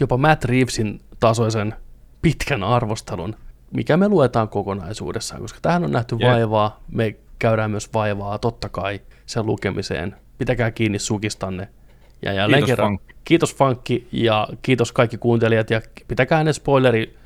jopa 0.00 0.16
Matt 0.16 0.44
Reevesin 0.44 1.00
tasoisen 1.20 1.74
pitkän 2.22 2.62
arvostelun, 2.62 3.36
mikä 3.74 3.96
me 3.96 4.08
luetaan 4.08 4.48
kokonaisuudessaan, 4.48 5.40
koska 5.40 5.58
tähän 5.62 5.84
on 5.84 5.92
nähty 5.92 6.16
Jep. 6.20 6.30
vaivaa. 6.30 6.80
Me 6.88 7.16
käydään 7.38 7.70
myös 7.70 7.94
vaivaa 7.94 8.38
totta 8.38 8.68
kai 8.68 9.00
sen 9.26 9.46
lukemiseen. 9.46 10.16
Pitäkää 10.38 10.70
kiinni 10.70 10.98
sukistanne. 10.98 11.68
Ja 12.22 12.32
jälleen 12.32 12.60
Kiitos, 12.60 12.70
kerran, 12.70 12.88
Funkki. 12.98 13.14
kiitos 13.24 13.54
Funkki 13.54 14.08
ja 14.12 14.48
kiitos 14.62 14.92
kaikki 14.92 15.18
kuuntelijat 15.18 15.70
ja 15.70 15.80
pitäkää 16.08 16.44
ne 16.44 16.52
spoileri 16.52 17.16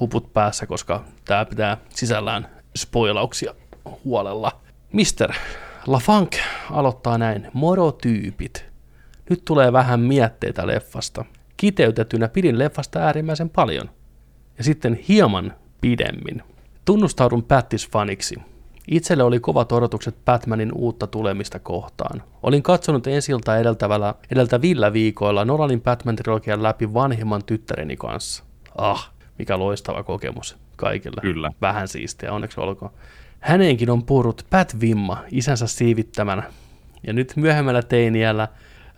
huput 0.00 0.32
päässä, 0.32 0.66
koska 0.66 1.04
tämä 1.24 1.44
pitää 1.44 1.76
sisällään 1.88 2.48
spoilauksia 2.76 3.54
huolella. 4.04 4.52
Mister 4.92 5.32
LaFunk 5.86 6.32
aloittaa 6.70 7.18
näin. 7.18 7.48
Morotyypit. 7.52 8.64
Nyt 9.30 9.42
tulee 9.44 9.72
vähän 9.72 10.00
mietteitä 10.00 10.66
leffasta. 10.66 11.24
Kiteytettynä 11.56 12.28
pidin 12.28 12.58
leffasta 12.58 12.98
äärimmäisen 12.98 13.50
paljon. 13.50 13.90
Ja 14.58 14.64
sitten 14.64 14.94
hieman 14.94 15.54
pidemmin. 15.80 16.42
Tunnustaudun 16.84 17.42
Pattis-faniksi. 17.44 18.40
Itselle 18.88 19.22
oli 19.22 19.40
kovat 19.40 19.72
odotukset 19.72 20.24
Batmanin 20.24 20.72
uutta 20.72 21.06
tulemista 21.06 21.58
kohtaan. 21.58 22.22
Olin 22.42 22.62
katsonut 22.62 23.06
ensiltä 23.06 23.58
edeltävällä, 23.58 24.14
edeltävillä 24.30 24.92
viikoilla 24.92 25.44
Nolanin 25.44 25.82
Batman-trilogian 25.82 26.62
läpi 26.62 26.94
vanhemman 26.94 27.44
tyttäreni 27.44 27.96
kanssa. 27.96 28.44
Ah, 28.76 29.12
mikä 29.38 29.58
loistava 29.58 30.02
kokemus 30.02 30.56
kaikille. 30.76 31.20
Kyllä. 31.20 31.50
Vähän 31.60 31.88
siistiä, 31.88 32.32
onneksi 32.32 32.60
olkoon. 32.60 32.92
Häneenkin 33.40 33.90
on 33.90 34.02
purut 34.04 34.46
Pat-vimma 34.50 35.24
isänsä 35.30 35.66
siivittämänä. 35.66 36.42
Ja 37.06 37.12
nyt 37.12 37.32
myöhemmällä 37.36 37.82
teiniällä, 37.82 38.48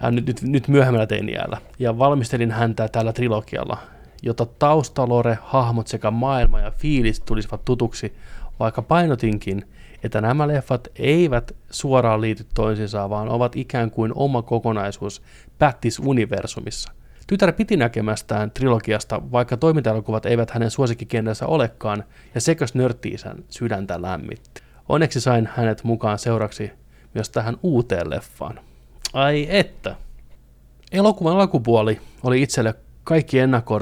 äh, 0.04 0.12
nyt, 0.12 0.26
nyt, 0.26 0.42
nyt 0.42 0.68
myöhemmällä 0.68 1.06
teiniällä. 1.06 1.58
Ja 1.78 1.98
valmistelin 1.98 2.50
häntä 2.50 2.88
tällä 2.88 3.12
trilogialla, 3.12 3.78
jotta 4.22 4.46
taustalore, 4.46 5.38
hahmot 5.42 5.86
sekä 5.86 6.10
maailma 6.10 6.60
ja 6.60 6.70
fiilis 6.70 7.20
tulisivat 7.20 7.64
tutuksi, 7.64 8.12
vaikka 8.60 8.82
painotinkin, 8.82 9.64
että 10.02 10.20
nämä 10.20 10.48
leffat 10.48 10.88
eivät 10.96 11.56
suoraan 11.70 12.20
liity 12.20 12.46
toisiinsa, 12.54 13.10
vaan 13.10 13.28
ovat 13.28 13.56
ikään 13.56 13.90
kuin 13.90 14.12
oma 14.14 14.42
kokonaisuus 14.42 15.22
Pattis-universumissa. 15.58 16.92
Tytär 17.30 17.52
piti 17.52 17.76
näkemästään 17.76 18.50
trilogiasta, 18.50 19.22
vaikka 19.32 19.56
toimintaelokuvat 19.56 20.26
eivät 20.26 20.50
hänen 20.50 20.70
suosikkikentänsä 20.70 21.46
olekaan, 21.46 22.04
ja 22.34 22.40
sekös 22.40 22.74
nörtti-isän 22.74 23.44
sydäntä 23.48 24.02
lämmitti. 24.02 24.62
Onneksi 24.88 25.20
sain 25.20 25.48
hänet 25.56 25.84
mukaan 25.84 26.18
seuraksi 26.18 26.72
myös 27.14 27.30
tähän 27.30 27.56
uuteen 27.62 28.10
leffaan. 28.10 28.60
Ai 29.12 29.46
että. 29.50 29.96
Elokuvan 30.92 31.36
alkupuoli 31.36 32.00
oli 32.22 32.42
itselle 32.42 32.74
kaikki 33.04 33.38
ennakko 33.38 33.78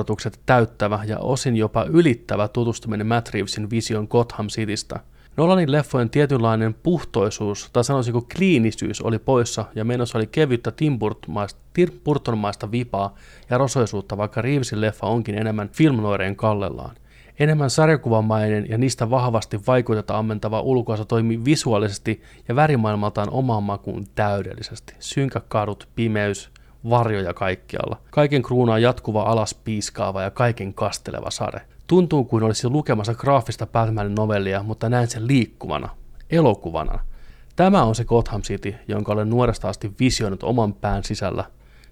täyttävä 0.47 1.01
ja 1.07 1.19
osin 1.19 1.57
jopa 1.57 1.85
ylittävä 1.85 2.49
tutustuminen 2.49 3.07
Matt 3.07 3.29
Reevesin 3.35 3.71
vision 3.71 4.07
Gotham 4.11 4.49
Citystä. 4.49 5.01
Nolanin 5.39 5.73
leffojen 5.73 6.11
tietynlainen 6.11 6.75
puhtoisuus, 6.75 7.71
tai 7.73 7.85
sanoisinko 7.85 8.27
kliinisyys, 8.37 9.01
oli 9.01 9.19
poissa 9.19 9.65
ja 9.75 9.85
menossa 9.85 10.19
oli 10.19 10.27
kevyttä 10.27 10.71
Tim 10.71 10.99
Burtonmaista, 12.05 12.71
vipaa 12.71 13.15
ja 13.51 13.59
rosoisuutta, 13.59 14.17
vaikka 14.17 14.43
Reevesin 14.43 14.81
leffa 14.81 15.07
onkin 15.07 15.39
enemmän 15.39 15.69
filmnoireen 15.69 16.37
kallellaan. 16.37 16.97
Enemmän 17.39 17.71
sarjakuvamainen 17.71 18.67
ja 18.69 18.79
niistä 18.79 19.11
vahvasti 19.11 19.61
vaikutetta 19.67 20.19
ammentava 20.19 20.61
ulkoasa 20.61 21.05
toimi 21.05 21.45
visuaalisesti 21.45 22.23
ja 22.49 22.57
värimaailmaltaan 22.57 23.31
omaan 23.31 23.63
makuun 23.63 24.07
täydellisesti. 24.15 24.95
Synkät 24.99 25.45
kadut, 25.49 25.89
pimeys, 25.95 26.51
varjoja 26.91 27.35
kaikkialla. 27.35 27.97
Kaiken 28.11 28.43
kruunaa 28.43 28.79
jatkuva 28.79 29.23
alas 29.23 29.55
piiskaava 29.55 30.23
ja 30.23 30.31
kaiken 30.31 30.75
kasteleva 30.75 31.31
sade. 31.31 31.61
Tuntuu 31.89 32.25
kuin 32.25 32.45
olisi 32.45 32.69
lukemassa 32.69 33.15
graafista 33.15 33.67
Batmanin 33.67 34.15
novellia, 34.15 34.63
mutta 34.63 34.89
näen 34.89 35.09
sen 35.09 35.27
liikkuvana, 35.27 35.89
elokuvana. 36.31 36.99
Tämä 37.57 37.83
on 37.83 37.95
se 37.95 38.05
Gotham 38.05 38.43
City, 38.43 38.75
jonka 38.89 39.13
olen 39.13 39.31
nuoresta 39.31 39.69
asti 39.69 39.93
visioinut 40.01 40.43
oman 40.43 40.75
pään 40.75 41.05
sisällä, 41.05 41.45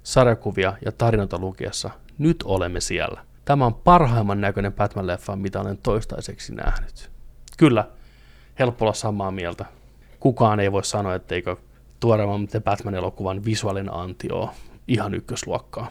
sarjakuvia 0.03 0.73
ja 0.85 0.93
tarinoita 0.93 1.39
lukiessa. 1.39 1.91
Nyt 2.19 2.37
olemme 2.45 2.81
siellä. 2.81 3.25
Tämä 3.45 3.67
on 3.67 3.75
parhaimman 3.75 4.41
näköinen 4.41 4.73
Batman-leffa, 4.73 5.37
mitä 5.37 5.61
olen 5.61 5.79
toistaiseksi 5.79 6.55
nähnyt. 6.55 7.11
Kyllä, 7.57 7.89
helppo 8.59 8.85
olla 8.85 8.95
samaa 8.95 9.31
mieltä. 9.31 9.65
Kukaan 10.21 10.61
ei 10.61 10.73
voi 10.73 10.85
sanoa, 10.85 11.15
etteikö 11.15 11.57
tuoreemman 12.01 12.47
The 12.47 12.61
Batman-elokuvan 12.61 13.45
visuaalinen 13.45 13.95
antio 13.95 14.37
ole 14.37 14.51
ihan 14.89 15.15
ykkösluokkaa. 15.15 15.91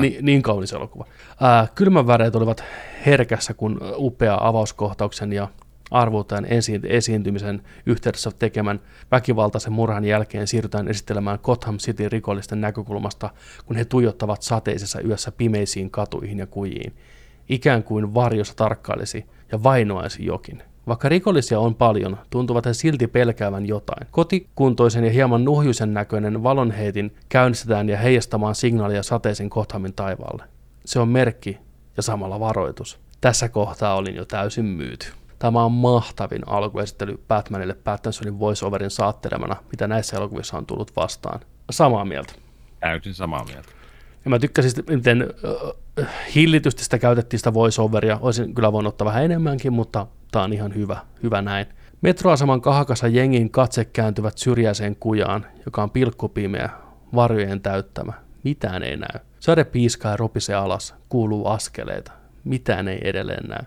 Ni, 0.00 0.18
niin 0.22 0.42
kaunis 0.42 0.72
elokuva. 0.72 1.06
Ää, 1.40 1.66
kylmän 1.74 2.06
väreet 2.06 2.36
olivat 2.36 2.64
herkässä, 3.06 3.54
kun 3.54 3.80
upea 3.96 4.38
avauskohtauksen 4.40 5.32
ja 5.32 5.48
arvoutajan 5.90 6.44
esi- 6.44 6.80
esiintymisen 6.84 7.62
yhteydessä 7.86 8.30
tekemän 8.38 8.80
väkivaltaisen 9.10 9.72
murhan 9.72 10.04
jälkeen 10.04 10.46
siirrytään 10.46 10.88
esittelemään 10.88 11.38
Gotham 11.42 11.78
City 11.78 12.08
rikollisten 12.08 12.60
näkökulmasta, 12.60 13.30
kun 13.66 13.76
he 13.76 13.84
tuijottavat 13.84 14.42
sateisessa 14.42 15.00
yössä 15.00 15.32
pimeisiin 15.32 15.90
katuihin 15.90 16.38
ja 16.38 16.46
kujiin. 16.46 16.92
Ikään 17.48 17.82
kuin 17.82 18.14
varjossa 18.14 18.56
tarkkailisi 18.56 19.26
ja 19.52 19.62
vainoaisi 19.62 20.26
jokin. 20.26 20.62
Vaikka 20.90 21.08
rikollisia 21.08 21.60
on 21.60 21.74
paljon, 21.74 22.18
tuntuvat 22.30 22.66
he 22.66 22.74
silti 22.74 23.06
pelkäävän 23.06 23.66
jotain. 23.66 24.06
Kotikuntoisen 24.10 25.04
ja 25.04 25.10
hieman 25.10 25.44
nuhjuisen 25.44 25.94
näköinen 25.94 26.42
valonheitin 26.42 27.14
käynnistetään 27.28 27.88
ja 27.88 27.96
heijastamaan 27.96 28.54
signaalia 28.54 29.02
sateisen 29.02 29.48
Gothamin 29.50 29.92
taivaalle. 29.92 30.44
Se 30.84 30.98
on 30.98 31.08
merkki 31.08 31.58
ja 31.96 32.02
samalla 32.02 32.40
varoitus. 32.40 33.00
Tässä 33.20 33.48
kohtaa 33.48 33.94
olin 33.94 34.16
jo 34.16 34.24
täysin 34.24 34.64
myyty. 34.64 35.06
Tämä 35.38 35.64
on 35.64 35.72
mahtavin 35.72 36.42
alkuesittely 36.48 37.20
Batmanille 37.28 37.74
Pattinsonin 37.74 38.38
voiceoverin 38.38 38.90
saattelemana, 38.90 39.56
mitä 39.70 39.88
näissä 39.88 40.16
elokuvissa 40.16 40.56
on 40.56 40.66
tullut 40.66 40.96
vastaan. 40.96 41.40
Samaa 41.70 42.04
mieltä. 42.04 42.32
Täysin 42.80 43.14
samaa 43.14 43.44
mieltä. 43.44 43.79
Ja 44.24 44.30
mä 44.30 44.38
tykkäsin, 44.38 44.84
miten 44.88 45.26
hillitysti 46.34 46.84
sitä 46.84 46.98
käytettiin 46.98 47.40
sitä 47.40 47.54
voiceoveria. 47.54 48.18
Olisin 48.22 48.54
kyllä 48.54 48.72
voinut 48.72 48.92
ottaa 48.94 49.04
vähän 49.04 49.24
enemmänkin, 49.24 49.72
mutta 49.72 50.06
tää 50.30 50.42
on 50.42 50.52
ihan 50.52 50.74
hyvä, 50.74 50.96
hyvä 51.22 51.42
näin. 51.42 51.66
Metroaseman 52.02 52.60
kahakassa 52.60 53.08
jengin 53.08 53.50
katse 53.50 53.84
kääntyvät 53.84 54.38
syrjäiseen 54.38 54.96
kujaan, 54.96 55.46
joka 55.64 55.82
on 55.82 55.90
pilkkupimeä, 55.90 56.70
varjojen 57.14 57.60
täyttämä. 57.60 58.12
Mitään 58.44 58.82
ei 58.82 58.96
näy. 58.96 59.20
Sade 59.40 59.64
piiskaa 59.64 60.10
ja 60.10 60.16
ropisee 60.16 60.54
alas. 60.56 60.94
Kuuluu 61.08 61.46
askeleita. 61.46 62.12
Mitään 62.44 62.88
ei 62.88 63.00
edelleen 63.04 63.48
näy. 63.48 63.64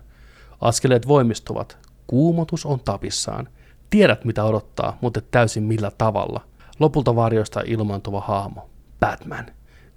Askeleet 0.60 1.08
voimistuvat. 1.08 1.78
Kuumotus 2.06 2.66
on 2.66 2.80
tapissaan. 2.80 3.48
Tiedät 3.90 4.24
mitä 4.24 4.44
odottaa, 4.44 4.98
mutta 5.00 5.20
täysin 5.20 5.62
millä 5.62 5.90
tavalla. 5.98 6.40
Lopulta 6.78 7.16
varjoista 7.16 7.60
ilmaantuva 7.66 8.20
hahmo. 8.20 8.70
Batman. 9.00 9.46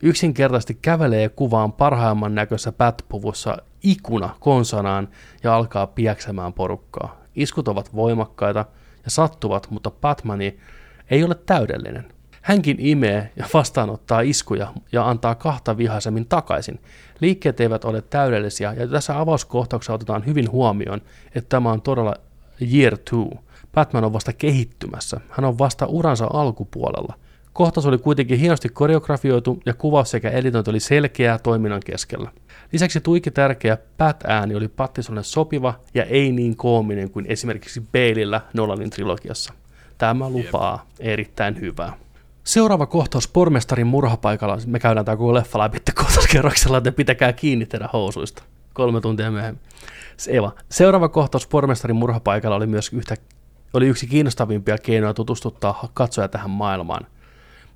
Yksinkertaisesti 0.02 0.78
kävelee 0.82 1.30
kuvaan 1.30 1.74
parhaimman 1.74 2.36
näköisessä 2.36 2.72
Bat-puvussa 2.72 3.58
ikuna 3.84 4.30
konsanaan 4.40 5.08
ja 5.44 5.56
alkaa 5.56 5.88
piäksemään 5.88 6.54
porukkaa. 6.54 7.22
Iskut 7.36 7.68
ovat 7.68 7.96
voimakkaita 7.96 8.66
ja 9.06 9.12
sattuvat, 9.12 9.68
mutta 9.70 9.92
Batmani 9.92 10.60
ei 11.10 11.24
ole 11.24 11.36
täydellinen. 11.36 12.06
Hänkin 12.42 12.78
imee 12.80 13.32
ja 13.36 13.46
vastaanottaa 13.54 14.22
iskuja 14.22 14.74
ja 14.92 15.10
antaa 15.10 15.36
kahta 15.36 15.78
vihaisemmin 15.78 16.26
takaisin. 16.26 16.80
Liikkeet 17.20 17.60
eivät 17.60 17.86
ole 17.86 18.02
täydellisiä 18.02 18.74
ja 18.74 18.88
tässä 18.88 19.20
avauskohtauksessa 19.20 19.94
otetaan 19.94 20.26
hyvin 20.26 20.52
huomioon, 20.52 21.02
että 21.36 21.50
tämä 21.50 21.72
on 21.72 21.82
todella 21.82 22.16
year 22.74 22.98
two. 22.98 23.30
Batman 23.74 24.04
on 24.04 24.14
vasta 24.14 24.34
kehittymässä. 24.34 25.22
Hän 25.30 25.46
on 25.46 25.58
vasta 25.58 25.86
uransa 25.86 26.28
alkupuolella. 26.34 27.14
Kohtaus 27.58 27.86
oli 27.86 27.98
kuitenkin 27.98 28.40
hienosti 28.40 28.70
koreografioitu 28.70 29.60
ja 29.66 29.74
kuvaus 29.74 30.12
sekä 30.12 30.30
editointi 30.30 30.70
oli 30.70 30.80
selkeää 30.80 31.40
toiminnan 31.40 31.82
keskellä. 31.86 32.32
Lisäksi 32.72 33.02
tuiki 33.02 33.32
tärkeä 33.32 33.78
Pat-ääni 33.98 34.56
oli 34.56 34.68
Pattisolle 34.68 35.24
sopiva 35.24 35.74
ja 35.94 36.04
ei 36.04 36.32
niin 36.32 36.56
koominen 36.56 37.10
kuin 37.10 37.26
esimerkiksi 37.30 37.82
Baleillä 37.82 38.42
Nolanin 38.54 38.90
trilogiassa. 38.90 39.54
Tämä 39.98 40.30
lupaa 40.30 40.86
erittäin 41.00 41.60
hyvää. 41.62 41.94
Seuraava 42.44 42.86
kohtaus 42.86 43.28
pormestarin 43.28 43.88
murhapaikalla. 43.88 44.58
Me 44.66 44.80
käydään 44.80 45.06
tämä 45.06 45.18
koko 45.18 45.34
leffa 45.34 45.60
läpi 45.60 45.78
kohtauskerroksella, 45.96 46.78
että 46.78 46.92
pitäkää 46.92 47.34
kiinni 47.34 47.66
teidän 47.66 47.90
housuista. 47.94 48.44
Kolme 48.74 49.02
tuntia 49.02 49.32
myöhemmin. 49.32 49.62
Eva. 50.28 50.52
Seuraava 50.70 51.10
kohtaus 51.10 51.48
pormestarin 51.48 51.96
murhapaikalla 51.96 52.56
oli 52.56 52.68
myös 52.68 52.94
yhtä, 52.94 53.16
oli 53.74 53.88
yksi 53.88 54.08
kiinnostavimpia 54.08 54.78
keinoja 54.78 55.14
tutustuttaa 55.14 55.90
katsoja 55.94 56.28
tähän 56.28 56.50
maailmaan. 56.50 57.08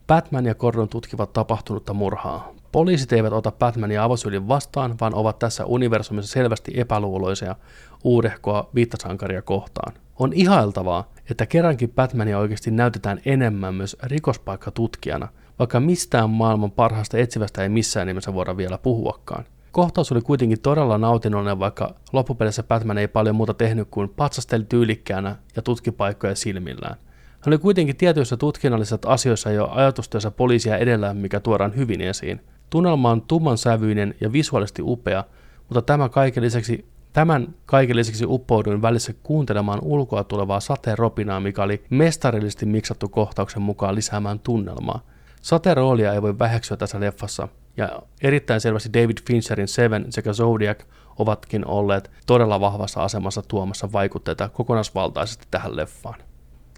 Batman 0.08 0.46
ja 0.46 0.56
Gordon 0.56 0.90
tutkivat 0.90 1.34
tapahtunutta 1.34 1.94
murhaa. 1.94 2.54
Poliisit 2.72 3.14
eivät 3.14 3.34
ota 3.34 3.52
Batmania 3.52 4.04
avosyylin 4.04 4.48
vastaan, 4.48 4.96
vaan 5.02 5.16
ovat 5.16 5.40
tässä 5.40 5.66
universumissa 5.66 6.32
selvästi 6.32 6.72
epäluuloisia 6.76 7.56
uudehkoa 8.04 8.70
viittasankaria 8.76 9.42
kohtaan. 9.42 9.94
On 10.20 10.34
ihailtavaa, 10.34 11.12
että 11.30 11.46
kerrankin 11.46 11.92
Batmania 11.92 12.40
oikeasti 12.40 12.72
näytetään 12.72 13.22
enemmän 13.26 13.76
myös 13.76 13.98
rikospaikkatutkijana, 14.04 15.28
vaikka 15.60 15.80
mistään 15.80 16.30
maailman 16.30 16.72
parhaasta 16.72 17.18
etsivästä 17.18 17.64
ei 17.64 17.70
missään 17.70 18.08
nimessä 18.08 18.34
voida 18.34 18.58
vielä 18.58 18.78
puhuakaan. 18.78 19.46
Kohtaus 19.72 20.12
oli 20.12 20.22
kuitenkin 20.22 20.62
todella 20.62 20.98
nautinnollinen, 20.98 21.60
vaikka 21.60 21.96
loppupeleissä 22.14 22.64
Batman 22.64 22.98
ei 22.98 23.08
paljon 23.08 23.36
muuta 23.36 23.54
tehnyt 23.54 23.88
kuin 23.92 24.10
patsasteli 24.10 24.64
tyylikkäänä 24.64 25.36
ja 25.56 25.62
tutki 25.62 25.92
paikkoja 25.92 26.36
silmillään. 26.36 26.96
Hän 27.42 27.54
oli 27.54 27.58
kuitenkin 27.58 27.96
tietyissä 27.96 28.38
tutkinnallisissa 28.38 28.98
asioissa 29.06 29.52
jo 29.52 29.70
ajatustyössä 29.72 30.32
poliisia 30.32 30.78
edellä, 30.78 31.14
mikä 31.14 31.40
tuodaan 31.40 31.76
hyvin 31.76 32.02
esiin. 32.02 32.42
Tunnelma 32.70 33.12
on 33.12 33.22
tumman 33.22 33.58
sävyinen 33.58 34.16
ja 34.22 34.32
visuaalisesti 34.32 34.82
upea, 34.86 35.24
mutta 35.70 35.82
tämä 35.82 36.10
kaiken 36.10 36.44
lisäksi 36.44 36.92
Tämän 37.14 37.56
kaiken 37.66 37.96
lisäksi 37.96 38.26
uppouduin 38.28 38.82
välissä 38.82 39.14
kuuntelemaan 39.24 39.80
ulkoa 39.82 40.24
tulevaa 40.24 40.60
sateen 40.60 40.98
ropinaa, 40.98 41.40
mikä 41.40 41.64
oli 41.64 41.84
mestarillisesti 41.90 42.66
miksattu 42.66 43.10
kohtauksen 43.10 43.62
mukaan 43.62 43.96
lisäämään 43.96 44.40
tunnelmaa. 44.40 45.02
Sateen 45.42 45.78
roolia 45.78 46.14
ei 46.14 46.22
voi 46.22 46.40
väheksyä 46.40 46.78
tässä 46.78 47.00
leffassa, 47.00 47.48
ja 47.78 48.02
erittäin 48.22 48.62
selvästi 48.62 48.94
David 48.94 49.18
Fincherin 49.28 49.68
Seven 49.68 50.06
sekä 50.10 50.34
Zodiac 50.34 50.84
ovatkin 51.20 51.68
olleet 51.68 52.12
todella 52.26 52.60
vahvassa 52.60 53.04
asemassa 53.04 53.42
tuomassa 53.42 53.92
vaikutteita 53.92 54.50
kokonaisvaltaisesti 54.50 55.48
tähän 55.52 55.76
leffaan. 55.76 56.20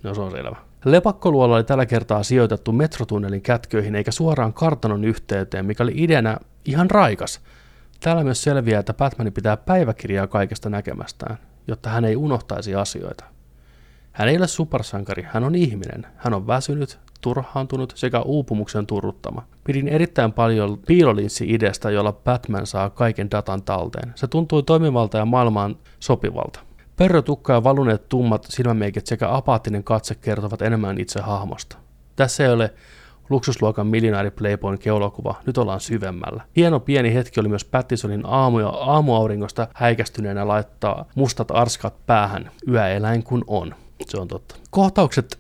No 0.04 0.14
se 0.14 0.22
on 0.22 0.32
selvä. 0.32 0.56
Lepakkoluola 0.86 1.56
oli 1.56 1.64
tällä 1.64 1.86
kertaa 1.86 2.24
sijoitettu 2.24 2.72
metrotunnelin 2.72 3.42
kätköihin 3.42 3.96
eikä 3.96 4.12
suoraan 4.12 4.54
kartanon 4.54 5.04
yhteyteen, 5.04 5.66
mikä 5.66 5.84
oli 5.84 5.94
ideana 5.96 6.38
ihan 6.66 6.92
raikas. 6.92 7.42
Täällä 8.00 8.24
myös 8.24 8.44
selviää, 8.44 8.80
että 8.80 8.94
Batman 8.94 9.32
pitää 9.34 9.58
päiväkirjaa 9.58 10.28
kaikesta 10.28 10.70
näkemästään, 10.70 11.38
jotta 11.68 11.90
hän 11.90 12.06
ei 12.06 12.16
unohtaisi 12.16 12.76
asioita. 12.76 13.24
Hän 14.12 14.30
ei 14.30 14.38
ole 14.38 14.48
supersankari, 14.48 15.28
hän 15.28 15.44
on 15.44 15.56
ihminen. 15.56 16.06
Hän 16.16 16.34
on 16.34 16.48
väsynyt, 16.48 17.00
turhaantunut 17.22 17.94
sekä 17.96 18.22
uupumuksen 18.22 18.88
turruttama. 18.88 19.48
Pidin 19.64 19.88
erittäin 19.88 20.34
paljon 20.34 20.80
piilolinssi-ideasta, 20.88 21.92
jolla 21.92 22.14
Batman 22.14 22.68
saa 22.68 22.90
kaiken 22.90 23.32
datan 23.32 23.64
talteen. 23.64 24.12
Se 24.16 24.28
tuntui 24.28 24.64
toimivalta 24.64 25.18
ja 25.18 25.26
maailmaan 25.26 25.76
sopivalta. 26.00 26.60
Perrotukka 26.96 27.54
ja 27.54 27.64
valuneet 27.64 28.10
tummat 28.10 28.46
silmämeikit 28.50 29.08
sekä 29.08 29.36
apaattinen 29.36 29.84
katse 29.84 30.16
kertovat 30.16 30.62
enemmän 30.62 30.98
itse 30.98 31.22
hahmosta. 31.22 31.78
Tässä 32.16 32.44
ei 32.44 32.50
ole 32.52 32.74
luksusluokan 33.30 33.88
miljonääri 33.88 34.32
Playboyn 34.32 34.80
keulakuva, 34.80 35.36
nyt 35.46 35.58
ollaan 35.58 35.80
syvemmällä. 35.80 36.44
Hieno 36.56 36.80
pieni 36.80 37.14
hetki 37.14 37.40
oli 37.40 37.50
myös 37.50 37.66
Pattisonin 37.66 38.26
aamu- 38.26 38.60
ja 38.60 38.70
aamuauringosta 38.70 39.68
häikästyneenä 39.74 40.48
laittaa 40.48 41.06
mustat 41.16 41.52
arskat 41.52 42.06
päähän, 42.06 42.52
yöeläin 42.68 43.24
kun 43.24 43.44
on. 43.48 43.76
Se 44.06 44.18
on 44.18 44.28
totta. 44.28 44.56
Kohtaukset, 44.70 45.40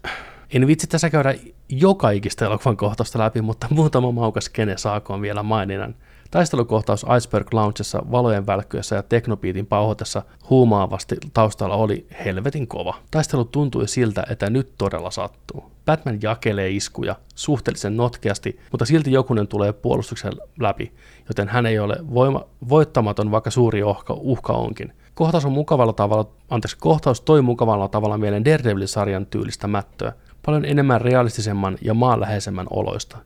en 0.54 0.68
vitsi 0.68 0.88
tässä 0.88 1.10
käydä 1.10 1.36
joka 1.70 2.10
ikistä 2.10 2.46
elokuvan 2.46 2.78
kohtausta 2.78 3.20
läpi, 3.20 3.42
mutta 3.42 3.68
muutama 3.70 4.12
maukas 4.12 4.50
kene 4.50 4.78
saakoon 4.78 5.22
vielä 5.22 5.44
maininnan. 5.44 5.96
Taistelukohtaus 6.34 7.06
Iceberg 7.18 7.54
Loungessa 7.54 8.04
valojen 8.12 8.48
välkkyessä 8.48 8.96
ja 8.96 9.04
teknopiitin 9.04 9.66
pauhotessa 9.66 10.24
huumaavasti 10.50 11.16
taustalla 11.34 11.76
oli 11.76 12.08
helvetin 12.26 12.68
kova. 12.68 12.96
Taistelu 13.12 13.46
tuntui 13.46 13.88
siltä, 13.88 14.24
että 14.30 14.50
nyt 14.50 14.74
todella 14.78 15.12
sattuu. 15.12 15.72
Batman 15.86 16.20
jakelee 16.22 16.70
iskuja 16.70 17.16
suhteellisen 17.36 17.98
notkeasti, 17.98 18.60
mutta 18.72 18.86
silti 18.86 19.12
jokunen 19.12 19.48
tulee 19.48 19.74
puolustuksen 19.74 20.32
läpi, 20.60 20.94
joten 21.30 21.48
hän 21.48 21.66
ei 21.66 21.80
ole 21.80 21.96
voima, 22.14 22.46
voittamaton, 22.70 23.32
vaikka 23.32 23.52
suuri 23.52 23.84
uhka, 23.84 24.14
uhka 24.14 24.54
onkin. 24.54 24.94
Kohtaus 25.14 25.46
on 25.46 25.52
mukavalla 25.52 25.94
tavalla, 25.94 26.30
anteeksi, 26.50 26.78
kohtaus 26.78 27.22
toi 27.22 27.42
mukavalla 27.42 27.88
tavalla 27.88 28.18
mieleen 28.18 28.46
Daredevil-sarjan 28.46 29.26
tyylistä 29.26 29.68
mättöä, 29.68 30.14
paljon 30.46 30.66
enemmän 30.66 31.02
realistisemman 31.02 31.78
ja 31.82 31.94
maanläheisemmän 31.94 32.68
oloista. 32.70 33.18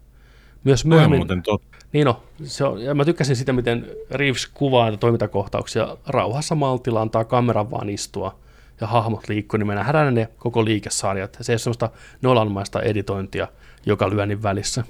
Myös 0.63 0.85
myöhemmin, 0.85 1.19
muuten 1.19 1.43
totta. 1.43 1.77
Niin 1.98 2.06
no, 2.06 2.24
se 2.44 2.64
on, 2.64 2.82
ja 2.82 2.95
mä 2.95 3.06
tykkäsin 3.06 3.36
sitä, 3.36 3.53
miten 3.53 3.86
Reeves 4.11 4.48
kuvaa 4.48 4.90
ja 4.90 4.98
toimintakohtauksia 4.98 5.98
rauhassa 6.07 6.56
maltilla, 6.56 7.02
antaa 7.02 7.26
kameran 7.26 7.72
vaan 7.72 7.90
istua 7.90 8.40
ja 8.82 8.88
hahmot 8.88 9.30
liikkuu, 9.30 9.57
niin 9.57 9.68
me 9.68 9.76
nähdään 9.76 10.14
ne 10.14 10.30
koko 10.38 10.65
liikesarjat. 10.65 11.38
Se 11.41 11.52
ei 11.52 11.53
ole 11.53 11.60
semmoista 11.60 11.90
nolanmaista 12.22 12.82
editointia 12.82 13.48
joka 13.86 14.10
lyönnin 14.10 14.44
välissä. 14.44 14.84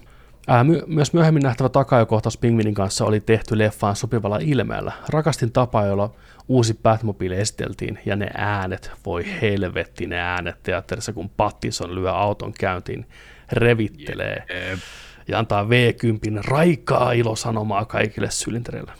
Ää, 0.48 0.64
my- 0.64 0.84
myös 0.88 1.14
myöhemmin 1.14 1.44
nähtävä 1.44 1.70
takajokohtaus 1.70 2.38
Pingvinin 2.38 2.74
kanssa 2.74 3.06
oli 3.06 3.20
tehty 3.20 3.58
leffaan 3.58 3.96
sopivalla 3.96 4.38
ilmeellä. 4.42 4.92
Rakastin 5.10 5.52
tapa, 5.52 5.86
jolla 5.86 6.14
uusi 6.48 6.80
Batmobile 6.84 7.42
esteltiin, 7.42 8.00
ja 8.06 8.16
ne 8.16 8.30
äänet, 8.38 8.92
voi 9.06 9.26
helvetti 9.42 10.08
ne 10.08 10.20
äänet 10.20 10.64
teatterissa, 10.64 11.14
kun 11.14 11.30
Pattison 11.30 11.96
lyö 11.96 12.12
auton 12.12 12.54
käyntiin, 12.54 13.06
revittelee 13.52 14.44
Jep. 14.70 14.80
Ja 15.28 15.40
antaa 15.40 15.64
V10 15.64 16.44
raikaa 16.48 17.12
ilosanomaa 17.12 17.86
kaikille 17.86 18.32
sylintereille. 18.32 18.92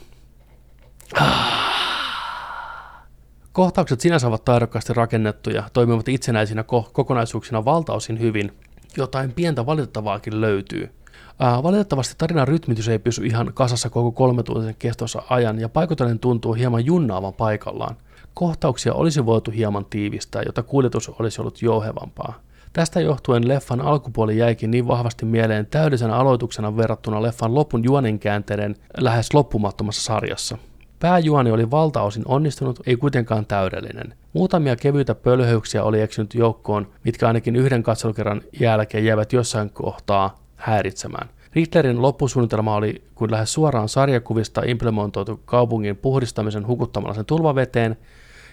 Kohtaukset 3.52 4.00
sinänsä 4.00 4.28
ovat 4.28 4.44
taidokkaasti 4.44 4.92
rakennettuja, 4.92 5.64
toimivat 5.72 6.08
itsenäisinä 6.08 6.62
ko- 6.62 6.90
kokonaisuuksina 6.92 7.64
valtaosin 7.64 8.20
hyvin. 8.20 8.52
Jotain 8.96 9.32
pientä 9.32 9.66
valitettavaakin 9.66 10.40
löytyy. 10.40 10.90
Ää, 11.38 11.62
valitettavasti 11.62 12.14
tarinan 12.18 12.48
rytmitys 12.48 12.88
ei 12.88 12.98
pysy 12.98 13.26
ihan 13.26 13.50
kasassa 13.54 13.90
koko 13.90 14.12
kolme 14.12 14.42
tunnin 14.42 14.76
kestossa 14.78 15.22
ajan 15.30 15.58
ja 15.60 15.68
paikotellen 15.68 16.18
tuntuu 16.18 16.52
hieman 16.52 16.86
junnaavan 16.86 17.34
paikallaan. 17.34 17.96
Kohtauksia 18.34 18.94
olisi 18.94 19.26
voitu 19.26 19.50
hieman 19.50 19.84
tiivistää, 19.84 20.42
jotta 20.42 20.62
kuljetus 20.62 21.08
olisi 21.08 21.40
ollut 21.40 21.62
jouhevampaa. 21.62 22.40
Tästä 22.72 23.00
johtuen 23.00 23.48
leffan 23.48 23.80
alkupuoli 23.80 24.38
jäikin 24.38 24.70
niin 24.70 24.88
vahvasti 24.88 25.24
mieleen 25.24 25.66
täydellisenä 25.66 26.16
aloituksena 26.16 26.76
verrattuna 26.76 27.22
leffan 27.22 27.54
lopun 27.54 27.84
juonenkäänteiden 27.84 28.76
lähes 28.96 29.34
loppumattomassa 29.34 30.02
sarjassa. 30.02 30.58
Pääjuoni 31.00 31.50
oli 31.50 31.70
valtaosin 31.70 32.22
onnistunut, 32.26 32.80
ei 32.86 32.96
kuitenkaan 32.96 33.46
täydellinen. 33.46 34.14
Muutamia 34.32 34.76
kevyitä 34.76 35.14
pölhöyksiä 35.14 35.84
oli 35.84 36.00
eksynyt 36.00 36.34
joukkoon, 36.34 36.88
mitkä 37.04 37.26
ainakin 37.26 37.56
yhden 37.56 37.82
katselukerran 37.82 38.42
jälkeen 38.60 39.04
jäivät 39.04 39.32
jossain 39.32 39.70
kohtaa 39.70 40.40
häiritsemään. 40.56 41.28
Riddlerin 41.54 42.02
loppusuunnitelma 42.02 42.74
oli 42.74 43.02
kuin 43.14 43.30
lähes 43.30 43.52
suoraan 43.52 43.88
sarjakuvista 43.88 44.62
implementoitu 44.66 45.40
kaupungin 45.44 45.96
puhdistamisen 45.96 46.66
hukuttamalla 46.66 47.14
sen 47.14 47.24
tulvaveteen, 47.24 47.96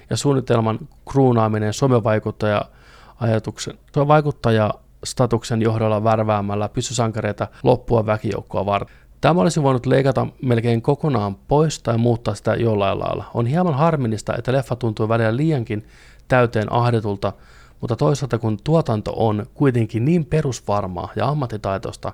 ja 0.10 0.18
suunnitelman 0.18 0.80
kruunaaminen 1.12 1.74
somevaikuttaja 1.74 2.66
ajatuksen, 3.20 3.78
vaikuttaja 3.96 4.72
statuksen 5.04 5.62
johdolla 5.62 6.04
värväämällä 6.04 6.70
pyssysankareita 6.70 7.48
loppua 7.64 8.06
väkijoukkoa 8.06 8.66
varten. 8.66 8.96
Tämä 9.22 9.42
olisi 9.42 9.64
voinut 9.64 9.86
leikata 9.86 10.28
melkein 10.42 10.82
kokonaan 10.82 11.36
pois 11.36 11.82
tai 11.82 11.98
muuttaa 11.98 12.36
sitä 12.36 12.56
jollain 12.56 13.00
lailla. 13.00 13.26
On 13.34 13.46
hieman 13.46 13.74
harmillista, 13.74 14.36
että 14.38 14.52
leffa 14.52 14.76
tuntuu 14.76 15.10
välillä 15.10 15.36
liiankin 15.36 15.86
täyteen 16.28 16.74
ahdetulta, 16.74 17.34
mutta 17.82 17.96
toisaalta 17.96 18.38
kun 18.38 18.58
tuotanto 18.64 19.14
on 19.16 19.46
kuitenkin 19.54 20.06
niin 20.06 20.26
perusvarmaa 20.26 21.12
ja 21.16 21.28
ammattitaitoista, 21.28 22.14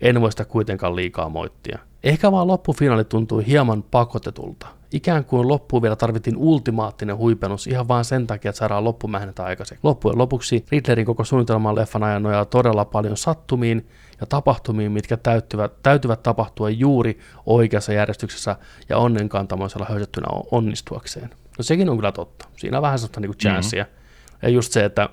en 0.00 0.20
voi 0.20 0.30
sitä 0.30 0.44
kuitenkaan 0.44 0.96
liikaa 0.96 1.28
moittia. 1.28 1.78
Ehkä 2.04 2.32
vaan 2.32 2.46
loppufinaali 2.46 3.04
tuntui 3.04 3.46
hieman 3.46 3.82
pakotetulta. 3.82 4.66
Ikään 4.92 5.24
kuin 5.24 5.48
loppuun 5.48 5.82
vielä 5.82 5.96
tarvittiin 5.96 6.36
ultimaattinen 6.36 7.16
huipennus 7.16 7.66
ihan 7.66 7.88
vain 7.88 8.04
sen 8.04 8.26
takia, 8.26 8.48
että 8.48 8.58
saadaan 8.58 8.84
loppumähnetä 8.84 9.44
aikaiseksi. 9.44 9.80
Loppujen 9.82 10.18
lopuksi 10.18 10.64
Riddlerin 10.70 11.06
koko 11.06 11.24
suunnitelman 11.24 11.74
leffan 11.74 12.02
ajan 12.02 12.22
nojaa 12.22 12.44
todella 12.44 12.84
paljon 12.84 13.16
sattumiin 13.16 13.88
ja 14.20 14.26
tapahtumiin, 14.26 14.92
mitkä 14.92 15.16
täytyvät, 15.16 15.72
täytyvät 15.82 16.22
tapahtua 16.22 16.70
juuri 16.70 17.18
oikeassa 17.46 17.92
järjestyksessä 17.92 18.56
ja 18.88 18.98
onnenkantamoisella 18.98 19.86
höystettynä 19.88 20.26
onnistuakseen. 20.50 21.30
No 21.58 21.62
sekin 21.62 21.88
on 21.88 21.96
kyllä 21.96 22.12
totta. 22.12 22.48
Siinä 22.56 22.78
on 22.78 22.82
vähän 22.82 22.98
sellaista 22.98 23.20
niin 23.20 23.38
chanssia. 23.38 23.84
Mm-hmm. 23.84 24.38
Ja 24.42 24.48
just 24.48 24.72
se, 24.72 24.84
että 24.84 25.08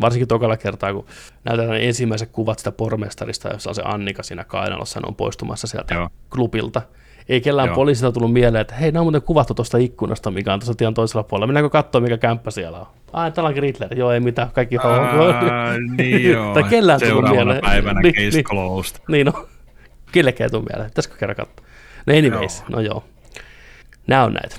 varsinkin 0.00 0.28
tokalla 0.28 0.56
kertaa, 0.56 0.92
kun 0.92 1.06
näytetään 1.44 1.80
ensimmäiset 1.80 2.30
kuvat 2.32 2.58
sitä 2.58 2.72
pormestarista, 2.72 3.48
jossa 3.48 3.70
on 3.70 3.74
se 3.74 3.82
Annika 3.84 4.22
siinä 4.22 4.44
kainalossa, 4.44 5.00
on 5.06 5.14
poistumassa 5.14 5.66
sieltä 5.66 5.94
Joo. 5.94 6.08
klubilta. 6.34 6.82
Ei 7.30 7.40
kellään 7.40 7.66
Joo. 7.66 7.74
poliisilta 7.74 8.12
tullut 8.12 8.32
mieleen, 8.32 8.60
että 8.60 8.74
hei, 8.74 8.92
nämä 8.92 9.00
on 9.00 9.04
muuten 9.04 9.22
kuvattu 9.22 9.54
tuosta 9.54 9.78
ikkunasta, 9.78 10.30
mikä 10.30 10.52
on 10.52 10.60
tuossa 10.60 10.74
tien 10.74 10.94
toisella 10.94 11.22
puolella. 11.22 11.46
Mennäänkö 11.46 11.70
katsoa, 11.70 12.00
mikä 12.00 12.18
kämppä 12.18 12.50
siellä 12.50 12.80
on? 12.80 12.86
Ai, 13.12 13.32
täällä 13.32 13.48
onkin 13.48 13.62
Riddler. 13.62 13.98
Joo, 13.98 14.12
ei 14.12 14.20
mitään, 14.20 14.50
kaikki 14.50 14.76
on. 14.78 15.96
niin 15.96 16.30
joo. 16.32 16.54
tai 16.54 16.62
kellään 16.62 17.00
tullut 17.08 17.30
mieleen. 17.30 17.60
päivänä 17.60 18.00
niin, 18.00 18.14
case 18.14 18.36
niin, 18.36 18.44
closed. 18.44 18.96
Niin 19.08 19.26
no, 19.26 19.46
kellekään 20.12 20.46
ei 20.46 20.50
tullut 20.50 20.68
mieleen. 20.68 20.90
Pitäisikö 20.90 21.16
kerran 21.16 21.36
katsoa? 21.36 21.66
No 22.06 22.14
anyways, 22.18 22.60
joo. 22.60 22.76
no 22.76 22.80
joo. 22.80 23.04
Nämä 24.06 24.24
on 24.24 24.32
näitä. 24.32 24.56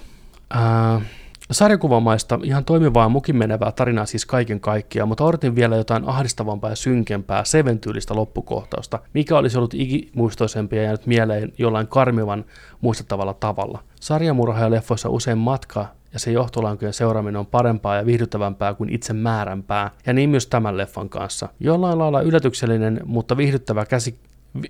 Uh, 0.56 1.02
Sarjakuvamaista 1.51 2.39
ihan 2.43 2.65
toimivaa 2.65 3.09
mukin 3.09 3.35
menevää 3.35 3.71
tarinaa 3.71 4.05
siis 4.05 4.25
kaiken 4.25 4.59
kaikkiaan, 4.59 5.07
mutta 5.07 5.23
odotin 5.23 5.55
vielä 5.55 5.75
jotain 5.75 6.03
ahdistavampaa 6.05 6.69
ja 6.69 6.75
synkempää, 6.75 7.43
seventyylistä 7.43 8.15
loppukohtausta, 8.15 8.99
mikä 9.13 9.37
olisi 9.37 9.57
ollut 9.57 9.73
ikimuistoisempi 9.73 10.75
ja 10.75 10.83
jäänyt 10.83 11.05
mieleen 11.05 11.53
jollain 11.57 11.87
karmivan 11.87 12.45
muistettavalla 12.81 13.33
tavalla. 13.33 13.79
Sarjamurhaaja 13.99 14.71
leffoissa 14.71 15.09
usein 15.09 15.37
matka 15.37 15.87
ja 16.13 16.19
se 16.19 16.31
johtolankojen 16.31 16.93
seuraaminen 16.93 17.39
on 17.39 17.45
parempaa 17.45 17.95
ja 17.95 18.05
viihdyttävämpää 18.05 18.73
kuin 18.73 18.89
itse 18.89 19.13
määränpää, 19.13 19.91
ja 20.05 20.13
niin 20.13 20.29
myös 20.29 20.47
tämän 20.47 20.77
leffan 20.77 21.09
kanssa. 21.09 21.49
Jollain 21.59 21.99
lailla 21.99 22.21
yllätyksellinen, 22.21 23.01
mutta 23.05 23.37
viihdyttävä 23.37 23.85
käsi, 23.85 24.19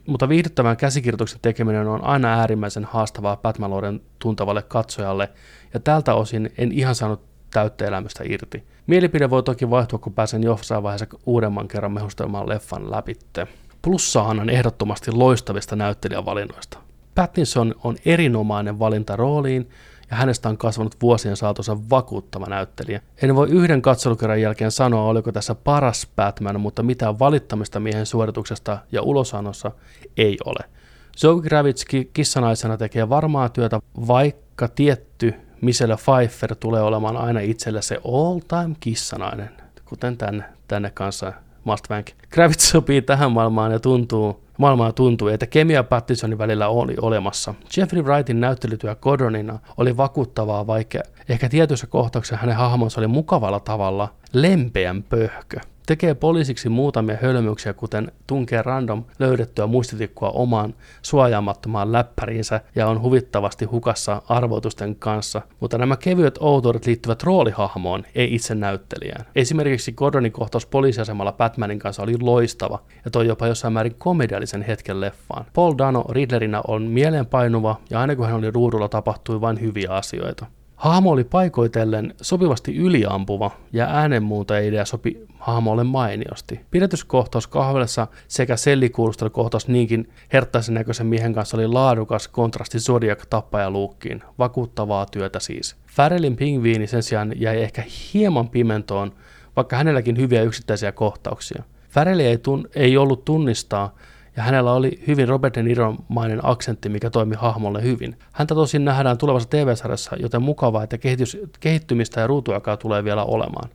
mutta 0.07 0.29
viihdyttävän 0.29 0.77
käsikirjoituksen 0.77 1.39
tekeminen 1.41 1.87
on 1.87 2.03
aina 2.03 2.33
äärimmäisen 2.33 2.85
haastavaa 2.85 3.37
Batman 3.37 3.71
tuntavalle 4.19 4.61
katsojalle, 4.61 5.29
ja 5.73 5.79
tältä 5.79 6.13
osin 6.13 6.53
en 6.57 6.71
ihan 6.71 6.95
saanut 6.95 7.21
täyttä 7.53 7.85
elämästä 7.85 8.23
irti. 8.27 8.63
Mielipide 8.87 9.29
voi 9.29 9.43
toki 9.43 9.69
vaihtua, 9.69 9.99
kun 9.99 10.13
pääsen 10.13 10.43
jossain 10.43 10.83
vaiheessa 10.83 11.17
uudemman 11.25 11.67
kerran 11.67 11.91
mehustelmaan 11.91 12.49
leffan 12.49 12.91
läpitte. 12.91 13.47
Plussahan 13.81 14.39
on 14.39 14.49
ehdottomasti 14.49 15.11
loistavista 15.11 15.75
näyttelijävalinnoista. 15.75 16.77
Pattinson 17.15 17.75
on 17.83 17.95
erinomainen 18.05 18.79
valinta 18.79 19.15
rooliin, 19.15 19.69
ja 20.11 20.17
hänestä 20.17 20.49
on 20.49 20.57
kasvanut 20.57 20.95
vuosien 21.01 21.38
saatossa 21.38 21.77
vakuuttava 21.89 22.45
näyttelijä. 22.45 23.01
En 23.21 23.35
voi 23.35 23.49
yhden 23.49 23.81
katselukerran 23.81 24.41
jälkeen 24.41 24.71
sanoa, 24.71 25.03
oliko 25.03 25.31
tässä 25.31 25.55
paras 25.55 26.07
Batman, 26.15 26.61
mutta 26.61 26.83
mitään 26.83 27.19
valittamista 27.19 27.79
miehen 27.79 28.05
suorituksesta 28.05 28.77
ja 28.91 29.01
ulosanossa 29.01 29.71
ei 30.17 30.38
ole. 30.45 30.69
Zoe 31.17 31.41
Kravitz 31.41 31.85
kissanaisena 32.13 32.77
tekee 32.77 33.09
varmaa 33.09 33.49
työtä, 33.49 33.79
vaikka 34.07 34.67
tietty 34.67 35.33
Michelle 35.61 35.95
Pfeiffer 35.95 36.55
tulee 36.55 36.81
olemaan 36.81 37.17
aina 37.17 37.39
itselle 37.39 37.81
se 37.81 38.01
all-time 38.05 38.75
kissanainen, 38.79 39.49
kuten 39.85 40.17
tänne, 40.17 40.43
tänne 40.67 40.91
kanssa 40.93 41.33
Mustbank. 41.63 42.07
Kravitz 42.29 42.71
sopii 42.71 43.01
tähän 43.01 43.31
maailmaan 43.31 43.71
ja 43.71 43.79
tuntuu, 43.79 44.43
maailmaan 44.61 44.93
tuntuu, 44.93 45.27
että 45.27 45.47
kemia 45.47 45.83
Pattisonin 45.83 46.38
välillä 46.38 46.67
oli 46.67 46.95
olemassa. 47.01 47.53
Jeffrey 47.77 48.01
Wrightin 48.03 48.41
näyttelytyö 48.41 48.95
Gordonina 48.95 49.59
oli 49.77 49.97
vakuuttavaa, 49.97 50.67
vaikka 50.67 50.99
ehkä 51.31 51.49
tietyissä 51.49 51.87
kohtauksissa 51.87 52.37
hänen 52.37 52.55
hahmonsa 52.55 53.01
oli 53.01 53.07
mukavalla 53.07 53.59
tavalla 53.59 54.13
lempeän 54.33 55.03
pöhkö 55.03 55.59
tekee 55.85 56.13
poliisiksi 56.13 56.69
muutamia 56.69 57.17
hölmyyksiä, 57.21 57.73
kuten 57.73 58.11
tunkee 58.27 58.61
random 58.61 59.03
löydettyä 59.19 59.67
muistitikkua 59.67 60.29
omaan 60.29 60.73
suojaamattomaan 61.01 61.91
läppäriinsä 61.91 62.61
ja 62.75 62.87
on 62.87 63.01
huvittavasti 63.01 63.65
hukassa 63.65 64.21
arvoitusten 64.29 64.95
kanssa, 64.95 65.41
mutta 65.59 65.77
nämä 65.77 65.97
kevyet 65.97 66.37
outoudet 66.39 66.85
liittyvät 66.85 67.23
roolihahmoon, 67.23 68.03
ei 68.15 68.35
itse 68.35 68.55
näyttelijään. 68.55 69.25
Esimerkiksi 69.35 69.91
Gordonin 69.91 70.31
kohtaus 70.31 70.65
poliisiasemalla 70.65 71.31
Batmanin 71.31 71.79
kanssa 71.79 72.03
oli 72.03 72.15
loistava 72.21 72.79
ja 73.05 73.11
toi 73.11 73.27
jopa 73.27 73.47
jossain 73.47 73.73
määrin 73.73 73.95
komediallisen 73.97 74.61
hetken 74.61 75.01
leffaan. 75.01 75.45
Paul 75.53 75.73
Dano 75.77 76.05
Riddlerina 76.09 76.61
on 76.67 76.81
mieleenpainuva 76.81 77.75
ja 77.89 77.99
aina 77.99 78.15
kun 78.15 78.25
hän 78.25 78.35
oli 78.35 78.51
ruudulla 78.51 78.89
tapahtui 78.89 79.41
vain 79.41 79.61
hyviä 79.61 79.91
asioita. 79.91 80.45
Hahmo 80.81 81.11
oli 81.11 81.23
paikoitellen 81.23 82.13
sopivasti 82.21 82.75
yliampuva 82.75 83.51
ja 83.73 83.85
äänenmuuntaidea 83.85 84.85
sopi 84.85 85.21
hahmolle 85.39 85.83
mainiosti. 85.83 86.59
Pidetyskohtaus 86.71 87.47
kahvelessa 87.47 88.07
sekä 88.27 88.55
sellikuulustelukohtaus 88.55 89.67
niinkin 89.67 90.09
herttaisen 90.33 90.75
näköisen 90.75 91.07
miehen 91.07 91.33
kanssa 91.33 91.57
oli 91.57 91.67
laadukas 91.67 92.27
kontrasti 92.27 92.79
Zodiac 92.79 93.23
tappajaluukkiin. 93.29 94.23
Vakuuttavaa 94.39 95.05
työtä 95.05 95.39
siis. 95.39 95.75
Farrellin 95.87 96.35
pingviini 96.35 96.87
sen 96.87 97.03
sijaan 97.03 97.33
jäi 97.35 97.61
ehkä 97.61 97.83
hieman 98.13 98.49
pimentoon, 98.49 99.11
vaikka 99.55 99.75
hänelläkin 99.75 100.17
hyviä 100.17 100.41
yksittäisiä 100.41 100.91
kohtauksia. 100.91 101.63
Farrelli 101.89 102.25
ei, 102.25 102.35
tun- 102.37 102.69
ei 102.75 102.97
ollut 102.97 103.25
tunnistaa, 103.25 103.95
ja 104.37 104.43
hänellä 104.43 104.73
oli 104.73 105.03
hyvin 105.07 105.27
Robert 105.27 105.55
De 105.55 105.63
Niromainen 105.63 106.39
aksentti, 106.43 106.89
mikä 106.89 107.09
toimi 107.09 107.35
hahmolle 107.35 107.83
hyvin. 107.83 108.17
Häntä 108.31 108.55
tosin 108.55 108.85
nähdään 108.85 109.17
tulevassa 109.17 109.49
TV-sarjassa, 109.49 110.15
joten 110.19 110.41
mukavaa, 110.41 110.83
että 110.83 110.97
kehitys, 110.97 111.37
kehittymistä 111.59 112.21
ja 112.21 112.27
ruutuaikaa 112.27 112.77
tulee 112.77 113.03
vielä 113.03 113.23
olemaan. 113.23 113.69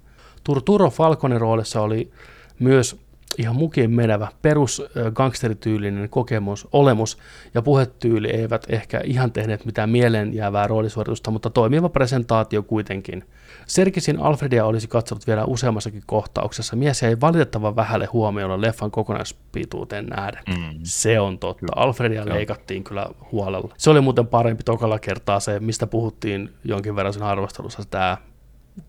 Turturo 0.44 0.90
Falconen 0.90 1.40
roolissa 1.40 1.80
oli 1.80 2.10
myös 2.58 3.06
ihan 3.38 3.56
mukin 3.56 3.90
menevä 3.90 4.28
perus 4.42 4.82
gangsterityylinen 5.14 6.08
kokemus, 6.08 6.68
olemus 6.72 7.18
ja 7.54 7.62
puhetyyli 7.62 8.30
eivät 8.30 8.66
ehkä 8.68 9.00
ihan 9.04 9.32
tehneet 9.32 9.64
mitään 9.64 9.90
mieleenjäävää 9.90 10.66
roolisuoritusta, 10.66 11.30
mutta 11.30 11.50
toimiva 11.50 11.88
presentaatio 11.88 12.62
kuitenkin. 12.62 13.24
Serkisin 13.66 14.20
Alfredia 14.20 14.64
olisi 14.64 14.88
katsonut 14.88 15.26
vielä 15.26 15.44
useammassakin 15.44 16.02
kohtauksessa. 16.06 16.76
Mies 16.76 17.02
jäi 17.02 17.16
valitettavan 17.20 17.76
vähälle 17.76 18.06
huomioon 18.06 18.60
leffan 18.60 18.90
kokonaispituuteen 18.90 20.06
nähden. 20.06 20.43
Mm. 20.48 20.78
Se 20.82 21.20
on 21.20 21.38
totta. 21.38 21.66
Alfredia 21.76 22.22
Joo. 22.22 22.34
leikattiin 22.34 22.84
kyllä 22.84 23.06
huolella. 23.32 23.74
Se 23.76 23.90
oli 23.90 24.01
muuten 24.01 24.26
parempi 24.26 24.62
tokalla 24.62 24.98
kertaa 24.98 25.40
se, 25.40 25.60
mistä 25.60 25.86
puhuttiin 25.86 26.55
jonkin 26.64 26.97
verran 26.97 27.12
sen 27.12 27.22
arvostelussa, 27.22 27.82
tämä, 27.90 28.16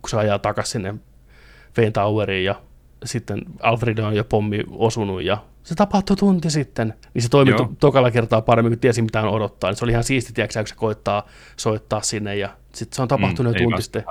kun 0.02 0.10
se 0.10 0.18
ajaa 0.18 0.40
takaisin 0.40 0.72
sinne 0.72 0.95
Fane 1.74 1.91
Toweriin 1.91 2.45
ja 2.45 2.56
sitten 3.06 3.41
Alfred 3.62 3.98
on 3.98 4.16
jo 4.16 4.24
pommi 4.24 4.64
osunut 4.72 5.24
ja 5.24 5.38
se 5.64 5.76
tapahtui 5.76 6.16
tunti 6.16 6.49
sitten, 6.49 6.94
niin 7.14 7.22
se 7.22 7.30
toimi 7.30 7.54
to- 7.54 7.72
tokalla 7.80 8.12
kertaa 8.12 8.41
paremmin, 8.41 8.72
kun 8.72 8.80
tiesi 8.80 9.02
mitä 9.02 9.22
on 9.22 9.30
odottaa. 9.30 9.70
Niin 9.70 9.78
se 9.78 9.86
oli 9.86 9.91
ihan 9.91 10.04
siisti, 10.04 10.34
tiedätkö, 10.34 10.60
kun 10.60 10.68
se 10.68 10.76
koittaa 10.76 11.28
soittaa 11.58 12.02
sinne 12.02 12.36
ja 12.36 12.49
sitten 12.74 12.95
se 12.95 13.02
on 13.02 13.08
tapahtunut 13.08 13.54
mm, 13.54 13.60
jo 13.60 13.64
tunti 13.64 13.82
sitten. 13.82 14.04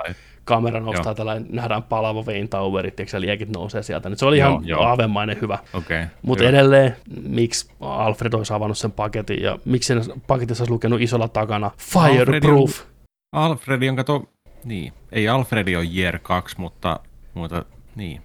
Kamera 0.47 0.79
nostaa 0.79 1.15
tällainen, 1.15 1.45
nähdään 1.49 1.83
palava 1.83 2.25
Vein 2.25 2.49
Toweri, 2.49 2.91
tiedätkö, 2.91 3.21
liekit 3.21 3.49
nousee 3.49 3.83
sieltä. 3.83 4.09
Niin 4.09 4.17
se 4.17 4.25
oli 4.25 4.37
ihan 4.37 4.67
joo, 4.67 4.83
aavemainen 4.83 5.37
hyvä. 5.41 5.59
Okay, 5.73 6.05
Mutta 6.21 6.43
edelleen, 6.43 6.95
miksi 7.21 7.71
Alfred 7.79 8.33
olisi 8.33 8.53
avannut 8.53 8.77
sen 8.77 8.91
paketin 8.91 9.41
ja 9.41 9.59
miksi 9.65 9.87
sen 9.87 10.21
paketissa 10.27 10.61
olisi 10.61 10.71
lukenut 10.71 11.01
isolla 11.01 11.27
takana 11.27 11.71
Fireproof. 11.77 12.71
Alfred, 12.71 12.87
on, 13.33 13.43
Alfred 13.43 13.83
jonka 13.83 14.03
to... 14.03 14.23
Niin, 14.65 14.93
ei 15.11 15.27
Alfredi 15.27 15.75
ole 15.75 15.87
Year 15.95 16.19
2, 16.19 16.55
mutta, 16.59 16.99
mutta 17.33 17.65
niin, 17.95 18.21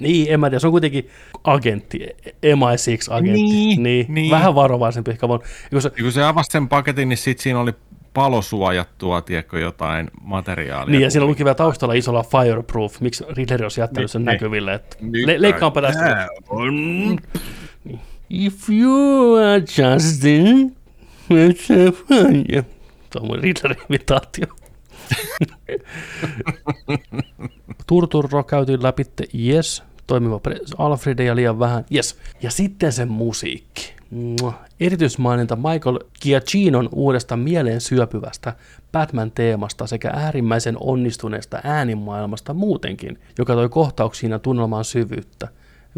niin, 0.00 0.32
en 0.32 0.40
mä 0.40 0.50
tiedä, 0.50 0.58
se 0.58 0.66
on 0.66 0.70
kuitenkin 0.70 1.08
agentti, 1.44 1.98
MI6-agentti. 2.26 3.32
Niin, 3.32 3.82
niin, 3.82 4.06
niin. 4.08 4.30
Vähän 4.30 4.54
varovaisempi 4.54 5.10
ehkä 5.10 5.28
vaan. 5.28 5.40
Kun 5.70 5.82
se, 5.82 5.90
kun 5.90 6.12
se 6.12 6.24
avasi 6.24 6.50
sen 6.50 6.68
paketin, 6.68 7.08
niin 7.08 7.16
sitten 7.16 7.42
siinä 7.42 7.60
oli 7.60 7.72
palosuojattua, 8.14 9.20
tiedätkö, 9.20 9.58
jotain 9.58 10.10
materiaalia. 10.22 10.92
Niin, 10.92 11.02
ja 11.02 11.10
siinä 11.10 11.26
luki 11.26 11.44
vielä 11.44 11.54
taustalla 11.54 11.94
isolla 11.94 12.22
fireproof, 12.22 13.00
miksi 13.00 13.24
Riddler 13.28 13.62
olisi 13.62 13.80
jättänyt 13.80 14.10
sen 14.10 14.20
niin, 14.20 14.26
näkyville. 14.26 14.74
Että 14.74 14.96
le- 15.26 15.42
leikkaanpa 15.42 15.82
tästä. 15.82 16.28
On. 16.48 17.18
If 18.30 18.70
you 18.70 19.34
are 19.34 19.58
Justin, 19.58 20.76
se 21.54 21.92
on 23.20 23.26
mun 23.26 23.38
Riddler-imitaatio. 23.38 24.46
Turturro 27.86 28.44
käytiin 28.44 28.82
läpi, 28.82 29.04
yes, 29.48 29.82
toimiva 30.10 30.40
Alfred 30.78 31.18
ja 31.18 31.36
liian 31.36 31.58
vähän, 31.58 31.84
yes. 31.94 32.18
Ja 32.42 32.50
sitten 32.50 32.92
se 32.92 33.04
musiikki. 33.04 33.94
Erityismaininta 34.80 35.56
Michael 35.56 35.98
Giacinon 36.22 36.88
uudesta 36.92 37.36
mieleen 37.36 37.80
syöpyvästä 37.80 38.52
Batman-teemasta 38.92 39.86
sekä 39.86 40.10
äärimmäisen 40.14 40.76
onnistuneesta 40.80 41.60
äänimaailmasta 41.64 42.54
muutenkin, 42.54 43.18
joka 43.38 43.54
toi 43.54 43.68
kohtauksiin 43.68 44.32
ja 44.32 44.38
tunnelmaan 44.38 44.84
syvyyttä. 44.84 45.48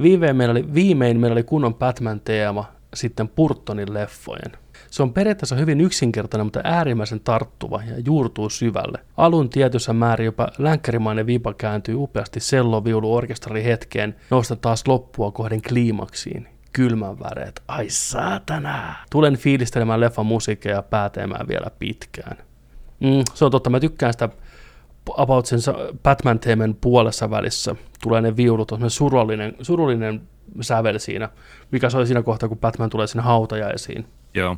Viimein 0.02 0.36
meillä 0.36 0.52
oli, 0.52 0.74
viimein 0.74 1.20
meillä 1.20 1.34
oli 1.34 1.42
kunnon 1.42 1.74
Batman-teema 1.74 2.64
sitten 2.94 3.28
Purtonin 3.28 3.94
leffojen. 3.94 4.52
Se 4.92 5.02
on 5.02 5.12
periaatteessa 5.12 5.56
hyvin 5.56 5.80
yksinkertainen, 5.80 6.46
mutta 6.46 6.60
äärimmäisen 6.64 7.20
tarttuva 7.20 7.82
ja 7.82 7.98
juurtuu 8.04 8.50
syvälle. 8.50 8.98
Alun 9.16 9.48
tietyssä 9.48 9.92
määrin 9.92 10.24
jopa 10.24 10.48
länkkärimainen 10.58 11.26
viipa 11.26 11.54
kääntyy 11.54 11.94
upeasti 11.94 12.40
selloviulu 12.40 13.20
hetkeen, 13.64 14.16
nousta 14.30 14.56
taas 14.56 14.86
loppua 14.86 15.30
kohden 15.30 15.62
kliimaksiin. 15.62 16.48
Kylmän 16.72 17.18
väreet. 17.18 17.62
Ai 17.68 17.90
saatana! 17.90 18.94
Tulen 19.10 19.36
fiilistelemään 19.36 20.00
leffan 20.00 20.26
musiikkia 20.26 20.72
ja 20.72 20.82
pääteemään 20.82 21.48
vielä 21.48 21.70
pitkään. 21.78 22.36
Mm, 23.00 23.22
se 23.34 23.44
on 23.44 23.50
totta, 23.50 23.70
mä 23.70 23.80
tykkään 23.80 24.12
sitä 24.12 24.28
about 25.16 25.46
sen 25.46 25.60
batman 26.02 26.38
teemen 26.38 26.74
puolessa 26.74 27.30
välissä. 27.30 27.74
Tulee 28.02 28.20
ne 28.20 28.36
viulut, 28.36 28.72
on 28.72 28.90
surullinen, 28.90 29.56
surullinen 29.62 30.22
sävel 30.60 30.98
siinä, 30.98 31.28
mikä 31.70 31.90
se 31.90 31.96
oli 31.96 32.06
siinä 32.06 32.22
kohtaa, 32.22 32.48
kun 32.48 32.58
Batman 32.58 32.90
tulee 32.90 33.06
sinne 33.06 33.22
hautajaisiin. 33.22 34.06
Joo. 34.34 34.56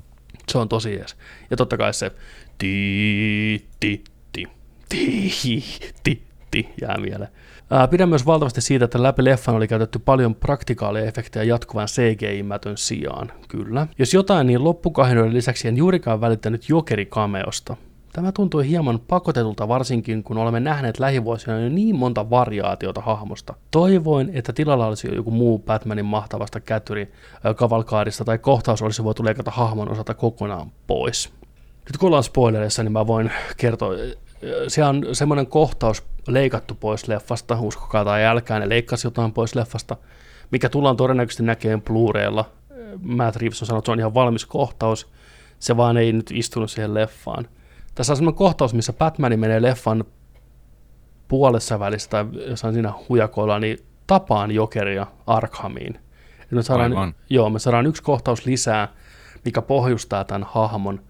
Se 0.48 0.59
on 0.59 0.69
tosi 0.69 0.94
jees. 0.94 1.16
Ja 1.51 1.56
totta 1.56 1.77
kai 1.77 1.94
se 1.94 2.12
ti, 2.59 3.69
ti, 3.81 4.05
ti, 4.32 4.47
ti, 4.89 5.65
ti, 6.02 6.23
ti 6.51 6.69
jää 6.81 6.98
mieleen. 6.98 7.31
Ää, 7.70 7.89
Pidän 7.89 8.09
myös 8.09 8.27
valtavasti 8.27 8.61
siitä, 8.61 8.85
että 8.85 9.02
läpi 9.02 9.24
leffan 9.24 9.55
oli 9.55 9.69
käytetty 9.69 9.98
paljon 9.98 10.35
praktikaalia 10.35 11.05
efektejä 11.05 11.43
jatkuvan 11.44 11.89
CGI-mätön 11.89 12.77
sijaan. 12.77 13.32
Kyllä. 13.48 13.86
Jos 13.98 14.15
jotain, 14.15 14.47
niin 14.47 14.65
loppukahinoiden 14.65 15.35
lisäksi 15.35 15.69
en 15.69 15.77
juurikaan 15.77 16.20
välittänyt 16.20 16.69
Jokeri-kameosta. 16.69 17.77
Tämä 18.15 18.32
tuntui 18.32 18.69
hieman 18.69 19.01
pakotetulta 19.09 19.69
varsinkin, 19.69 20.23
kun 20.23 20.39
olemme 20.39 20.61
nähneet 20.61 20.99
lähivuosina 20.99 21.61
jo 21.61 21.69
niin 21.69 21.97
monta 21.97 22.31
variaatiota 22.31 23.01
hahmosta. 23.01 23.55
Toivoin, 23.70 24.31
että 24.35 24.53
tilalla 24.53 24.86
olisi 24.86 25.15
joku 25.15 25.31
muu 25.31 25.59
Batmanin 25.59 26.05
mahtavasta 26.05 26.61
kätyri 26.61 27.12
kavalkaadista 27.57 28.24
tai 28.24 28.39
kohtaus 28.39 28.82
olisi 28.82 29.05
voitu 29.05 29.24
leikata 29.24 29.51
hahmon 29.51 29.93
osalta 29.93 30.15
kokonaan 30.15 30.73
pois. 30.86 31.32
Nyt 31.86 31.97
kun 31.99 32.07
ollaan 32.07 32.23
spoilerissa, 32.23 32.82
niin 32.82 32.93
mä 32.93 33.07
voin 33.07 33.31
kertoa, 33.57 33.93
siellä 34.69 34.89
on 34.89 35.07
semmoinen 35.12 35.47
kohtaus 35.47 36.03
leikattu 36.28 36.74
pois 36.74 37.09
leffasta, 37.09 37.61
uskokaa 37.61 38.05
tai 38.05 38.24
älkää, 38.24 38.59
ne 38.59 38.69
leikkasi 38.69 39.07
jotain 39.07 39.32
pois 39.32 39.55
leffasta, 39.55 39.97
mikä 40.51 40.69
tullaan 40.69 40.97
todennäköisesti 40.97 41.43
näkemään 41.43 41.82
Blu-raylla. 41.82 42.45
Matt 43.03 43.36
Reeves 43.36 43.62
on 43.62 43.66
sanonut, 43.66 43.82
että 43.82 43.89
se 43.89 43.93
on 43.93 43.99
ihan 43.99 44.15
valmis 44.15 44.47
kohtaus, 44.47 45.07
se 45.59 45.77
vaan 45.77 45.97
ei 45.97 46.12
nyt 46.12 46.31
istunut 46.35 46.70
siihen 46.70 46.95
leffaan. 46.95 47.49
Tässä 47.95 48.12
on 48.12 48.16
semmoinen 48.16 48.39
kohtaus, 48.39 48.75
missä 48.75 48.93
Batman 48.93 49.39
menee 49.39 49.62
leffan 49.62 50.05
puolessa 51.29 51.79
välissä 51.79 52.11
tai 52.11 52.25
jossain 52.49 52.75
siinä 52.75 52.93
hujakoilla, 53.09 53.59
niin 53.59 53.79
tapaan 54.07 54.51
Jokeria 54.51 55.07
Arkhamiin. 55.27 55.95
Ja 56.51 56.57
me 56.57 56.62
saadaan, 56.62 56.93
Aivan. 56.93 57.15
joo, 57.31 57.51
me 57.51 57.59
saadaan 57.59 57.87
yksi 57.87 58.03
kohtaus 58.03 58.47
lisää, 58.47 58.89
mikä 59.45 59.62
pohjustaa 59.62 60.25
tämän 60.25 60.49
hahmon. 60.51 61.01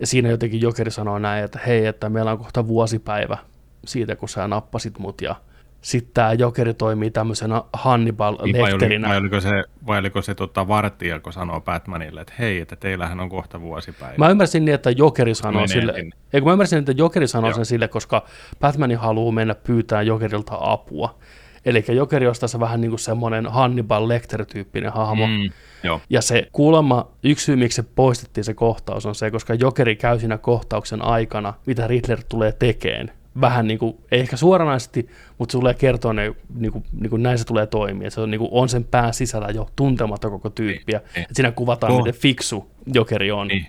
Ja 0.00 0.06
siinä 0.06 0.28
jotenkin 0.28 0.60
Jokeri 0.60 0.90
sanoo 0.90 1.18
näin, 1.18 1.44
että 1.44 1.60
hei, 1.66 1.86
että 1.86 2.08
meillä 2.08 2.32
on 2.32 2.38
kohta 2.38 2.68
vuosipäivä 2.68 3.38
siitä, 3.86 4.16
kun 4.16 4.28
sä 4.28 4.48
nappasit 4.48 4.98
mut. 4.98 5.20
Ja 5.22 5.34
sitten 5.80 6.14
tämä 6.14 6.32
Jokeri 6.32 6.74
toimii 6.74 7.10
tämmöisenä 7.10 7.54
Niin, 7.54 8.18
vai, 8.18 8.28
oli, 8.28 8.38
Hannibal-lehterinä. 8.52 9.08
vai 9.08 9.16
oliko 9.16 9.40
se, 9.40 9.64
vai 9.86 9.98
oliko 9.98 10.22
se 10.22 10.34
tota, 10.34 10.68
vartija, 10.68 11.20
kun 11.20 11.32
sanoo 11.32 11.60
Batmanille, 11.60 12.20
että 12.20 12.32
hei, 12.38 12.60
että 12.60 12.76
teillähän 12.76 13.20
on 13.20 13.28
kohta 13.28 13.60
vuosipäivä. 13.60 14.14
Mä 14.18 14.28
ymmärsin 14.28 14.64
niin, 14.64 14.74
että 14.74 14.90
Jokeri 14.90 15.34
sanoo 15.34 15.52
Menee 15.52 15.66
sille, 15.68 15.92
sinne. 15.92 16.16
eikö 16.32 16.44
mä 16.44 16.52
ymmärsin, 16.52 16.78
että 16.78 16.92
Jokeri 16.92 17.28
sanoo 17.28 17.50
Joo. 17.50 17.56
sen 17.56 17.66
sille, 17.66 17.88
koska 17.88 18.24
Batman 18.60 18.96
haluaa 18.96 19.32
mennä 19.32 19.54
pyytää 19.54 20.02
Jokerilta 20.02 20.56
apua. 20.60 21.18
Eli 21.64 21.84
Jokeri 21.88 22.26
on 22.26 22.34
tässä 22.40 22.60
vähän 22.60 22.80
niin 22.80 22.90
kuin 22.90 22.98
semmoinen 22.98 23.46
Hannibal 23.46 24.08
Lecter-tyyppinen 24.08 24.92
hahmo. 24.92 25.26
Mm, 25.26 25.50
joo. 25.82 26.00
Ja 26.10 26.22
se 26.22 26.48
kuulemma, 26.52 27.08
yksi 27.22 27.44
syy, 27.44 27.56
miksi 27.56 27.76
se 27.76 27.84
poistettiin 27.94 28.44
se 28.44 28.54
kohtaus, 28.54 29.06
on 29.06 29.14
se, 29.14 29.30
koska 29.30 29.54
Jokeri 29.54 29.96
käy 29.96 30.18
siinä 30.18 30.38
kohtauksen 30.38 31.02
aikana, 31.02 31.54
mitä 31.66 31.86
Riddler 31.86 32.20
tulee 32.28 32.52
tekeen. 32.52 33.12
Vähän 33.40 33.66
niin 33.66 33.78
kuin, 33.78 33.96
ei 34.10 34.20
ehkä 34.20 34.36
suoranaisesti, 34.36 35.08
mutta 35.38 35.52
se 35.52 35.58
tulee 35.58 35.74
kertoa 35.74 36.12
ne, 36.12 36.34
niin 36.54 36.72
kuin, 36.72 36.84
niin 37.00 37.10
kuin 37.10 37.22
näin 37.22 37.38
se 37.38 37.44
tulee 37.44 37.66
toimia. 37.66 38.10
Se 38.10 38.20
on, 38.20 38.30
niin 38.30 38.38
kuin, 38.38 38.48
on 38.52 38.68
sen 38.68 38.84
pään 38.84 39.14
sisällä 39.14 39.48
jo 39.48 39.68
tuntematon 39.76 40.30
koko 40.30 40.50
tyyppiä. 40.50 40.98
Niin, 40.98 41.10
niin. 41.14 41.26
Siinä 41.32 41.52
kuvataan, 41.52 41.92
Oh. 41.92 41.98
miten 41.98 42.20
fiksu 42.20 42.70
Jokeri 42.94 43.30
on. 43.32 43.48
Niin. 43.48 43.66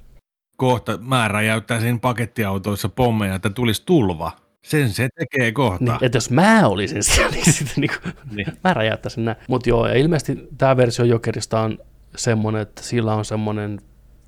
Kohta 0.58 0.98
mä 1.02 1.28
räjäyttäisin 1.28 2.00
pakettiautoissa 2.00 2.90
pommeja, 2.90 3.36
että 3.36 3.50
tulisi 3.50 3.84
tulva. 3.86 4.32
Sen 4.64 4.90
se 4.90 5.10
tekee 5.20 5.52
kohta. 5.52 5.84
Niin, 5.84 5.98
että 6.06 6.16
jos 6.16 6.30
mä 6.32 6.68
olisin 6.68 7.04
siellä, 7.04 7.32
niin 7.32 7.54
sitten 7.54 7.74
niin 7.82 7.92
kuin, 8.04 8.14
Niin. 8.36 8.48
mä 8.64 8.74
räjäyttäisin 8.74 9.26
näin. 9.26 9.38
Mutta 9.48 9.70
joo, 9.70 9.88
ja 9.88 9.96
ilmeisesti 9.96 10.48
tämä 10.58 10.78
versio 10.78 11.06
Jokerista 11.06 11.62
on 11.62 11.78
semmoinen, 12.16 12.62
että 12.62 12.84
sillä 12.84 13.14
on 13.16 13.26
semmoinen 13.26 13.80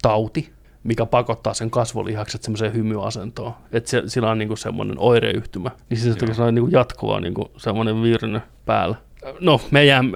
tauti, 0.01 0.53
mikä 0.83 1.05
pakottaa 1.05 1.53
sen 1.53 1.71
kasvolihakset 1.71 2.43
semmoiseen 2.43 2.73
hymyasentoon. 2.73 3.53
Että 3.71 3.89
se, 3.89 4.03
sillä 4.07 4.31
on 4.31 4.37
niinku 4.37 4.55
semmoinen 4.55 4.99
oireyhtymä. 4.99 5.71
Niin 5.89 5.97
siis 5.97 6.15
se 6.31 6.43
on 6.43 6.55
niinku 6.55 6.69
jatkuva 6.71 7.19
niinku 7.19 7.51
semmoinen 7.57 8.01
virne 8.01 8.41
päällä. 8.65 8.95
No, 9.39 9.61
meidän... 9.71 10.11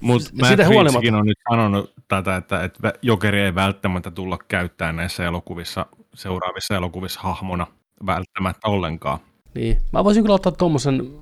Mutta 0.00 0.28
siitä 0.28 0.62
Matt 0.62 0.74
huolimatta. 0.74 1.16
On 1.16 1.26
nyt 1.26 1.38
sanonut 1.50 1.92
tätä, 2.08 2.36
että, 2.36 2.64
että 2.64 2.92
Jokeri 3.02 3.40
ei 3.40 3.54
välttämättä 3.54 4.10
tulla 4.10 4.38
käyttämään 4.48 4.96
näissä 4.96 5.24
elokuvissa, 5.24 5.86
seuraavissa 6.14 6.76
elokuvissa 6.76 7.20
hahmona 7.20 7.66
välttämättä 8.06 8.68
ollenkaan. 8.68 9.18
Niin. 9.54 9.78
Mä 9.92 10.04
voisin 10.04 10.22
kyllä 10.22 10.34
ottaa 10.34 10.52
tuommoisen, 10.52 11.12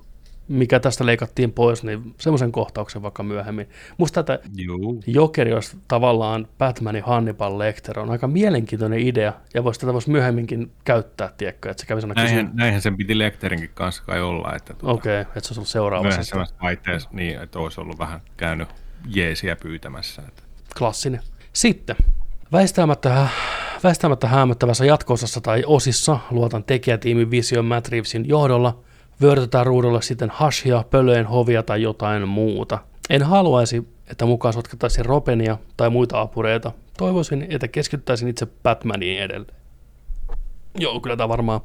mikä 0.49 0.81
tästä 0.81 1.07
leikattiin 1.07 1.53
pois, 1.53 1.85
niin 1.85 2.15
semmoisen 2.19 2.53
kohtauksen 2.53 3.03
vaikka 3.03 3.23
myöhemmin. 3.23 3.69
Musta 3.99 4.23
tätä 4.23 4.49
Juu. 4.57 5.03
Jokeri 5.07 5.53
olisi 5.53 5.77
tavallaan 5.89 6.49
Batmanin 6.59 7.03
Hannibal 7.05 7.59
Lecter 7.59 7.99
on 7.99 8.11
aika 8.11 8.29
mielenkiintoinen 8.29 8.99
idea, 8.99 9.33
ja 9.55 9.65
voisi 9.65 9.81
tätä 9.81 9.93
voisi 9.93 10.11
myöhemminkin 10.11 10.71
käyttää, 10.85 11.31
tiedätkö, 11.37 11.71
että 11.71 11.85
se 11.87 11.95
aina 11.95 12.15
Näinhän, 12.15 12.47
kysyä. 12.47 12.57
näinhän 12.57 12.83
sen 12.83 12.97
piti 12.97 13.19
Lehterinkin 13.19 13.71
kanssa 13.75 14.03
kai 14.03 14.21
olla, 14.21 14.57
että 14.57 14.75
tuota, 14.75 14.95
Okei, 14.95 15.21
okay, 15.21 15.33
että 15.37 15.41
se 15.41 15.49
olisi 15.49 15.61
ollut 15.61 15.69
seuraavassa. 15.69 16.21
myöhemmässä 16.33 16.57
vaiheessa 16.63 17.09
niin, 17.13 17.43
että 17.43 17.59
olisi 17.59 17.81
ollut 17.81 17.99
vähän 17.99 18.21
käynyt 18.37 18.69
jeesiä 19.07 19.57
pyytämässä. 19.57 20.23
Että. 20.29 20.43
Klassinen. 20.79 21.21
Sitten, 21.53 21.97
väistämättä, 22.53 23.29
väistämättä 23.85 24.29
häämöttävässä 24.29 24.85
jatko-osassa 24.85 25.41
tai 25.41 25.63
osissa 25.67 26.19
luotan 26.31 26.65
tekijätiimin 26.65 27.31
Vision 27.31 27.65
Matt 27.65 27.89
Reevesin 27.89 28.29
johdolla 28.29 28.88
vyörytetään 29.23 29.67
ruudulle 29.67 30.03
sitten 30.03 30.31
hashia, 30.31 30.85
pölöjen 30.91 31.27
hovia 31.27 31.63
tai 31.63 31.83
jotain 31.83 32.29
muuta. 32.29 32.79
En 33.11 33.23
haluaisi, 33.23 33.89
että 34.11 34.27
mukaan 34.27 34.55
sotkettaisiin 34.55 35.07
Robenia 35.07 35.59
tai 35.77 35.91
muita 35.91 36.21
apureita. 36.21 36.73
Toivoisin, 36.99 37.47
että 37.51 37.69
keskittäisin 37.69 38.29
itse 38.29 38.47
Batmaniin 38.63 39.23
edelleen. 39.23 39.57
Joo, 40.79 41.01
kyllä 41.01 41.17
tämä 41.17 41.29
varmaan 41.29 41.61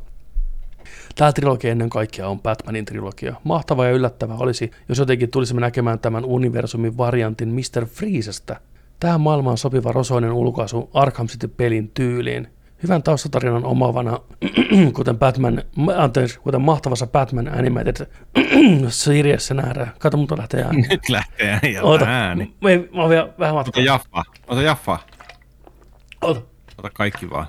Tämä 1.16 1.32
trilogia 1.32 1.72
ennen 1.72 1.90
kaikkea 1.90 2.28
on 2.28 2.42
Batmanin 2.42 2.86
trilogia. 2.86 3.36
Mahtava 3.44 3.86
ja 3.86 3.92
yllättävä 3.92 4.34
olisi, 4.34 4.72
jos 4.90 5.00
jotenkin 5.00 5.32
tulisimme 5.32 5.62
näkemään 5.62 6.00
tämän 6.00 6.26
universumin 6.26 6.98
variantin 6.98 7.50
Mr. 7.50 7.86
Freezestä. 7.86 8.60
Tähän 9.00 9.22
maailmaan 9.22 9.58
sopiva 9.58 9.92
rosoinen 9.92 10.32
ulkoasu 10.32 10.90
Arkham 10.94 11.28
City-pelin 11.28 11.92
tyyliin. 11.94 12.48
Hyvän 12.84 13.04
taustatarinan 13.04 13.66
omaavana, 13.66 14.20
kuten 14.94 15.20
Batman, 15.20 15.64
anteeksi, 15.98 16.40
kuten 16.40 16.62
mahtavassa 16.62 17.08
Batman 17.08 17.60
Animated 17.60 18.08
Seriessä 18.90 19.54
nähdään. 19.54 19.94
Kato, 20.00 20.18
mutta 20.18 20.38
lähtee 20.38 20.64
ääni. 20.64 20.82
Nyt 20.90 21.10
lähtee 21.10 21.52
ääni. 21.52 21.80
Oota, 21.80 22.06
ääni. 22.06 22.54
mä, 22.62 22.70
mä 22.96 23.02
oon 23.02 23.10
vielä 23.10 23.30
vähän 23.40 23.56
Ota 23.56 23.66
matkaa. 23.66 23.84
Jaffa. 23.84 24.24
Ota 24.48 24.62
Jaffa. 24.62 25.00
Ota. 26.22 26.42
Ota 26.78 26.90
kaikki 26.90 27.30
vaan. 27.30 27.48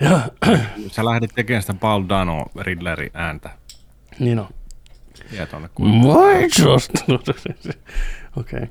Ja, 0.00 0.20
Sä 0.92 1.04
lähdit 1.04 1.30
tekemään 1.34 1.62
sitä 1.62 1.74
Paul 1.74 2.04
Dano 2.08 2.46
Riddlerin 2.56 3.10
ääntä. 3.14 3.50
niin 4.18 4.38
on. 4.38 4.48
Jää 5.32 5.46
kuuluu. 5.74 5.94
Maitsost. 5.94 6.90
Okei. 7.08 8.62
Okay. 8.62 8.66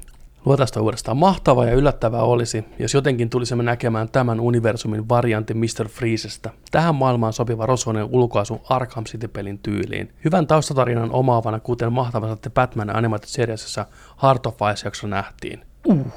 Luetaan 0.45 0.67
sitä 0.67 0.81
uudestaan. 0.81 1.17
Mahtavaa 1.17 1.65
ja 1.65 1.73
yllättävää 1.73 2.21
olisi, 2.21 2.65
jos 2.79 2.93
jotenkin 2.93 3.29
tulisimme 3.29 3.63
näkemään 3.63 4.09
tämän 4.09 4.39
universumin 4.39 5.09
variantin 5.09 5.57
Mr. 5.57 5.87
Freezestä. 5.89 6.49
Tähän 6.71 6.95
maailmaan 6.95 7.33
sopiva 7.33 7.65
rosoinen 7.65 8.07
ulkoasu 8.11 8.61
Arkham 8.69 9.03
City-pelin 9.03 9.59
tyyliin. 9.59 10.13
Hyvän 10.25 10.47
taustatarinan 10.47 11.11
omaavana, 11.11 11.59
kuten 11.59 11.93
mahtavassa 11.93 12.35
The 12.35 12.49
Batman 12.49 12.95
Animated 12.95 13.27
Seriesissa 13.27 13.85
Heart 14.23 14.45
of 14.45 14.55
Ice-jakso 14.73 15.07
nähtiin. 15.07 15.65
Uh. 15.87 16.11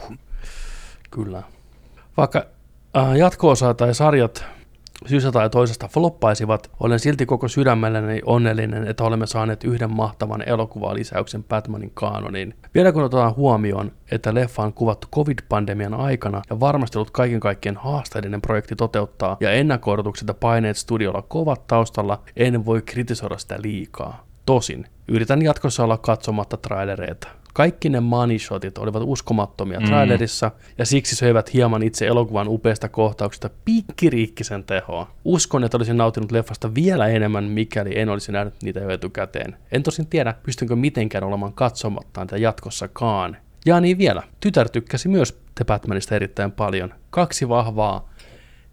Kyllä. 1.10 1.42
Vaikka 2.16 2.46
äh, 2.96 3.16
jatko-osa 3.16 3.74
tai 3.74 3.94
sarjat 3.94 4.44
syystä 5.06 5.32
tai 5.32 5.50
toisesta 5.50 5.88
floppaisivat, 5.88 6.70
olen 6.80 7.00
silti 7.00 7.26
koko 7.26 7.48
sydämelläni 7.48 8.20
onnellinen, 8.26 8.86
että 8.88 9.04
olemme 9.04 9.26
saaneet 9.26 9.64
yhden 9.64 9.96
mahtavan 9.96 10.48
elokuvalisäyksen 10.48 11.44
Batmanin 11.44 11.90
kaanoniin. 11.94 12.54
Vielä 12.74 12.92
kun 12.92 13.02
otetaan 13.02 13.36
huomioon, 13.36 13.92
että 14.10 14.34
leffa 14.34 14.62
on 14.62 14.72
kuvattu 14.72 15.08
covid-pandemian 15.14 15.94
aikana 15.94 16.42
ja 16.50 16.60
varmasti 16.60 16.98
ollut 16.98 17.10
kaiken 17.10 17.40
kaikkien 17.40 17.76
haasteellinen 17.76 18.42
projekti 18.42 18.76
toteuttaa 18.76 19.36
ja 19.40 19.52
ennakko 19.52 19.96
ja 20.26 20.34
paineet 20.34 20.76
studiolla 20.76 21.22
kovat 21.22 21.66
taustalla, 21.66 22.22
en 22.36 22.66
voi 22.66 22.82
kritisoida 22.82 23.38
sitä 23.38 23.58
liikaa. 23.62 24.24
Tosin 24.46 24.86
yritän 25.08 25.42
jatkossa 25.42 25.84
olla 25.84 25.98
katsomatta 25.98 26.56
trailereita. 26.56 27.28
Kaikki 27.59 27.89
ne 27.89 28.01
money 28.01 28.39
shotit 28.39 28.78
olivat 28.78 29.02
uskomattomia 29.06 29.80
trailerissa, 29.80 30.51
ja 30.78 30.86
siksi 30.86 31.16
söivät 31.16 31.55
hieman 31.55 31.82
itse 31.82 32.06
elokuvan 32.06 32.48
upeasta 32.48 32.89
kohtauksesta 32.89 33.51
pikkiriikkisen 33.64 34.64
tehoa. 34.64 35.10
Uskon, 35.24 35.64
että 35.64 35.76
olisin 35.76 35.97
nautinut 35.97 36.32
leffasta 36.32 36.74
vielä 36.74 37.06
enemmän, 37.06 37.44
mikäli 37.44 37.98
en 37.98 38.09
olisi 38.09 38.32
nähnyt 38.32 38.55
niitä 38.62 38.80
jo 38.80 38.90
etukäteen. 38.90 39.56
En 39.72 39.82
tosin 39.82 40.06
tiedä, 40.06 40.35
pystynkö 40.43 40.76
mitenkään 40.76 41.24
olemaan 41.24 41.52
katsomatta 41.52 42.20
niitä 42.20 42.36
jatkossakaan. 42.36 43.36
Ja 43.66 43.80
niin 43.80 43.98
vielä, 43.98 44.22
tytär 44.40 44.68
tykkäsi 44.68 45.09
myös 45.09 45.40
The 45.55 45.64
Batmanista 45.64 46.14
erittäin 46.14 46.52
paljon. 46.52 46.94
Kaksi 47.10 47.48
vahvaa 47.48 48.10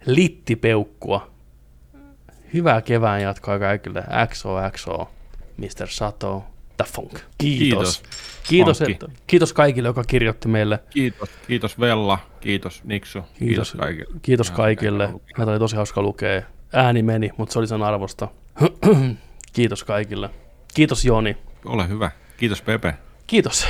littipeukkua. 0.05 1.31
Hyvää 2.53 2.81
kevään 2.81 3.21
jatkoa 3.21 3.59
kaikille. 3.59 4.03
XOXO, 4.27 5.09
Mr. 5.57 5.87
Sato, 5.87 6.43
The 6.77 6.85
Funk. 6.93 7.19
Kiitos. 7.37 7.99
Kiitos. 7.99 8.03
Kiitos, 8.47 8.81
että, 8.81 9.07
kiitos 9.27 9.53
kaikille, 9.53 9.89
joka 9.89 10.03
kirjoitti 10.03 10.47
meille. 10.47 10.79
Kiitos, 10.89 11.29
kiitos 11.47 11.79
Vella, 11.79 12.19
kiitos 12.39 12.83
Niksu, 12.83 13.21
kiitos, 13.21 13.37
Kiitos, 13.39 13.75
kaikille. 13.79 14.19
kiitos 14.21 14.51
kaikille. 14.51 15.13
Näitä 15.37 15.51
oli 15.51 15.59
tosi 15.59 15.75
hauska 15.75 16.01
lukea. 16.01 16.41
Ääni 16.73 17.03
meni, 17.03 17.29
mutta 17.37 17.53
se 17.53 17.59
oli 17.59 17.67
sen 17.67 17.83
arvosta. 17.83 18.27
kiitos 19.53 19.83
kaikille. 19.83 20.29
Kiitos 20.73 21.05
Joni. 21.05 21.37
Ole 21.65 21.87
hyvä. 21.87 22.11
Kiitos 22.37 22.61
Pepe. 22.61 22.93
Kiitos. 23.27 23.67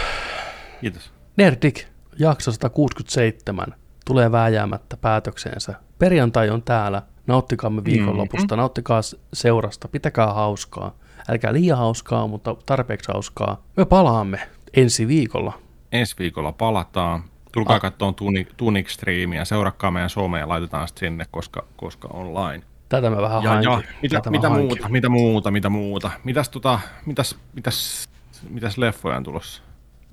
Kiitos. 0.82 1.11
Nerdik, 1.38 1.84
jakso 2.19 2.52
167, 2.52 3.76
tulee 4.06 4.32
vääjäämättä 4.32 4.98
päätökseensä. 4.98 5.73
Perjantai 5.99 6.49
on 6.49 6.64
täällä. 6.64 7.02
Nauttikaamme 7.27 7.84
viikonlopusta, 7.84 8.45
mm-hmm. 8.45 8.60
nauttikaa 8.60 9.02
seurasta, 9.34 9.88
pitäkää 9.88 10.34
hauskaa. 10.34 10.95
Älkää 11.30 11.54
liian 11.54 11.78
hauskaa, 11.78 12.28
mutta 12.28 12.56
tarpeeksi 12.66 13.12
hauskaa. 13.12 13.62
Me 13.78 13.86
palaamme 13.86 14.40
ensi 14.74 15.08
viikolla. 15.08 15.54
Ensi 15.92 16.16
viikolla 16.20 16.52
palataan. 16.52 17.24
Tulkaa 17.52 17.76
ah. 17.76 17.82
katsoa 17.82 18.12
Tunic, 18.12 18.48
Tunic-striimiä, 18.58 19.46
seurakkaa 19.46 19.92
meidän 19.92 20.10
somea 20.10 20.40
ja 20.40 20.48
laitetaan 20.48 20.88
sitten 20.88 21.10
sinne, 21.10 21.26
koska, 21.32 21.66
koska 21.76 22.08
online. 22.14 22.64
Tätä 22.90 23.10
mä 23.10 23.22
vähän 23.22 23.44
Ja, 23.44 23.62
ja 23.62 23.82
mitä, 24.02 24.16
Tätä 24.16 24.30
mä 24.30 24.38
mitä 24.38 24.50
muuta, 24.50 24.90
mitä 24.90 25.10
muuta, 25.10 25.52
mitä 25.52 25.70
muuta. 25.70 26.12
Mitäs, 26.24 26.50
tota, 26.50 26.80
mitäs, 27.06 27.36
mitäs, 27.54 28.10
mitäs 28.50 28.78
leffoja 28.78 29.18
on 29.18 29.24
tulossa? 29.24 29.62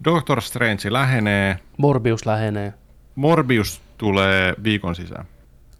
Doctor 0.04 0.40
Strange 0.40 0.92
lähenee. 0.92 1.58
Morbius 1.76 2.26
lähenee. 2.26 2.74
Morbius 3.14 3.80
tulee 3.98 4.54
viikon 4.64 4.94
sisään. 4.94 5.24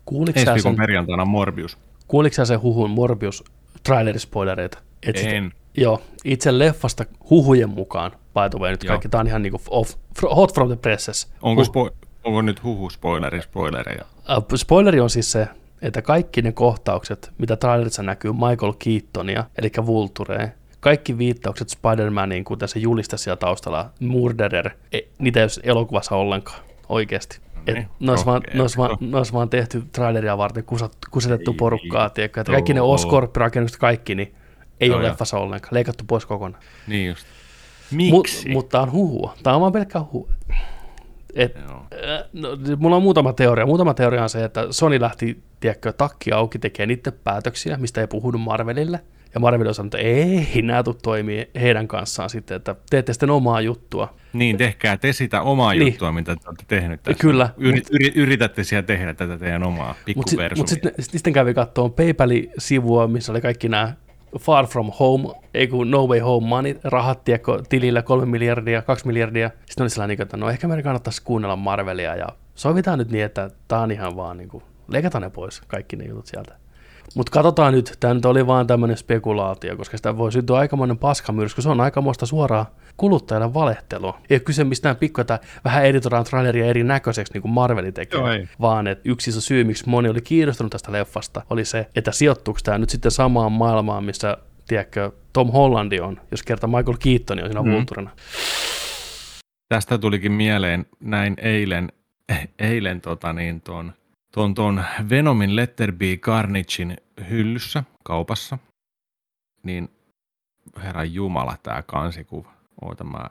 Kuuliko 0.04 0.40
Ensi 0.40 0.54
viikon 0.54 0.72
sen, 0.72 0.76
perjantaina 0.76 1.24
Morbius. 1.24 1.78
kuuliko 2.08 2.34
sä 2.34 2.44
sen 2.44 2.62
huhun 2.62 2.90
Morbius 2.90 3.44
trailerispoilereita? 3.82 4.78
Et 5.06 5.16
sit- 5.16 5.28
En. 5.32 5.52
Joo, 5.76 6.02
itse 6.24 6.58
leffasta 6.58 7.04
huhujen 7.30 7.68
mukaan, 7.70 8.10
by 8.10 8.40
the 8.50 8.58
way, 8.58 8.70
nyt 8.70 8.84
Joo. 8.84 8.88
kaikki, 8.88 9.08
tää 9.08 9.20
on 9.20 9.26
ihan 9.26 9.42
niinku 9.42 9.60
off, 9.70 9.94
hot 10.36 10.54
from 10.54 10.68
the 10.68 10.76
presses. 10.76 11.32
Onko, 11.42 11.62
Huh- 11.62 11.66
spo, 11.66 11.90
onko 12.24 12.42
nyt 12.42 12.62
huhu 12.62 12.90
spoileri, 12.90 13.42
spoilereja? 13.42 14.04
Äh, 14.30 14.36
Spoileri 14.56 15.00
on 15.00 15.10
siis 15.10 15.32
se, 15.32 15.48
että 15.82 16.02
kaikki 16.02 16.42
ne 16.42 16.52
kohtaukset, 16.52 17.32
mitä 17.38 17.56
trailerissa 17.56 18.02
näkyy 18.02 18.32
Michael 18.32 18.72
Keatonia, 18.78 19.44
eli 19.58 19.70
Vulturea, 19.86 20.48
kaikki 20.80 21.18
viittaukset 21.18 21.68
Spider-Maniin, 21.70 22.44
kuten 22.44 22.68
se 22.68 22.78
juliste 22.78 23.16
siellä 23.16 23.36
taustalla, 23.36 23.90
Murderer, 24.00 24.70
e, 24.92 24.98
niitä 25.18 25.40
ei 25.40 25.44
ole 25.44 25.50
elokuvassa 25.62 26.16
ollenkaan, 26.16 26.60
oikeasti. 26.88 27.40
Et 27.66 27.74
niin, 27.74 27.88
ne 28.00 28.10
olisi 28.10 28.26
vaan, 28.26 28.42
ne 28.54 28.60
olisi 28.62 28.76
vaan, 28.76 28.96
ne 29.00 29.16
olisi 29.16 29.32
vaan 29.32 29.48
tehty 29.50 29.82
traileria 29.92 30.38
varten 30.38 30.64
kusat, 30.64 30.96
kusetettu 31.10 31.50
Ei 31.50 31.56
porukkaa, 31.56 32.10
tiedätkö, 32.10 32.40
että 32.40 32.52
kaikki 32.52 32.74
ne. 32.74 32.80
Oscorp-rakennukset, 32.80 33.78
kaikki, 33.78 34.14
niin 34.14 34.34
ei 34.80 34.88
Joo, 34.88 34.96
ole 34.96 35.04
joo. 35.04 35.10
leffassa 35.10 35.38
ollenkaan, 35.38 35.74
leikattu 35.74 36.04
pois 36.06 36.26
kokonaan. 36.26 36.62
Niin 36.86 37.08
just. 37.08 37.26
Mut, 37.90 38.22
Miksi? 38.26 38.48
mutta 38.48 38.80
on 38.80 38.92
huhua. 38.92 39.34
Tämä 39.42 39.54
on 39.56 39.60
vaan 39.60 39.72
pelkkä 39.72 40.00
huhu. 40.00 40.28
Et, 41.34 41.56
Joo. 41.68 41.86
äh, 41.92 42.24
no, 42.32 42.48
mulla 42.78 42.96
on 42.96 43.02
muutama 43.02 43.32
teoria. 43.32 43.66
Muutama 43.66 43.94
teoria 43.94 44.22
on 44.22 44.28
se, 44.30 44.44
että 44.44 44.66
Sony 44.70 45.00
lähti, 45.00 45.42
tiedätkö, 45.60 45.92
takki 45.92 46.32
auki 46.32 46.58
tekemään 46.58 46.88
niiden 46.88 47.12
päätöksiä, 47.24 47.76
mistä 47.76 48.00
ei 48.00 48.06
puhunut 48.06 48.40
Marvelille. 48.40 49.00
Ja 49.34 49.40
Marvel 49.40 49.66
on 49.66 49.74
sanonut, 49.74 49.94
että 49.94 50.08
ei, 50.08 50.62
nämä 50.62 50.82
tuu 50.82 50.94
toimii 50.94 51.50
heidän 51.60 51.88
kanssaan 51.88 52.30
sitten, 52.30 52.56
että 52.56 52.74
teette 52.90 53.12
sitten 53.12 53.30
omaa 53.30 53.60
juttua. 53.60 54.14
Niin, 54.32 54.56
tehkää 54.56 54.96
te 54.96 55.12
sitä 55.12 55.42
omaa 55.42 55.72
Niin. 55.72 55.86
juttua, 55.86 56.12
mitä 56.12 56.36
te 56.36 56.48
olette 56.48 56.64
tehnyt 56.68 57.02
tässä. 57.02 57.20
Kyllä, 57.20 57.48
Yri, 57.56 57.78
mut- 57.80 57.88
yri, 57.90 58.12
yritätte 58.14 58.64
siellä 58.64 58.82
tehdä 58.82 59.14
tätä 59.14 59.38
teidän 59.38 59.62
omaa 59.62 59.88
Mutta 59.88 60.02
pikkuversumia. 60.04 60.60
mut 60.62 60.68
sitten 60.68 60.92
sit, 60.98 61.10
sitten 61.12 61.32
kävi 61.32 61.54
katsoa 61.54 61.88
PayPal-sivua, 61.88 63.06
missä 63.08 63.32
oli 63.32 63.40
kaikki 63.40 63.68
nämä 63.68 63.94
Far 64.38 64.66
From 64.66 64.92
Home, 65.00 65.28
ei 65.54 65.68
kun 65.68 65.90
No 65.90 66.06
Way 66.06 66.18
Home 66.18 66.46
money, 66.46 66.78
rahat 66.84 67.24
tiedätkö, 67.24 67.62
tilillä 67.68 68.02
3 68.02 68.26
miljardia, 68.26 68.82
2 68.82 69.06
miljardia. 69.06 69.50
Sitten 69.66 69.84
oli 69.84 69.90
sellainen, 69.90 70.22
että 70.22 70.36
no 70.36 70.50
ehkä 70.50 70.68
meidän 70.68 70.84
kannattaisi 70.84 71.22
kuunnella 71.22 71.56
Marvelia 71.56 72.16
ja 72.16 72.26
sovitaan 72.54 72.98
nyt 72.98 73.10
niin, 73.10 73.24
että 73.24 73.50
tämä 73.68 73.82
on 73.82 73.90
ihan 73.90 74.16
vaan 74.16 74.36
niin 74.36 74.48
kuin, 74.48 74.64
leikataan 74.88 75.22
ne 75.22 75.30
pois, 75.30 75.60
kaikki 75.60 75.96
ne 75.96 76.04
jutut 76.04 76.26
sieltä. 76.26 76.61
Mutta 77.14 77.32
katsotaan 77.32 77.72
nyt, 77.74 77.96
tämä 78.00 78.14
nyt 78.14 78.24
oli 78.24 78.46
vaan 78.46 78.66
tämmöinen 78.66 78.96
spekulaatio, 78.96 79.76
koska 79.76 79.96
sitä 79.96 80.16
voi 80.16 80.32
syntyä 80.32 80.56
aikamoinen 80.56 80.98
paskamyrsky. 80.98 81.62
Se 81.62 81.68
on 81.68 81.80
aikamoista 81.80 82.26
suoraa 82.26 82.74
kuluttajalle 82.96 83.54
valehtelua. 83.54 84.18
Ei 84.30 84.34
ole 84.34 84.40
kyse 84.40 84.64
mistään 84.64 84.96
pikku, 84.96 85.20
että 85.20 85.38
vähän 85.64 85.84
editoidaan 85.84 86.24
traileria 86.24 86.66
eri 86.66 86.84
näköiseksi, 86.84 87.32
niin 87.32 87.42
kuin 87.42 87.52
Marveli 87.52 87.92
tekee, 87.92 88.20
Joo, 88.20 88.30
ei. 88.30 88.48
vaan 88.60 88.86
että 88.86 89.02
yksi 89.08 89.30
iso 89.30 89.40
syy, 89.40 89.64
miksi 89.64 89.88
moni 89.88 90.08
oli 90.08 90.20
kiinnostunut 90.20 90.72
tästä 90.72 90.92
leffasta, 90.92 91.42
oli 91.50 91.64
se, 91.64 91.86
että 91.96 92.12
sijoittuuko 92.12 92.60
tämä 92.64 92.78
nyt 92.78 92.90
sitten 92.90 93.10
samaan 93.10 93.52
maailmaan, 93.52 94.04
missä, 94.04 94.36
tiedätkö, 94.68 95.10
Tom 95.32 95.52
Hollandi 95.52 96.00
on, 96.00 96.20
jos 96.30 96.42
kerta 96.42 96.66
Michael 96.66 96.96
Keaton 96.98 97.38
on 97.38 97.44
siinä 97.44 97.62
mm. 97.62 97.72
vulturina. 97.72 98.10
Tästä 99.68 99.98
tulikin 99.98 100.32
mieleen 100.32 100.86
näin 101.00 101.36
eilen, 101.38 101.92
eilen 102.58 103.00
tota 103.00 103.32
niin, 103.32 103.60
ton, 103.60 103.92
ton, 104.32 104.54
ton 104.54 104.84
Venomin 105.10 105.56
Letter 105.56 105.92
B 105.92 106.00
Carnagein 106.20 106.96
hyllyssä 107.30 107.84
kaupassa, 108.04 108.58
niin 109.62 109.88
herran 110.82 111.14
jumala 111.14 111.56
tämä 111.62 111.82
kansikuva. 111.82 112.52
Oota 112.82 113.04
mä, 113.04 113.24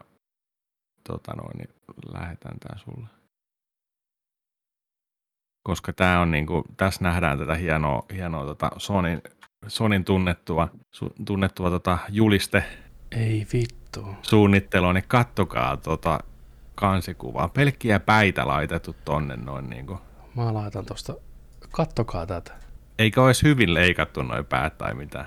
tota 1.07 1.33
noin, 1.33 1.57
niin 1.57 1.69
lähetän 2.13 2.59
tää 2.59 2.77
sulle. 2.77 3.07
Koska 5.63 5.93
tää 5.93 6.19
on 6.19 6.31
niinku, 6.31 6.63
tässä 6.77 7.03
nähdään 7.03 7.37
tätä 7.37 7.55
hienoa, 7.55 8.05
hienoa 8.13 8.45
tota 8.45 8.71
Sonin, 8.77 9.21
Sonin 9.67 10.05
tunnettua, 10.05 10.69
su, 10.91 11.13
tunnettua 11.25 11.69
tota 11.69 11.97
juliste 12.09 12.63
Ei 13.11 13.47
vittu. 13.53 14.05
suunnittelua, 14.21 14.93
niin 14.93 15.03
kattokaa 15.07 15.77
tota 15.77 16.19
kansikuvaa. 16.75 17.49
Pelkkiä 17.49 17.99
päitä 17.99 18.47
laitettu 18.47 18.95
tonne 19.05 19.35
noin 19.35 19.69
niinku. 19.69 19.99
Mä 20.35 20.53
laitan 20.53 20.85
tosta, 20.85 21.13
kattokaa 21.71 22.25
tätä. 22.25 22.51
Eikä 22.99 23.23
olisi 23.23 23.43
hyvin 23.43 23.73
leikattu 23.73 24.21
noin 24.21 24.45
päät 24.45 24.77
tai 24.77 24.93
mitään. 24.93 25.25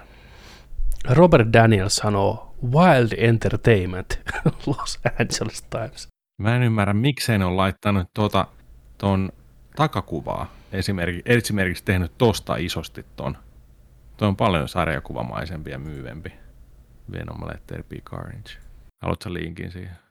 Robert 1.10 1.48
Daniels 1.52 1.97
sanoo 1.97 2.55
Wild 2.72 3.12
Entertainment, 3.16 4.20
Los 4.66 5.01
Angeles 5.20 5.62
Times. 5.62 6.09
Mä 6.43 6.56
en 6.56 6.62
ymmärrä, 6.62 6.94
miksei 6.94 7.39
ne 7.39 7.44
on 7.44 7.56
laittanut 7.56 8.09
tota, 8.14 8.47
ton 8.98 9.32
takakuvaa. 9.76 10.52
Esimerkiksi, 10.72 11.22
esimerkiksi 11.26 11.85
tehnyt 11.85 12.12
tosta 12.18 12.56
isosti 12.56 13.06
ton. 13.16 13.36
Toi 14.16 14.28
on 14.28 14.36
paljon 14.36 14.68
sarjakuvamaisempi 14.68 15.70
ja 15.70 15.78
myyvempi. 15.78 16.32
Venom 17.12 17.48
Letter 17.48 17.82
B 17.82 17.93
Carnage. 17.93 18.51
Haluatko 19.02 19.32
linkin 19.32 19.70
siihen? 19.70 20.03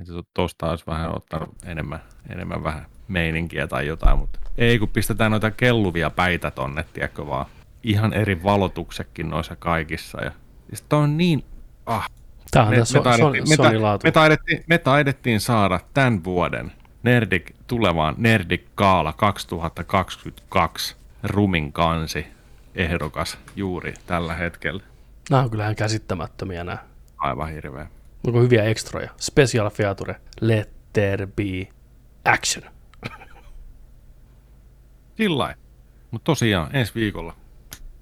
Että 0.00 0.12
tosta 0.34 0.70
olisi 0.70 0.86
vähän 0.86 1.16
ottanut 1.16 1.54
enemmän, 1.64 2.00
enemmän 2.28 2.64
vähän 2.64 2.86
meininkiä 3.08 3.66
tai 3.66 3.86
jotain, 3.86 4.18
mutta 4.18 4.38
ei 4.58 4.78
kun 4.78 4.88
pistetään 4.88 5.30
noita 5.30 5.50
kelluvia 5.50 6.10
päitä 6.10 6.50
tonne, 6.50 6.84
tiedätkö 6.92 7.26
vaan. 7.26 7.46
Ihan 7.82 8.12
eri 8.12 8.42
valotuksekin 8.42 9.30
noissa 9.30 9.56
kaikissa. 9.56 10.24
Ja, 10.24 10.32
ja 10.70 10.76
sit 10.76 10.92
on 10.92 11.16
niin, 11.16 11.44
ah, 11.86 12.10
on 12.56 12.68
me, 12.68 12.76
me, 12.76 13.00
taidettiin, 13.02 13.48
me, 13.48 13.56
Sony 13.56 13.76
ta, 13.76 13.82
laatu. 13.82 14.06
me, 14.06 14.10
taidettiin, 14.10 14.64
me 14.66 14.78
taidettiin 14.78 15.40
saada 15.40 15.80
tämän 15.94 16.24
vuoden 16.24 16.72
Nerdik, 17.02 17.54
tulevaan 17.66 18.14
Nerdik 18.18 18.64
Kaala 18.74 19.12
2022 19.12 20.96
Rumin 21.22 21.72
kansi 21.72 22.26
ehdokas 22.74 23.38
juuri 23.56 23.94
tällä 24.06 24.34
hetkellä. 24.34 24.82
Nämä 25.30 25.42
on 25.42 25.50
kyllähän 25.50 25.76
käsittämättömiä 25.76 26.64
nämä. 26.64 26.78
Aivan 27.18 27.50
hirveä. 27.50 27.86
Onko 28.26 28.40
hyviä 28.40 28.64
ekstroja? 28.64 29.10
Special 29.20 29.70
feature, 29.70 30.16
let 30.40 30.70
there 30.92 31.26
be 31.26 31.68
action. 32.24 32.64
Sillä 35.16 35.54
Mutta 36.10 36.24
tosiaan 36.24 36.76
ensi 36.76 36.94
viikolla 36.94 37.36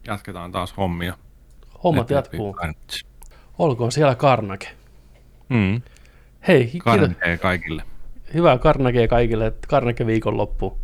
jatketaan 0.07 0.53
taas 0.53 0.77
hommia. 0.77 1.19
Hommat 1.85 2.11
Let 2.11 2.17
jatkuu. 2.17 2.57
Olkoon 3.59 3.93
siellä 3.93 4.15
Karnake. 4.15 4.69
Mm. 5.49 5.83
Hei, 6.49 6.65
kiitos. 6.67 6.85
Karnee 6.85 7.39
kaikille. 7.39 7.83
Hyvää 8.35 8.59
Karnakea 8.59 9.09
kaikille. 9.09 9.53
Karnake 9.69 10.07
viikonloppu. 10.07 10.79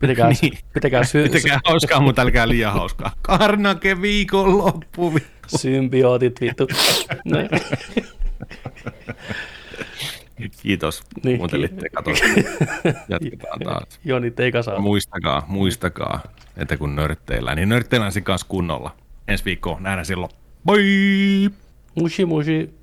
Pitäkää, 0.00 0.28
Niin. 0.42 0.58
pitäkää, 0.74 1.04
sy- 1.04 1.22
Pitäkää 1.28 1.60
hauskaa, 1.64 2.00
mutta 2.00 2.22
älkää 2.22 2.48
liian 2.48 2.72
hauskaa. 2.72 3.12
Karnake 3.22 4.00
viikonloppu. 4.02 5.18
symbiootit 5.46 6.40
vittu. 6.40 6.66
Kiitos, 10.62 11.02
Niin, 11.24 11.38
kuuntelitte. 11.38 11.86
Jatketaan 13.08 13.60
taas. 13.64 14.00
Joni 14.04 14.32
saa. 14.62 14.78
Muistakaa, 14.78 15.44
muistakaa, 15.48 16.20
että 16.56 16.76
kun 16.76 16.96
nörtteillään, 16.96 17.56
niin 17.56 17.68
nörtteillään 17.68 18.12
sen 18.12 18.24
kanssa 18.24 18.46
kunnolla. 18.48 18.96
Ensi 19.28 19.44
viikkoon 19.44 19.82
nähdään 19.82 20.06
silloin. 20.06 20.30
Bye! 20.66 21.50
Mushi 21.94 22.24
mushi. 22.24 22.74